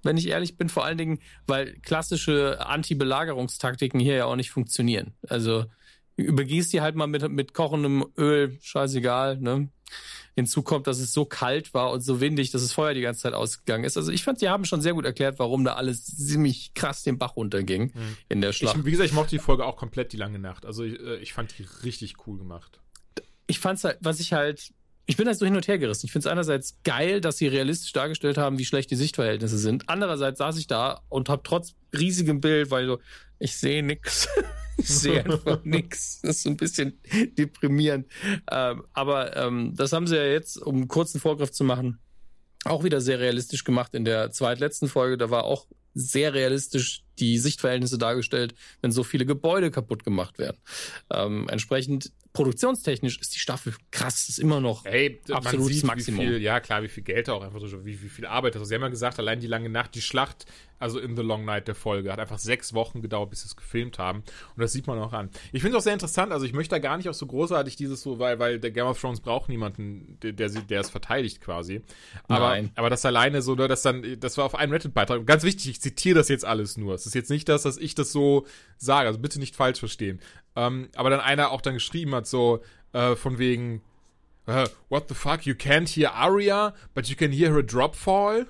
Wenn 0.03 0.19
ich 0.19 0.29
ehrlich 0.29 0.59
bin, 0.59 0.69
vor 0.69 0.85
allen 0.85 0.99
Dingen, 0.99 1.19
weil 1.47 1.79
klassische 1.79 2.61
Anti-Belagerungstaktiken 2.61 3.99
hier 3.99 4.17
ja 4.17 4.27
auch 4.27 4.37
nicht 4.37 4.51
funktionieren. 4.51 5.15
Also 5.27 5.65
übergießt 6.17 6.75
die 6.75 6.83
halt 6.83 6.95
mal 6.95 7.07
mit, 7.07 7.27
mit 7.31 7.55
kochendem 7.55 8.05
Öl, 8.19 8.59
scheißegal, 8.61 9.39
ne? 9.39 9.71
Hinzu 10.35 10.61
kommt, 10.61 10.89
dass 10.89 10.99
es 10.99 11.15
so 11.15 11.25
kalt 11.25 11.73
war 11.73 11.91
und 11.91 12.03
so 12.03 12.21
windig, 12.21 12.51
dass 12.51 12.61
das 12.61 12.75
Feuer 12.75 12.93
die 12.93 13.01
ganze 13.01 13.23
Zeit 13.23 13.33
ausgegangen 13.33 13.85
ist. 13.85 13.97
Also 13.97 14.13
ich 14.13 14.25
fand, 14.25 14.43
die 14.43 14.51
haben 14.51 14.67
schon 14.67 14.83
sehr 14.83 14.93
gut 14.93 15.07
erklärt, 15.07 15.39
warum 15.39 15.65
da 15.65 15.77
alles 15.77 16.05
ziemlich 16.05 16.75
krass 16.75 17.03
den 17.03 17.17
Bach 17.17 17.35
runterging 17.35 17.93
mhm. 17.95 18.17
in 18.29 18.43
der 18.43 18.53
Schlacht. 18.53 18.77
Ich, 18.77 18.85
wie 18.85 18.91
gesagt, 18.91 19.09
ich 19.09 19.15
mochte 19.15 19.31
die 19.31 19.39
Folge 19.39 19.65
auch 19.65 19.77
komplett 19.77 20.13
die 20.13 20.19
lange 20.19 20.39
Nacht. 20.39 20.67
Also 20.67 20.85
ich, 20.85 21.01
äh, 21.01 21.17
ich 21.17 21.33
fand 21.33 21.59
die 21.59 21.67
richtig 21.83 22.27
cool 22.27 22.37
gemacht. 22.37 22.79
Ich 23.47 23.59
fand's 23.59 23.85
halt, 23.85 23.97
was 24.03 24.21
ich 24.21 24.35
halt 24.35 24.75
ich 25.07 25.17
bin 25.17 25.27
halt 25.27 25.39
so 25.39 25.47
hin 25.47 25.55
und 25.55 25.69
her 25.69 25.79
gerissen. 25.79 26.07
Ich 26.07 26.13
finde 26.13 26.29
es 26.29 26.33
einerseits 26.33 26.79
geil, 26.83 27.21
dass 27.21 27.39
sie 27.39 27.47
realistisch 27.47 27.93
dargestellt 27.93 28.39
haben, 28.39 28.59
wie 28.59 28.65
schlecht 28.65 28.91
die 28.91 28.97
Sichtverhältnisse 28.97 29.57
sind. 29.57 29.89
Andererseits 29.89 30.39
saß 30.39 30.59
ich 30.59 30.67
da 30.67 31.03
und 31.09 31.29
habe 31.29 31.43
trotz 31.45 31.75
riesigem 31.97 32.41
Bild, 32.41 32.73
weil 32.73 32.87
so, 32.87 32.99
ich 33.39 33.57
sehe 33.57 33.85
nix. 33.85 34.29
ich 34.77 34.89
sehe 34.89 35.25
einfach 35.25 35.61
nix. 35.65 36.21
Das 36.23 36.37
ist 36.37 36.43
so 36.43 36.51
ein 36.51 36.57
bisschen 36.57 36.99
deprimierend. 37.39 38.07
Ähm, 38.51 38.85
aber 38.93 39.37
ähm, 39.37 39.75
das 39.77 39.93
haben 39.93 40.09
sie 40.09 40.17
ja 40.17 40.25
jetzt, 40.25 40.61
um 40.61 40.75
einen 40.75 40.89
kurzen 40.89 41.21
Vorgriff 41.21 41.53
zu 41.53 41.63
machen, 41.63 42.01
auch 42.65 42.83
wieder 42.83 43.01
sehr 43.01 43.21
realistisch 43.21 43.63
gemacht 43.63 43.95
in 43.95 44.05
der 44.05 44.33
zweitletzten 44.33 44.89
Folge. 44.89 45.17
Da 45.17 45.31
war 45.31 45.45
auch 45.45 45.67
sehr 45.95 46.35
realistisch 46.35 47.05
die 47.19 47.39
Sichtverhältnisse 47.39 47.97
dargestellt, 47.97 48.55
wenn 48.83 48.91
so 48.91 49.05
viele 49.05 49.25
Gebäude 49.25 49.71
kaputt 49.71 50.05
gemacht 50.05 50.39
werden. 50.39 50.59
Ähm, 51.11 51.49
entsprechend 51.49 52.13
produktionstechnisch 52.37 53.19
ist 53.19 53.35
die 53.35 53.39
Staffel 53.39 53.75
krass, 53.91 54.29
ist 54.29 54.39
immer 54.39 54.61
noch 54.61 54.85
hey, 54.85 55.21
absolutes 55.31 55.83
Maximum. 55.83 56.21
Viel, 56.21 56.43
ja, 56.43 56.61
klar, 56.61 56.83
wie 56.83 56.89
viel 56.89 57.03
Geld 57.03 57.31
auch 57.31 57.43
einfach 57.43 57.61
so, 57.61 57.85
wie, 57.85 58.01
wie 58.03 58.09
viel 58.09 58.27
Arbeit. 58.27 58.55
Also, 58.55 58.67
sie 58.67 58.75
haben 58.75 58.83
ja 58.83 58.89
gesagt, 58.89 59.19
allein 59.19 59.41
die 59.41 59.47
lange 59.47 59.71
Nacht, 59.71 59.95
die 59.95 60.03
Schlacht, 60.03 60.45
also 60.79 60.99
in 60.99 61.17
The 61.17 61.23
Long 61.23 61.45
Night 61.45 61.69
der 61.69 61.75
Folge, 61.75 62.13
hat 62.13 62.19
einfach 62.19 62.39
sechs 62.39 62.75
Wochen 62.75 63.01
gedauert, 63.01 63.31
bis 63.31 63.43
sie 63.43 63.47
es 63.47 63.57
gefilmt 63.57 63.99
haben. 63.99 64.19
Und 64.19 64.63
das 64.63 64.73
sieht 64.73 64.87
man 64.87 64.99
auch 64.99 65.13
an. 65.13 65.31
Ich 65.53 65.63
finde 65.63 65.77
es 65.77 65.83
auch 65.83 65.85
sehr 65.85 65.93
interessant, 65.93 66.33
also 66.33 66.45
ich 66.45 66.53
möchte 66.53 66.75
da 66.75 66.79
gar 66.79 66.97
nicht 66.97 67.09
auch 67.09 67.15
so 67.15 67.27
großartig 67.27 67.77
dieses 67.77 68.03
so, 68.03 68.19
weil, 68.19 68.39
weil 68.39 68.61
der 68.61 68.71
Game 68.71 68.87
of 68.87 69.01
Thrones 69.01 69.21
braucht 69.21 69.49
niemanden, 69.49 70.19
der, 70.23 70.33
der, 70.33 70.49
der 70.49 70.81
es 70.81 70.91
verteidigt 70.91 71.41
quasi. 71.41 71.83
Aber, 72.29 72.49
Nein. 72.49 72.71
aber 72.75 72.91
das 72.91 73.05
alleine 73.05 73.43
so, 73.43 73.55
ne, 73.55 73.69
das 73.69 73.83
dann, 73.83 74.19
das 74.21 74.37
war 74.37 74.45
auf 74.45 74.55
einem 74.55 74.73
Reddit-Beitrag. 74.73 75.27
Ganz 75.27 75.45
wichtig, 75.45 75.69
ich 75.71 75.81
zitiere 75.81 76.17
das 76.19 76.29
jetzt 76.29 76.45
alles 76.45 76.77
nur. 76.77 76.95
Es 76.95 77.07
ist 77.07 77.15
jetzt 77.15 77.31
nicht 77.31 77.49
das, 77.49 77.63
dass 77.63 77.79
ich 77.79 77.95
das 77.95 78.13
so 78.13 78.47
sage, 78.77 79.09
also 79.09 79.19
bitte 79.19 79.39
nicht 79.39 79.57
falsch 79.57 79.79
verstehen. 79.79 80.21
Ähm, 80.55 80.89
aber 80.97 81.11
dann 81.11 81.21
einer 81.21 81.51
auch 81.51 81.61
dann 81.61 81.75
geschrieben 81.75 82.15
hat, 82.15 82.27
so, 82.27 82.63
äh, 82.93 83.15
von 83.17 83.39
wegen, 83.39 83.83
uh, 84.49 84.65
what 84.89 85.09
the 85.09 85.15
fuck, 85.15 85.45
you 85.45 85.55
can't 85.55 85.89
hear 85.89 86.13
Aria, 86.13 86.75
but 86.95 87.07
you 87.07 87.17
can 87.17 87.33
hear 87.33 87.53
her 87.53 87.63
drop 87.63 87.95
fall? 87.95 88.47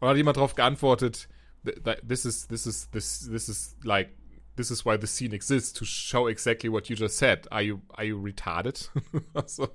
Und 0.00 0.08
hat 0.08 0.16
jemand 0.16 0.36
darauf 0.36 0.54
geantwortet, 0.54 1.28
this 1.64 2.24
is, 2.24 2.46
this 2.46 2.66
is, 2.66 2.86
this, 2.92 3.20
this 3.20 3.48
is 3.48 3.74
like, 3.84 4.16
this 4.56 4.70
is 4.70 4.84
why 4.84 4.96
the 4.96 5.06
scene 5.06 5.32
exists, 5.32 5.72
to 5.72 5.84
show 5.84 6.26
exactly 6.26 6.68
what 6.68 6.88
you 6.90 6.96
just 6.96 7.16
said. 7.16 7.46
Are 7.50 7.62
you, 7.62 7.82
are 7.96 8.04
you 8.04 8.18
retarded? 8.20 8.88
also, 9.34 9.72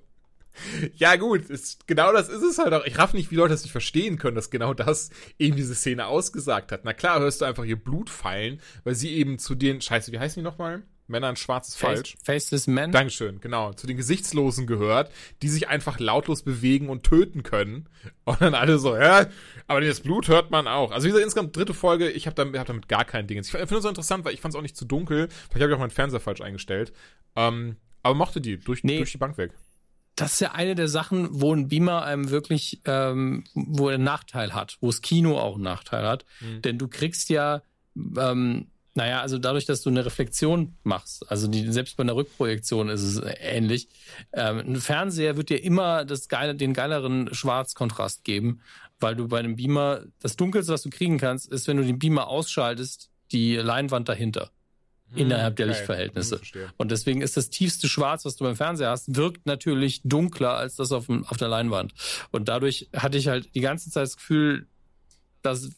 ja, 0.95 1.15
gut, 1.15 1.49
ist, 1.49 1.87
genau 1.87 2.11
das 2.11 2.29
ist 2.29 2.43
es 2.43 2.57
halt 2.59 2.73
auch. 2.73 2.85
Ich 2.85 2.97
raff 2.97 3.13
nicht, 3.13 3.31
wie 3.31 3.35
Leute 3.35 3.53
das 3.53 3.63
nicht 3.63 3.71
verstehen 3.71 4.17
können, 4.17 4.35
dass 4.35 4.51
genau 4.51 4.73
das 4.73 5.09
eben 5.39 5.55
diese 5.55 5.73
Szene 5.73 6.05
ausgesagt 6.05 6.71
hat. 6.71 6.85
Na 6.85 6.93
klar, 6.93 7.19
hörst 7.19 7.41
du 7.41 7.45
einfach 7.45 7.63
ihr 7.63 7.81
Blut 7.81 8.09
fallen, 8.09 8.61
weil 8.83 8.95
sie 8.95 9.13
eben 9.13 9.39
zu 9.39 9.55
den, 9.55 9.81
scheiße, 9.81 10.11
wie 10.11 10.19
heißen 10.19 10.41
die 10.41 10.45
nochmal? 10.45 10.83
Männer 11.07 11.29
in 11.29 11.35
Schwarz 11.35 11.69
ist 11.69 11.77
Face, 11.77 11.99
falsch. 11.99 12.15
Faceless 12.23 12.67
Men. 12.67 12.91
Dankeschön, 12.91 13.39
genau. 13.41 13.73
Zu 13.73 13.87
den 13.87 13.97
Gesichtslosen 13.97 14.67
gehört, 14.67 15.11
die 15.41 15.49
sich 15.49 15.67
einfach 15.67 15.99
lautlos 15.99 16.43
bewegen 16.43 16.89
und 16.89 17.03
töten 17.03 17.43
können. 17.43 17.89
Und 18.25 18.41
dann 18.41 18.55
alle 18.55 18.79
so, 18.79 18.95
ja, 18.95 19.27
aber 19.67 19.81
das 19.81 19.99
Blut 19.99 20.27
hört 20.27 20.49
man 20.49 20.67
auch. 20.67 20.91
Also 20.91 21.05
wie 21.05 21.09
gesagt, 21.09 21.25
insgesamt 21.25 21.55
dritte 21.55 21.73
Folge, 21.73 22.09
ich 22.09 22.25
habe 22.25 22.35
damit, 22.35 22.59
hab 22.59 22.67
damit 22.67 22.87
gar 22.87 23.03
kein 23.03 23.27
Ding. 23.27 23.37
Ich 23.37 23.51
finde 23.51 23.75
es 23.75 23.83
so 23.83 23.89
interessant, 23.89 24.23
weil 24.23 24.33
ich 24.33 24.41
fand 24.41 24.53
es 24.53 24.57
auch 24.57 24.61
nicht 24.61 24.77
zu 24.77 24.85
dunkel. 24.85 25.27
Vielleicht 25.27 25.55
habe 25.55 25.71
ich 25.71 25.75
auch 25.75 25.79
meinen 25.79 25.89
Fernseher 25.89 26.21
falsch 26.21 26.41
eingestellt. 26.41 26.93
Ähm, 27.35 27.77
aber 28.01 28.15
mochte 28.15 28.39
die 28.39 28.57
durch, 28.57 28.83
nee. 28.83 28.97
durch 28.97 29.11
die 29.11 29.17
Bank 29.17 29.37
weg 29.37 29.51
das 30.15 30.33
ist 30.33 30.39
ja 30.41 30.51
eine 30.51 30.75
der 30.75 30.87
Sachen, 30.87 31.27
wo 31.41 31.53
ein 31.53 31.67
Beamer 31.67 32.03
einem 32.03 32.29
wirklich, 32.29 32.81
ähm, 32.85 33.45
wo 33.55 33.89
er 33.89 33.95
einen 33.95 34.03
Nachteil 34.03 34.53
hat, 34.53 34.77
wo 34.79 34.87
das 34.87 35.01
Kino 35.01 35.39
auch 35.39 35.55
einen 35.55 35.63
Nachteil 35.63 36.07
hat. 36.07 36.25
Mhm. 36.39 36.61
Denn 36.61 36.77
du 36.77 36.87
kriegst 36.87 37.29
ja, 37.29 37.63
ähm, 37.95 38.67
naja, 38.95 39.21
also 39.21 39.39
dadurch, 39.39 39.65
dass 39.65 39.81
du 39.81 39.89
eine 39.89 40.05
Reflexion 40.05 40.77
machst, 40.83 41.29
also 41.29 41.47
die, 41.47 41.71
selbst 41.71 41.97
bei 41.97 42.03
einer 42.03 42.15
Rückprojektion 42.15 42.89
ist 42.89 43.01
es 43.01 43.21
ähnlich. 43.39 43.87
Ähm, 44.33 44.59
ein 44.59 44.75
Fernseher 44.75 45.35
wird 45.35 45.49
dir 45.49 45.63
immer 45.63 46.05
das 46.05 46.27
geile, 46.27 46.53
den 46.53 46.73
geileren 46.73 47.33
Schwarzkontrast 47.33 48.23
geben, 48.23 48.61
weil 48.99 49.15
du 49.15 49.27
bei 49.27 49.39
einem 49.39 49.55
Beamer, 49.55 50.03
das 50.19 50.35
Dunkelste, 50.35 50.73
was 50.73 50.83
du 50.83 50.91
kriegen 50.91 51.17
kannst, 51.17 51.51
ist, 51.51 51.67
wenn 51.67 51.77
du 51.77 51.83
den 51.83 51.97
Beamer 51.97 52.27
ausschaltest, 52.27 53.09
die 53.31 53.55
Leinwand 53.55 54.09
dahinter 54.09 54.51
innerhalb 55.15 55.55
der 55.55 55.67
okay. 55.67 55.75
Lichtverhältnisse. 55.75 56.41
Hm, 56.41 56.61
und 56.77 56.91
deswegen 56.91 57.21
ist 57.21 57.37
das 57.37 57.49
tiefste 57.49 57.87
Schwarz, 57.87 58.25
was 58.25 58.35
du 58.35 58.45
beim 58.45 58.55
Fernseher 58.55 58.89
hast, 58.89 59.15
wirkt 59.15 59.45
natürlich 59.45 60.01
dunkler 60.03 60.55
als 60.55 60.75
das 60.75 60.91
auf, 60.91 61.05
dem, 61.07 61.25
auf 61.25 61.37
der 61.37 61.47
Leinwand. 61.47 61.93
Und 62.31 62.49
dadurch 62.49 62.89
hatte 62.95 63.17
ich 63.17 63.27
halt 63.27 63.53
die 63.53 63.61
ganze 63.61 63.89
Zeit 63.89 64.03
das 64.03 64.17
Gefühl, 64.17 64.67
dass 65.41 65.69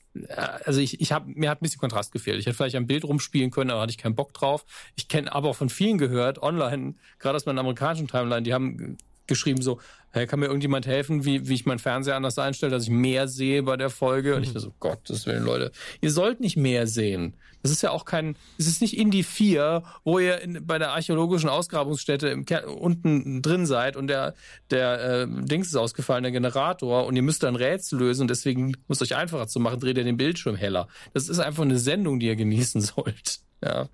also 0.66 0.80
ich, 0.80 1.02
ich 1.02 1.12
habe 1.12 1.32
mir 1.34 1.50
hat 1.50 1.60
ein 1.60 1.64
bisschen 1.64 1.80
Kontrast 1.80 2.12
gefehlt. 2.12 2.40
Ich 2.40 2.46
hätte 2.46 2.56
vielleicht 2.56 2.76
ein 2.76 2.88
Bild 2.88 3.04
rumspielen 3.04 3.52
können, 3.52 3.72
aber 3.72 3.82
hatte 3.82 3.92
ich 3.92 3.98
keinen 3.98 4.16
Bock 4.16 4.34
drauf. 4.34 4.66
Ich 4.96 5.08
kenne 5.08 5.32
aber 5.34 5.50
auch 5.50 5.56
von 5.56 5.70
vielen 5.70 5.98
gehört 5.98 6.42
online, 6.42 6.96
gerade 7.20 7.36
aus 7.36 7.46
meiner 7.46 7.62
amerikanischen 7.62 8.08
Timeline, 8.08 8.44
die 8.44 8.54
haben 8.54 8.98
geschrieben 9.28 9.62
so, 9.62 9.80
hey, 10.12 10.28
kann 10.28 10.40
mir 10.40 10.46
irgendjemand 10.46 10.88
helfen, 10.88 11.26
wie, 11.26 11.48
wie 11.48 11.54
ich 11.54 11.66
meinen 11.66 11.80
Fernseher 11.80 12.16
anders 12.16 12.40
einstelle, 12.40 12.72
dass 12.72 12.84
ich 12.84 12.90
mehr 12.90 13.28
sehe 13.28 13.64
bei 13.64 13.76
der 13.76 13.90
Folge? 13.90 14.36
Und 14.36 14.44
ich 14.44 14.52
so, 14.54 14.74
Gottes 14.80 15.26
Willen, 15.26 15.44
Leute, 15.44 15.72
ihr 16.02 16.12
sollt 16.12 16.40
nicht 16.40 16.56
mehr 16.56 16.88
sehen. 16.88 17.36
Das 17.62 17.72
ist 17.72 17.82
ja 17.82 17.90
auch 17.90 18.06
kein, 18.06 18.36
es 18.58 18.68
ist 18.68 18.80
nicht 18.80 18.96
Indie 18.96 19.24
4, 19.24 19.84
wo 20.04 20.20
ihr 20.20 20.40
in, 20.42 20.66
bei 20.68 20.78
der 20.78 20.92
archäologischen 20.92 21.50
Ausgrabungsstätte 21.50 22.28
im 22.28 22.46
unten 22.78 23.42
drin 23.42 23.66
seid 23.66 23.98
und 23.98 24.08
der, 24.08 24.36
der 24.70 25.24
äh, 25.24 25.28
Dings 25.28 25.68
ist 25.68 25.76
ausgefallen, 25.76 26.24
der 26.24 26.32
Generator, 26.32 27.08
und 27.08 27.16
ihr 27.16 27.24
müsst 27.24 27.42
dann 27.44 27.56
Rätsel 27.56 28.00
lösen 28.00 28.22
und 28.22 28.30
deswegen 28.30 28.78
muss 28.88 29.02
euch 29.02 29.16
einfacher 29.16 29.48
zu 29.48 29.60
machen, 29.60 29.80
dreht 29.80 29.98
ihr 29.98 30.04
den 30.04 30.18
Bildschirm 30.18 30.56
heller. 30.56 30.88
Das 31.14 31.28
ist 31.28 31.40
einfach 31.40 31.64
eine 31.64 31.80
Sendung, 31.80 32.20
die 32.20 32.28
ihr 32.28 32.36
genießen 32.36 32.82
sollt. 32.82 33.40
Ja. 33.64 33.90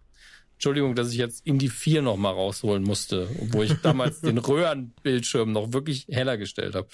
Entschuldigung, 0.61 0.93
dass 0.93 1.11
ich 1.11 1.17
jetzt 1.17 1.43
Indie 1.47 1.69
4 1.69 2.03
noch 2.03 2.17
mal 2.17 2.29
rausholen 2.29 2.83
musste, 2.83 3.27
wo 3.51 3.63
ich 3.63 3.73
damals 3.81 4.21
den 4.21 4.37
Röhrenbildschirm 4.37 5.51
noch 5.51 5.73
wirklich 5.73 6.05
heller 6.07 6.37
gestellt 6.37 6.75
habe. 6.75 6.87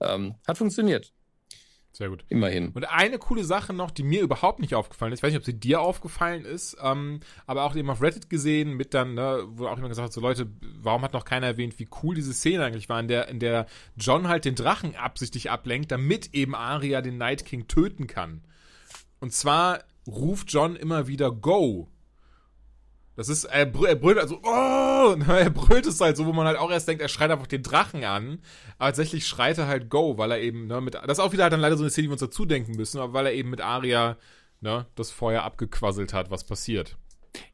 Ähm, 0.00 0.34
hat 0.44 0.58
funktioniert. 0.58 1.12
Sehr 1.92 2.08
gut. 2.08 2.24
Immerhin. 2.30 2.70
Und 2.70 2.82
eine 2.86 3.18
coole 3.18 3.44
Sache 3.44 3.72
noch, 3.72 3.92
die 3.92 4.02
mir 4.02 4.22
überhaupt 4.22 4.58
nicht 4.58 4.74
aufgefallen 4.74 5.12
ist, 5.12 5.20
ich 5.20 5.22
weiß 5.22 5.30
nicht, 5.30 5.38
ob 5.38 5.44
sie 5.44 5.60
dir 5.60 5.82
aufgefallen 5.82 6.44
ist, 6.44 6.76
ähm, 6.82 7.20
aber 7.46 7.62
auch 7.62 7.76
eben 7.76 7.90
auf 7.90 8.02
Reddit 8.02 8.28
gesehen, 8.28 8.72
mit 8.72 8.92
dann, 8.92 9.14
ne, 9.14 9.44
wo 9.50 9.66
auch 9.66 9.76
jemand 9.76 9.90
gesagt 9.90 10.06
hat, 10.06 10.12
so 10.12 10.20
Leute, 10.20 10.50
warum 10.80 11.02
hat 11.02 11.12
noch 11.12 11.24
keiner 11.24 11.46
erwähnt, 11.46 11.78
wie 11.78 11.88
cool 12.02 12.16
diese 12.16 12.32
Szene 12.32 12.64
eigentlich 12.64 12.88
war, 12.88 12.98
in 12.98 13.06
der, 13.06 13.28
in 13.28 13.38
der 13.38 13.66
John 13.94 14.26
halt 14.26 14.46
den 14.46 14.56
Drachen 14.56 14.96
absichtlich 14.96 15.48
ablenkt, 15.48 15.92
damit 15.92 16.34
eben 16.34 16.56
Arya 16.56 17.02
den 17.02 17.18
Night 17.18 17.44
King 17.44 17.68
töten 17.68 18.08
kann. 18.08 18.42
Und 19.20 19.32
zwar 19.32 19.84
ruft 20.08 20.52
John 20.52 20.74
immer 20.74 21.06
wieder 21.06 21.30
Go. 21.30 21.91
Das 23.22 23.28
ist, 23.28 23.44
er, 23.44 23.66
brü 23.66 23.86
er 23.86 23.94
brüllt 23.94 24.18
also, 24.18 24.40
oh, 24.42 25.14
er 25.28 25.50
brüllt 25.50 25.86
es 25.86 26.00
halt 26.00 26.16
so, 26.16 26.26
wo 26.26 26.32
man 26.32 26.44
halt 26.44 26.58
auch 26.58 26.72
erst 26.72 26.88
denkt, 26.88 27.00
er 27.00 27.08
schreit 27.08 27.30
einfach 27.30 27.46
den 27.46 27.62
Drachen 27.62 28.02
an. 28.02 28.40
Aber 28.78 28.88
tatsächlich 28.88 29.28
schreit 29.28 29.58
er 29.58 29.68
halt 29.68 29.90
Go, 29.90 30.18
weil 30.18 30.32
er 30.32 30.40
eben, 30.40 30.66
ne, 30.66 30.80
mit, 30.80 30.94
das 30.94 31.18
ist 31.18 31.20
auch 31.20 31.32
wieder 31.32 31.44
halt 31.44 31.52
dann 31.52 31.60
leider 31.60 31.76
so 31.76 31.84
eine 31.84 31.90
Szene, 31.90 32.06
die 32.06 32.08
wir 32.08 32.14
uns 32.14 32.20
dazu 32.20 32.46
denken 32.46 32.72
müssen, 32.72 33.00
aber 33.00 33.12
weil 33.12 33.26
er 33.26 33.32
eben 33.32 33.50
mit 33.50 33.60
Aria, 33.60 34.16
ne, 34.60 34.86
das 34.96 35.12
Feuer 35.12 35.44
abgequasselt 35.44 36.12
hat, 36.12 36.32
was 36.32 36.42
passiert. 36.42 36.96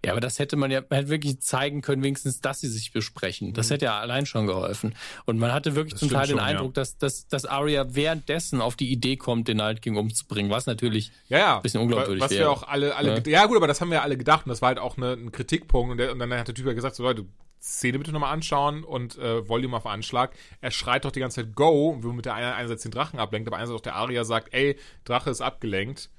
Ja, 0.05 0.12
aber 0.12 0.20
das 0.20 0.39
hätte 0.39 0.57
man 0.57 0.70
ja 0.70 0.81
man 0.89 0.99
hätte 0.99 1.09
wirklich 1.09 1.41
zeigen 1.41 1.83
können, 1.83 2.03
wenigstens, 2.03 2.41
dass 2.41 2.61
sie 2.61 2.68
sich 2.68 2.93
besprechen. 2.93 3.53
Das 3.53 3.68
mhm. 3.68 3.74
hätte 3.74 3.85
ja 3.87 4.01
allein 4.01 4.26
schon 4.26 4.47
geholfen. 4.47 4.95
Und 5.24 5.39
man 5.39 5.53
hatte 5.53 5.74
wirklich 5.74 5.93
das 5.93 6.01
zum 6.01 6.11
Teil 6.11 6.26
den 6.26 6.37
schon, 6.37 6.41
Eindruck, 6.41 6.76
ja. 6.76 6.83
dass, 6.83 6.99
dass, 6.99 7.29
dass 7.29 7.45
Arya 7.45 7.95
währenddessen 7.95 8.61
auf 8.61 8.76
die 8.76 8.91
Idee 8.91 9.16
kommt, 9.16 9.49
den 9.49 9.59
Night 9.59 9.83
King 9.83 9.97
umzubringen, 9.97 10.51
was 10.51 10.66
natürlich 10.66 11.12
ja, 11.29 11.39
ja. 11.39 11.57
ein 11.57 11.62
bisschen 11.62 11.81
unglaubwürdig 11.81 12.22
was 12.22 12.31
wäre. 12.31 12.51
Was 12.51 12.61
wir 12.61 12.64
auch 12.64 12.68
alle, 12.68 12.97
alle, 12.97 13.22
ja. 13.24 13.41
ja. 13.41 13.47
gut, 13.47 13.57
aber 13.57 13.66
das 13.66 13.81
haben 13.81 13.91
wir 13.91 13.97
ja 13.97 14.03
alle 14.03 14.16
gedacht 14.16 14.47
und 14.47 14.51
das 14.51 14.62
war 14.62 14.68
halt 14.68 14.79
auch 14.79 14.97
eine, 14.97 15.12
ein 15.12 15.33
Kritikpunkt 15.33 15.93
und, 15.93 15.99
der, 15.99 16.12
und 16.12 16.18
dann 16.18 16.33
hat 16.33 16.49
der 16.49 16.55
Typ 16.55 16.66
ja 16.66 16.72
gesagt, 16.72 16.97
so 16.97 17.03
Leute, 17.03 17.26
Szene 17.61 17.99
bitte 17.99 18.12
nochmal 18.12 18.33
anschauen 18.33 18.85
und 18.85 19.18
äh, 19.18 19.49
Volume 19.49 19.76
auf 19.76 19.87
Anschlag. 19.87 20.33
Er 20.61 20.70
schreit 20.70 21.05
doch 21.05 21.11
die 21.11 21.20
ganze 21.20 21.43
Zeit 21.43 21.55
Go, 21.55 21.91
und 21.91 22.05
will 22.05 22.12
mit 22.12 22.24
der 22.24 22.35
einen 22.35 22.53
einerseits 22.53 22.83
den 22.83 22.93
Drachen 22.93 23.18
ablenkt, 23.18 23.49
aber 23.49 23.57
einerseits 23.57 23.79
auch 23.79 23.83
der 23.83 23.97
Arya 23.97 24.24
sagt, 24.24 24.55
ey, 24.55 24.79
Drache 25.05 25.31
ist 25.31 25.41
abgelenkt, 25.41 26.11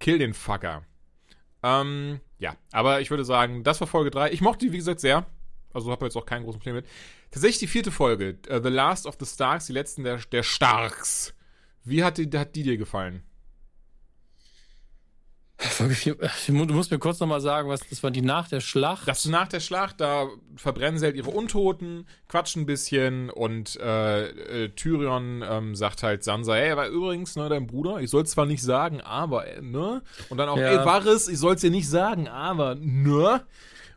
kill 0.00 0.18
den 0.18 0.34
Fucker. 0.34 0.82
Ähm, 1.62 2.20
ja, 2.42 2.56
aber 2.72 3.00
ich 3.00 3.08
würde 3.10 3.24
sagen, 3.24 3.62
das 3.62 3.80
war 3.80 3.86
Folge 3.86 4.10
3. 4.10 4.32
Ich 4.32 4.40
mochte 4.40 4.66
die, 4.66 4.72
wie 4.72 4.78
gesagt, 4.78 4.98
sehr. 4.98 5.24
Also 5.72 5.92
habe 5.92 6.04
jetzt 6.06 6.16
auch 6.16 6.26
keinen 6.26 6.42
großen 6.42 6.58
Problem 6.58 6.74
mit. 6.74 6.86
Tatsächlich 7.30 7.60
die 7.60 7.66
vierte 7.68 7.92
Folge, 7.92 8.36
uh, 8.50 8.60
The 8.60 8.68
Last 8.68 9.06
of 9.06 9.16
the 9.20 9.24
Starks, 9.24 9.66
die 9.66 9.72
letzten 9.72 10.02
der, 10.02 10.16
der 10.16 10.42
Starks. 10.42 11.34
Wie 11.84 12.02
hat 12.02 12.18
die, 12.18 12.28
hat 12.36 12.56
die 12.56 12.64
dir 12.64 12.76
gefallen? 12.76 13.22
Du 16.46 16.52
musst 16.52 16.90
mir 16.90 16.98
kurz 16.98 17.20
nochmal 17.20 17.40
sagen, 17.40 17.68
was 17.68 17.80
das 17.88 18.02
war 18.02 18.10
die 18.10 18.22
nach 18.22 18.48
der 18.48 18.60
Schlacht. 18.60 19.06
Das 19.08 19.24
ist 19.24 19.30
nach 19.30 19.48
der 19.48 19.60
Schlacht, 19.60 20.00
da 20.00 20.28
verbrennen 20.56 20.98
sie 20.98 21.06
halt 21.06 21.16
ihre 21.16 21.30
Untoten, 21.30 22.06
quatschen 22.28 22.62
ein 22.62 22.66
bisschen 22.66 23.30
und 23.30 23.78
äh, 23.80 24.64
äh, 24.64 24.68
Tyrion 24.70 25.42
ähm, 25.48 25.74
sagt 25.74 26.02
halt 26.02 26.24
Sansa, 26.24 26.54
hey, 26.54 26.76
war 26.76 26.88
übrigens, 26.88 27.36
ne, 27.36 27.48
dein 27.48 27.66
Bruder, 27.66 28.00
ich 28.00 28.10
soll 28.10 28.26
zwar 28.26 28.46
nicht 28.46 28.62
sagen, 28.62 29.00
aber, 29.00 29.46
äh, 29.46 29.62
ne? 29.62 30.02
Und 30.28 30.38
dann 30.38 30.48
auch, 30.48 30.58
ja. 30.58 30.80
ey, 30.80 30.84
Varys, 30.84 31.28
ich 31.28 31.38
soll 31.38 31.54
es 31.54 31.60
dir 31.60 31.70
nicht 31.70 31.88
sagen, 31.88 32.28
aber, 32.28 32.74
ne? 32.74 33.44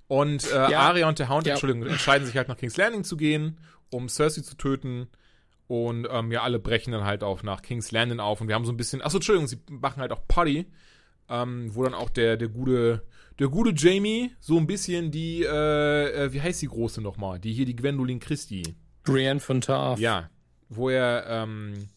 Und 0.07 0.49
äh, 0.51 0.71
ja. 0.71 0.79
Arya 0.79 1.07
und 1.07 1.19
der 1.19 1.29
Hound, 1.29 1.45
ja. 1.45 1.53
Entschuldigung, 1.53 1.87
entscheiden 1.87 2.25
sich 2.25 2.37
halt 2.37 2.47
nach 2.47 2.57
King's 2.57 2.77
Landing 2.77 3.03
zu 3.03 3.17
gehen, 3.17 3.57
um 3.89 4.07
Cersei 4.09 4.41
zu 4.41 4.55
töten. 4.55 5.07
Und 5.67 6.07
ähm, 6.11 6.31
ja, 6.31 6.43
alle 6.43 6.59
brechen 6.59 6.91
dann 6.91 7.05
halt 7.05 7.23
auf 7.23 7.41
nach 7.41 7.63
King's 7.63 7.91
Landing 7.91 8.19
auf 8.19 8.39
und 8.39 8.47
wir 8.47 8.53
haben 8.53 8.65
so 8.65 8.71
ein 8.71 8.77
bisschen, 8.77 9.01
achso, 9.01 9.17
Entschuldigung, 9.17 9.47
sie 9.47 9.59
machen 9.69 9.99
halt 9.99 10.11
auch 10.11 10.27
Potty 10.27 10.67
ähm, 11.29 11.73
wo 11.73 11.83
dann 11.83 11.93
auch 11.93 12.09
der, 12.09 12.37
der 12.37 12.47
gute, 12.47 13.03
der 13.39 13.47
gute 13.47 13.73
Jamie 13.75 14.31
so 14.39 14.57
ein 14.57 14.67
bisschen 14.67 15.11
die, 15.11 15.43
äh, 15.43 16.25
äh, 16.25 16.33
wie 16.33 16.41
heißt 16.41 16.61
die 16.61 16.67
große 16.67 17.01
nochmal? 17.01 17.39
Die 17.39 17.53
hier, 17.53 17.65
die 17.65 17.75
Gwendolyn 17.75 18.19
Christie. 18.19 18.75
Brienne 19.03 19.39
von 19.39 19.61
Tarth. 19.61 19.99
Ja, 19.99 20.29
wo 20.69 20.89
er, 20.89 21.25
ähm, 21.27 21.89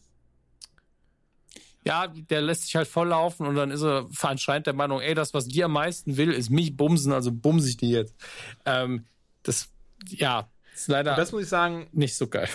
ja, 1.85 2.07
der 2.07 2.41
lässt 2.41 2.63
sich 2.63 2.75
halt 2.75 2.87
volllaufen 2.87 3.47
und 3.47 3.55
dann 3.55 3.71
ist 3.71 3.83
er 3.83 4.07
anscheinend 4.21 4.67
der 4.67 4.73
Meinung, 4.73 5.01
ey, 5.01 5.15
das, 5.15 5.33
was 5.33 5.47
dir 5.47 5.65
am 5.65 5.73
meisten 5.73 6.17
will, 6.17 6.31
ist 6.31 6.49
mich 6.49 6.75
bumsen, 6.75 7.11
also 7.11 7.31
bumse 7.31 7.69
ich 7.69 7.77
die 7.77 7.89
jetzt. 7.89 8.15
Ähm, 8.65 9.05
das, 9.43 9.69
ja, 10.07 10.49
ist 10.75 10.87
leider. 10.87 11.15
das 11.15 11.31
muss 11.31 11.43
ich 11.43 11.49
sagen. 11.49 11.87
Nicht 11.91 12.15
so 12.15 12.27
geil. 12.27 12.49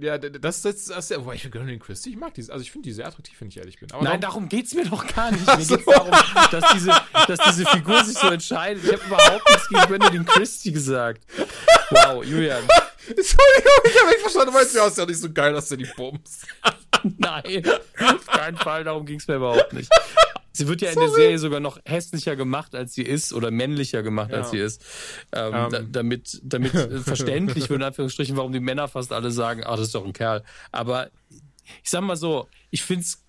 Ja, 0.00 0.18
das, 0.18 0.62
das, 0.62 0.86
das, 0.86 1.08
das 1.08 1.18
wobei 1.18 1.34
ich 1.34 1.50
Gönnerlin 1.50 1.78
Christie, 1.78 2.10
ich 2.10 2.16
mag 2.16 2.34
die, 2.34 2.48
also 2.50 2.60
ich 2.60 2.70
finde 2.70 2.88
die 2.88 2.92
sehr 2.92 3.06
attraktiv, 3.06 3.34
wenn 3.40 3.48
ich 3.48 3.58
ehrlich 3.58 3.78
bin. 3.78 3.90
Aber 3.92 4.02
Nein, 4.02 4.20
darum 4.20 4.48
geht's 4.48 4.74
mir 4.74 4.84
doch 4.84 5.06
gar 5.06 5.30
nicht. 5.30 5.46
Mir 5.58 5.64
geht's 5.64 5.84
darum, 5.84 6.10
dass 6.50 6.72
diese, 6.72 6.92
dass 7.26 7.38
diese 7.46 7.66
Figur 7.66 8.02
sich 8.04 8.16
so 8.16 8.28
entscheidet. 8.28 8.84
Ich 8.84 8.92
habe 8.92 9.02
überhaupt 9.06 9.48
nichts 9.48 9.68
gegen 9.68 9.86
Gönnerlin 9.86 10.24
Christie 10.24 10.72
gesagt. 10.72 11.22
Wow, 11.90 12.24
Julian. 12.24 12.62
Entschuldigung, 13.08 13.80
ich 13.84 14.00
habe 14.00 14.10
nicht 14.10 14.20
verstanden, 14.20 14.52
du 14.52 14.58
meinst, 14.58 14.74
ja, 14.74 14.86
ist 14.86 14.98
ja 14.98 15.06
nicht 15.06 15.20
so 15.20 15.32
geil, 15.32 15.52
dass 15.52 15.68
du 15.68 15.76
die 15.76 15.88
bummst. 15.96 16.46
Nein, 17.18 17.64
auf 17.98 18.26
keinen 18.26 18.56
Fall, 18.56 18.84
darum 18.84 19.06
ging's 19.06 19.26
mir 19.26 19.36
überhaupt 19.36 19.72
nicht. 19.72 19.90
Sie 20.52 20.66
wird 20.66 20.80
ja 20.82 20.92
Sorry. 20.92 21.04
in 21.04 21.10
der 21.10 21.20
Serie 21.20 21.38
sogar 21.38 21.60
noch 21.60 21.78
hässlicher 21.84 22.36
gemacht, 22.36 22.74
als 22.74 22.94
sie 22.94 23.02
ist, 23.02 23.32
oder 23.32 23.50
männlicher 23.50 24.02
gemacht, 24.02 24.30
ja. 24.30 24.38
als 24.38 24.50
sie 24.50 24.58
ist. 24.58 24.82
Ähm, 25.32 25.54
um. 25.54 25.70
da, 25.70 25.78
ähm. 25.78 25.92
damit 25.92 26.40
damit 26.42 26.72
verständlich 27.04 27.68
wird, 27.70 27.80
in 27.80 27.86
Anführungsstrichen, 27.86 28.36
warum 28.36 28.52
die 28.52 28.60
Männer 28.60 28.88
fast 28.88 29.12
alle 29.12 29.30
sagen, 29.30 29.62
ach, 29.64 29.76
das 29.76 29.86
ist 29.86 29.94
doch 29.94 30.04
ein 30.04 30.12
Kerl. 30.12 30.42
Aber 30.72 31.10
ich 31.82 31.90
sag 31.90 32.02
mal 32.02 32.16
so, 32.16 32.48
ich 32.70 32.82
find's 32.82 33.24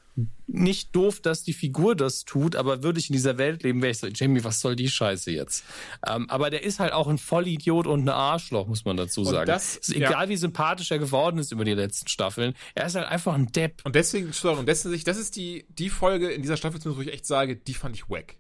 nicht 0.48 0.96
doof, 0.96 1.22
dass 1.22 1.44
die 1.44 1.54
Figur 1.54 1.96
das 1.96 2.26
tut, 2.26 2.56
aber 2.56 2.84
würde 2.84 3.00
ich 3.00 3.10
in 3.10 3.14
dieser 3.14 3.38
Welt 3.38 3.64
leben, 3.64 3.82
wäre 3.82 3.92
ich 3.92 4.00
so, 4.00 4.08
Jamie, 4.08 4.44
was 4.44 4.60
soll 4.60 4.76
die 4.76 4.90
Scheiße 4.90 5.32
jetzt? 5.32 5.64
Ähm, 6.06 6.30
aber 6.30 6.50
der 6.50 6.64
ist 6.64 6.80
halt 6.80 6.94
auch 6.94 7.08
ein 7.08 7.18
Vollidiot 7.18 7.88
und 7.88 8.04
ein 8.04 8.10
Arschloch, 8.10 8.68
muss 8.68 8.84
man 8.84 8.98
dazu 8.98 9.24
sagen. 9.24 9.48
Das, 9.48 9.78
ist 9.78 9.96
egal, 9.96 10.26
ja. 10.26 10.30
wie 10.30 10.38
sympathisch 10.38 10.92
er 10.92 11.00
geworden 11.00 11.38
ist 11.40 11.52
über 11.52 11.64
die 11.64 11.74
letzten 11.74 12.08
Staffeln, 12.10 12.54
er 12.76 12.88
ist 12.88 12.96
halt 12.96 13.08
einfach 13.08 13.34
ein 13.34 13.48
Depp. 13.52 13.82
Und 13.86 13.96
deswegen, 13.96 14.28
und 14.28 14.66
deswegen, 14.68 15.04
das 15.04 15.18
ist 15.18 15.36
die, 15.36 15.66
die 15.70 15.90
Folge 15.90 16.30
in 16.30 16.42
dieser 16.42 16.58
Staffel, 16.58 16.80
wo 16.84 17.02
ich 17.02 17.14
echt 17.14 17.26
sage, 17.26 17.56
die 17.56 17.74
fand 17.74 17.96
ich 17.96 18.10
wack. 18.10 18.36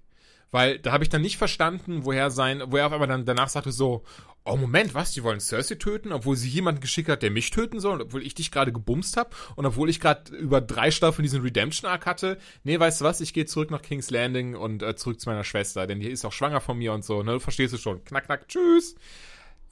Weil 0.51 0.79
da 0.79 0.91
habe 0.91 1.03
ich 1.03 1.09
dann 1.09 1.21
nicht 1.21 1.37
verstanden, 1.37 2.03
woher 2.03 2.29
sein, 2.29 2.61
wo 2.67 2.77
er 2.77 2.87
auf 2.87 2.93
einmal 2.93 3.07
dann 3.07 3.25
danach 3.25 3.47
sagte 3.47 3.71
so, 3.71 4.03
oh 4.43 4.57
Moment, 4.57 4.93
was, 4.93 5.13
die 5.13 5.23
wollen 5.23 5.39
Cersei 5.39 5.75
töten, 5.75 6.11
obwohl 6.11 6.35
sie 6.35 6.49
jemanden 6.49 6.81
geschickt 6.81 7.09
hat, 7.09 7.23
der 7.23 7.31
mich 7.31 7.51
töten 7.51 7.79
soll, 7.79 8.01
obwohl 8.01 8.25
ich 8.25 8.33
dich 8.33 8.51
gerade 8.51 8.71
gebumst 8.71 9.17
habe 9.17 9.29
und 9.55 9.65
obwohl 9.65 9.89
ich 9.89 9.99
gerade 9.99 10.35
über 10.35 10.61
drei 10.61 10.91
Staffeln 10.91 11.23
diesen 11.23 11.41
Redemption-Arc 11.41 12.05
hatte. 12.05 12.37
Nee, 12.63 12.79
weißt 12.79 13.01
du 13.01 13.05
was, 13.05 13.21
ich 13.21 13.33
gehe 13.33 13.45
zurück 13.45 13.71
nach 13.71 13.81
King's 13.81 14.09
Landing 14.09 14.55
und 14.55 14.83
äh, 14.83 14.95
zurück 14.95 15.19
zu 15.19 15.29
meiner 15.29 15.43
Schwester, 15.43 15.87
denn 15.87 15.99
die 15.99 16.09
ist 16.09 16.25
auch 16.25 16.33
schwanger 16.33 16.61
von 16.61 16.77
mir 16.77 16.93
und 16.93 17.05
so, 17.05 17.23
ne, 17.23 17.39
verstehst 17.39 17.73
du 17.73 17.77
schon. 17.77 18.03
Knack, 18.03 18.25
knack, 18.25 18.47
tschüss. 18.47 18.95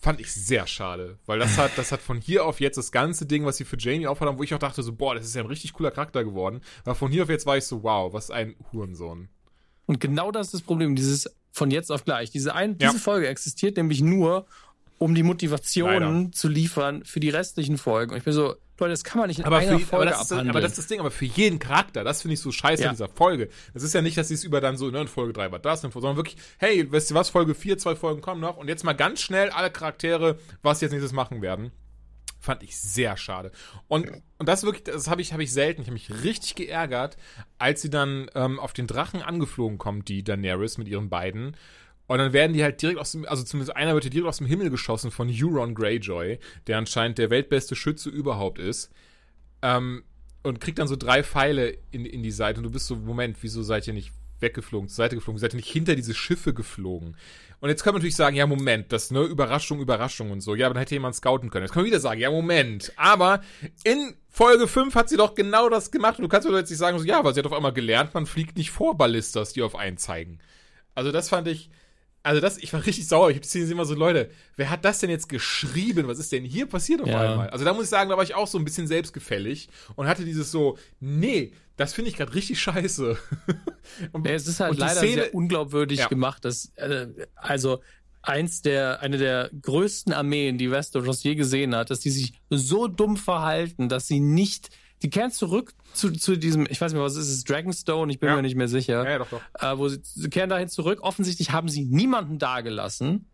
Fand 0.01 0.21
ich 0.21 0.31
sehr 0.31 0.65
schade, 0.65 1.19
weil 1.25 1.39
das 1.39 1.57
hat, 1.57 1.77
das 1.77 1.91
hat 1.91 1.99
von 1.99 2.21
hier 2.21 2.45
auf 2.45 2.61
jetzt 2.61 2.77
das 2.77 2.93
ganze 2.93 3.25
Ding, 3.25 3.43
was 3.43 3.57
sie 3.57 3.65
für 3.65 3.77
Jamie 3.77 4.07
aufhaben, 4.07 4.39
wo 4.39 4.43
ich 4.43 4.53
auch 4.53 4.59
dachte 4.59 4.81
so, 4.81 4.93
boah, 4.93 5.13
das 5.13 5.25
ist 5.25 5.35
ja 5.35 5.41
ein 5.41 5.47
richtig 5.47 5.73
cooler 5.73 5.91
Charakter 5.91 6.23
geworden. 6.23 6.61
Aber 6.85 6.95
von 6.95 7.11
hier 7.11 7.23
auf 7.23 7.29
jetzt 7.29 7.45
war 7.45 7.57
ich 7.57 7.65
so, 7.65 7.83
wow, 7.83 8.13
was 8.13 8.31
ein 8.31 8.55
Hurensohn. 8.71 9.27
Und 9.89 9.99
genau 9.99 10.31
das 10.31 10.49
ist 10.49 10.53
das 10.53 10.61
Problem, 10.61 10.95
dieses 10.95 11.27
von 11.51 11.71
jetzt 11.71 11.91
auf 11.91 12.05
gleich. 12.05 12.29
Diese, 12.29 12.53
ein, 12.53 12.77
ja. 12.79 12.91
diese 12.91 12.99
Folge 13.01 13.27
existiert 13.27 13.75
nämlich 13.75 14.01
nur, 14.01 14.45
um 14.99 15.15
die 15.15 15.23
Motivation 15.23 16.31
zu 16.31 16.47
liefern 16.47 17.03
für 17.05 17.19
die 17.19 17.31
restlichen 17.31 17.79
Folgen. 17.79 18.11
Und 18.11 18.19
ich 18.19 18.23
bin 18.23 18.31
so, 18.31 18.53
Leute, 18.77 18.91
das 18.91 19.03
kann 19.03 19.17
man 19.17 19.29
nicht 19.29 19.39
in 19.39 19.45
aber 19.45 19.57
einer 19.57 19.79
für, 19.79 19.85
Folge 19.87 19.95
aber 19.95 20.05
das, 20.11 20.29
ist, 20.29 20.31
aber 20.31 20.61
das 20.61 20.73
ist 20.73 20.77
das 20.77 20.87
Ding, 20.87 20.99
aber 20.99 21.09
für 21.09 21.25
jeden 21.25 21.57
Charakter, 21.57 22.03
das 22.03 22.21
finde 22.21 22.35
ich 22.35 22.39
so 22.39 22.51
scheiße 22.51 22.83
ja. 22.83 22.89
in 22.89 22.93
dieser 22.93 23.09
Folge. 23.09 23.49
Das 23.73 23.81
ist 23.81 23.95
ja 23.95 24.03
nicht, 24.03 24.15
dass 24.15 24.27
sie 24.27 24.35
es 24.35 24.43
über 24.43 24.61
dann 24.61 24.77
so, 24.77 24.91
ne, 24.91 25.01
in 25.01 25.07
Folge 25.07 25.33
3 25.33 25.51
war 25.51 25.57
das, 25.57 25.81
sondern 25.81 26.17
wirklich, 26.17 26.37
hey, 26.59 26.91
weißt 26.91 27.09
du 27.09 27.15
was, 27.15 27.29
Folge 27.29 27.55
4, 27.55 27.79
zwei 27.79 27.95
Folgen 27.95 28.21
kommen 28.21 28.41
noch 28.41 28.57
und 28.57 28.67
jetzt 28.67 28.83
mal 28.83 28.93
ganz 28.93 29.21
schnell 29.21 29.49
alle 29.49 29.71
Charaktere, 29.71 30.37
was 30.61 30.79
sie 30.79 30.85
jetzt 30.85 30.91
nächstes 30.91 31.13
machen 31.13 31.41
werden. 31.41 31.71
Fand 32.39 32.63
ich 32.63 32.79
sehr 32.79 33.17
schade. 33.17 33.51
Und, 33.87 34.09
und 34.37 34.47
das 34.47 34.63
wirklich, 34.63 34.85
das 34.85 35.09
habe 35.09 35.21
ich, 35.21 35.33
hab 35.33 35.41
ich 35.41 35.51
selten. 35.51 35.81
Ich 35.81 35.87
habe 35.87 35.93
mich 35.93 36.23
richtig 36.23 36.55
geärgert, 36.55 37.17
als 37.57 37.81
sie 37.81 37.89
dann 37.89 38.29
ähm, 38.33 38.59
auf 38.59 38.71
den 38.71 38.87
Drachen 38.87 39.21
angeflogen 39.21 39.77
kommt, 39.77 40.07
die 40.07 40.23
Daenerys 40.23 40.77
mit 40.77 40.87
ihren 40.87 41.09
beiden. 41.09 41.57
Und 42.07 42.17
dann 42.17 42.33
werden 42.33 42.53
die 42.53 42.63
halt 42.63 42.81
direkt 42.81 42.97
aus 42.97 43.11
dem, 43.11 43.25
also 43.25 43.43
zumindest 43.43 43.75
einer 43.75 43.93
wird 43.93 44.11
direkt 44.11 44.27
aus 44.27 44.37
dem 44.37 44.47
Himmel 44.47 44.69
geschossen 44.69 45.11
von 45.11 45.29
Euron 45.29 45.75
Greyjoy, 45.75 46.39
der 46.65 46.77
anscheinend 46.77 47.17
der 47.17 47.29
weltbeste 47.29 47.75
Schütze 47.75 48.09
überhaupt 48.09 48.57
ist. 48.57 48.91
Ähm, 49.61 50.03
und 50.41 50.61
kriegt 50.61 50.79
dann 50.79 50.87
so 50.87 50.95
drei 50.95 51.23
Pfeile 51.23 51.77
in, 51.91 52.05
in 52.05 52.23
die 52.23 52.31
Seite 52.31 52.59
und 52.59 52.63
du 52.63 52.71
bist 52.71 52.87
so, 52.87 52.95
Moment, 52.95 53.37
wieso 53.41 53.61
seid 53.61 53.85
ihr 53.87 53.93
nicht 53.93 54.13
weggeflogen, 54.41 54.89
zur 54.89 54.95
Seite 54.95 55.15
geflogen, 55.15 55.39
seid 55.39 55.53
ihr 55.53 55.57
nicht 55.57 55.71
hinter 55.71 55.95
diese 55.95 56.13
Schiffe 56.13 56.53
geflogen? 56.53 57.15
Und 57.61 57.69
jetzt 57.69 57.83
kann 57.83 57.93
man 57.93 57.99
natürlich 57.99 58.15
sagen, 58.15 58.35
ja, 58.35 58.47
Moment, 58.47 58.91
das, 58.91 59.11
ne, 59.11 59.21
Überraschung, 59.23 59.81
Überraschung 59.81 60.31
und 60.31 60.41
so. 60.41 60.55
Ja, 60.55 60.67
aber 60.67 60.75
dann 60.75 60.81
hätte 60.81 60.95
jemand 60.95 61.15
scouten 61.15 61.49
können. 61.49 61.65
Jetzt 61.65 61.73
kann 61.73 61.81
man 61.81 61.87
wieder 61.87 61.99
sagen, 61.99 62.21
ja, 62.21 62.31
Moment. 62.31 62.93
Aber 62.95 63.41
in 63.83 64.15
Folge 64.29 64.67
5 64.67 64.95
hat 64.95 65.09
sie 65.09 65.17
doch 65.17 65.35
genau 65.35 65.67
das 65.69 65.91
gemacht. 65.91 66.19
Und 66.19 66.23
du 66.23 66.29
kannst 66.29 66.47
mir 66.47 66.57
jetzt 66.57 66.69
nicht 66.69 66.79
sagen, 66.79 66.97
so, 66.97 67.05
ja, 67.05 67.23
weil 67.23 67.33
sie 67.33 67.39
hat 67.39 67.47
auf 67.47 67.53
einmal 67.53 67.73
gelernt, 67.73 68.13
man 68.13 68.25
fliegt 68.25 68.57
nicht 68.57 68.71
vor 68.71 68.97
Ballistas, 68.97 69.51
die 69.53 69.61
auf 69.61 69.75
einen 69.75 69.97
zeigen. 69.97 70.39
Also 70.95 71.11
das 71.11 71.27
fand 71.27 71.47
ich, 71.49 71.69
also 72.23 72.41
das, 72.41 72.57
ich 72.57 72.73
war 72.73 72.85
richtig 72.85 73.07
sauer. 73.07 73.29
Ich 73.29 73.35
habe 73.35 73.43
die 73.43 73.47
Szene 73.47 73.71
immer 73.71 73.85
so, 73.85 73.95
Leute, 73.95 74.29
wer 74.57 74.69
hat 74.69 74.83
das 74.83 74.99
denn 74.99 75.09
jetzt 75.09 75.29
geschrieben? 75.29 76.07
Was 76.07 76.19
ist 76.19 76.31
denn 76.31 76.43
hier 76.43 76.65
passiert 76.65 77.01
auf 77.01 77.07
ja. 77.07 77.31
einmal? 77.31 77.49
Also 77.49 77.63
da 77.65 77.73
muss 77.73 77.85
ich 77.85 77.89
sagen, 77.89 78.09
da 78.09 78.17
war 78.17 78.23
ich 78.23 78.35
auch 78.35 78.47
so 78.47 78.57
ein 78.57 78.65
bisschen 78.65 78.87
selbstgefällig 78.87 79.69
und 79.95 80.07
hatte 80.07 80.25
dieses 80.25 80.51
so, 80.51 80.77
nee, 80.99 81.53
das 81.77 81.93
finde 81.93 82.09
ich 82.09 82.17
gerade 82.17 82.33
richtig 82.33 82.59
scheiße. 82.59 83.17
und, 84.11 84.27
ja, 84.27 84.33
es 84.33 84.47
ist 84.47 84.59
halt 84.59 84.77
leider 84.77 84.99
Szene, 84.99 85.23
sehr 85.23 85.33
unglaubwürdig 85.33 85.99
ja. 85.99 86.07
gemacht, 86.07 86.43
dass, 86.43 86.73
äh, 86.75 87.07
also 87.35 87.81
eins 88.21 88.61
der, 88.61 88.99
eine 88.99 89.17
der 89.17 89.49
größten 89.61 90.11
Armeen, 90.11 90.57
die 90.57 90.71
Westeros 90.71 91.23
je 91.23 91.35
gesehen 91.35 91.73
hat, 91.73 91.89
dass 91.89 92.01
die 92.01 92.09
sich 92.09 92.33
so 92.49 92.87
dumm 92.87 93.15
verhalten, 93.15 93.87
dass 93.87 94.07
sie 94.07 94.19
nicht 94.19 94.69
die 95.01 95.09
kehren 95.09 95.31
zurück 95.31 95.73
zu, 95.93 96.11
zu 96.11 96.37
diesem, 96.37 96.65
ich 96.69 96.79
weiß 96.81 96.91
nicht 96.91 96.97
mehr, 96.97 97.05
was 97.05 97.15
ist 97.15 97.29
es, 97.29 97.43
Dragonstone, 97.43 98.11
ich 98.11 98.19
bin 98.19 98.29
Ja. 98.29 98.35
mir 98.35 98.41
nicht 98.41 98.55
mehr 98.55 98.67
sicher. 98.67 99.03
Ja, 99.03 99.09
ja, 99.11 99.17
doch, 99.19 99.29
doch. 99.29 99.41
Äh, 99.59 99.77
wo 99.77 99.87
sie, 99.89 99.99
sie 100.03 100.29
kehren 100.29 100.49
dahin 100.49 100.69
zurück. 100.69 100.99
Offensichtlich 101.01 101.51
haben 101.51 101.69
sie 101.69 101.85
niemanden 101.85 102.37
dagelassen. 102.37 103.29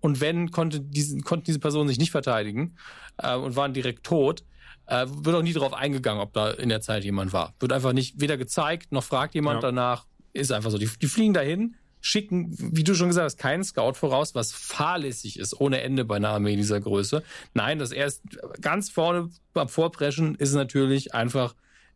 Und 0.00 0.20
wenn, 0.20 0.50
konnte 0.50 0.80
diese, 0.80 1.18
konnten 1.20 1.44
diese 1.44 1.58
Personen 1.60 1.88
sich 1.88 1.98
nicht 1.98 2.10
verteidigen 2.10 2.76
äh, 3.18 3.34
und 3.36 3.56
waren 3.56 3.72
direkt 3.72 4.04
tot. 4.04 4.44
Äh, 4.86 5.06
wird 5.08 5.34
auch 5.34 5.42
nie 5.42 5.54
darauf 5.54 5.72
eingegangen, 5.72 6.20
ob 6.20 6.34
da 6.34 6.50
in 6.50 6.68
der 6.68 6.82
Zeit 6.82 7.04
jemand 7.04 7.32
war. 7.32 7.54
Wird 7.58 7.72
einfach 7.72 7.94
nicht 7.94 8.20
weder 8.20 8.36
gezeigt, 8.36 8.92
noch 8.92 9.02
fragt 9.04 9.34
jemand 9.34 9.56
Ja. 9.62 9.68
danach. 9.68 10.06
Ist 10.34 10.52
einfach 10.52 10.70
so. 10.70 10.76
Die, 10.78 10.90
die 11.00 11.06
fliegen 11.06 11.32
dahin, 11.32 11.76
schicken, 12.06 12.54
wie 12.58 12.84
du 12.84 12.94
schon 12.94 13.08
gesagt 13.08 13.24
hast, 13.24 13.38
keinen 13.38 13.64
Scout 13.64 13.94
voraus, 13.94 14.34
was 14.34 14.52
fahrlässig 14.52 15.38
ist, 15.38 15.58
ohne 15.58 15.80
Ende 15.80 16.04
bei 16.04 16.16
einer 16.16 16.28
Armee 16.28 16.54
dieser 16.54 16.78
Größe. 16.78 17.22
Nein, 17.54 17.78
das 17.78 17.92
erst 17.92 18.20
ganz 18.60 18.90
vorne 18.90 19.30
beim 19.54 19.70
Vorpreschen 19.70 20.34
ist 20.34 20.52
natürlich 20.52 21.14
einfach 21.14 21.54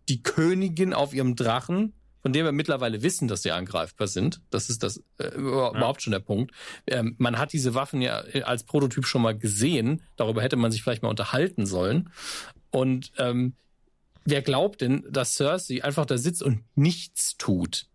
die 0.08 0.22
Königin 0.22 0.94
auf 0.94 1.12
ihrem 1.12 1.36
Drachen, 1.36 1.92
von 2.22 2.32
dem 2.32 2.46
wir 2.46 2.52
mittlerweile 2.52 3.02
wissen, 3.02 3.28
dass 3.28 3.42
sie 3.42 3.50
angreifbar 3.52 4.06
sind. 4.06 4.40
Das 4.48 4.70
ist 4.70 4.82
das 4.82 5.02
äh, 5.18 5.28
über- 5.34 5.72
überhaupt 5.76 6.00
schon 6.00 6.12
der 6.12 6.20
Punkt. 6.20 6.52
Ähm, 6.86 7.14
man 7.18 7.38
hat 7.38 7.52
diese 7.52 7.74
Waffen 7.74 8.00
ja 8.00 8.24
als 8.44 8.64
Prototyp 8.64 9.04
schon 9.04 9.20
mal 9.20 9.36
gesehen. 9.36 10.00
Darüber 10.16 10.40
hätte 10.40 10.56
man 10.56 10.72
sich 10.72 10.82
vielleicht 10.82 11.02
mal 11.02 11.10
unterhalten 11.10 11.66
sollen. 11.66 12.08
Und 12.70 13.12
ähm, 13.18 13.52
wer 14.24 14.40
glaubt 14.40 14.80
denn, 14.80 15.04
dass 15.10 15.34
Cersei 15.34 15.84
einfach 15.84 16.06
da 16.06 16.16
sitzt 16.16 16.42
und 16.42 16.64
nichts 16.74 17.36
tut? 17.36 17.86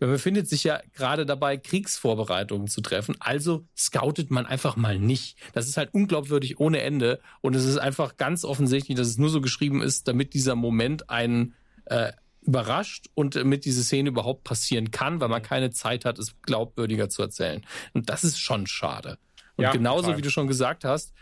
Man 0.00 0.10
befindet 0.10 0.48
sich 0.48 0.64
ja 0.64 0.80
gerade 0.94 1.26
dabei, 1.26 1.58
Kriegsvorbereitungen 1.58 2.68
zu 2.68 2.80
treffen. 2.80 3.16
Also 3.20 3.66
scoutet 3.76 4.30
man 4.30 4.46
einfach 4.46 4.76
mal 4.76 4.98
nicht. 4.98 5.36
Das 5.52 5.68
ist 5.68 5.76
halt 5.76 5.92
unglaubwürdig 5.92 6.58
ohne 6.58 6.80
Ende. 6.80 7.20
Und 7.42 7.54
es 7.54 7.66
ist 7.66 7.76
einfach 7.76 8.16
ganz 8.16 8.44
offensichtlich, 8.44 8.96
dass 8.96 9.08
es 9.08 9.18
nur 9.18 9.28
so 9.28 9.42
geschrieben 9.42 9.82
ist, 9.82 10.08
damit 10.08 10.32
dieser 10.32 10.54
Moment 10.54 11.10
einen 11.10 11.54
äh, 11.84 12.12
überrascht 12.40 13.10
und 13.14 13.36
damit 13.36 13.66
diese 13.66 13.84
Szene 13.84 14.08
überhaupt 14.08 14.42
passieren 14.44 14.90
kann, 14.90 15.20
weil 15.20 15.28
man 15.28 15.42
keine 15.42 15.70
Zeit 15.70 16.06
hat, 16.06 16.18
es 16.18 16.34
glaubwürdiger 16.40 17.10
zu 17.10 17.20
erzählen. 17.20 17.64
Und 17.92 18.08
das 18.08 18.24
ist 18.24 18.38
schon 18.38 18.66
schade. 18.66 19.18
Und 19.56 19.64
Ja, 19.64 19.72
genauso 19.72 20.04
total. 20.04 20.16
wie 20.16 20.22
du 20.22 20.30
schon 20.30 20.46
gesagt 20.46 20.84
hast, 20.84 21.12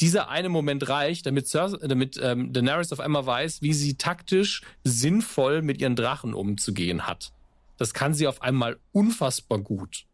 dieser 0.00 0.30
eine 0.30 0.48
Moment 0.48 0.88
reicht, 0.88 1.26
damit, 1.26 1.48
Cersei, 1.48 1.86
damit 1.86 2.18
ähm, 2.22 2.52
Daenerys 2.52 2.92
auf 2.92 3.00
einmal 3.00 3.26
weiß, 3.26 3.62
wie 3.62 3.74
sie 3.74 3.96
taktisch 3.96 4.62
sinnvoll 4.84 5.60
mit 5.60 5.80
ihren 5.80 5.96
Drachen 5.96 6.34
umzugehen 6.34 7.06
hat. 7.06 7.32
Das 7.78 7.94
kann 7.94 8.12
sie 8.12 8.26
auf 8.26 8.42
einmal 8.42 8.78
unfassbar 8.92 9.58
gut 9.60 10.04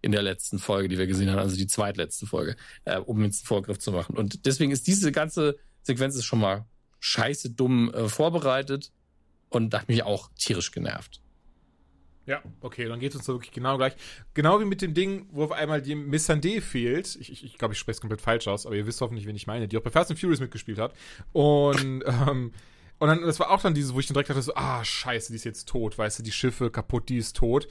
in 0.00 0.10
der 0.10 0.22
letzten 0.22 0.58
Folge, 0.58 0.88
die 0.88 0.98
wir 0.98 1.06
gesehen 1.06 1.30
haben, 1.30 1.38
also 1.38 1.56
die 1.56 1.68
zweitletzte 1.68 2.26
Folge, 2.26 2.56
äh, 2.84 2.98
um 2.98 3.22
jetzt 3.22 3.42
einen 3.42 3.46
Vorgriff 3.46 3.78
zu 3.78 3.92
machen. 3.92 4.16
Und 4.16 4.44
deswegen 4.46 4.72
ist 4.72 4.88
diese 4.88 5.12
ganze 5.12 5.56
Sequenz 5.82 6.22
schon 6.24 6.40
mal 6.40 6.66
scheiße 6.98 7.50
dumm 7.50 7.92
äh, 7.94 8.08
vorbereitet 8.08 8.90
und 9.48 9.72
hat 9.72 9.88
mich 9.88 10.02
auch 10.02 10.30
tierisch 10.36 10.72
genervt. 10.72 11.20
Ja, 12.26 12.40
okay, 12.60 12.86
dann 12.86 13.00
geht 13.00 13.10
es 13.10 13.16
uns 13.16 13.26
da 13.26 13.32
wirklich 13.32 13.50
genau 13.50 13.76
gleich. 13.76 13.94
Genau 14.34 14.60
wie 14.60 14.64
mit 14.64 14.80
dem 14.80 14.94
Ding, 14.94 15.26
wo 15.32 15.44
auf 15.44 15.52
einmal 15.52 15.82
die 15.82 15.96
Missandei 15.96 16.60
fehlt. 16.60 17.16
Ich, 17.16 17.32
ich, 17.32 17.44
ich 17.44 17.58
glaube, 17.58 17.74
ich 17.74 17.80
spreche 17.80 17.96
es 17.96 18.00
komplett 18.00 18.20
falsch 18.20 18.46
aus, 18.46 18.64
aber 18.64 18.76
ihr 18.76 18.86
wisst 18.86 19.00
hoffentlich, 19.00 19.26
wen 19.26 19.34
ich 19.34 19.48
meine, 19.48 19.66
die 19.66 19.76
auch 19.76 19.82
bei 19.82 19.90
Fast 19.90 20.10
and 20.10 20.20
Furious 20.20 20.40
mitgespielt 20.40 20.78
hat. 20.78 20.94
Und, 21.32 22.04
ähm, 22.28 22.52
und 23.02 23.08
dann, 23.08 23.22
das 23.22 23.40
war 23.40 23.50
auch 23.50 23.60
dann 23.60 23.74
dieses, 23.74 23.92
wo 23.94 23.98
ich 23.98 24.06
dann 24.06 24.14
direkt 24.14 24.30
dachte, 24.30 24.42
so, 24.42 24.54
ah, 24.54 24.84
scheiße, 24.84 25.32
die 25.32 25.36
ist 25.36 25.44
jetzt 25.44 25.68
tot, 25.68 25.98
weißt 25.98 26.20
du, 26.20 26.22
die 26.22 26.30
Schiffe 26.30 26.70
kaputt, 26.70 27.08
die 27.08 27.16
ist 27.16 27.36
tot. 27.36 27.66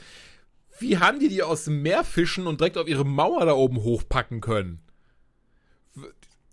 Wie 0.77 0.97
haben 0.97 1.19
die 1.19 1.29
die 1.29 1.41
aus 1.41 1.63
dem 1.63 1.81
Meer 1.81 2.03
fischen 2.03 2.47
und 2.47 2.59
direkt 2.59 2.77
auf 2.77 2.87
ihre 2.87 3.05
Mauer 3.05 3.45
da 3.45 3.53
oben 3.53 3.77
hochpacken 3.77 4.41
können? 4.41 4.81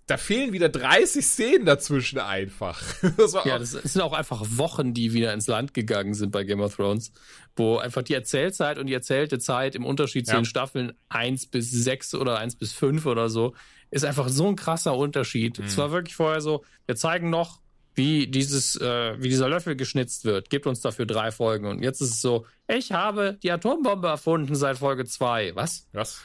Da 0.07 0.16
fehlen 0.16 0.53
wieder 0.53 0.68
30 0.68 1.26
Szenen 1.26 1.66
dazwischen 1.66 2.18
einfach. 2.20 2.81
Das 3.16 3.35
war 3.35 3.47
Ja, 3.47 3.59
das 3.59 3.72
sind 3.72 4.01
auch 4.01 4.12
einfach 4.12 4.43
Wochen, 4.57 4.95
die 4.95 5.12
wieder 5.12 5.35
ins 5.35 5.49
Land 5.49 5.74
gegangen 5.74 6.14
sind 6.14 6.31
bei 6.31 6.45
Game 6.45 6.61
of 6.61 6.76
Thrones, 6.76 7.11
wo 7.57 7.79
einfach 7.79 8.03
die 8.03 8.14
Erzählzeit 8.14 8.79
und 8.79 8.87
die 8.87 8.95
erzählte 8.95 9.39
Zeit 9.41 9.74
im 9.74 9.85
Unterschied 9.85 10.26
zu 10.26 10.33
Ja. 10.35 10.41
den 10.41 10.45
Staffeln 10.47 10.93
1 11.09 11.49
bis 11.49 11.70
6 11.72 12.14
oder 12.14 12.39
1 12.39 12.57
bis 12.57 12.72
5 12.72 13.05
oder 13.07 13.29
so, 13.29 13.55
ist 13.91 14.05
einfach 14.05 14.29
so 14.29 14.47
ein 14.47 14.57
krasser 14.57 14.97
Unterschied. 14.97 15.59
Es 15.59 15.76
war 15.76 15.91
wirklich 15.91 16.14
vorher 16.14 16.41
so, 16.41 16.64
wir 16.87 16.95
zeigen 16.97 17.29
noch, 17.29 17.61
wie 17.99 18.26
dieses, 18.28 18.80
äh, 18.80 19.20
wie 19.20 19.28
dieser 19.28 19.49
Löffel 19.49 19.76
geschnitzt 19.76 20.24
wird. 20.24 20.49
Gebt 20.49 20.66
uns 20.66 20.80
dafür 20.80 21.05
drei 21.05 21.30
Folgen. 21.30 21.66
Und 21.66 21.82
jetzt 21.82 22.01
ist 22.01 22.11
es 22.11 22.20
so, 22.22 22.46
ich 22.66 22.92
habe 22.92 23.38
die 23.42 23.51
Atombombe 23.51 24.09
erfunden 24.09 24.55
seit 24.55 24.78
Folge 24.78 25.05
2. 25.05 25.55
Was? 25.55 25.86
Was? 25.92 26.22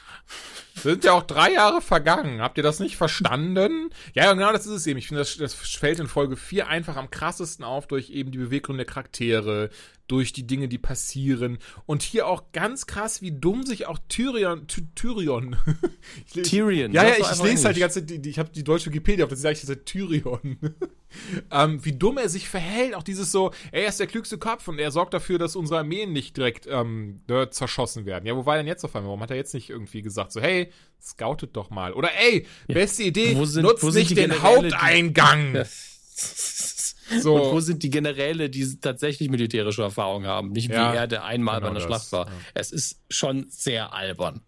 Sind 0.74 1.04
ja 1.04 1.12
auch 1.12 1.22
drei 1.22 1.52
Jahre 1.52 1.80
vergangen. 1.80 2.40
Habt 2.40 2.56
ihr 2.58 2.62
das 2.62 2.80
nicht 2.80 2.96
verstanden? 2.96 3.90
Ja, 4.14 4.32
genau 4.32 4.52
das 4.52 4.66
ist 4.66 4.72
es 4.72 4.86
eben. 4.86 4.98
Ich 4.98 5.08
finde, 5.08 5.22
das, 5.22 5.36
das 5.36 5.54
fällt 5.54 6.00
in 6.00 6.06
Folge 6.06 6.36
4 6.36 6.68
einfach 6.68 6.96
am 6.96 7.10
krassesten 7.10 7.64
auf 7.64 7.86
durch 7.86 8.10
eben 8.10 8.30
die 8.30 8.38
Beweggründe 8.38 8.84
der 8.84 8.92
Charaktere, 8.92 9.70
durch 10.06 10.32
die 10.32 10.46
Dinge, 10.46 10.68
die 10.68 10.78
passieren. 10.78 11.58
Und 11.86 12.02
hier 12.02 12.26
auch 12.26 12.52
ganz 12.52 12.86
krass, 12.86 13.22
wie 13.22 13.32
dumm 13.32 13.64
sich 13.64 13.86
auch 13.86 13.98
Tyrion, 14.08 14.66
Ty 14.66 14.86
Tyrion. 14.94 15.56
Ich 16.26 16.34
lese- 16.34 16.50
Tyrion. 16.50 16.92
Ja, 16.92 17.04
ja, 17.04 17.14
ich 17.18 17.24
einfach 17.24 17.44
lese 17.44 17.64
halt 17.64 17.76
die 17.76 17.80
ganze 17.80 18.06
Zeit, 18.06 18.26
ich 18.26 18.38
habe 18.38 18.50
die 18.50 18.62
deutsche 18.64 18.90
Wikipedia 18.90 19.24
auf, 19.24 19.30
das 19.30 19.40
sage 19.40 19.54
ich 19.60 19.62
jetzt 19.66 19.86
Tyrion. 19.86 20.58
ähm, 21.50 21.84
wie 21.84 21.92
dumm 21.92 22.18
er 22.18 22.28
sich 22.28 22.48
verhält, 22.48 22.94
auch 22.94 23.02
dieses 23.02 23.32
so, 23.32 23.52
er 23.72 23.88
ist 23.88 23.98
der 24.00 24.06
klügste 24.06 24.36
Kopf 24.36 24.68
und 24.68 24.78
er 24.78 24.90
sorgt 24.90 25.14
dafür, 25.14 25.38
dass 25.38 25.56
unsere 25.56 25.78
Armeen 25.78 26.12
nicht 26.12 26.36
direkt 26.36 26.66
ähm, 26.70 27.22
ne, 27.26 27.48
zerschossen 27.50 28.04
werden. 28.04 28.26
Ja, 28.26 28.36
wo 28.36 28.44
war 28.44 28.56
er 28.56 28.58
denn 28.58 28.66
jetzt 28.66 28.84
auf 28.84 28.94
einmal? 28.94 29.08
Warum 29.08 29.22
hat 29.22 29.30
er 29.30 29.36
jetzt 29.36 29.54
nicht 29.54 29.70
irgendwie 29.70 30.02
gesagt, 30.02 30.32
so, 30.32 30.40
hey, 30.40 30.70
scoutet 31.00 31.56
doch 31.56 31.70
mal. 31.70 31.92
Oder 31.94 32.10
ey, 32.18 32.46
beste 32.68 33.04
Idee, 33.04 33.36
Wo 33.36 33.44
sind- 33.46 33.62
nutzt 33.62 33.82
nicht 33.94 34.16
den 34.16 34.42
Haupteingang. 34.42 35.64
So. 37.20 37.34
Und 37.34 37.52
wo 37.52 37.60
sind 37.60 37.82
die 37.82 37.90
Generäle, 37.90 38.50
die 38.50 38.80
tatsächlich 38.80 39.28
militärische 39.28 39.82
Erfahrung 39.82 40.26
haben? 40.26 40.50
Nicht 40.52 40.70
Ja, 40.70 40.92
wie 40.92 40.96
er, 40.96 41.06
der 41.06 41.24
einmal 41.24 41.56
genau 41.56 41.66
bei 41.66 41.70
einer 41.70 41.80
das, 41.80 41.86
Schlacht 41.86 42.12
war. 42.12 42.26
ja. 42.26 42.32
Es 42.54 42.72
ist 42.72 43.00
schon 43.08 43.46
sehr 43.48 43.92
albern, 43.92 44.40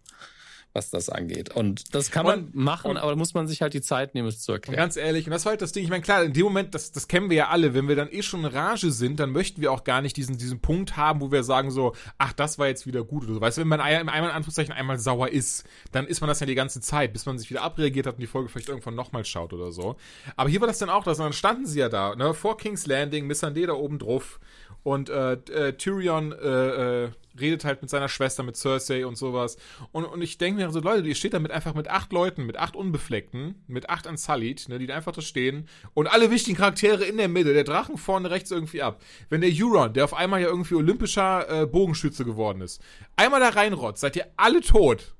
was 0.77 0.89
das 0.91 1.09
angeht. 1.09 1.53
Und 1.55 1.93
das 1.95 2.11
kann 2.11 2.25
man 2.25 2.39
Und- 2.45 2.55
machen, 2.55 2.91
und- 2.91 2.97
aber 2.97 3.11
da 3.11 3.15
muss 3.17 3.33
man 3.33 3.47
sich 3.47 3.61
halt 3.61 3.73
die 3.73 3.81
Zeit 3.81 4.13
nehmen, 4.15 4.27
es 4.27 4.39
zu 4.41 4.51
erklären. 4.53 4.77
ganz 4.77 4.95
ehrlich, 4.95 5.25
und 5.25 5.31
das 5.31 5.43
war 5.45 5.51
halt 5.51 5.61
das 5.61 5.71
Ding, 5.71 5.83
ich 5.83 5.89
meine, 5.89 6.03
klar, 6.03 6.23
in 6.23 6.33
dem 6.33 6.43
Moment, 6.43 6.73
das, 6.75 6.91
das 6.91 7.07
kennen 7.07 7.29
wir 7.29 7.37
ja 7.37 7.47
alle, 7.49 7.73
wenn 7.73 7.87
wir 7.87 7.95
dann 7.95 8.09
eh 8.11 8.21
schon 8.21 8.41
in 8.41 8.45
Rage 8.45 8.91
sind, 8.91 9.19
dann 9.19 9.31
möchten 9.31 9.59
wir 9.61 9.71
auch 9.71 9.83
gar 9.83 10.01
nicht 10.01 10.15
diesen, 10.15 10.37
diesen 10.37 10.59
Punkt 10.61 10.95
haben, 10.95 11.19
wo 11.19 11.31
wir 11.31 11.43
sagen 11.43 11.71
so, 11.71 11.93
ach, 12.17 12.31
das 12.33 12.59
war 12.59 12.67
jetzt 12.67 12.85
wieder 12.85 13.03
gut 13.03 13.23
oder 13.25 13.33
so. 13.33 13.41
Weißt 13.41 13.57
du, 13.57 13.61
wenn 13.61 13.67
man 13.67 13.81
ein- 13.81 14.07
einmal 14.07 14.29
in 14.29 14.35
Anführungszeichen 14.35 14.73
einmal 14.73 14.99
sauer 14.99 15.29
ist, 15.29 15.65
dann 15.91 16.05
ist 16.07 16.21
man 16.21 16.27
das 16.27 16.39
ja 16.39 16.45
die 16.45 16.55
ganze 16.55 16.79
Zeit, 16.79 17.11
bis 17.13 17.25
man 17.25 17.39
sich 17.39 17.49
wieder 17.49 17.63
abreagiert 17.63 18.05
hat 18.07 18.15
und 18.15 18.21
die 18.21 18.27
Folge 18.27 18.47
vielleicht 18.49 18.69
irgendwann 18.69 18.95
nochmal 18.95 19.25
schaut 19.25 19.51
oder 19.53 19.71
so. 19.71 19.95
Aber 20.35 20.49
hier 20.49 20.61
war 20.61 20.67
das 20.67 20.77
dann 20.77 20.89
auch 20.89 21.03
das, 21.03 21.17
und 21.19 21.23
dann 21.25 21.33
standen 21.33 21.65
sie 21.65 21.79
ja 21.79 21.89
da, 21.89 22.15
ne, 22.15 22.33
vor 22.33 22.57
King's 22.57 22.85
Landing, 22.85 23.25
Missandei 23.25 23.65
da 23.65 23.73
oben 23.73 23.97
drauf 23.99 24.39
und 24.87 25.09
äh, 25.09 25.33
äh, 25.33 25.73
Tyrion 25.73 26.31
äh, 26.31 27.03
äh, 27.03 27.09
redet 27.37 27.65
halt 27.65 27.81
mit 27.81 27.89
seiner 27.89 28.07
Schwester, 28.07 28.41
mit 28.43 28.55
Cersei 28.55 29.05
und 29.05 29.17
sowas. 29.17 29.57
Und, 29.91 30.05
und 30.05 30.21
ich 30.21 30.37
denke 30.37 30.61
mir 30.61 30.71
so, 30.71 30.79
Leute, 30.79 31.05
ihr 31.05 31.13
steht 31.13 31.33
da 31.33 31.39
mit 31.39 31.51
einfach 31.51 31.73
mit 31.73 31.89
acht 31.89 32.13
Leuten, 32.13 32.45
mit 32.45 32.55
acht 32.55 32.73
Unbefleckten, 32.73 33.55
mit 33.67 33.89
acht 33.89 34.07
Unsullied, 34.07 34.69
ne, 34.69 34.79
die 34.79 34.87
da 34.87 34.95
einfach 34.95 35.11
da 35.11 35.19
stehen. 35.19 35.67
Und 35.93 36.07
alle 36.07 36.31
wichtigen 36.31 36.55
Charaktere 36.55 37.03
in 37.03 37.17
der 37.17 37.27
Mitte, 37.27 37.53
der 37.53 37.65
Drachen 37.65 37.97
vorne 37.97 38.31
rechts 38.31 38.49
irgendwie 38.49 38.81
ab. 38.81 39.01
Wenn 39.27 39.41
der 39.41 39.51
Euron, 39.53 39.91
der 39.91 40.05
auf 40.05 40.13
einmal 40.13 40.39
ja 40.39 40.47
irgendwie 40.47 40.75
olympischer 40.75 41.63
äh, 41.63 41.65
Bogenschütze 41.65 42.23
geworden 42.23 42.61
ist, 42.61 42.81
einmal 43.17 43.41
da 43.41 43.49
reinrotzt, 43.49 43.99
seid 43.99 44.15
ihr 44.15 44.27
alle 44.37 44.61
tot. 44.61 45.15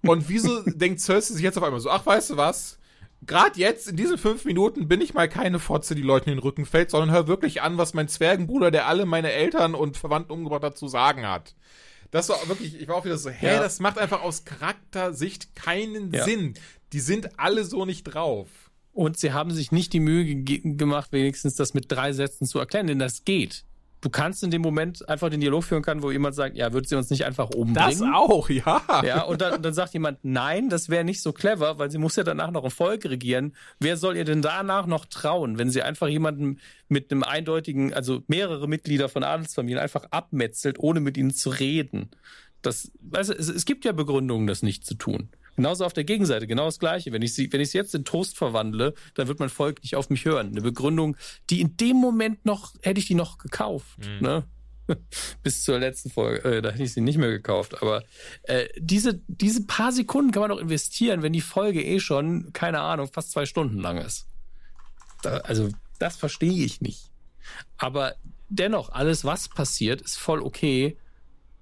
Und 0.00 0.30
wieso 0.30 0.62
denkt 0.66 1.00
Cersei 1.00 1.34
sich 1.34 1.42
jetzt 1.42 1.58
auf 1.58 1.64
einmal 1.64 1.80
so, 1.80 1.90
ach, 1.90 2.06
weißt 2.06 2.30
du 2.30 2.38
was? 2.38 2.79
Gerade 3.22 3.58
jetzt, 3.60 3.88
in 3.88 3.96
diesen 3.96 4.16
fünf 4.18 4.44
Minuten, 4.44 4.88
bin 4.88 5.00
ich 5.00 5.12
mal 5.14 5.28
keine 5.28 5.58
Fotze, 5.58 5.94
die 5.94 6.02
Leuten 6.02 6.30
in 6.30 6.36
den 6.36 6.42
Rücken 6.42 6.64
fällt, 6.64 6.90
sondern 6.90 7.10
hör 7.10 7.26
wirklich 7.28 7.60
an, 7.62 7.76
was 7.76 7.92
mein 7.94 8.08
Zwergenbruder, 8.08 8.70
der 8.70 8.86
alle 8.86 9.04
meine 9.04 9.30
Eltern 9.32 9.74
und 9.74 9.96
Verwandten 9.98 10.32
umgebracht 10.32 10.62
hat, 10.62 10.78
zu 10.78 10.88
sagen 10.88 11.26
hat. 11.26 11.54
Das 12.10 12.28
war 12.28 12.36
wirklich, 12.48 12.80
ich 12.80 12.88
war 12.88 12.96
auch 12.96 13.04
wieder 13.04 13.18
so, 13.18 13.30
hä, 13.30 13.46
Ja. 13.54 13.60
das 13.60 13.78
macht 13.78 13.98
einfach 13.98 14.22
aus 14.22 14.44
Charaktersicht 14.44 15.54
keinen 15.54 16.12
Ja. 16.12 16.24
Sinn. 16.24 16.54
Die 16.92 17.00
sind 17.00 17.38
alle 17.38 17.64
so 17.64 17.84
nicht 17.84 18.04
drauf. 18.04 18.48
Und 18.92 19.16
sie 19.18 19.32
haben 19.32 19.52
sich 19.52 19.70
nicht 19.70 19.92
die 19.92 20.00
Mühe 20.00 20.24
ge 20.24 20.60
gemacht, 20.64 21.12
wenigstens 21.12 21.54
das 21.54 21.74
mit 21.74 21.92
drei 21.92 22.12
Sätzen 22.12 22.46
zu 22.46 22.58
erklären, 22.58 22.88
denn 22.88 22.98
das 22.98 23.24
geht. 23.24 23.64
Du 24.00 24.08
kannst 24.08 24.42
in 24.42 24.50
dem 24.50 24.62
Moment 24.62 25.06
einfach 25.08 25.28
den 25.28 25.40
Dialog 25.40 25.62
führen 25.62 25.82
können, 25.82 26.02
wo 26.02 26.10
jemand 26.10 26.34
sagt, 26.34 26.56
ja, 26.56 26.72
wird 26.72 26.88
sie 26.88 26.96
uns 26.96 27.10
nicht 27.10 27.26
einfach 27.26 27.50
umbringen? 27.50 27.76
auch, 28.14 28.48
ja. 28.48 28.82
Ja, 29.04 29.22
und 29.24 29.42
dann, 29.42 29.62
dann 29.62 29.74
sagt 29.74 29.92
jemand, 29.92 30.18
nein, 30.22 30.70
das 30.70 30.88
wäre 30.88 31.04
nicht 31.04 31.20
so 31.20 31.32
clever, 31.32 31.78
weil 31.78 31.90
sie 31.90 31.98
muss 31.98 32.16
ja 32.16 32.22
danach 32.22 32.50
noch 32.50 32.64
ein 32.64 32.70
Volk 32.70 33.04
regieren. 33.04 33.54
Wer 33.78 33.96
soll 33.98 34.16
ihr 34.16 34.24
denn 34.24 34.40
danach 34.40 34.86
noch 34.86 35.04
trauen, 35.04 35.58
wenn 35.58 35.70
sie 35.70 35.82
einfach 35.82 36.08
jemanden 36.08 36.60
mit 36.88 37.12
einem 37.12 37.22
eindeutigen, 37.22 37.92
also 37.92 38.22
mehrere 38.26 38.68
Mitglieder 38.68 39.08
von 39.08 39.22
Adelsfamilien 39.22 39.78
einfach 39.78 40.06
abmetzelt, 40.10 40.78
ohne 40.78 41.00
mit 41.00 41.18
ihnen 41.18 41.32
zu 41.32 41.50
reden? 41.50 42.10
Das, 42.62 42.90
weißt 43.00 43.30
du, 43.30 43.34
es, 43.34 43.48
es 43.48 43.64
gibt 43.64 43.84
ja 43.84 43.92
Begründungen, 43.92 44.46
das 44.46 44.62
nicht 44.62 44.86
zu 44.86 44.94
tun. 44.94 45.28
Genauso 45.56 45.84
auf 45.84 45.92
der 45.92 46.04
Gegenseite, 46.04 46.46
genau 46.46 46.66
das 46.66 46.78
Gleiche. 46.78 47.12
Wenn 47.12 47.22
ich 47.22 47.34
sie, 47.34 47.52
wenn 47.52 47.60
ich 47.60 47.70
sie 47.70 47.78
jetzt 47.78 47.94
in 47.94 48.04
Toast 48.04 48.36
verwandle, 48.36 48.94
dann 49.14 49.28
wird 49.28 49.40
mein 49.40 49.48
Volk 49.48 49.82
nicht 49.82 49.96
auf 49.96 50.10
mich 50.10 50.24
hören. 50.24 50.48
Eine 50.48 50.62
Begründung, 50.62 51.16
die 51.50 51.60
in 51.60 51.76
dem 51.76 51.96
Moment 51.96 52.44
noch, 52.44 52.74
hätte 52.82 53.00
ich 53.00 53.06
die 53.06 53.14
noch 53.14 53.38
gekauft, 53.38 53.98
ne? 54.20 54.44
bis 55.42 55.62
zur 55.64 55.78
letzten 55.78 56.10
Folge. 56.10 56.42
Äh, 56.48 56.62
da 56.62 56.70
hätte 56.70 56.82
ich 56.82 56.92
sie 56.92 57.00
nicht 57.00 57.18
mehr 57.18 57.30
gekauft. 57.30 57.82
Aber 57.82 58.04
äh, 58.44 58.66
diese, 58.78 59.20
diese 59.28 59.66
paar 59.66 59.92
Sekunden 59.92 60.32
kann 60.32 60.40
man 60.40 60.50
doch 60.50 60.58
investieren, 60.58 61.22
wenn 61.22 61.32
die 61.32 61.40
Folge 61.40 61.82
eh 61.84 62.00
schon, 62.00 62.52
keine 62.52 62.80
Ahnung, 62.80 63.08
fast 63.12 63.32
zwei 63.32 63.46
Stunden 63.46 63.78
lang 63.78 63.98
ist. 63.98 64.26
Da, 65.22 65.38
also 65.38 65.68
das 65.98 66.16
verstehe 66.16 66.64
ich 66.64 66.80
nicht. 66.80 67.10
Aber 67.76 68.14
dennoch, 68.48 68.90
alles, 68.90 69.24
was 69.24 69.48
passiert, 69.48 70.00
ist 70.00 70.16
voll 70.16 70.40
okay. 70.42 70.96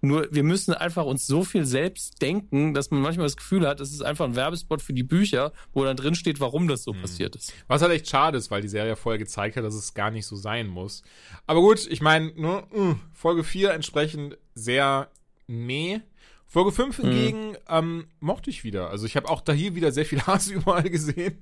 Nur 0.01 0.29
wir 0.31 0.45
müssen 0.45 0.75
einfach 0.75 1.05
uns 1.05 1.27
so 1.27 1.43
viel 1.45 1.65
selbst 1.65 2.23
denken, 2.23 2.73
dass 2.73 2.91
man 2.91 3.01
manchmal 3.01 3.27
das 3.27 3.37
Gefühl 3.37 3.67
hat, 3.67 3.81
es 3.81 3.93
ist 3.93 4.03
einfach 4.03 4.25
ein 4.25 4.37
Werbespot 4.37 4.81
für 4.81 4.93
die 4.93 5.03
Bücher, 5.03 5.53
wo 5.73 5.85
dann 5.85 5.97
drin 5.97 6.15
steht, 6.15 6.39
warum 6.41 6.69
das 6.69 6.85
so 6.85 6.93
mhm. 6.93 7.01
passiert 7.01 7.35
ist. 7.35 7.53
Was 7.67 7.83
halt 7.83 7.93
echt 7.93 8.09
schade 8.09 8.39
ist, 8.39 8.51
weil 8.51 8.63
die 8.63 8.69
Serie 8.69 8.97
vorher 8.97 9.19
gezeigt 9.19 9.57
hat, 9.57 9.65
dass 9.65 9.75
es 9.75 9.95
gar 9.95 10.11
nicht 10.11 10.27
so 10.27 10.37
sein 10.37 10.69
muss. 10.69 11.03
Aber 11.47 11.61
gut, 11.61 11.87
ich 11.91 12.01
meine, 12.01 12.33
ne, 12.37 12.63
uh, 12.73 12.95
Folge 13.13 13.43
4 13.43 13.73
entsprechend 13.73 14.39
sehr 14.55 15.11
meh. 15.49 16.01
Folge 16.47 16.73
5 16.73 16.99
mhm. 16.99 17.03
hingegen 17.03 17.49
mhm. 17.51 17.57
ähm, 17.69 18.07
mochte 18.21 18.51
ich 18.51 18.65
wieder. 18.65 18.91
Also 18.91 19.05
ich 19.05 19.17
habe 19.17 19.29
auch 19.29 19.41
da 19.41 19.53
hier 19.53 19.75
wieder 19.75 19.91
sehr 19.93 20.07
viel 20.07 20.23
Hass 20.27 20.49
überall 20.49 20.89
gesehen. 20.89 21.39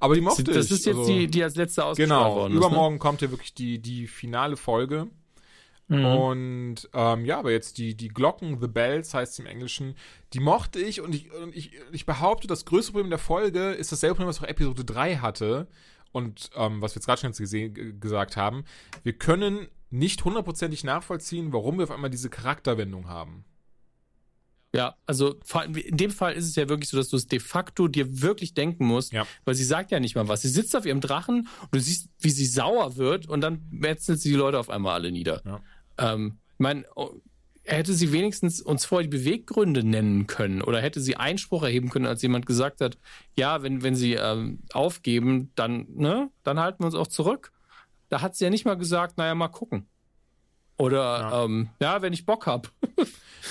Aber 0.00 0.14
die 0.14 0.20
mochte 0.20 0.44
das 0.44 0.54
ich. 0.54 0.62
Das 0.62 0.78
ist 0.78 0.86
jetzt 0.86 0.96
also, 0.96 1.12
die, 1.12 1.26
die 1.26 1.42
als 1.44 1.56
letzte 1.56 1.84
ausgestrahlt 1.84 2.24
genau, 2.24 2.36
worden 2.36 2.52
ist. 2.52 2.56
Genau, 2.56 2.68
übermorgen 2.68 2.94
ne? 2.94 2.98
kommt 2.98 3.20
ja 3.20 3.30
wirklich 3.30 3.54
die, 3.54 3.78
die 3.78 4.06
finale 4.06 4.56
Folge. 4.56 5.08
Mhm. 5.92 6.04
Und 6.04 6.90
ähm, 6.94 7.24
ja, 7.24 7.38
aber 7.38 7.50
jetzt 7.50 7.78
die, 7.78 7.94
die 7.94 8.08
Glocken, 8.08 8.60
The 8.60 8.68
Bells 8.68 9.12
heißt 9.14 9.38
im 9.40 9.46
Englischen, 9.46 9.94
die 10.32 10.40
mochte 10.40 10.80
ich 10.80 11.00
und 11.00 11.14
ich, 11.14 11.30
und 11.32 11.54
ich, 11.54 11.72
ich 11.92 12.06
behaupte, 12.06 12.46
das 12.46 12.64
größte 12.64 12.92
Problem 12.92 13.10
der 13.10 13.18
Folge 13.18 13.70
ist 13.70 13.92
dasselbe 13.92 14.14
Problem, 14.14 14.28
was 14.28 14.40
auch 14.40 14.48
Episode 14.48 14.84
3 14.84 15.16
hatte 15.16 15.68
und 16.12 16.50
ähm, 16.56 16.80
was 16.80 16.94
wir 16.94 17.00
jetzt 17.00 17.06
gerade 17.06 17.20
schon 17.20 17.32
gesehen, 17.32 18.00
gesagt 18.00 18.36
haben. 18.36 18.64
Wir 19.02 19.12
können 19.12 19.68
nicht 19.90 20.24
hundertprozentig 20.24 20.84
nachvollziehen, 20.84 21.52
warum 21.52 21.78
wir 21.78 21.84
auf 21.84 21.90
einmal 21.90 22.10
diese 22.10 22.30
Charakterwendung 22.30 23.08
haben. 23.08 23.44
Ja, 24.74 24.96
also 25.04 25.38
in 25.74 25.98
dem 25.98 26.10
Fall 26.10 26.32
ist 26.32 26.46
es 26.46 26.56
ja 26.56 26.66
wirklich 26.68 26.88
so, 26.88 26.96
dass 26.96 27.10
du 27.10 27.16
es 27.16 27.26
de 27.26 27.40
facto 27.40 27.88
dir 27.88 28.22
wirklich 28.22 28.54
denken 28.54 28.86
musst, 28.86 29.12
ja. 29.12 29.26
weil 29.44 29.54
sie 29.54 29.64
sagt 29.64 29.90
ja 29.90 30.00
nicht 30.00 30.14
mal 30.14 30.28
was. 30.28 30.42
Sie 30.42 30.48
sitzt 30.48 30.74
auf 30.74 30.86
ihrem 30.86 31.02
Drachen 31.02 31.46
und 31.60 31.74
du 31.74 31.78
siehst, 31.78 32.08
wie 32.20 32.30
sie 32.30 32.46
sauer 32.46 32.96
wird 32.96 33.28
und 33.28 33.42
dann 33.42 33.66
metzelt 33.70 34.20
sie 34.20 34.30
die 34.30 34.36
Leute 34.36 34.58
auf 34.58 34.70
einmal 34.70 34.94
alle 34.94 35.12
nieder. 35.12 35.42
Ja. 35.44 35.60
Ähm, 35.98 36.38
ich 36.54 36.58
meine, 36.58 36.84
oh, 36.94 37.10
hätte 37.64 37.94
sie 37.94 38.12
wenigstens 38.12 38.60
uns 38.60 38.84
vorher 38.84 39.08
die 39.08 39.16
Beweggründe 39.16 39.84
nennen 39.84 40.26
können 40.26 40.62
oder 40.62 40.80
hätte 40.80 41.00
sie 41.00 41.16
Einspruch 41.16 41.62
erheben 41.62 41.90
können, 41.90 42.06
als 42.06 42.22
jemand 42.22 42.46
gesagt 42.46 42.80
hat, 42.80 42.98
ja, 43.36 43.62
wenn, 43.62 43.82
wenn 43.82 43.94
sie 43.94 44.14
ähm, 44.14 44.60
aufgeben, 44.72 45.52
dann, 45.54 45.86
ne, 45.94 46.30
dann 46.42 46.58
halten 46.58 46.82
wir 46.82 46.86
uns 46.86 46.94
auch 46.94 47.06
zurück. 47.06 47.52
Da 48.08 48.20
hat 48.20 48.36
sie 48.36 48.44
ja 48.44 48.50
nicht 48.50 48.64
mal 48.64 48.76
gesagt, 48.76 49.16
naja, 49.16 49.34
mal 49.34 49.48
gucken. 49.48 49.88
Oder 50.82 50.98
ja, 50.98 51.44
ähm, 51.44 51.68
ja 51.80 52.02
wenn 52.02 52.12
ich 52.12 52.26
Bock 52.26 52.46
hab. 52.46 52.72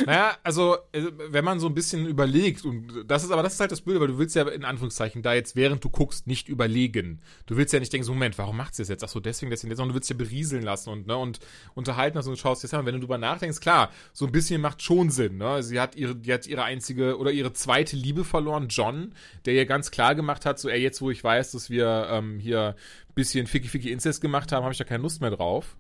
Naja, 0.06 0.38
also, 0.42 0.78
äh, 0.94 1.04
wenn 1.32 1.44
man 1.44 1.60
so 1.60 1.68
ein 1.68 1.74
bisschen 1.74 2.08
überlegt, 2.08 2.64
und 2.64 3.04
das 3.08 3.26
ist 3.26 3.32
aber 3.32 3.44
das 3.44 3.56
ist 3.56 3.60
halt 3.60 3.74
das 3.74 3.82
Blöde, 3.82 4.00
weil 4.00 4.08
du 4.08 4.18
willst 4.18 4.38
ja 4.38 4.48
in 4.48 4.64
Anführungszeichen 4.64 5.22
da 5.22 5.34
jetzt, 5.34 5.58
während 5.58 5.84
du 5.84 5.90
guckst, 5.90 6.28
nicht 6.28 6.48
überlegen. 6.48 7.20
Du 7.46 7.58
willst 7.58 7.74
ja 7.74 7.80
nicht 7.82 7.92
denken, 7.92 8.06
so, 8.06 8.14
Moment, 8.14 8.38
warum 8.38 8.56
macht 8.56 8.74
sie 8.74 8.84
das 8.84 8.88
jetzt? 8.88 9.04
Ach 9.04 9.10
so, 9.10 9.20
deswegen, 9.20 9.50
deswegen, 9.50 9.76
sondern 9.76 9.90
du 9.90 9.96
willst 9.96 10.10
ja 10.10 10.16
berieseln 10.16 10.64
lassen 10.64 10.92
und, 10.92 11.08
ne, 11.08 11.18
und 11.18 11.40
unterhalten 11.74 12.16
lassen 12.16 12.30
und 12.30 12.38
schaust 12.38 12.64
jetzt 12.64 12.74
an. 12.74 12.86
Wenn 12.86 12.94
du 12.94 13.02
drüber 13.02 13.18
nachdenkst, 13.18 13.60
klar, 13.60 13.92
so 14.14 14.26
ein 14.26 14.32
bisschen 14.32 14.62
macht 14.62 14.82
schon 14.82 15.10
Sinn, 15.10 15.36
ne? 15.36 15.62
Sie 15.62 15.78
hat 15.78 15.98
ihre, 15.98 16.16
die 16.16 16.32
hat 16.32 16.48
ihre 16.48 16.64
einzige 16.64 17.18
oder 17.18 17.32
ihre 17.32 17.52
zweite 17.52 17.98
Liebe 17.98 18.24
verloren, 18.24 18.70
John, 18.70 19.14
der 19.44 19.56
ihr 19.56 19.66
ganz 19.66 19.92
klar 19.92 20.16
gemacht 20.16 20.46
hat, 20.46 20.58
so, 20.58 20.70
ey, 20.70 20.82
jetzt 20.82 21.02
wo 21.02 21.12
ich 21.12 21.22
weiß, 21.22 21.52
dass 21.52 21.70
wir 21.70 22.08
ähm, 22.10 22.40
hier 22.40 22.78
bisschen 23.14 23.46
Ficky 23.46 23.68
Ficky 23.68 23.92
Incest 23.92 24.22
gemacht 24.22 24.54
haben, 24.54 24.64
habe 24.64 24.72
ich 24.72 24.78
da 24.78 24.86
keine 24.86 25.04
Lust 25.04 25.20
mehr 25.20 25.32
drauf 25.32 25.76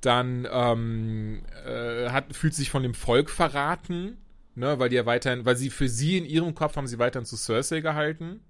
dann 0.00 0.46
ähm, 0.50 1.42
äh, 1.66 2.10
hat, 2.10 2.34
fühlt 2.34 2.54
sich 2.54 2.70
von 2.70 2.82
dem 2.82 2.94
Volk 2.94 3.30
verraten, 3.30 4.18
ne, 4.54 4.78
weil 4.78 4.88
die 4.88 4.96
ja 4.96 5.06
weiterhin, 5.06 5.44
weil 5.44 5.56
sie 5.56 5.70
für 5.70 5.88
sie 5.88 6.18
in 6.18 6.24
ihrem 6.24 6.54
Kopf 6.54 6.76
haben 6.76 6.86
sie 6.86 6.98
weiterhin 6.98 7.26
zu 7.26 7.36
Cersei 7.36 7.80
gehalten. 7.80 8.40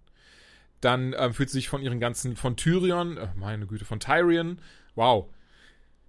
Dann 0.81 1.15
ähm, 1.19 1.33
fühlt 1.33 1.49
sie 1.49 1.59
sich 1.59 1.69
von 1.69 1.81
ihren 1.81 2.01
ganzen, 2.01 2.37
von 2.37 2.57
Tyrion, 2.57 3.17
äh, 3.17 3.29
meine 3.37 3.67
Güte, 3.67 3.85
von 3.85 4.01
Tyrion, 4.01 4.61
wow, 4.95 5.27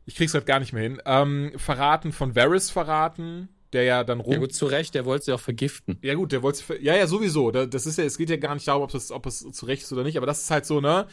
ich 0.06 0.16
krieg's 0.16 0.34
halt 0.34 0.46
gar 0.46 0.60
nicht 0.60 0.74
mehr 0.74 0.84
hin, 0.84 1.02
ähm, 1.06 1.54
verraten, 1.58 2.12
von 2.12 2.36
Varys 2.36 2.70
verraten, 2.70 3.50
der 3.74 3.84
ja 3.84 4.04
dann 4.04 4.20
rum. 4.20 4.34
Ja 4.34 4.40
gut, 4.40 4.54
zu 4.54 4.66
Recht, 4.66 4.96
der 4.96 5.06
wollte 5.06 5.26
sie 5.26 5.34
auch 5.34 5.40
vergiften. 5.40 5.98
Ja 6.02 6.16
gut, 6.16 6.32
der 6.32 6.42
wollte 6.42 6.60
sie, 6.60 6.76
ja, 6.82 6.96
ja, 6.96 7.08
sowieso, 7.08 7.52
das 7.52 7.86
ist 7.86 7.98
ja, 7.98 8.06
es 8.06 8.18
geht 8.18 8.30
ja 8.30 8.38
gar 8.38 8.54
nicht 8.54 8.68
darum, 8.68 8.84
ob 8.84 8.94
es, 8.94 9.12
ob 9.12 9.26
es 9.26 9.40
zu 9.40 9.66
Recht 9.66 9.84
ist 9.84 9.92
oder 9.94 10.04
nicht, 10.04 10.18
aber 10.18 10.26
das 10.26 10.42
ist 10.42 10.52
halt 10.52 10.66
so, 10.66 10.82
ne, 10.82 11.08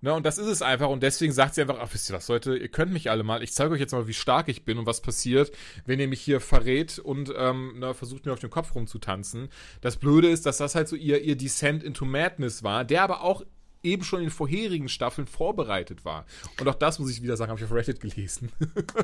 Ne, 0.00 0.14
und 0.14 0.24
das 0.24 0.38
ist 0.38 0.46
es 0.46 0.62
einfach. 0.62 0.88
Und 0.88 1.02
deswegen 1.02 1.32
sagt 1.32 1.54
sie 1.54 1.62
einfach, 1.62 1.78
ach, 1.80 1.88
wisst 1.92 2.08
ihr 2.08 2.14
was, 2.14 2.28
Leute, 2.28 2.56
ihr 2.56 2.68
könnt 2.68 2.92
mich 2.92 3.10
alle 3.10 3.24
mal. 3.24 3.42
Ich 3.42 3.52
zeige 3.52 3.72
euch 3.72 3.80
jetzt 3.80 3.92
mal, 3.92 4.06
wie 4.06 4.14
stark 4.14 4.48
ich 4.48 4.64
bin 4.64 4.78
und 4.78 4.86
was 4.86 5.00
passiert, 5.00 5.50
wenn 5.86 5.98
ihr 5.98 6.06
mich 6.06 6.20
hier 6.20 6.40
verrät 6.40 6.98
und 6.98 7.32
ähm, 7.36 7.80
ne, 7.80 7.94
versucht 7.94 8.24
mir 8.24 8.32
auf 8.32 8.38
den 8.38 8.50
Kopf 8.50 8.74
rumzutanzen. 8.74 9.48
Das 9.80 9.96
Blöde 9.96 10.28
ist, 10.28 10.46
dass 10.46 10.58
das 10.58 10.76
halt 10.76 10.88
so 10.88 10.94
ihr, 10.94 11.22
ihr 11.22 11.36
Descent 11.36 11.82
into 11.82 12.04
Madness 12.04 12.62
war, 12.62 12.84
der 12.84 13.02
aber 13.02 13.22
auch 13.22 13.42
eben 13.82 14.02
schon 14.02 14.20
in 14.20 14.26
den 14.26 14.30
vorherigen 14.32 14.88
Staffeln 14.88 15.26
vorbereitet 15.26 16.04
war. 16.04 16.26
Und 16.60 16.68
auch 16.68 16.74
das 16.74 16.98
muss 16.98 17.10
ich 17.10 17.22
wieder 17.22 17.36
sagen, 17.36 17.50
habe 17.50 17.60
ich 17.60 17.64
auf 17.64 17.72
Reddit 17.72 18.00
gelesen. 18.00 18.50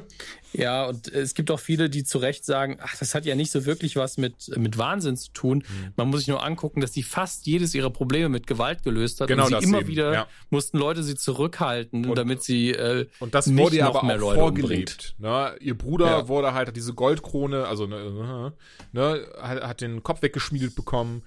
ja, 0.52 0.86
und 0.86 1.08
es 1.08 1.34
gibt 1.34 1.50
auch 1.50 1.60
viele, 1.60 1.88
die 1.88 2.04
zu 2.04 2.18
Recht 2.18 2.44
sagen, 2.44 2.78
ach, 2.80 2.96
das 2.98 3.14
hat 3.14 3.24
ja 3.24 3.34
nicht 3.34 3.52
so 3.52 3.64
wirklich 3.66 3.96
was 3.96 4.16
mit, 4.16 4.50
mit 4.56 4.76
Wahnsinn 4.76 5.16
zu 5.16 5.32
tun. 5.32 5.58
Mhm. 5.58 5.92
Man 5.96 6.08
muss 6.08 6.20
sich 6.20 6.28
nur 6.28 6.44
angucken, 6.44 6.80
dass 6.80 6.92
sie 6.92 7.02
fast 7.02 7.46
jedes 7.46 7.74
ihrer 7.74 7.90
Probleme 7.90 8.28
mit 8.28 8.46
Gewalt 8.46 8.82
gelöst 8.82 9.20
hat. 9.20 9.28
Genau 9.28 9.46
und 9.46 9.60
sie 9.60 9.64
immer 9.64 9.80
eben. 9.80 9.88
wieder 9.88 10.12
ja. 10.12 10.28
mussten 10.50 10.78
Leute 10.78 11.02
sie 11.02 11.14
zurückhalten, 11.14 12.06
und, 12.06 12.16
damit 12.16 12.42
sie 12.42 12.70
äh, 12.70 13.06
Und 13.20 13.34
das 13.34 13.54
wurde 13.54 13.76
ihr 13.76 13.86
aber 13.86 14.02
auch 14.02 14.18
Leute 14.18 14.40
vorgelebt. 14.40 15.14
Ne? 15.18 15.54
Ihr 15.60 15.78
Bruder 15.78 16.06
ja. 16.06 16.28
wurde 16.28 16.52
halt 16.52 16.68
hat 16.68 16.76
diese 16.76 16.94
Goldkrone, 16.94 17.66
also 17.66 17.86
ne, 17.86 18.52
ne, 18.92 19.26
hat, 19.40 19.62
hat 19.62 19.80
den 19.80 20.02
Kopf 20.02 20.22
weggeschmiedet 20.22 20.74
bekommen 20.74 21.22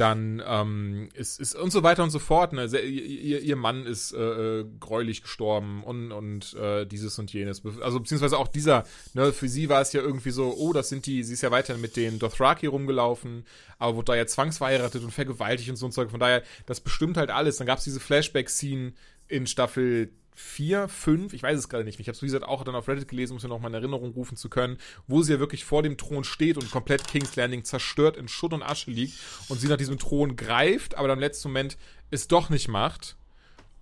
dann 0.00 0.42
ähm, 0.46 1.10
ist, 1.12 1.38
ist 1.38 1.54
und 1.54 1.70
so 1.70 1.82
weiter 1.82 2.02
und 2.02 2.10
so 2.10 2.18
fort. 2.18 2.54
Ne? 2.54 2.64
Ihr, 2.64 3.40
ihr 3.40 3.56
Mann 3.56 3.84
ist 3.84 4.12
äh, 4.12 4.60
äh, 4.60 4.66
gräulich 4.80 5.22
gestorben 5.22 5.84
und, 5.84 6.10
und 6.10 6.54
äh, 6.54 6.86
dieses 6.86 7.18
und 7.18 7.30
jenes. 7.32 7.62
Also 7.82 8.00
beziehungsweise 8.00 8.38
auch 8.38 8.48
dieser, 8.48 8.84
ne, 9.12 9.32
für 9.32 9.48
sie 9.48 9.68
war 9.68 9.82
es 9.82 9.92
ja 9.92 10.00
irgendwie 10.00 10.30
so, 10.30 10.54
oh, 10.56 10.72
das 10.72 10.88
sind 10.88 11.04
die, 11.04 11.22
sie 11.22 11.34
ist 11.34 11.42
ja 11.42 11.50
weiterhin 11.50 11.82
mit 11.82 11.96
den 11.96 12.18
Dothraki 12.18 12.66
rumgelaufen, 12.66 13.44
aber 13.78 13.96
wurde 13.96 14.06
da 14.06 14.16
ja 14.16 14.26
zwangsverheiratet 14.26 15.04
und 15.04 15.10
vergewaltigt 15.10 15.68
und 15.68 15.76
so 15.76 15.86
und 15.86 15.92
so. 15.92 16.08
Von 16.08 16.20
daher, 16.20 16.42
das 16.64 16.80
bestimmt 16.80 17.18
halt 17.18 17.30
alles. 17.30 17.58
Dann 17.58 17.66
gab 17.66 17.78
es 17.78 17.84
diese 17.84 18.00
Flashback-Scene 18.00 18.94
in 19.28 19.46
Staffel 19.46 20.10
vier, 20.34 20.88
fünf, 20.88 21.32
ich 21.32 21.42
weiß 21.42 21.58
es 21.58 21.68
gerade 21.68 21.84
nicht. 21.84 22.00
Ich 22.00 22.08
habe 22.08 22.16
es, 22.16 22.22
wie 22.22 22.26
gesagt, 22.26 22.44
auch 22.44 22.64
dann 22.64 22.74
auf 22.74 22.88
Reddit 22.88 23.08
gelesen, 23.08 23.32
um 23.32 23.36
es 23.38 23.42
mir 23.42 23.48
noch 23.48 23.60
mal 23.60 23.68
in 23.68 23.74
Erinnerung 23.74 24.12
rufen 24.12 24.36
zu 24.36 24.48
können, 24.48 24.78
wo 25.06 25.22
sie 25.22 25.32
ja 25.32 25.38
wirklich 25.38 25.64
vor 25.64 25.82
dem 25.82 25.96
Thron 25.96 26.24
steht 26.24 26.56
und 26.56 26.70
komplett 26.70 27.06
King's 27.06 27.36
Landing 27.36 27.64
zerstört 27.64 28.16
in 28.16 28.28
Schutt 28.28 28.52
und 28.52 28.62
Asche 28.62 28.90
liegt 28.90 29.14
und 29.48 29.60
sie 29.60 29.68
nach 29.68 29.76
diesem 29.76 29.98
Thron 29.98 30.36
greift, 30.36 30.96
aber 30.96 31.08
dann 31.08 31.18
im 31.18 31.22
letzten 31.22 31.48
Moment 31.48 31.76
es 32.10 32.28
doch 32.28 32.50
nicht 32.50 32.68
macht. 32.68 33.16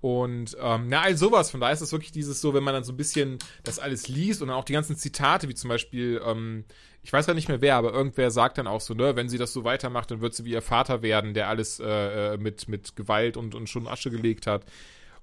Und 0.00 0.56
ähm, 0.60 0.86
na, 0.88 1.02
all 1.02 1.16
sowas, 1.16 1.50
von 1.50 1.60
daher 1.60 1.74
ist 1.74 1.80
es 1.80 1.90
wirklich 1.90 2.12
dieses 2.12 2.40
so, 2.40 2.54
wenn 2.54 2.62
man 2.62 2.74
dann 2.74 2.84
so 2.84 2.92
ein 2.92 2.96
bisschen 2.96 3.38
das 3.64 3.80
alles 3.80 4.06
liest 4.06 4.42
und 4.42 4.48
dann 4.48 4.56
auch 4.56 4.64
die 4.64 4.72
ganzen 4.72 4.96
Zitate, 4.96 5.48
wie 5.48 5.54
zum 5.54 5.68
Beispiel, 5.68 6.20
ähm, 6.24 6.64
ich 7.02 7.12
weiß 7.12 7.26
gar 7.26 7.34
nicht 7.34 7.48
mehr 7.48 7.60
wer, 7.60 7.76
aber 7.76 7.92
irgendwer 7.92 8.30
sagt 8.30 8.58
dann 8.58 8.68
auch 8.68 8.80
so, 8.80 8.94
ne, 8.94 9.16
wenn 9.16 9.28
sie 9.28 9.38
das 9.38 9.52
so 9.52 9.64
weitermacht, 9.64 10.10
dann 10.10 10.20
wird 10.20 10.34
sie 10.34 10.44
wie 10.44 10.52
ihr 10.52 10.62
Vater 10.62 11.02
werden, 11.02 11.34
der 11.34 11.48
alles 11.48 11.80
äh, 11.80 12.34
äh 12.34 12.36
mit, 12.36 12.68
mit 12.68 12.94
Gewalt 12.94 13.36
und, 13.36 13.56
und 13.56 13.68
schon 13.68 13.88
Asche 13.88 14.10
gelegt 14.10 14.46
hat. 14.46 14.64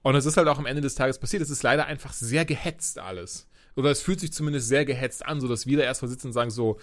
Und 0.06 0.14
es 0.14 0.28
ist 0.28 0.38
halt 0.38 0.48
auch 0.48 0.60
am 0.60 0.68
Ende 0.68 0.84
des 0.84 0.94
Tages 0.94 1.18
passiert. 1.18 1.42
Es 1.42 1.50
ist 1.50 1.64
leider 1.64 1.88
einfach 1.88 2.14
sehr 2.14 2.46
gehetzt 2.46 3.00
alles. 3.00 3.48
Oder 3.76 3.90
es 3.90 4.04
fühlt 4.04 4.20
sich 4.20 4.32
zumindest 4.32 4.68
sehr 4.68 4.86
gehetzt 4.86 5.26
an, 5.26 5.42
sodass 5.42 5.66
wir 5.66 5.78
da 5.78 5.84
erstmal 5.84 6.10
sitzen 6.10 6.28
und 6.28 6.34
sagen 6.34 6.52
so, 6.52 6.80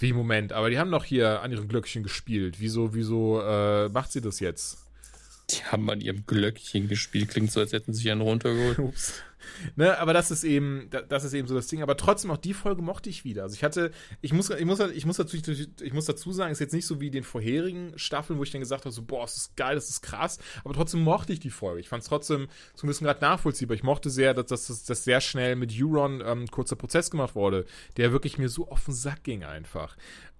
wie 0.00 0.12
Moment, 0.12 0.52
aber 0.52 0.68
die 0.68 0.76
haben 0.76 0.90
doch 0.90 1.04
hier 1.04 1.42
an 1.42 1.52
ihrem 1.52 1.68
Glöckchen 1.68 2.02
gespielt. 2.02 2.56
Wieso, 2.58 2.92
wieso 2.92 3.40
äh, 3.40 3.88
macht 3.90 4.10
sie 4.10 4.20
das 4.20 4.40
jetzt? 4.40 4.78
Die 5.50 5.62
haben 5.64 5.88
an 5.88 6.00
ihrem 6.00 6.26
Glöckchen 6.26 6.88
gespielt. 6.88 7.28
Klingt 7.28 7.52
so, 7.52 7.60
als 7.60 7.72
hätten 7.72 7.94
sie 7.94 8.02
sich 8.02 8.10
einen 8.10 8.20
runtergeholt. 8.20 8.80
Ups. 8.80 9.22
Ne, 9.76 9.98
aber 9.98 10.12
das 10.12 10.30
ist 10.30 10.44
eben, 10.44 10.88
das 11.08 11.24
ist 11.24 11.34
eben 11.34 11.46
so 11.48 11.54
das 11.54 11.66
Ding. 11.66 11.82
Aber 11.82 11.96
trotzdem 11.96 12.30
auch 12.30 12.36
die 12.36 12.54
Folge 12.54 12.82
mochte 12.82 13.10
ich 13.10 13.24
wieder. 13.24 13.42
Also 13.42 13.54
ich 13.54 13.64
hatte, 13.64 13.90
ich 14.20 14.32
muss, 14.32 14.50
ich 14.50 14.64
muss, 14.64 14.80
ich 14.80 15.06
muss 15.06 15.16
dazu, 15.16 15.36
ich 15.36 15.92
muss 15.92 16.06
dazu 16.06 16.32
sagen, 16.32 16.52
ist 16.52 16.60
jetzt 16.60 16.74
nicht 16.74 16.86
so 16.86 17.00
wie 17.00 17.10
den 17.10 17.24
vorherigen 17.24 17.92
Staffeln, 17.98 18.38
wo 18.38 18.42
ich 18.42 18.50
dann 18.50 18.60
gesagt 18.60 18.84
habe, 18.84 18.92
so, 18.92 19.02
boah, 19.02 19.22
das 19.22 19.36
ist 19.36 19.56
geil, 19.56 19.74
das 19.74 19.88
ist 19.88 20.02
krass. 20.02 20.38
Aber 20.64 20.74
trotzdem 20.74 21.00
mochte 21.00 21.32
ich 21.32 21.40
die 21.40 21.50
Folge. 21.50 21.80
Ich 21.80 21.88
fand 21.88 22.02
es 22.02 22.08
trotzdem 22.08 22.48
zumindest 22.74 23.02
gerade 23.02 23.20
nachvollziehbar. 23.20 23.74
Ich 23.74 23.82
mochte 23.82 24.10
sehr, 24.10 24.34
dass 24.34 24.46
das, 24.46 24.84
dass 24.84 25.04
sehr 25.04 25.20
schnell 25.20 25.56
mit 25.56 25.72
Euron 25.78 26.22
ähm, 26.24 26.46
kurzer 26.48 26.76
Prozess 26.76 27.10
gemacht 27.10 27.34
wurde, 27.34 27.66
der 27.96 28.12
wirklich 28.12 28.38
mir 28.38 28.48
so 28.48 28.68
auf 28.68 28.84
den 28.84 28.94
Sack 28.94 29.24
ging 29.24 29.44
einfach. 29.44 29.96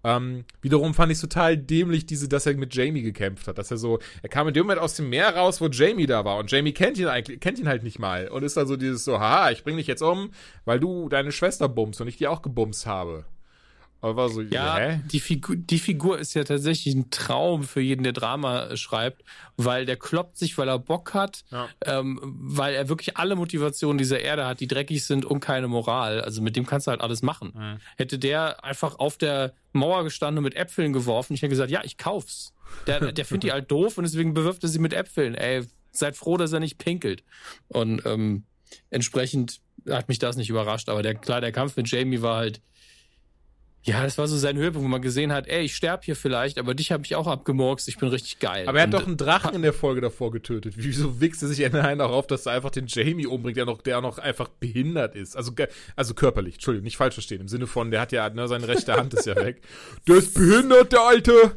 Ähm, 0.06 0.44
wiederum 0.62 0.94
fand 0.94 1.10
ich 1.10 1.20
total 1.20 1.58
dämlich, 1.58 2.06
diese, 2.06 2.28
dass 2.28 2.46
er 2.46 2.54
mit 2.54 2.72
Jamie 2.72 3.02
gekämpft 3.02 3.48
hat. 3.48 3.58
Dass 3.58 3.72
er 3.72 3.76
so, 3.76 3.98
er 4.22 4.28
kam 4.28 4.46
in 4.46 4.54
dem 4.54 4.62
Moment 4.62 4.80
aus 4.80 4.94
dem 4.94 5.08
Meer 5.08 5.34
raus, 5.34 5.60
wo 5.60 5.66
Jamie 5.66 6.06
da 6.06 6.24
war. 6.24 6.38
Und 6.38 6.48
Jamie 6.48 6.70
kennt 6.70 6.96
ihn 6.96 7.08
eigentlich, 7.08 7.40
kennt 7.40 7.58
ihn 7.58 7.66
halt 7.66 7.82
nicht 7.82 7.98
mal. 7.98 8.28
Und 8.28 8.44
ist 8.44 8.56
dann 8.56 8.68
so 8.68 8.76
dieses 8.76 9.04
so, 9.04 9.18
haha, 9.18 9.50
ich 9.50 9.64
bring 9.64 9.76
dich 9.76 9.88
jetzt 9.88 10.02
um, 10.02 10.30
weil 10.64 10.78
du 10.78 11.08
deine 11.08 11.32
Schwester 11.32 11.68
bummst 11.68 12.00
und 12.00 12.06
ich 12.06 12.18
die 12.18 12.28
auch 12.28 12.40
gebumst 12.40 12.86
habe. 12.86 13.24
Aber 14.06 14.28
so, 14.28 14.40
ja, 14.40 14.76
hä? 14.76 15.00
Die, 15.10 15.20
Figur, 15.20 15.56
die 15.56 15.78
Figur 15.78 16.18
ist 16.18 16.34
ja 16.34 16.44
tatsächlich 16.44 16.94
ein 16.94 17.10
Traum 17.10 17.62
für 17.64 17.80
jeden, 17.80 18.04
der 18.04 18.12
Drama 18.12 18.66
äh, 18.66 18.76
schreibt, 18.76 19.22
weil 19.56 19.86
der 19.86 19.96
kloppt 19.96 20.36
sich, 20.38 20.56
weil 20.58 20.68
er 20.68 20.78
Bock 20.78 21.14
hat, 21.14 21.44
ja. 21.50 21.68
ähm, 21.84 22.18
weil 22.22 22.74
er 22.74 22.88
wirklich 22.88 23.16
alle 23.16 23.36
Motivationen 23.36 23.98
dieser 23.98 24.20
Erde 24.20 24.46
hat, 24.46 24.60
die 24.60 24.68
dreckig 24.68 25.04
sind 25.04 25.24
und 25.24 25.40
keine 25.40 25.68
Moral. 25.68 26.20
Also 26.20 26.42
mit 26.42 26.56
dem 26.56 26.66
kannst 26.66 26.86
du 26.86 26.90
halt 26.90 27.00
alles 27.00 27.22
machen. 27.22 27.52
Mhm. 27.54 27.78
Hätte 27.96 28.18
der 28.18 28.64
einfach 28.64 28.98
auf 28.98 29.16
der 29.16 29.54
Mauer 29.72 30.04
gestanden 30.04 30.38
und 30.38 30.44
mit 30.44 30.56
Äpfeln 30.56 30.92
geworfen, 30.92 31.34
ich 31.34 31.42
hätte 31.42 31.50
gesagt, 31.50 31.70
ja, 31.70 31.82
ich 31.84 31.98
kauf's. 31.98 32.52
Der, 32.86 33.12
der 33.12 33.24
findet 33.24 33.44
die 33.44 33.52
halt 33.52 33.70
doof 33.70 33.98
und 33.98 34.04
deswegen 34.04 34.34
bewirft 34.34 34.62
er 34.62 34.68
sie 34.68 34.78
mit 34.78 34.92
Äpfeln. 34.92 35.34
Ey, 35.34 35.62
seid 35.92 36.16
froh, 36.16 36.36
dass 36.36 36.52
er 36.52 36.60
nicht 36.60 36.78
pinkelt. 36.78 37.24
Und 37.68 38.04
ähm, 38.04 38.44
entsprechend 38.90 39.60
hat 39.88 40.08
mich 40.08 40.18
das 40.18 40.36
nicht 40.36 40.50
überrascht. 40.50 40.88
Aber 40.88 41.02
der, 41.02 41.14
klar, 41.14 41.40
der 41.40 41.52
Kampf 41.52 41.76
mit 41.76 41.90
Jamie 41.90 42.22
war 42.22 42.36
halt, 42.36 42.60
ja, 43.86 44.02
das 44.02 44.18
war 44.18 44.26
so 44.26 44.36
sein 44.36 44.56
Höhepunkt, 44.56 44.84
wo 44.84 44.88
man 44.88 45.00
gesehen 45.00 45.32
hat, 45.32 45.46
ey, 45.46 45.64
ich 45.64 45.76
sterbe 45.76 46.04
hier 46.04 46.16
vielleicht, 46.16 46.58
aber 46.58 46.74
dich 46.74 46.90
habe 46.90 47.04
ich 47.04 47.14
auch 47.14 47.28
abgemurkst, 47.28 47.86
ich 47.86 47.98
bin 47.98 48.08
richtig 48.08 48.40
geil. 48.40 48.68
Aber 48.68 48.78
er 48.78 48.82
hat 48.82 48.92
Und, 48.92 49.00
doch 49.00 49.06
einen 49.06 49.16
Drachen 49.16 49.54
in 49.54 49.62
der 49.62 49.72
Folge 49.72 50.00
davor 50.00 50.32
getötet. 50.32 50.74
Wieso 50.76 51.20
wichst 51.20 51.40
er 51.42 51.48
sich 51.48 51.64
Anaheim 51.64 52.00
auch 52.00 52.10
auf, 52.10 52.26
dass 52.26 52.46
er 52.46 52.52
einfach 52.52 52.70
den 52.70 52.86
Jamie 52.88 53.26
umbringt, 53.26 53.56
der 53.56 53.64
noch, 53.64 53.80
der 53.80 54.00
noch 54.00 54.18
einfach 54.18 54.48
behindert 54.48 55.14
ist? 55.14 55.36
Also, 55.36 55.52
also 55.94 56.14
körperlich, 56.14 56.54
Entschuldigung, 56.54 56.82
nicht 56.82 56.96
falsch 56.96 57.14
verstehen. 57.14 57.42
Im 57.42 57.48
Sinne 57.48 57.68
von, 57.68 57.92
der 57.92 58.00
hat 58.00 58.10
ja, 58.10 58.28
ne, 58.28 58.48
seine 58.48 58.66
rechte 58.66 58.92
Hand 58.92 59.14
ist 59.14 59.24
ja 59.24 59.36
weg. 59.44 59.62
Der 60.08 60.16
ist 60.16 60.34
behindert, 60.34 60.92
der 60.92 61.02
Alte! 61.02 61.56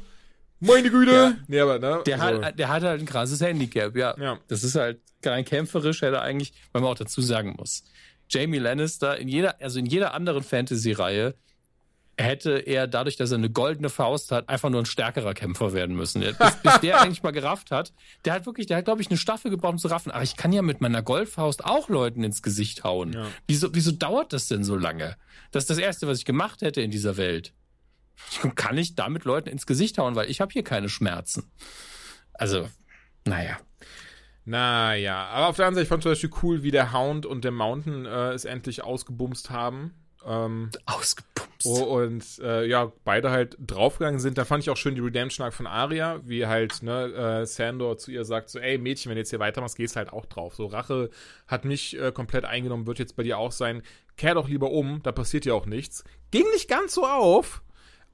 Meine 0.60 0.92
Güte! 0.92 1.12
Ja. 1.12 1.38
Nee, 1.48 1.60
aber, 1.62 1.80
ne? 1.80 2.04
Der, 2.06 2.22
also, 2.22 2.44
hat, 2.44 2.60
der 2.60 2.70
hat 2.70 2.84
halt 2.84 3.00
ein 3.02 3.08
krasses 3.08 3.42
Handicap, 3.42 3.96
ja. 3.96 4.16
Ja. 4.20 4.38
Das 4.50 4.64
ist 4.64 4.76
halt 4.76 5.00
rein 5.26 5.46
kämpferisch, 5.46 6.04
hätte 6.04 6.18
er 6.18 6.22
eigentlich, 6.22 6.54
weil 6.74 6.84
man 6.84 6.92
auch 6.92 6.98
dazu 6.98 7.22
sagen 7.22 7.56
muss. 7.58 7.86
Jamie 8.30 8.60
Lannister 8.60 9.18
in 9.18 9.28
jeder, 9.28 9.60
also 9.60 9.80
in 9.80 9.88
jeder 9.88 10.14
anderen 10.14 10.44
Fantasy-Reihe 10.44 11.34
hätte 12.24 12.58
er 12.58 12.88
dadurch, 12.88 13.16
dass 13.16 13.32
er 13.32 13.38
eine 13.38 13.50
goldene 13.50 13.90
Faust 13.90 14.32
hat, 14.32 14.50
einfach 14.50 14.70
nur 14.70 14.82
ein 14.82 14.86
stärkerer 14.86 15.34
Kämpfer 15.34 15.74
werden 15.74 15.96
müssen. 15.96 16.22
Bis, 16.22 16.56
bis 16.64 16.80
der 16.82 17.02
eigentlich 17.02 17.24
mal 17.24 17.32
gerafft 17.32 17.72
hat. 17.72 17.94
Der 18.26 18.34
hat 18.34 18.46
wirklich, 18.46 18.68
der 18.68 18.78
hat, 18.78 18.86
glaube 18.86 19.02
ich, 19.02 19.10
eine 19.10 19.18
Staffel 19.18 19.50
gebraucht, 19.50 19.74
um 19.74 19.80
zu 19.80 19.88
raffen. 19.88 20.12
Aber 20.12 20.24
ich 20.24 20.36
kann 20.36 20.52
ja 20.52 20.62
mit 20.62 20.82
meiner 20.82 21.02
Goldfaust 21.02 21.64
auch 21.64 21.90
Leuten 21.90 22.24
ins 22.24 22.42
Gesicht 22.42 22.84
hauen. 22.84 23.14
Ja. 23.14 23.28
Wieso, 23.48 23.74
wieso 23.74 23.92
dauert 23.92 24.34
das 24.34 24.48
denn 24.48 24.64
so 24.64 24.76
lange? 24.76 25.16
Das 25.52 25.64
ist 25.64 25.70
das 25.70 25.78
Erste, 25.78 26.08
was 26.08 26.20
ich 26.20 26.26
gemacht 26.26 26.62
hätte 26.62 26.82
in 26.82 26.92
dieser 26.92 27.18
Welt. 27.18 27.54
Kann 28.56 28.78
ich 28.78 28.96
damit 28.96 29.24
Leuten 29.24 29.50
ins 29.50 29.66
Gesicht 29.66 29.98
hauen, 29.98 30.16
weil 30.16 30.30
ich 30.30 30.42
habe 30.42 30.52
hier 30.52 30.64
keine 30.64 30.90
Schmerzen. 30.90 31.50
Also, 32.34 32.70
naja. 33.26 33.58
Naja, 34.46 35.26
aber 35.28 35.48
auf 35.48 35.56
der 35.56 35.68
anderen 35.68 35.76
Seite, 35.76 35.84
ich 35.84 35.90
fand 35.90 36.04
zum 36.04 36.12
Beispiel 36.12 36.32
cool, 36.42 36.64
wie 36.64 36.72
der 36.72 36.92
Hound 36.92 37.26
und 37.26 37.44
der 37.44 37.52
Mountain 37.52 38.06
äh, 38.06 38.32
es 38.32 38.46
endlich 38.46 38.84
ausgebumst 38.84 39.52
haben. 39.52 39.94
Ähm, 40.26 40.70
Ausgepumpt. 40.86 41.50
Oh, 41.66 41.84
und 41.84 42.24
äh, 42.42 42.66
ja, 42.66 42.92
beide 43.04 43.32
halt 43.32 43.58
draufgegangen 43.60 44.20
sind. 44.20 44.38
Da 44.38 44.46
fand 44.46 44.64
ich 44.64 44.70
auch 44.70 44.78
schön 44.78 44.96
die 44.96 45.02
Redemption-Arc 45.02 45.54
von 45.54 45.68
Arya, 45.68 46.22
wie 46.24 46.46
halt, 46.46 46.82
ne, 46.84 47.42
äh, 47.42 47.46
Sandor 47.46 47.98
zu 47.98 48.12
ihr 48.12 48.24
sagt, 48.26 48.50
so, 48.50 48.60
ey 48.60 48.78
Mädchen, 48.78 49.10
wenn 49.10 49.16
du 49.16 49.22
jetzt 49.22 49.30
hier 49.30 49.40
weitermachst, 49.40 49.76
gehst 49.76 49.96
halt 49.96 50.14
auch 50.14 50.26
drauf. 50.26 50.56
So, 50.56 50.68
Rache 50.68 51.10
hat 51.48 51.66
mich 51.66 52.00
äh, 52.00 52.12
komplett 52.12 52.46
eingenommen, 52.46 52.88
wird 52.88 53.00
jetzt 53.00 53.16
bei 53.16 53.24
dir 53.24 53.38
auch 53.38 53.52
sein. 53.52 53.82
Kehr 54.18 54.36
doch 54.36 54.48
lieber 54.48 54.72
um, 54.72 55.02
da 55.04 55.12
passiert 55.12 55.46
ja 55.46 55.54
auch 55.54 55.66
nichts. 55.66 56.04
Ging 56.32 56.46
nicht 56.54 56.70
ganz 56.70 56.94
so 56.94 57.06
auf, 57.06 57.62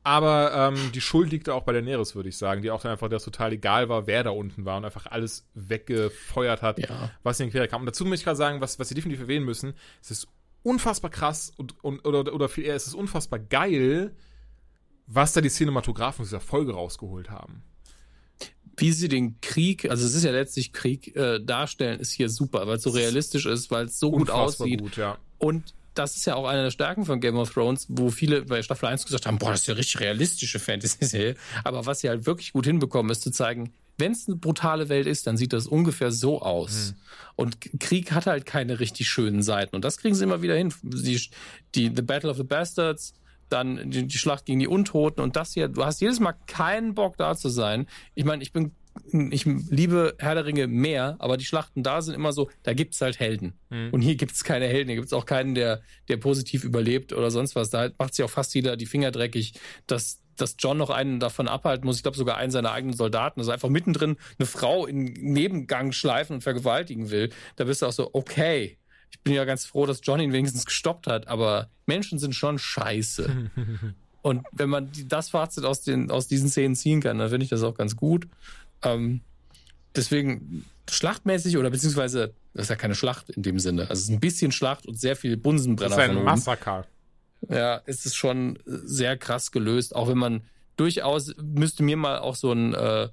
aber 0.04 0.52
ähm, 0.54 0.92
die 0.94 1.02
Schuld 1.02 1.32
liegt 1.32 1.50
auch 1.50 1.64
bei 1.64 1.74
der 1.74 1.82
Neres, 1.82 2.16
würde 2.16 2.30
ich 2.30 2.38
sagen, 2.38 2.62
die 2.62 2.70
auch 2.72 2.82
dann 2.82 2.92
einfach 2.92 3.10
das 3.10 3.24
total 3.24 3.54
egal 3.54 3.90
war, 3.90 4.06
wer 4.06 4.24
da 4.24 4.30
unten 4.30 4.64
war 4.66 4.78
und 4.78 4.86
einfach 4.86 5.08
alles 5.08 5.48
weggefeuert 5.56 6.62
hat, 6.62 6.80
Ja. 6.80 7.10
was 7.24 7.40
in 7.40 7.48
den 7.48 7.52
Quere 7.52 7.68
kam. 7.68 7.82
Und 7.82 7.88
dazu 7.88 8.06
muss 8.06 8.20
ich 8.20 8.24
gerade 8.24 8.38
sagen, 8.38 8.62
was, 8.62 8.78
was 8.80 8.90
sie 8.90 8.96
definitiv 8.96 9.22
erwähnen 9.22 9.46
müssen, 9.46 9.74
es 10.02 10.12
ist 10.12 10.28
unfassbar 10.66 11.12
krass 11.12 11.52
und, 11.56 11.82
und 11.84 12.06
oder, 12.06 12.34
oder 12.34 12.50
viel 12.50 12.66
eher, 12.66 12.76
es 12.76 12.88
ist 12.88 12.96
unfassbar 12.96 13.40
geil, 13.40 14.16
was 15.06 15.34
da 15.34 15.42
die 15.42 15.50
Cinematografen 15.50 16.24
aus 16.24 16.30
dieser 16.30 16.40
Folge 16.40 16.74
rausgeholt 16.74 17.30
haben. 17.30 17.64
Wie 18.78 18.92
sie 18.92 19.08
den 19.08 19.40
Krieg, 19.42 19.90
also 19.90 20.06
es 20.06 20.16
ist 20.16 20.24
ja 20.24 20.32
letztlich 20.32 20.74
Krieg, 20.74 21.16
äh, 21.16 21.40
darstellen, 21.40 22.00
ist 22.00 22.12
hier 22.12 22.30
super, 22.30 22.68
weil 22.68 22.78
es 22.78 22.84
so 22.84 22.90
realistisch 22.90 23.46
ist, 23.46 23.72
weil 23.72 23.86
es 23.86 24.00
so 24.00 24.12
gut 24.12 24.30
aussieht. 24.30 24.82
gut, 24.82 24.98
ja. 24.98 25.18
Und 25.38 25.76
das 25.94 26.18
ist 26.18 26.26
ja 26.26 26.36
auch 26.36 26.46
eine 26.46 26.64
der 26.64 26.72
Stärken 26.72 27.06
von 27.06 27.22
Game 27.22 27.38
of 27.38 27.54
Thrones, 27.54 27.86
wo 27.88 28.10
viele 28.10 28.42
bei 28.42 28.62
Staffel 28.62 28.88
1 28.88 29.06
gesagt 29.06 29.28
haben, 29.28 29.38
boah, 29.38 29.52
das 29.52 29.62
ist 29.62 29.68
ja 29.68 29.76
richtig 29.76 30.02
realistische 30.02 30.60
Fantasy-Serie. 30.60 31.36
Aber 31.64 31.86
was 31.86 32.02
sie 32.02 32.10
halt 32.10 32.26
wirklich 32.26 32.52
gut 32.52 32.66
hinbekommen, 32.66 33.12
ist 33.12 33.22
zu 33.22 33.32
zeigen, 33.32 33.72
wenn 33.98 34.12
es 34.12 34.28
eine 34.28 34.36
brutale 34.36 34.90
Welt 34.90 35.08
ist, 35.08 35.26
dann 35.28 35.38
sieht 35.38 35.54
das 35.54 35.68
ungefähr 35.68 36.12
so 36.12 36.42
aus. 36.42 36.94
Und 37.36 37.62
K- 37.62 37.70
Krieg 37.80 38.12
hat 38.12 38.26
halt 38.28 38.46
keine 38.46 38.80
richtig 38.80 39.08
schönen 39.08 39.42
Seiten. 39.42 39.76
Und 39.76 39.86
das 39.86 39.98
kriegen 39.98 40.16
sie 40.16 40.24
immer 40.24 40.42
wieder 40.42 40.56
hin. 40.56 40.74
Die, 40.84 41.22
die 41.76 41.92
The 41.96 42.02
Battle 42.02 42.30
of 42.30 42.38
the 42.38 42.44
Bastards, 42.44 43.14
dann 43.50 43.92
die, 43.92 44.08
die 44.08 44.18
Schlacht 44.18 44.46
gegen 44.46 44.60
die 44.60 44.68
Untoten 44.68 45.22
und 45.22 45.36
das 45.36 45.54
hier. 45.54 45.68
Du 45.68 45.86
hast 45.86 46.02
jedes 46.02 46.20
Mal 46.20 46.34
keinen 46.48 46.94
Bock 46.96 47.16
da 47.18 47.36
zu 47.36 47.50
sein. 47.50 47.88
Ich 48.16 48.26
meine, 48.26 48.42
ich 48.44 48.52
bin 48.52 48.72
ich 49.12 49.44
liebe 49.46 50.16
Herr 50.20 50.36
der 50.36 50.46
Ringe 50.46 50.68
mehr, 50.68 51.18
aber 51.20 51.36
die 51.36 51.44
Schlachten 51.44 51.84
da 51.84 52.02
sind 52.02 52.16
immer 52.16 52.32
so, 52.32 52.50
da 52.64 52.74
gibt's 52.74 53.02
halt 53.02 53.20
Helden. 53.20 53.52
Und 53.92 54.02
hier 54.02 54.16
gibt's 54.16 54.46
keine 54.46 54.68
Helden, 54.68 54.88
hier 54.88 54.96
gibt's 54.96 55.12
auch 55.12 55.26
keinen, 55.26 55.54
der, 55.54 55.82
der 56.08 56.16
positiv 56.16 56.64
überlebt 56.64 57.12
oder 57.12 57.30
sonst 57.30 57.56
was. 57.56 57.70
Da 57.70 57.90
macht 57.98 58.16
sich 58.16 58.24
auch 58.24 58.30
fast 58.30 58.56
jeder 58.56 58.78
die 58.78 58.86
Finger 58.86 59.12
dreckig, 59.12 59.54
dass, 59.86 60.22
dass 60.36 60.56
John 60.60 60.78
noch 60.78 60.90
einen 60.90 61.20
davon 61.20 61.48
abhalten 61.48 61.86
muss. 61.86 61.98
Ich 61.98 62.04
glaube 62.04 62.18
sogar 62.18 62.38
einen 62.38 62.52
seiner 62.52 62.72
eigenen 62.72 62.96
Soldaten. 62.96 63.40
Also 63.40 63.52
einfach 63.52 63.70
mittendrin 63.70 64.18
eine 64.38 64.46
Frau 64.46 64.86
in 64.86 65.06
Nebengang 65.06 65.92
schleifen 65.92 66.36
und 66.36 66.42
vergewaltigen 66.42 67.10
will. 67.10 67.32
Da 67.56 67.66
bist 67.66 67.82
du 67.82 67.86
auch 67.86 67.94
so, 67.94 68.10
okay. 68.14 68.78
Ich 69.12 69.22
bin 69.22 69.34
ja 69.34 69.46
ganz 69.46 69.66
froh, 69.66 69.86
dass 69.86 70.02
John 70.04 70.20
ihn 70.20 70.34
wenigstens 70.34 70.66
gestoppt 70.66 71.08
hat, 71.08 71.28
aber 71.28 71.70
Menschen 71.86 72.20
sind 72.20 72.36
schon 72.36 72.60
scheiße. 72.60 73.52
Und 74.22 74.44
wenn 74.52 74.70
man 74.70 74.90
das 75.06 75.30
Fazit 75.30 75.66
aus, 75.66 75.84
den, 75.84 76.10
aus 76.10 76.28
diesen 76.28 76.50
Szenen 76.50 76.76
ziehen 76.76 77.00
kann, 77.00 77.20
dann 77.20 77.30
finde 77.30 77.44
ich 77.44 77.50
das 77.52 77.62
auch 77.62 77.76
ganz 77.76 77.96
gut. 77.96 78.28
Ähm, 78.82 79.22
deswegen 79.96 80.66
schlachtmäßig 80.90 81.58
oder 81.58 81.70
beziehungsweise, 81.70 82.34
das 82.54 82.64
ist 82.64 82.70
ja 82.70 82.76
keine 82.76 82.96
Schlacht 82.96 83.30
in 83.30 83.44
dem 83.44 83.60
Sinne. 83.60 83.84
Also 83.84 83.94
es 83.94 84.00
ist 84.06 84.10
ein 84.10 84.20
bisschen 84.20 84.52
Schlacht 84.52 84.88
und 84.88 85.00
sehr 85.00 85.16
viel 85.16 85.36
Das 85.36 85.44
Bunsenbrenner 85.44 85.96
ist 85.96 86.10
ein. 86.10 86.24
Massaker. 86.24 86.88
Ja, 87.50 87.82
es 87.86 88.06
ist 88.06 88.16
schon 88.16 88.58
sehr 88.66 89.18
krass 89.18 89.52
gelöst, 89.52 89.96
auch 89.96 90.08
wenn 90.08 90.18
man 90.18 90.44
durchaus 90.78 91.34
müsste 91.38 91.84
mir 91.84 91.98
mal 91.98 92.20
auch 92.20 92.36
so 92.36 92.52
ein, 92.52 92.74
äh, 92.74 93.10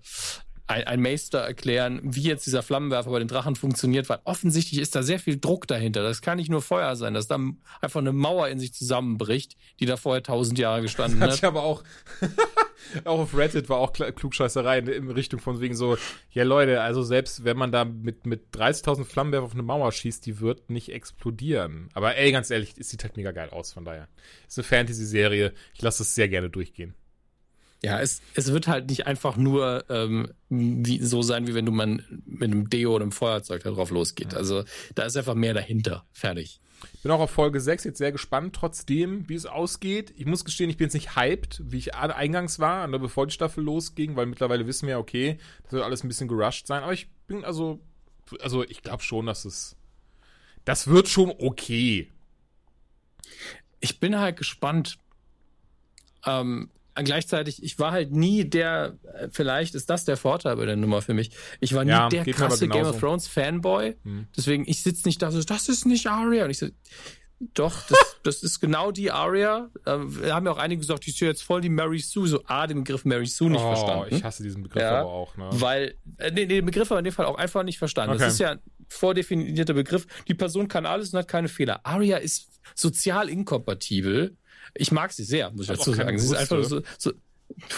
ein, 0.66 0.84
ein 0.84 1.01
Meister 1.01 1.40
erklären, 1.40 2.01
wie 2.02 2.22
jetzt 2.22 2.47
dieser 2.47 2.62
Flammenwerfer 2.62 3.10
bei 3.10 3.18
den 3.18 3.28
Drachen 3.28 3.56
funktioniert, 3.56 4.09
weil 4.09 4.20
offensichtlich 4.24 4.80
ist 4.80 4.94
da 4.94 5.02
sehr 5.02 5.18
viel 5.18 5.39
Druck 5.39 5.66
dahinter. 5.66 6.02
Das 6.02 6.22
kann 6.22 6.39
nicht 6.39 6.51
nur 6.51 6.62
Feuer 6.62 6.97
sein, 6.97 7.14
dass 7.14 7.26
da 7.26 7.39
einfach 7.80 8.01
eine 8.01 8.12
Mauer 8.12 8.48
in 8.48 8.59
sich 8.59 8.72
zusammenbricht, 8.72 9.56
die 9.80 9.86
da 9.86 9.97
vorher 9.97 10.22
tausend 10.22 10.59
Jahre 10.59 10.82
gestanden 10.82 11.20
Hat 11.20 11.30
hat. 11.30 11.36
ich 11.39 11.44
aber 11.44 11.62
auch, 11.62 11.82
auch 13.05 13.20
auf 13.20 13.36
Reddit 13.36 13.68
war 13.68 13.78
auch 13.78 13.93
Klugscheißerei 13.93 14.78
in, 14.78 14.89
in 14.89 15.10
Richtung 15.10 15.40
von 15.40 15.60
wegen 15.60 15.74
so, 15.74 15.97
ja 16.30 16.44
Leute, 16.44 16.80
also 16.80 17.02
selbst 17.02 17.44
wenn 17.44 17.56
man 17.56 17.72
da 17.72 17.84
mit, 17.84 18.26
mit 18.26 18.55
30.000 18.55 19.05
Flammenwerfer 19.05 19.47
auf 19.47 19.55
eine 19.55 19.62
Mauer 19.62 19.93
schießt, 19.93 20.24
die 20.24 20.40
wird 20.40 20.70
nicht 20.70 20.90
explodieren. 20.90 21.89
Aber 21.94 22.16
ey, 22.16 22.32
ganz 22.32 22.51
ehrlich, 22.51 22.74
es 22.78 22.90
sieht 22.90 23.02
halt 23.02 23.16
mega 23.16 23.32
geil 23.32 23.51
aus, 23.51 23.72
von 23.72 23.84
daher. 23.84 24.09
Ist 24.47 24.59
eine 24.59 24.64
Fantasy-Serie, 24.64 25.52
ich 25.74 25.82
lasse 25.82 25.98
das 25.98 26.14
sehr 26.14 26.28
gerne 26.28 26.51
durchgehen. 26.51 26.94
Ja, 27.84 28.00
es, 28.00 28.22
es 28.34 28.52
wird 28.52 28.68
halt 28.68 28.88
nicht 28.88 29.06
einfach 29.06 29.36
nur 29.36 29.84
ähm, 29.88 30.32
wie, 30.48 31.02
so 31.02 31.22
sein, 31.22 31.48
wie 31.48 31.54
wenn 31.54 31.66
du 31.66 31.72
mal 31.72 32.04
mit 32.26 32.42
einem 32.42 32.70
Deo 32.70 32.94
oder 32.94 33.02
einem 33.02 33.12
Feuerzeug 33.12 33.64
da 33.64 33.70
drauf 33.70 33.90
losgeht. 33.90 34.34
Also 34.34 34.64
da 34.94 35.02
ist 35.02 35.16
einfach 35.16 35.34
mehr 35.34 35.52
dahinter. 35.52 36.06
Fertig. 36.12 36.60
Bin 37.02 37.10
auch 37.10 37.20
auf 37.20 37.30
Folge 37.30 37.60
6 37.60 37.84
jetzt 37.84 37.98
sehr 37.98 38.12
gespannt, 38.12 38.54
trotzdem, 38.54 39.28
wie 39.28 39.34
es 39.34 39.46
ausgeht. 39.46 40.12
Ich 40.16 40.26
muss 40.26 40.44
gestehen, 40.44 40.70
ich 40.70 40.76
bin 40.76 40.86
jetzt 40.86 40.94
nicht 40.94 41.16
hyped, 41.16 41.62
wie 41.64 41.78
ich 41.78 41.94
eingangs 41.94 42.59
war, 42.60 42.86
ne, 42.86 42.98
bevor 42.98 43.26
die 43.26 43.32
Staffel 43.32 43.64
losging, 43.64 44.14
weil 44.14 44.26
mittlerweile 44.26 44.66
wissen 44.66 44.86
wir, 44.86 44.98
okay, 44.98 45.38
das 45.64 45.72
wird 45.72 45.84
alles 45.84 46.04
ein 46.04 46.09
bisschen 46.09 46.28
gerusht 46.28 46.66
sein. 46.66 46.82
Aber 46.82 46.92
ich 46.92 47.09
bin 47.26 47.44
also, 47.44 47.80
also 48.40 48.62
ich 48.64 48.82
glaube 48.82 49.02
schon, 49.02 49.26
dass 49.26 49.44
es, 49.44 49.76
das 50.64 50.86
wird 50.86 51.09
schon 51.09 51.30
okay. 51.30 52.09
Ich 53.80 53.98
bin 53.98 54.18
halt 54.18 54.36
gespannt. 54.36 54.98
Ähm, 56.24 56.70
gleichzeitig, 56.94 57.62
ich 57.62 57.78
war 57.78 57.93
halt 57.93 58.12
nie 58.12 58.44
der, 58.44 58.98
äh, 59.14 59.28
vielleicht 59.31 59.74
ist 59.74 59.89
das 59.90 60.05
der 60.05 60.16
Vorteil 60.16 60.56
bei 60.56 60.66
der 60.66 60.77
Nummer 60.77 61.02
für 61.02 61.14
mich. 61.14 61.31
Ich 61.60 61.74
war 61.74 61.85
nie 61.85 61.90
Ja, 61.90 62.09
der 62.09 62.24
krasse 62.24 62.69
Game 62.69 62.86
of 62.86 63.01
Thrones 63.01 63.28
Fanboy. 63.28 63.97
Hm. 64.05 64.27
Deswegen, 64.36 64.64
ich 64.66 64.82
sitze 64.82 65.09
nicht 65.09 65.23
da 65.23 65.31
so, 65.31 65.43
das 65.43 65.69
ist 65.69 65.86
nicht 65.86 66.06
Arya. 66.06 66.44
Und 66.44 66.51
ich 66.51 66.59
so, 66.59 66.69
doch, 67.55 67.74
das, 67.89 68.16
das 68.23 68.43
ist 68.43 68.60
genau 68.60 68.93
die 68.93 69.10
Arya. 69.10 69.70
Ähm, 69.86 70.23
wir 70.23 70.35
haben 70.35 70.47
ja 70.47 70.52
auch 70.52 70.59
einige 70.59 70.81
gesagt, 70.81 71.06
ist 71.09 71.20
ja 71.20 71.28
jetzt 71.28 71.43
voll 71.43 71.60
die 71.60 71.69
Mary 71.69 71.98
Sue. 71.98 72.28
So, 72.28 72.43
A, 72.47 72.66
den 72.66 72.78
Begriff 72.78 73.05
Mary 73.05 73.27
Sue 73.27 73.51
nicht 73.51 73.62
oh, 73.62 73.74
verstanden. 73.74 74.14
ich 74.14 74.24
hasse 74.24 74.43
diesen 74.43 74.62
Begriff 74.62 74.82
Ja, 74.82 75.01
aber 75.01 75.10
auch, 75.10 75.36
ne? 75.36 75.48
Weil, 75.52 75.94
äh, 76.19 76.31
nee, 76.31 76.40
nee, 76.40 76.47
den 76.47 76.66
Begriff 76.66 76.90
aber 76.90 77.01
in 77.01 77.05
dem 77.05 77.14
Fall 77.14 77.27
auch 77.27 77.39
einfach 77.39 77.62
nicht 77.62 77.78
verstanden. 77.78 78.14
Okay. 78.14 78.24
Das 78.24 78.35
ist 78.35 78.40
ja 78.40 78.52
ein 78.52 78.60
vordefinierter 78.89 79.74
Begriff. 79.74 80.06
Die 80.28 80.35
Person 80.35 80.69
kann 80.69 80.86
alles 80.86 81.12
und 81.12 81.19
hat 81.19 81.28
keine 81.28 81.48
Fehler. 81.48 81.81
Arya 81.85 82.19
ist 82.19 82.60
sozial 82.74 83.28
inkompatibel. 83.28 84.36
Ich 84.74 84.92
mag 84.92 85.12
sie 85.12 85.24
sehr, 85.24 85.50
muss 85.50 85.62
ich 85.62 85.76
dazu 85.76 85.92
sagen. 85.92 86.18
Sie 86.18 86.26
ist 86.26 86.34
einfach 86.34 86.62
so, 86.64 86.82
so 86.98 87.12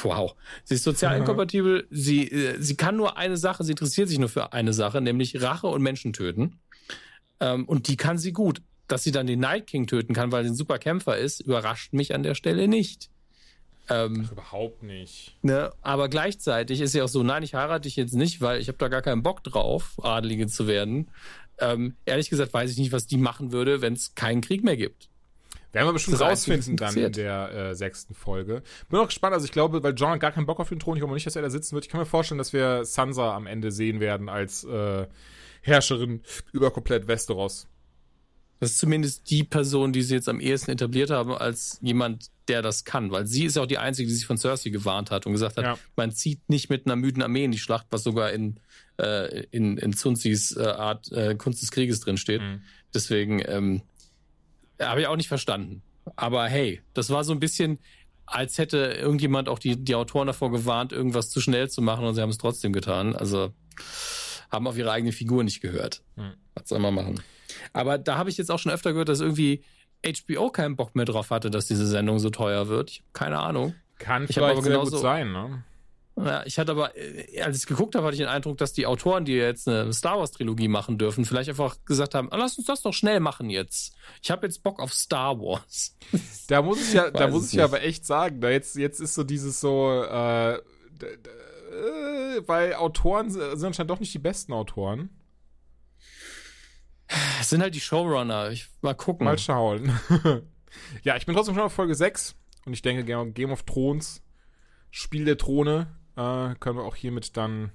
Wow. 0.02 0.34
Sie 0.64 0.74
ist 0.74 0.84
sozial 0.84 1.18
inkompatibel. 1.18 1.86
Sie, 1.90 2.30
äh, 2.30 2.60
sie 2.60 2.76
kann 2.76 2.96
nur 2.96 3.16
eine 3.16 3.36
Sache, 3.36 3.64
sie 3.64 3.72
interessiert 3.72 4.08
sich 4.08 4.18
nur 4.18 4.28
für 4.28 4.52
eine 4.52 4.72
Sache, 4.72 5.00
nämlich 5.00 5.40
Rache 5.42 5.66
und 5.66 5.82
Menschen 5.82 6.12
töten. 6.12 6.60
Ähm, 7.40 7.64
und 7.66 7.88
die 7.88 7.96
kann 7.96 8.18
sie 8.18 8.32
gut. 8.32 8.62
Dass 8.86 9.02
sie 9.02 9.12
dann 9.12 9.26
den 9.26 9.40
Night 9.40 9.66
King 9.66 9.86
töten 9.86 10.12
kann, 10.12 10.30
weil 10.30 10.44
sie 10.44 10.50
ein 10.50 10.56
super 10.56 10.78
Kämpfer 10.78 11.16
ist, 11.16 11.40
überrascht 11.40 11.94
mich 11.94 12.14
an 12.14 12.22
der 12.22 12.34
Stelle 12.34 12.68
nicht. 12.68 13.08
Ähm, 13.88 14.28
Überhaupt 14.30 14.82
nicht. 14.82 15.36
Ne? 15.40 15.72
Aber 15.80 16.10
gleichzeitig 16.10 16.82
ist 16.82 16.92
sie 16.92 17.00
auch 17.00 17.08
so, 17.08 17.22
nein, 17.22 17.42
ich 17.42 17.54
heirate 17.54 17.82
dich 17.82 17.96
jetzt 17.96 18.14
nicht, 18.14 18.42
weil 18.42 18.60
ich 18.60 18.68
habe 18.68 18.76
da 18.76 18.88
gar 18.88 19.00
keinen 19.00 19.22
Bock 19.22 19.42
drauf, 19.42 19.94
Adelige 20.02 20.48
zu 20.48 20.66
werden. 20.66 21.10
Ähm, 21.58 21.96
ehrlich 22.04 22.28
gesagt 22.28 22.52
weiß 22.52 22.70
ich 22.72 22.76
nicht, 22.76 22.92
was 22.92 23.06
die 23.06 23.16
machen 23.16 23.52
würde, 23.52 23.80
wenn 23.80 23.94
es 23.94 24.14
keinen 24.14 24.42
Krieg 24.42 24.64
mehr 24.64 24.76
gibt. 24.76 25.08
Werden 25.74 25.88
wir 25.88 25.92
bestimmt 25.92 26.20
rausfinden 26.20 26.76
dann 26.76 26.96
in 26.96 27.12
der 27.12 27.50
äh, 27.52 27.74
sechsten 27.74 28.14
Folge. 28.14 28.62
Bin 28.88 29.00
auch 29.00 29.06
gespannt, 29.06 29.34
also 29.34 29.44
ich 29.44 29.52
glaube, 29.52 29.82
weil 29.82 29.94
John 29.94 30.10
hat 30.10 30.20
gar 30.20 30.32
keinen 30.32 30.46
Bock 30.46 30.60
auf 30.60 30.68
den 30.68 30.78
Thron, 30.78 30.96
ich 30.96 31.00
glaube 31.00 31.14
nicht, 31.14 31.26
dass 31.26 31.36
er 31.36 31.42
da 31.42 31.50
sitzen 31.50 31.74
wird. 31.74 31.84
Ich 31.84 31.90
kann 31.90 32.00
mir 32.00 32.06
vorstellen, 32.06 32.38
dass 32.38 32.52
wir 32.52 32.84
Sansa 32.84 33.34
am 33.34 33.46
Ende 33.46 33.72
sehen 33.72 34.00
werden 34.00 34.28
als 34.28 34.64
äh, 34.64 35.06
Herrscherin 35.62 36.22
über 36.52 36.70
komplett 36.70 37.08
Westeros. 37.08 37.66
Das 38.60 38.70
ist 38.70 38.78
zumindest 38.78 39.28
die 39.30 39.42
Person, 39.44 39.92
die 39.92 40.02
sie 40.02 40.14
jetzt 40.14 40.28
am 40.28 40.40
ehesten 40.40 40.70
etabliert 40.70 41.10
haben, 41.10 41.32
als 41.32 41.78
jemand, 41.82 42.30
der 42.48 42.62
das 42.62 42.84
kann. 42.84 43.10
Weil 43.10 43.26
sie 43.26 43.44
ist 43.44 43.56
ja 43.56 43.62
auch 43.62 43.66
die 43.66 43.78
Einzige, 43.78 44.08
die 44.08 44.14
sich 44.14 44.26
von 44.26 44.38
Cersei 44.38 44.70
gewarnt 44.70 45.10
hat 45.10 45.26
und 45.26 45.32
gesagt 45.32 45.56
hat, 45.56 45.64
Ja. 45.64 45.78
man 45.96 46.12
zieht 46.12 46.48
nicht 46.48 46.70
mit 46.70 46.86
einer 46.86 46.96
müden 46.96 47.22
Armee 47.22 47.44
in 47.44 47.50
die 47.50 47.58
Schlacht, 47.58 47.86
was 47.90 48.04
sogar 48.04 48.32
in, 48.32 48.60
äh, 48.98 49.44
in, 49.50 49.76
in 49.76 49.92
Zunzis 49.92 50.56
äh, 50.56 50.62
Art 50.62 51.10
äh, 51.12 51.34
Kunst 51.34 51.62
des 51.62 51.72
Krieges 51.72 52.00
drin 52.00 52.16
steht. 52.16 52.40
Mhm. 52.40 52.62
Deswegen 52.94 53.42
ähm, 53.44 53.82
habe 54.80 55.00
ich 55.02 55.06
auch 55.06 55.16
nicht 55.16 55.28
verstanden. 55.28 55.82
Aber 56.16 56.46
hey, 56.46 56.82
das 56.92 57.10
war 57.10 57.24
so 57.24 57.32
ein 57.32 57.40
bisschen, 57.40 57.78
als 58.26 58.58
hätte 58.58 58.76
irgendjemand 58.78 59.48
auch 59.48 59.58
die, 59.58 59.76
die 59.82 59.94
Autoren 59.94 60.26
davor 60.26 60.50
gewarnt, 60.50 60.92
irgendwas 60.92 61.30
zu 61.30 61.40
schnell 61.40 61.68
zu 61.70 61.82
machen 61.82 62.04
und 62.04 62.14
sie 62.14 62.20
haben 62.22 62.30
es 62.30 62.38
trotzdem 62.38 62.72
getan. 62.72 63.14
Also 63.16 63.52
haben 64.50 64.66
auf 64.66 64.76
ihre 64.76 64.92
eigene 64.92 65.12
Figur 65.12 65.42
nicht 65.44 65.60
gehört. 65.60 66.02
Hm. 66.16 66.32
Was 66.54 66.68
soll 66.68 66.78
man 66.78 66.94
machen? 66.94 67.20
Aber 67.72 67.98
da 67.98 68.16
habe 68.18 68.30
ich 68.30 68.36
jetzt 68.36 68.50
auch 68.50 68.58
schon 68.58 68.72
öfter 68.72 68.92
gehört, 68.92 69.08
dass 69.08 69.20
irgendwie 69.20 69.64
HBO 70.06 70.50
keinen 70.50 70.76
Bock 70.76 70.94
mehr 70.94 71.06
drauf 71.06 71.30
hatte, 71.30 71.50
dass 71.50 71.66
diese 71.66 71.86
Sendung 71.86 72.18
so 72.18 72.30
teuer 72.30 72.68
wird. 72.68 72.90
Ich 72.90 72.98
habe 72.98 73.08
keine 73.12 73.38
Ahnung. 73.40 73.74
Kann 73.98 74.24
Ich 74.24 74.34
vielleicht 74.34 74.58
aber 74.58 74.62
genauso- 74.62 74.92
gut 74.92 75.00
sein, 75.00 75.32
ne? 75.32 75.64
Ja, 76.16 76.46
ich 76.46 76.58
hatte 76.58 76.72
aber, 76.72 76.96
äh, 76.96 77.40
als 77.40 77.56
ich 77.56 77.62
es 77.64 77.66
geguckt 77.66 77.96
habe, 77.96 78.06
hatte 78.06 78.14
ich 78.14 78.20
den 78.20 78.28
Eindruck, 78.28 78.56
dass 78.58 78.72
die 78.72 78.86
Autoren, 78.86 79.24
die 79.24 79.32
jetzt 79.32 79.66
eine 79.66 79.92
Star 79.92 80.18
Wars 80.18 80.30
Trilogie 80.30 80.68
machen 80.68 80.96
dürfen, 80.96 81.24
vielleicht 81.24 81.48
einfach 81.48 81.76
gesagt 81.84 82.14
haben, 82.14 82.30
ah, 82.30 82.36
lass 82.36 82.56
uns 82.56 82.68
das 82.68 82.82
doch 82.82 82.92
schnell 82.92 83.18
machen 83.18 83.50
jetzt. 83.50 83.96
Ich 84.22 84.30
habe 84.30 84.46
jetzt 84.46 84.62
Bock 84.62 84.80
auf 84.80 84.92
Star 84.92 85.38
Wars. 85.40 85.96
Da 86.46 86.60
muss 86.60 86.78
ich 86.88 86.92
ja, 86.92 87.10
da 87.10 87.28
muss 87.28 87.44
es 87.44 87.52
ich 87.52 87.58
ja 87.58 87.64
aber 87.64 87.82
echt 87.82 88.04
sagen, 88.04 88.42
da 88.42 88.50
jetzt, 88.50 88.76
jetzt 88.76 89.00
ist 89.00 89.14
so 89.14 89.24
dieses 89.24 89.60
so, 89.60 90.02
äh, 90.02 90.56
äh, 90.56 90.60
weil 92.46 92.74
Autoren 92.74 93.30
sind 93.30 93.64
anscheinend 93.64 93.90
doch 93.90 93.98
nicht 93.98 94.12
die 94.12 94.18
besten 94.18 94.52
Autoren. 94.52 95.08
Das 97.38 97.48
sind 97.48 97.62
halt 97.62 97.74
die 97.74 97.80
Showrunner. 97.80 98.50
Ich 98.50 98.68
mal 98.82 98.94
gucken. 98.94 99.24
Mal 99.24 99.38
schauen. 99.38 99.98
ja, 101.02 101.16
ich 101.16 101.24
bin 101.24 101.34
trotzdem 101.34 101.54
schon 101.54 101.64
auf 101.64 101.72
Folge 101.72 101.94
6 101.94 102.34
und 102.66 102.74
ich 102.74 102.82
denke, 102.82 103.04
Game 103.32 103.50
of 103.50 103.62
Thrones, 103.62 104.22
Spiel 104.90 105.24
der 105.24 105.38
Throne, 105.38 105.86
äh, 106.16 106.54
können 106.60 106.78
wir 106.78 106.84
auch 106.84 106.96
hiermit 106.96 107.36
dann. 107.36 107.70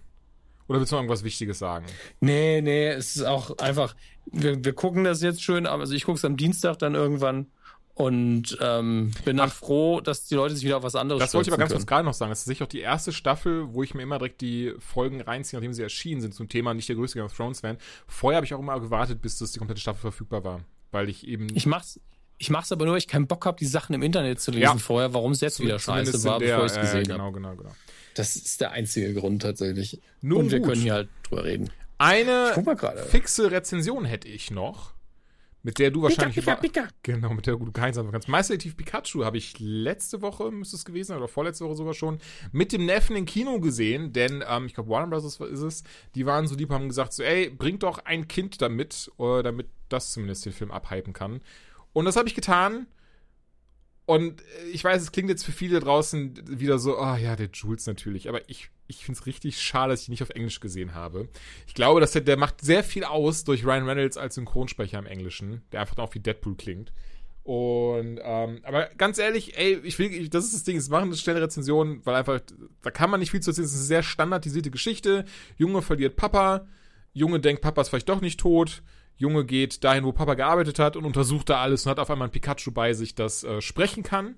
Oder 0.67 0.79
willst 0.79 0.91
du 0.91 0.95
noch 0.97 1.01
irgendwas 1.01 1.23
Wichtiges 1.23 1.57
sagen? 1.59 1.85
Nee, 2.19 2.61
nee, 2.61 2.87
es 2.89 3.15
ist 3.15 3.23
auch 3.23 3.57
einfach, 3.57 3.95
wir, 4.31 4.63
wir 4.63 4.73
gucken 4.73 5.03
das 5.03 5.21
jetzt 5.23 5.41
schön, 5.41 5.65
aber 5.65 5.81
also 5.81 5.93
ich 5.95 6.03
gucke 6.05 6.17
es 6.17 6.25
am 6.25 6.37
Dienstag 6.37 6.77
dann 6.77 6.93
irgendwann 6.93 7.47
und 7.95 8.55
ähm, 8.61 9.11
bin 9.25 9.35
dann 9.37 9.49
froh, 9.49 9.99
dass 9.99 10.25
die 10.27 10.35
Leute 10.35 10.53
sich 10.55 10.63
wieder 10.63 10.77
auf 10.77 10.83
was 10.83 10.95
anderes 10.95 11.19
Das 11.21 11.33
wollte 11.33 11.49
ich 11.49 11.53
aber 11.53 11.59
ganz 11.59 11.73
kurz 11.73 11.87
gerade 11.87 12.05
noch 12.05 12.13
sagen. 12.13 12.29
Das 12.29 12.39
ist 12.39 12.45
sicher 12.45 12.65
auch 12.65 12.69
die 12.69 12.79
erste 12.81 13.11
Staffel, 13.11 13.73
wo 13.73 13.81
ich 13.83 13.93
mir 13.95 14.03
immer 14.03 14.19
direkt 14.19 14.41
die 14.41 14.73
Folgen 14.77 15.21
reinziehe, 15.21 15.59
nachdem 15.59 15.73
sie 15.73 15.81
erschienen 15.81 16.21
sind 16.21 16.33
zum 16.35 16.47
Thema 16.47 16.73
nicht 16.75 16.87
der 16.87 16.95
größte 16.95 17.17
Game 17.17 17.25
of 17.25 17.35
Thrones 17.35 17.61
Fan. 17.61 17.77
Vorher 18.07 18.37
habe 18.37 18.45
ich 18.45 18.53
auch 18.53 18.59
immer 18.59 18.79
gewartet, 18.79 19.21
bis 19.23 19.37
das 19.39 19.51
die 19.51 19.57
komplette 19.57 19.81
Staffel 19.81 19.99
verfügbar 20.01 20.43
war. 20.43 20.61
Weil 20.91 21.09
ich 21.09 21.27
eben. 21.27 21.47
Ich 21.55 21.65
mach's, 21.65 21.99
ich 22.37 22.49
mach's 22.51 22.71
aber 22.71 22.85
nur, 22.85 22.93
weil 22.93 22.99
ich 22.99 23.07
keinen 23.07 23.27
Bock 23.27 23.45
habe, 23.45 23.57
die 23.57 23.65
Sachen 23.65 23.93
im 23.95 24.01
Internet 24.03 24.39
zu 24.39 24.51
lesen 24.51 24.61
Ja. 24.63 24.77
vorher, 24.77 25.13
warum 25.13 25.31
es 25.33 25.41
jetzt 25.41 25.59
wieder 25.59 25.77
scheiße 25.79 26.23
war, 26.23 26.37
der- 26.39 26.53
bevor 26.55 26.65
ich 26.67 26.71
es 26.73 26.77
äh, 26.77 26.81
gesehen 26.81 27.03
Genau, 27.03 27.23
habe. 27.25 27.33
genau, 27.33 27.55
genau. 27.55 27.71
Das 28.15 28.35
ist 28.35 28.61
der 28.61 28.71
einzige 28.71 29.13
Grund 29.13 29.41
tatsächlich. 29.41 30.01
Nun 30.21 30.45
Und 30.45 30.51
wir 30.51 30.59
gut. 30.59 30.69
können 30.69 30.81
hier 30.81 30.93
halt 30.93 31.09
drüber 31.23 31.45
reden. 31.45 31.69
Eine 31.97 32.53
fixe 33.09 33.51
Rezension 33.51 34.05
hätte 34.05 34.27
ich 34.29 34.51
noch, 34.51 34.93
mit 35.63 35.79
der 35.79 35.91
du 35.91 36.01
wahrscheinlich 36.03 36.35
Pika, 36.37 36.53
über, 36.53 36.61
Pika. 36.61 36.87
genau 37.03 37.33
mit 37.33 37.45
der 37.45 37.57
du 37.57 37.71
keins 37.73 37.97
anfangen 37.97 38.13
kannst. 38.13 38.29
Meister 38.29 38.53
Detektiv 38.53 38.77
Pikachu 38.77 39.25
habe 39.25 39.37
ich 39.37 39.59
letzte 39.59 40.21
Woche 40.21 40.49
müsste 40.51 40.77
es 40.77 40.85
gewesen 40.85 41.09
sein 41.09 41.17
oder 41.17 41.27
vorletzte 41.27 41.65
Woche 41.65 41.75
sogar 41.75 41.93
schon 41.93 42.19
mit 42.53 42.71
dem 42.71 42.85
Neffen 42.85 43.17
im 43.17 43.25
Kino 43.25 43.59
gesehen, 43.59 44.13
denn 44.13 44.41
ähm, 44.47 44.65
ich 44.67 44.73
glaube 44.73 44.89
Warner 44.89 45.07
Bros. 45.07 45.25
ist 45.25 45.41
es. 45.41 45.83
Die 46.15 46.25
waren 46.25 46.47
so 46.47 46.55
lieb, 46.55 46.69
haben 46.69 46.87
gesagt 46.87 47.11
so, 47.11 47.23
ey, 47.23 47.49
bringt 47.49 47.83
doch 47.83 47.99
ein 48.05 48.29
Kind 48.29 48.61
damit, 48.61 49.11
äh, 49.19 49.43
damit 49.43 49.67
das 49.89 50.13
zumindest 50.13 50.45
den 50.45 50.53
Film 50.53 50.71
abhypen 50.71 51.11
kann. 51.11 51.41
Und 51.91 52.05
das 52.05 52.15
habe 52.15 52.29
ich 52.29 52.35
getan. 52.35 52.87
Und 54.09 54.41
äh, 54.41 54.69
ich 54.73 54.83
weiß, 54.83 55.03
es 55.03 55.11
klingt 55.11 55.29
jetzt 55.29 55.45
für 55.45 55.51
viele 55.51 55.79
draußen 55.79 56.33
wieder 56.59 56.79
so, 56.79 56.97
ah 56.97 57.15
ja, 57.15 57.35
der 57.35 57.49
Jules 57.53 57.85
natürlich. 57.85 58.27
Aber 58.27 58.41
ich, 58.49 58.71
ich 58.87 59.05
finde 59.05 59.19
es 59.19 59.27
richtig 59.27 59.61
schade, 59.61 59.93
dass 59.93 60.01
ich 60.01 60.07
ihn 60.07 60.13
nicht 60.13 60.23
auf 60.23 60.31
Englisch 60.31 60.59
gesehen 60.59 60.95
habe. 60.95 61.29
Ich 61.67 61.75
glaube, 61.75 61.99
dass 61.99 62.13
der, 62.13 62.21
der 62.21 62.35
macht 62.35 62.61
sehr 62.61 62.83
viel 62.83 63.03
aus 63.03 63.43
durch 63.43 63.63
Ryan 63.63 63.87
Reynolds 63.87 64.17
als 64.17 64.33
Synchronsprecher 64.33 64.97
im 64.97 65.05
Englischen, 65.05 65.61
der 65.71 65.81
einfach 65.81 65.95
auch 65.99 66.15
wie 66.15 66.19
Deadpool 66.21 66.55
klingt. 66.55 66.91
Und, 67.43 68.19
ähm, 68.23 68.61
aber 68.63 68.89
ganz 68.97 69.19
ehrlich, 69.19 69.55
ey, 69.59 69.79
ich 69.83 69.99
will, 69.99 70.11
ich, 70.11 70.31
das 70.31 70.45
ist 70.45 70.55
das 70.55 70.63
Ding, 70.63 70.77
es 70.77 70.89
machen 70.89 71.09
eine 71.09 71.15
schnelle 71.15 71.43
Rezension, 71.43 72.01
weil 72.03 72.15
einfach, 72.15 72.39
da 72.81 72.89
kann 72.89 73.11
man 73.11 73.19
nicht 73.19 73.29
viel 73.29 73.41
zu 73.41 73.51
erzählen, 73.51 73.65
es 73.65 73.73
ist 73.73 73.81
eine 73.81 73.87
sehr 73.87 74.03
standardisierte 74.03 74.71
Geschichte. 74.71 75.25
Junge 75.55 75.83
verliert 75.83 76.15
Papa, 76.15 76.65
Junge 77.13 77.41
denkt, 77.41 77.61
Papa 77.61 77.81
ist 77.81 77.89
vielleicht 77.89 78.09
doch 78.09 78.21
nicht 78.21 78.39
tot. 78.39 78.81
Junge 79.19 79.43
geht 79.43 79.83
dahin, 79.83 80.05
wo 80.05 80.13
Papa 80.13 80.33
gearbeitet 80.33 80.79
hat 80.79 80.95
und 80.95 81.03
untersucht 81.03 81.49
da 81.49 81.61
alles 81.61 81.85
und 81.85 81.91
hat 81.91 81.99
auf 81.99 82.09
einmal 82.09 82.29
ein 82.29 82.31
Pikachu 82.31 82.71
bei 82.71 82.93
sich, 82.93 83.15
das 83.15 83.43
äh, 83.43 83.61
sprechen 83.61 84.01
kann. 84.01 84.35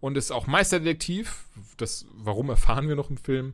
Und 0.00 0.16
ist 0.16 0.30
auch 0.30 0.46
Meisterdetektiv. 0.46 1.44
Das, 1.76 2.06
warum 2.14 2.48
erfahren 2.48 2.88
wir 2.88 2.96
noch 2.96 3.10
im 3.10 3.18
Film. 3.18 3.52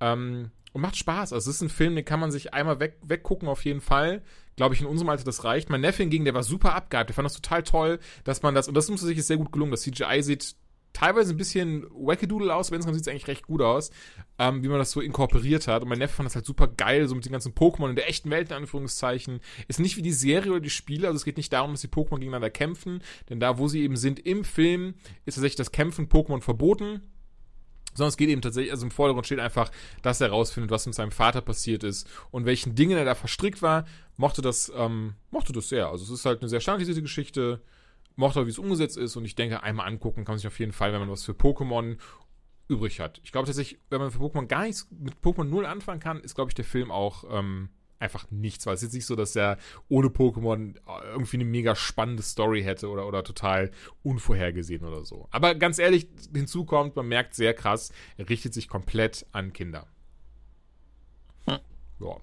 Ähm, 0.00 0.50
und 0.74 0.82
macht 0.82 0.96
Spaß. 0.96 1.32
Also 1.32 1.48
es 1.48 1.56
ist 1.56 1.62
ein 1.62 1.70
Film, 1.70 1.96
den 1.96 2.04
kann 2.04 2.20
man 2.20 2.30
sich 2.30 2.52
einmal 2.52 2.80
weg, 2.80 2.98
weggucken, 3.02 3.48
auf 3.48 3.64
jeden 3.64 3.80
Fall. 3.80 4.22
Glaube 4.56 4.74
ich, 4.74 4.82
in 4.82 4.86
unserem 4.86 5.08
Alter, 5.08 5.24
das 5.24 5.44
reicht. 5.44 5.70
Mein 5.70 5.80
Neffe 5.80 6.02
hingegen, 6.02 6.26
der 6.26 6.34
war 6.34 6.42
super 6.42 6.74
abgehypt. 6.74 7.08
Der 7.08 7.14
fand 7.14 7.24
das 7.24 7.40
total 7.40 7.62
toll, 7.62 7.98
dass 8.24 8.42
man 8.42 8.54
das, 8.54 8.68
und 8.68 8.74
das 8.74 8.90
muss 8.90 9.00
sich 9.00 9.16
ist 9.16 9.28
sehr 9.28 9.38
gut 9.38 9.52
gelungen. 9.52 9.70
Das 9.70 9.80
CGI 9.80 10.22
sieht 10.22 10.54
teilweise 10.92 11.34
ein 11.34 11.36
bisschen 11.36 11.86
wackadoodle 11.90 12.54
aus, 12.54 12.68
aber 12.68 12.76
insgesamt 12.76 12.96
sieht 12.96 13.06
es 13.06 13.10
eigentlich 13.10 13.28
recht 13.28 13.46
gut 13.46 13.62
aus, 13.62 13.90
ähm, 14.38 14.62
wie 14.62 14.68
man 14.68 14.78
das 14.78 14.90
so 14.90 15.00
inkorporiert 15.00 15.68
hat. 15.68 15.82
Und 15.82 15.88
mein 15.88 15.98
Neffe 15.98 16.16
fand 16.16 16.26
das 16.26 16.34
halt 16.34 16.46
super 16.46 16.68
geil, 16.68 17.06
so 17.08 17.14
mit 17.14 17.24
den 17.24 17.32
ganzen 17.32 17.54
Pokémon 17.54 17.90
in 17.90 17.96
der 17.96 18.08
echten 18.08 18.30
Welt, 18.30 18.50
in 18.50 18.56
Anführungszeichen. 18.56 19.40
Ist 19.68 19.80
nicht 19.80 19.96
wie 19.96 20.02
die 20.02 20.12
Serie 20.12 20.52
oder 20.52 20.60
die 20.60 20.70
Spiele, 20.70 21.06
also 21.06 21.16
es 21.16 21.24
geht 21.24 21.36
nicht 21.36 21.52
darum, 21.52 21.72
dass 21.72 21.82
die 21.82 21.88
Pokémon 21.88 22.18
gegeneinander 22.18 22.50
kämpfen, 22.50 23.02
denn 23.28 23.40
da, 23.40 23.58
wo 23.58 23.68
sie 23.68 23.82
eben 23.82 23.96
sind 23.96 24.18
im 24.20 24.44
Film, 24.44 24.94
ist 25.24 25.34
tatsächlich 25.34 25.56
das 25.56 25.72
Kämpfen 25.72 26.08
Pokémon 26.08 26.40
verboten. 26.40 27.02
Sondern 27.94 28.10
es 28.10 28.16
geht 28.16 28.28
eben 28.28 28.42
tatsächlich, 28.42 28.70
also 28.70 28.86
im 28.86 28.92
Vordergrund 28.92 29.26
steht 29.26 29.40
einfach, 29.40 29.72
dass 30.02 30.20
er 30.20 30.28
herausfindet, 30.28 30.70
was 30.70 30.86
mit 30.86 30.94
seinem 30.94 31.10
Vater 31.10 31.40
passiert 31.40 31.82
ist 31.82 32.08
und 32.30 32.44
welchen 32.44 32.76
Dingen 32.76 32.96
er 32.96 33.04
da 33.04 33.16
verstrickt 33.16 33.60
war. 33.60 33.86
Mochte 34.16 34.40
das, 34.40 34.70
ähm, 34.76 35.14
mochte 35.30 35.52
das 35.52 35.68
sehr. 35.68 35.88
Also 35.88 36.04
es 36.04 36.10
ist 36.10 36.24
halt 36.24 36.40
eine 36.40 36.48
sehr 36.48 36.60
standardisierte 36.60 37.02
Geschichte, 37.02 37.60
mochte 38.18 38.40
auch, 38.40 38.46
wie 38.46 38.50
es 38.50 38.58
umgesetzt 38.58 38.96
ist 38.96 39.16
und 39.16 39.24
ich 39.24 39.34
denke, 39.34 39.62
einmal 39.62 39.86
angucken 39.86 40.24
kann 40.24 40.32
man 40.32 40.38
sich 40.38 40.46
auf 40.46 40.58
jeden 40.58 40.72
Fall, 40.72 40.92
wenn 40.92 41.00
man 41.00 41.10
was 41.10 41.24
für 41.24 41.32
Pokémon 41.32 41.96
übrig 42.66 43.00
hat. 43.00 43.20
Ich 43.24 43.32
glaube 43.32 43.46
tatsächlich, 43.46 43.80
wenn 43.90 44.00
man 44.00 44.10
für 44.10 44.18
Pokémon 44.18 44.46
gar 44.46 44.64
nichts 44.64 44.88
mit 44.90 45.14
Pokémon 45.22 45.44
null 45.44 45.64
anfangen 45.64 46.00
kann, 46.00 46.20
ist, 46.20 46.34
glaube 46.34 46.50
ich, 46.50 46.54
der 46.54 46.64
Film 46.64 46.90
auch 46.90 47.24
ähm, 47.30 47.70
einfach 47.98 48.30
nichts, 48.30 48.66
weil 48.66 48.74
es 48.74 48.82
ist 48.82 48.88
jetzt 48.88 48.94
nicht 48.94 49.06
so, 49.06 49.16
dass 49.16 49.34
er 49.36 49.56
ohne 49.88 50.08
Pokémon 50.08 50.76
irgendwie 51.12 51.36
eine 51.36 51.44
mega 51.44 51.74
spannende 51.74 52.22
Story 52.22 52.62
hätte 52.62 52.88
oder, 52.88 53.06
oder 53.06 53.24
total 53.24 53.70
unvorhergesehen 54.02 54.84
oder 54.84 55.04
so. 55.04 55.28
Aber 55.30 55.54
ganz 55.54 55.78
ehrlich, 55.78 56.08
hinzu 56.34 56.64
kommt, 56.64 56.96
man 56.96 57.08
merkt 57.08 57.34
sehr 57.34 57.54
krass, 57.54 57.92
er 58.16 58.28
richtet 58.28 58.52
sich 58.52 58.68
komplett 58.68 59.26
an 59.32 59.52
Kinder. 59.52 59.86
Hm. 61.46 61.58
Ja. 62.00 62.16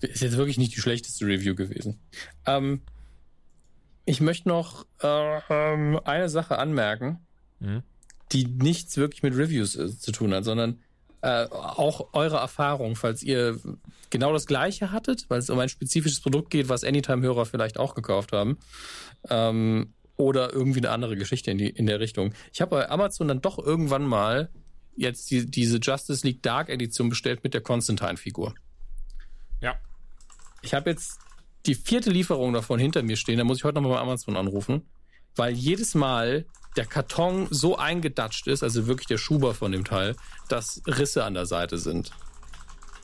Ist 0.00 0.22
jetzt 0.22 0.36
wirklich 0.36 0.58
nicht 0.58 0.74
die 0.76 0.80
schlechteste 0.80 1.26
Review 1.26 1.54
gewesen. 1.54 2.00
Ähm, 2.46 2.82
ich 4.04 4.20
möchte 4.20 4.48
noch 4.48 4.86
äh, 5.00 5.40
eine 6.04 6.28
Sache 6.28 6.58
anmerken, 6.58 7.18
Mhm. 7.60 7.82
die 8.32 8.44
nichts 8.46 8.96
wirklich 8.96 9.22
mit 9.22 9.36
Reviews 9.36 9.76
äh, 9.76 9.96
zu 9.96 10.12
tun 10.12 10.34
hat, 10.34 10.44
sondern 10.44 10.80
äh, 11.22 11.46
auch 11.46 12.12
eure 12.12 12.36
Erfahrung, 12.36 12.96
falls 12.96 13.22
ihr 13.22 13.58
genau 14.10 14.32
das 14.32 14.46
gleiche 14.46 14.92
hattet, 14.92 15.24
weil 15.28 15.38
es 15.38 15.48
um 15.48 15.58
ein 15.58 15.68
spezifisches 15.70 16.20
Produkt 16.20 16.50
geht, 16.50 16.68
was 16.68 16.84
Anytime-Hörer 16.84 17.46
vielleicht 17.46 17.78
auch 17.78 17.94
gekauft 17.94 18.32
haben. 18.32 18.58
Ähm, 19.30 19.94
oder 20.16 20.52
irgendwie 20.52 20.80
eine 20.80 20.90
andere 20.90 21.16
Geschichte 21.16 21.50
in, 21.50 21.58
die, 21.58 21.70
in 21.70 21.86
der 21.86 21.98
Richtung. 21.98 22.34
Ich 22.52 22.60
habe 22.60 22.76
bei 22.76 22.90
Amazon 22.90 23.26
dann 23.28 23.40
doch 23.40 23.58
irgendwann 23.58 24.04
mal 24.04 24.50
jetzt 24.96 25.30
die, 25.30 25.46
diese 25.46 25.78
Justice 25.78 26.26
League 26.26 26.42
Dark 26.42 26.68
Edition 26.68 27.08
bestellt 27.08 27.42
mit 27.42 27.54
der 27.54 27.62
Constantine-Figur. 27.62 28.54
Ja. 29.60 29.76
Ich 30.62 30.74
habe 30.74 30.90
jetzt 30.90 31.18
die 31.66 31.74
vierte 31.74 32.10
Lieferung 32.10 32.52
davon 32.52 32.78
hinter 32.78 33.02
mir 33.02 33.16
stehen. 33.16 33.38
Da 33.38 33.44
muss 33.44 33.58
ich 33.58 33.64
heute 33.64 33.76
nochmal 33.76 33.98
bei 33.98 34.00
Amazon 34.00 34.36
anrufen, 34.36 34.82
weil 35.36 35.54
jedes 35.54 35.94
Mal 35.94 36.46
der 36.76 36.86
Karton 36.86 37.46
so 37.50 37.76
eingedatscht 37.76 38.46
ist, 38.46 38.62
also 38.62 38.86
wirklich 38.86 39.06
der 39.06 39.18
Schuber 39.18 39.54
von 39.54 39.72
dem 39.72 39.84
Teil, 39.84 40.16
dass 40.48 40.82
Risse 40.86 41.24
an 41.24 41.34
der 41.34 41.46
Seite 41.46 41.78
sind. 41.78 42.10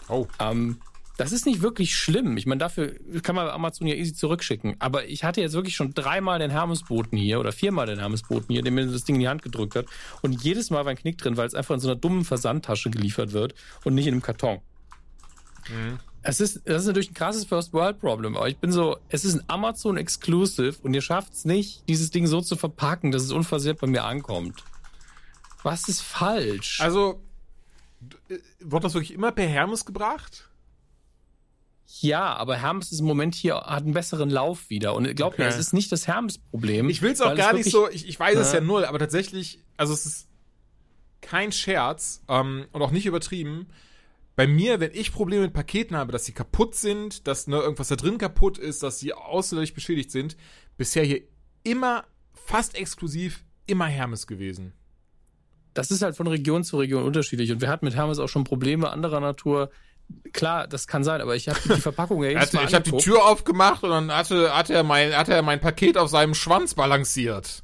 Oh. 0.09 0.27
Ähm, 0.41 0.81
das 1.17 1.33
ist 1.33 1.45
nicht 1.45 1.61
wirklich 1.61 1.95
schlimm. 1.95 2.39
Ich 2.39 2.47
meine, 2.47 2.59
dafür 2.61 2.95
kann 3.23 3.35
man 3.37 3.49
Amazon 3.49 3.87
ja 3.87 3.95
easy 3.95 4.15
zurückschicken. 4.15 4.77
Aber 4.79 5.07
ich 5.07 5.23
hatte 5.23 5.43
jetzt 5.43 5.53
wirklich 5.53 5.77
schon 5.77 5.93
dreimal 5.93 6.39
den 6.39 6.51
Hermesboten 6.51 7.19
hier 7.19 7.39
oder 7.39 7.53
viermal 7.53 7.87
den 7.87 7.99
Hermesboten 7.99 8.47
hier, 8.49 8.63
der 8.63 8.73
mir 8.73 8.87
das 8.87 9.05
Ding 9.05 9.17
in 9.17 9.21
die 9.21 9.29
Hand 9.29 9.43
gedrückt 9.43 9.77
hat. 9.77 9.85
Und 10.23 10.43
jedes 10.43 10.71
Mal 10.71 10.85
war 10.87 10.91
ein 10.91 10.97
Knick 10.97 11.19
drin, 11.19 11.37
weil 11.37 11.47
es 11.47 11.55
einfach 11.55 11.75
in 11.75 11.81
so 11.81 11.89
einer 11.89 12.01
dummen 12.01 12.25
Versandtasche 12.25 12.89
geliefert 12.91 13.33
wird 13.33 13.55
und 13.85 13.95
nicht 13.95 14.07
in 14.07 14.15
einem 14.15 14.23
Karton. 14.23 14.61
Es 16.23 16.41
ist, 16.41 16.61
das 16.67 16.83
ist 16.83 16.87
natürlich 16.87 17.11
ein 17.11 17.15
krasses 17.15 17.45
First 17.47 17.73
World 17.73 17.99
Problem, 17.99 18.37
aber 18.37 18.49
ich 18.49 18.59
bin 18.59 18.73
so, 18.73 18.99
es 19.09 19.25
ist 19.25 19.35
ein 19.37 19.45
Amazon 19.49 19.97
Exclusive 19.97 20.77
und 20.83 20.93
ihr 20.93 21.01
schafft 21.01 21.33
es 21.33 21.45
nicht, 21.47 21.89
dieses 21.89 22.11
Ding 22.11 22.27
so 22.27 22.41
zu 22.43 22.57
verpacken, 22.57 23.11
dass 23.11 23.23
es 23.23 23.33
unversehrt 23.33 23.81
bei 23.81 23.87
mir 23.87 24.05
ankommt. 24.05 24.63
Was 25.63 25.89
ist 25.89 26.03
falsch? 26.03 26.81
Also, 26.81 27.23
äh, 28.29 28.39
wird 28.61 28.85
das 28.85 28.95
wirklich 28.95 29.13
immer 29.15 29.33
per 29.33 29.47
Hermes 29.47 29.85
gebracht? 29.85 30.47
ja, 32.03 32.35
aber 32.37 32.57
Hermes 32.57 32.93
ist 32.93 33.01
im 33.01 33.07
Moment 33.07 33.35
hier, 33.35 33.57
hat 33.57 33.83
einen 33.83 33.93
besseren 33.93 34.31
Lauf 34.31 34.71
wieder. 34.71 34.95
Und 34.95 35.13
glaubt 35.17 35.39
mir, 35.39 35.47
Okay. 35.47 35.53
es 35.55 35.59
ist 35.61 35.73
nicht 35.75 35.91
das 35.91 36.07
Hermes-Problem. 36.07 36.89
Ich 36.89 37.03
will 37.03 37.11
es 37.11 37.21
auch 37.21 37.35
gar 37.35 37.53
nicht 37.53 37.69
so, 37.71 37.91
ich, 37.91 38.09
ich 38.09 38.19
weiß 38.19 38.39
es 38.39 38.53
Ja. 38.53 38.61
ja 38.61 38.65
null, 38.65 38.85
aber 38.85 38.99
tatsächlich, 39.01 39.59
also 39.77 39.93
es 39.93 40.07
ist 40.07 40.29
kein 41.21 41.51
Scherz 41.53 42.23
ähm, 42.29 42.67
und 42.73 42.81
auch 42.81 42.93
nicht 42.93 43.07
übertrieben. 43.07 43.67
Bei 44.41 44.47
mir, 44.47 44.81
wenn 44.81 44.93
ich 44.95 45.13
Probleme 45.13 45.43
mit 45.43 45.53
Paketen 45.53 45.95
habe, 45.95 46.13
dass 46.13 46.25
sie 46.25 46.33
kaputt 46.33 46.75
sind, 46.75 47.27
dass 47.27 47.47
ne, 47.47 47.59
irgendwas 47.59 47.89
da 47.89 47.97
drin 47.97 48.17
kaputt 48.17 48.57
ist, 48.57 48.83
dass 48.83 48.99
sie 48.99 49.13
außerordentlich 49.13 49.75
beschädigt 49.75 50.11
sind, 50.11 50.35
bisher 50.79 51.05
hier 51.05 51.21
immer 51.63 52.07
fast 52.33 52.75
exklusiv 52.75 53.45
immer 53.67 53.85
Hermes 53.85 54.27
gewesen. 54.27 54.73
das 55.75 55.91
ist 55.91 56.01
halt 56.01 56.17
von 56.17 56.27
Region 56.27 56.65
zu 56.65 56.79
Region 56.79 57.03
unterschiedlich. 57.03 57.53
Und 57.53 57.61
wir 57.61 57.69
hatten 57.69 57.85
mit 57.85 57.95
Hermes 57.95 58.19
auch 58.19 58.31
schon 58.31 58.45
Probleme 58.45 58.89
anderer 58.89 59.21
Natur. 59.21 59.69
Klar, 60.33 60.67
das 60.67 60.87
kann 60.87 61.05
sein, 61.05 61.21
aber 61.21 61.37
ich 61.37 61.47
habe 61.51 61.61
die 61.63 61.79
Verpackung 61.79 62.23
ja 62.23 62.31
jedes 62.31 62.55
Mal 62.55 62.65
ich 62.65 62.73
habe 62.73 62.91
die. 62.91 62.97
Tür 62.97 63.27
aufgemacht 63.27 63.83
und 63.83 63.91
dann 63.91 64.11
hatte, 64.11 64.57
hatte, 64.57 64.73
er 64.73 64.85
mein, 64.85 65.15
hatte 65.15 65.35
er 65.35 65.43
mein 65.43 65.61
Paket 65.61 65.99
auf 65.99 66.09
seinem 66.09 66.33
Schwanz 66.33 66.75
balanciert. 66.75 67.63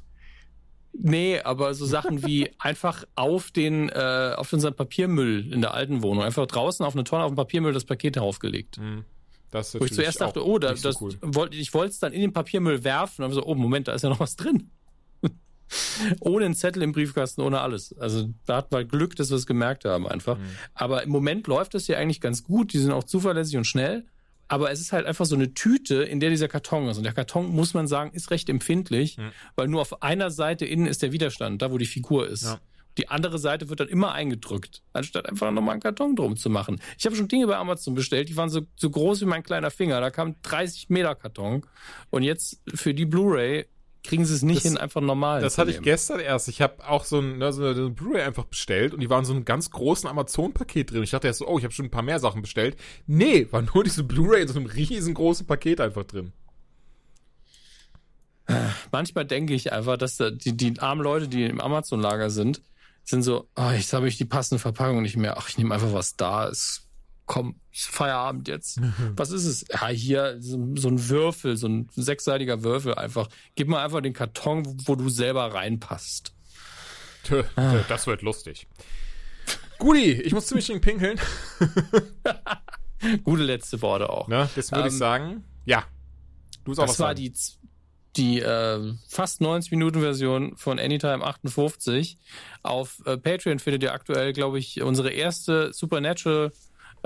Nee, 0.99 1.39
aber 1.41 1.73
so 1.73 1.85
Sachen 1.85 2.25
wie 2.25 2.49
einfach 2.59 3.03
auf 3.15 3.51
den, 3.51 3.89
äh, 3.89 4.33
auf 4.35 4.51
unseren 4.51 4.75
Papiermüll 4.75 5.53
in 5.53 5.61
der 5.61 5.73
alten 5.73 6.01
Wohnung, 6.01 6.23
einfach 6.23 6.47
draußen 6.47 6.85
auf 6.85 6.95
eine 6.95 7.03
Tonne 7.03 7.23
auf 7.23 7.31
dem 7.31 7.35
Papiermüll 7.35 7.73
das 7.73 7.85
Paket 7.85 8.15
draufgelegt. 8.15 8.79
Das 9.51 9.73
ist 9.73 9.79
Wo 9.81 9.85
ich 9.85 9.93
zuerst 9.93 10.19
dachte, 10.21 10.45
oh, 10.45 10.59
da, 10.59 10.75
so 10.75 10.89
das, 10.89 11.01
cool. 11.01 11.15
wollt, 11.21 11.55
ich 11.55 11.73
wollte 11.73 11.91
es 11.91 11.99
dann 11.99 12.11
in 12.13 12.21
den 12.21 12.33
Papiermüll 12.33 12.83
werfen 12.83 13.21
dann 13.21 13.31
so, 13.31 13.45
oh, 13.45 13.55
Moment, 13.55 13.87
da 13.87 13.93
ist 13.93 14.01
ja 14.01 14.09
noch 14.09 14.19
was 14.19 14.35
drin. 14.35 14.71
ohne 16.19 16.45
einen 16.45 16.55
Zettel 16.55 16.83
im 16.83 16.91
Briefkasten, 16.91 17.41
ohne 17.41 17.61
alles. 17.61 17.97
Also 17.97 18.29
da 18.45 18.57
hatten 18.57 18.75
wir 18.75 18.83
Glück, 18.85 19.15
dass 19.15 19.29
wir 19.29 19.37
es 19.37 19.45
gemerkt 19.45 19.85
haben 19.85 20.03
Mhm. 20.03 20.09
einfach. 20.09 20.37
Aber 20.73 21.03
im 21.03 21.09
Moment 21.09 21.47
läuft 21.47 21.73
das 21.73 21.85
hier 21.85 21.97
eigentlich 21.97 22.21
ganz 22.21 22.43
gut. 22.43 22.73
Die 22.73 22.77
sind 22.79 22.91
auch 22.91 23.03
zuverlässig 23.03 23.57
und 23.57 23.65
schnell. 23.65 24.05
Aber 24.47 24.71
es 24.71 24.79
ist 24.79 24.93
halt 24.93 25.05
einfach 25.05 25.25
so 25.25 25.35
eine 25.35 25.53
Tüte, 25.53 26.03
in 26.03 26.19
der 26.19 26.29
dieser 26.29 26.47
Karton 26.47 26.87
ist. 26.87 26.97
Und 26.97 27.03
der 27.03 27.13
Karton, 27.13 27.47
muss 27.49 27.73
man 27.73 27.87
sagen, 27.87 28.11
ist 28.13 28.31
recht 28.31 28.49
empfindlich, 28.49 29.17
Mhm. 29.17 29.31
weil 29.55 29.67
nur 29.67 29.81
auf 29.81 30.01
einer 30.01 30.31
Seite 30.31 30.65
innen 30.65 30.87
ist 30.87 31.01
der 31.01 31.11
Widerstand, 31.11 31.61
da 31.61 31.71
wo 31.71 31.77
die 31.77 31.85
Figur 31.85 32.27
ist. 32.27 32.43
Ja. 32.43 32.59
Die 32.97 33.09
andere 33.09 33.37
Seite 33.37 33.69
wird 33.69 33.79
dann 33.79 33.89
immer 33.89 34.13
eingedrückt, 34.13 34.81
anstatt 34.93 35.29
einfach 35.29 35.51
nochmal 35.51 35.73
einen 35.73 35.81
Karton 35.81 36.15
drum 36.15 36.35
zu 36.35 36.49
machen. 36.49 36.81
Ich 36.97 37.05
habe 37.05 37.15
schon 37.15 37.27
Dinge 37.27 37.45
bei 37.45 37.55
Amazon 37.55 37.93
bestellt, 37.93 38.29
die 38.29 38.35
waren 38.37 38.49
so, 38.49 38.61
so 38.75 38.89
groß 38.89 39.21
wie 39.21 39.25
mein 39.25 39.43
kleiner 39.43 39.69
Finger. 39.69 40.01
Da 40.01 40.09
kam 40.09 40.35
30 40.41 40.89
Meter 40.89 41.13
Karton. 41.13 41.63
Und 42.09 42.23
jetzt 42.23 42.59
für 42.73 42.95
die 42.95 43.05
Blu-ray 43.05 43.67
kriegen 44.07 44.25
sie 44.25 44.33
es 44.33 44.41
nicht 44.41 44.57
Das- 44.57 44.71
hin, 44.71 44.77
einfach 44.77 45.01
normal 45.01 45.41
Das 45.41 45.57
hatte 45.57 45.69
ich 45.69 45.77
nehmen. 45.77 45.83
gestern 45.85 46.19
erst. 46.19 46.47
Ich 46.47 46.61
habe 46.61 46.87
auch 46.87 47.05
so 47.05 47.19
ein, 47.19 47.37
ne, 47.37 47.53
so 47.53 47.63
eine, 47.65 47.89
Blu-ray 47.89 48.23
einfach 48.23 48.45
bestellt 48.45 48.93
und 48.93 48.99
die 49.01 49.09
waren 49.09 49.19
in 49.19 49.25
so 49.25 49.33
einem 49.33 49.45
ganz 49.45 49.69
großen 49.69 50.09
Amazon-Paket 50.09 50.91
drin. 50.91 51.03
Ich 51.03 51.11
dachte 51.11 51.27
erst 51.27 51.39
so, 51.39 51.47
oh, 51.47 51.57
ich 51.57 51.63
habe 51.63 51.73
schon 51.73 51.85
ein 51.85 51.91
paar 51.91 52.01
mehr 52.01 52.19
Sachen 52.19 52.41
bestellt. 52.41 52.77
Nee, 53.05 53.47
war 53.51 53.61
nur 53.61 53.83
diese 53.83 54.03
Blu-ray 54.03 54.41
in 54.43 54.47
so 54.47 54.57
einem 54.59 54.67
riesengroßen 54.67 55.45
Paket 55.45 55.79
einfach 55.81 56.05
drin. 56.05 56.33
Manchmal 58.91 59.25
denke 59.25 59.53
ich 59.53 59.73
einfach, 59.73 59.97
dass 59.97 60.15
da 60.17 60.31
die, 60.31 60.55
die 60.55 60.79
armen 60.79 61.01
Leute, 61.01 61.27
die 61.27 61.43
im 61.43 61.59
Amazon-Lager 61.59 62.29
sind, 62.29 62.61
sind 63.03 63.21
so, 63.23 63.49
oh, 63.57 63.69
jetzt 63.71 63.91
habe 63.93 64.07
ich 64.07 64.17
die 64.17 64.25
passende 64.25 64.59
Verpackung 64.59 65.01
nicht 65.01 65.17
mehr. 65.17 65.37
Ach, 65.37 65.49
ich 65.49 65.57
nehme 65.57 65.73
einfach, 65.75 65.91
was 65.93 66.15
da 66.15 66.45
ist. 66.47 66.86
Komm, 67.27 67.59
ist 67.71 67.87
Feierabend 67.87 68.47
jetzt. 68.47 68.79
Was 69.15 69.29
ist 69.31 69.45
es? 69.45 69.65
Ja, 69.69 69.87
hier 69.89 70.37
so, 70.39 70.73
so 70.75 70.87
ein 70.87 71.09
Würfel, 71.09 71.55
so 71.57 71.67
ein 71.67 71.89
sechsseitiger 71.93 72.63
Würfel 72.63 72.95
einfach. 72.95 73.27
Gib 73.55 73.67
mir 73.67 73.79
einfach 73.79 74.01
den 74.01 74.13
Karton, 74.13 74.65
wo, 74.65 74.73
wo 74.85 74.95
du 74.95 75.09
selber 75.09 75.53
reinpasst. 75.53 76.33
Tö, 77.23 77.43
Ah. 77.55 77.73
tö, 77.73 77.79
Das 77.89 78.07
wird 78.07 78.21
lustig. 78.23 78.67
Guti, 79.77 80.13
ich 80.13 80.33
muss 80.33 80.47
ziemlich 80.47 80.65
dringend 80.65 80.85
pinkeln. 80.85 81.19
Gute 83.23 83.43
letzte 83.43 83.81
Worte 83.81 84.09
auch. 84.09 84.27
Ne? 84.27 84.49
Das 84.55 84.71
würde 84.71 84.87
ich 84.87 84.93
Ähm, 84.93 84.97
sagen. 84.99 85.43
Ja. 85.65 85.83
Du 86.63 86.71
auch 86.71 86.77
was 86.77 86.91
Das 86.91 86.99
war 86.99 87.07
sagen. 87.09 87.17
die, 87.19 87.33
die 88.15 88.39
äh, 88.39 88.93
fast 89.07 89.41
90 89.41 89.71
Minuten 89.71 89.99
Version 89.99 90.55
von 90.57 90.79
Anytime 90.79 91.23
58. 91.23 92.17
Auf 92.63 93.01
äh, 93.05 93.17
Patreon 93.17 93.59
findet 93.59 93.83
ihr 93.83 93.93
aktuell, 93.93 94.33
glaube 94.33 94.57
ich, 94.59 94.81
unsere 94.81 95.11
erste 95.11 95.71
Supernatural 95.73 96.51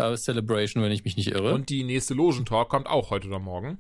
äh, 0.02 0.18
Celebration, 0.18 0.84
wenn 0.84 0.92
ich 0.92 1.04
mich 1.04 1.18
nicht 1.18 1.32
irre. 1.32 1.54
Und 1.54 1.70
die 1.70 1.84
nächste 1.84 2.14
Logentalk 2.14 2.70
kommt 2.70 2.88
auch 2.88 3.10
heute 3.10 3.28
oder 3.28 3.40
morgen. 3.40 3.78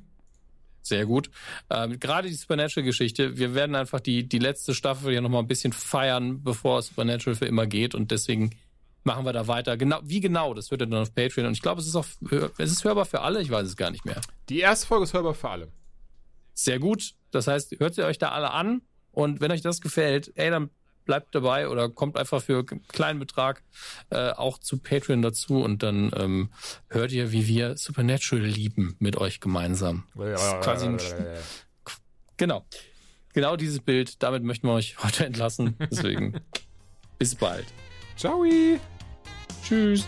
Sehr 0.81 1.05
gut. 1.05 1.29
Ähm, 1.69 1.99
Gerade 1.99 2.27
die 2.27 2.33
Supernatural-Geschichte, 2.33 3.37
wir 3.37 3.53
werden 3.53 3.75
einfach 3.75 3.99
die, 3.99 4.27
die 4.27 4.39
letzte 4.39 4.73
Staffel 4.73 5.11
hier 5.11 5.21
nochmal 5.21 5.43
ein 5.43 5.47
bisschen 5.47 5.73
feiern, 5.73 6.43
bevor 6.43 6.81
Supernatural 6.81 7.35
für 7.35 7.45
immer 7.45 7.67
geht 7.67 7.93
und 7.93 8.11
deswegen 8.11 8.51
machen 9.03 9.25
wir 9.25 9.33
da 9.33 9.47
weiter. 9.47 9.77
Genau, 9.77 9.99
wie 10.03 10.19
genau, 10.19 10.53
das 10.53 10.71
hört 10.71 10.81
ihr 10.81 10.87
dann 10.87 11.01
auf 11.01 11.13
Patreon 11.13 11.47
und 11.47 11.53
ich 11.53 11.61
glaube, 11.61 11.81
es 11.81 11.87
ist 11.87 11.95
auch, 11.95 12.05
es 12.57 12.71
ist 12.71 12.83
hörbar 12.83 13.05
für 13.05 13.21
alle, 13.21 13.41
ich 13.41 13.49
weiß 13.49 13.67
es 13.67 13.77
gar 13.77 13.91
nicht 13.91 14.05
mehr. 14.05 14.21
Die 14.49 14.59
erste 14.59 14.87
Folge 14.87 15.03
ist 15.03 15.13
hörbar 15.13 15.33
für 15.33 15.49
alle. 15.49 15.67
Sehr 16.53 16.79
gut. 16.79 17.13
Das 17.31 17.47
heißt, 17.47 17.79
hört 17.79 17.97
ihr 17.97 18.05
euch 18.05 18.17
da 18.17 18.29
alle 18.29 18.51
an 18.51 18.81
und 19.11 19.39
wenn 19.39 19.51
euch 19.51 19.61
das 19.61 19.81
gefällt, 19.81 20.31
ey, 20.35 20.49
dann 20.49 20.69
bleibt 21.11 21.35
dabei 21.35 21.67
oder 21.67 21.89
kommt 21.89 22.15
einfach 22.17 22.41
für 22.41 22.59
einen 22.59 22.87
kleinen 22.87 23.19
Betrag 23.19 23.63
äh, 24.11 24.29
auch 24.29 24.59
zu 24.59 24.77
Patreon 24.77 25.21
dazu 25.21 25.61
und 25.61 25.83
dann 25.83 26.09
ähm, 26.15 26.51
hört 26.87 27.11
ihr, 27.11 27.33
wie 27.33 27.47
wir 27.47 27.75
Supernatural 27.75 28.45
lieben 28.45 28.95
mit 28.99 29.17
euch 29.17 29.41
gemeinsam. 29.41 30.05
Das 30.15 30.41
ist 30.41 30.61
quasi 30.61 30.85
ein, 30.85 30.97
genau. 32.37 32.65
Genau 33.33 33.57
dieses 33.57 33.81
Bild, 33.81 34.23
damit 34.23 34.43
möchten 34.43 34.67
wir 34.67 34.73
euch 34.73 34.97
heute 35.03 35.25
entlassen. 35.25 35.75
Deswegen 35.91 36.39
bis 37.19 37.35
bald. 37.35 37.65
Ciao. 38.15 38.45
Tschüss. 39.67 40.07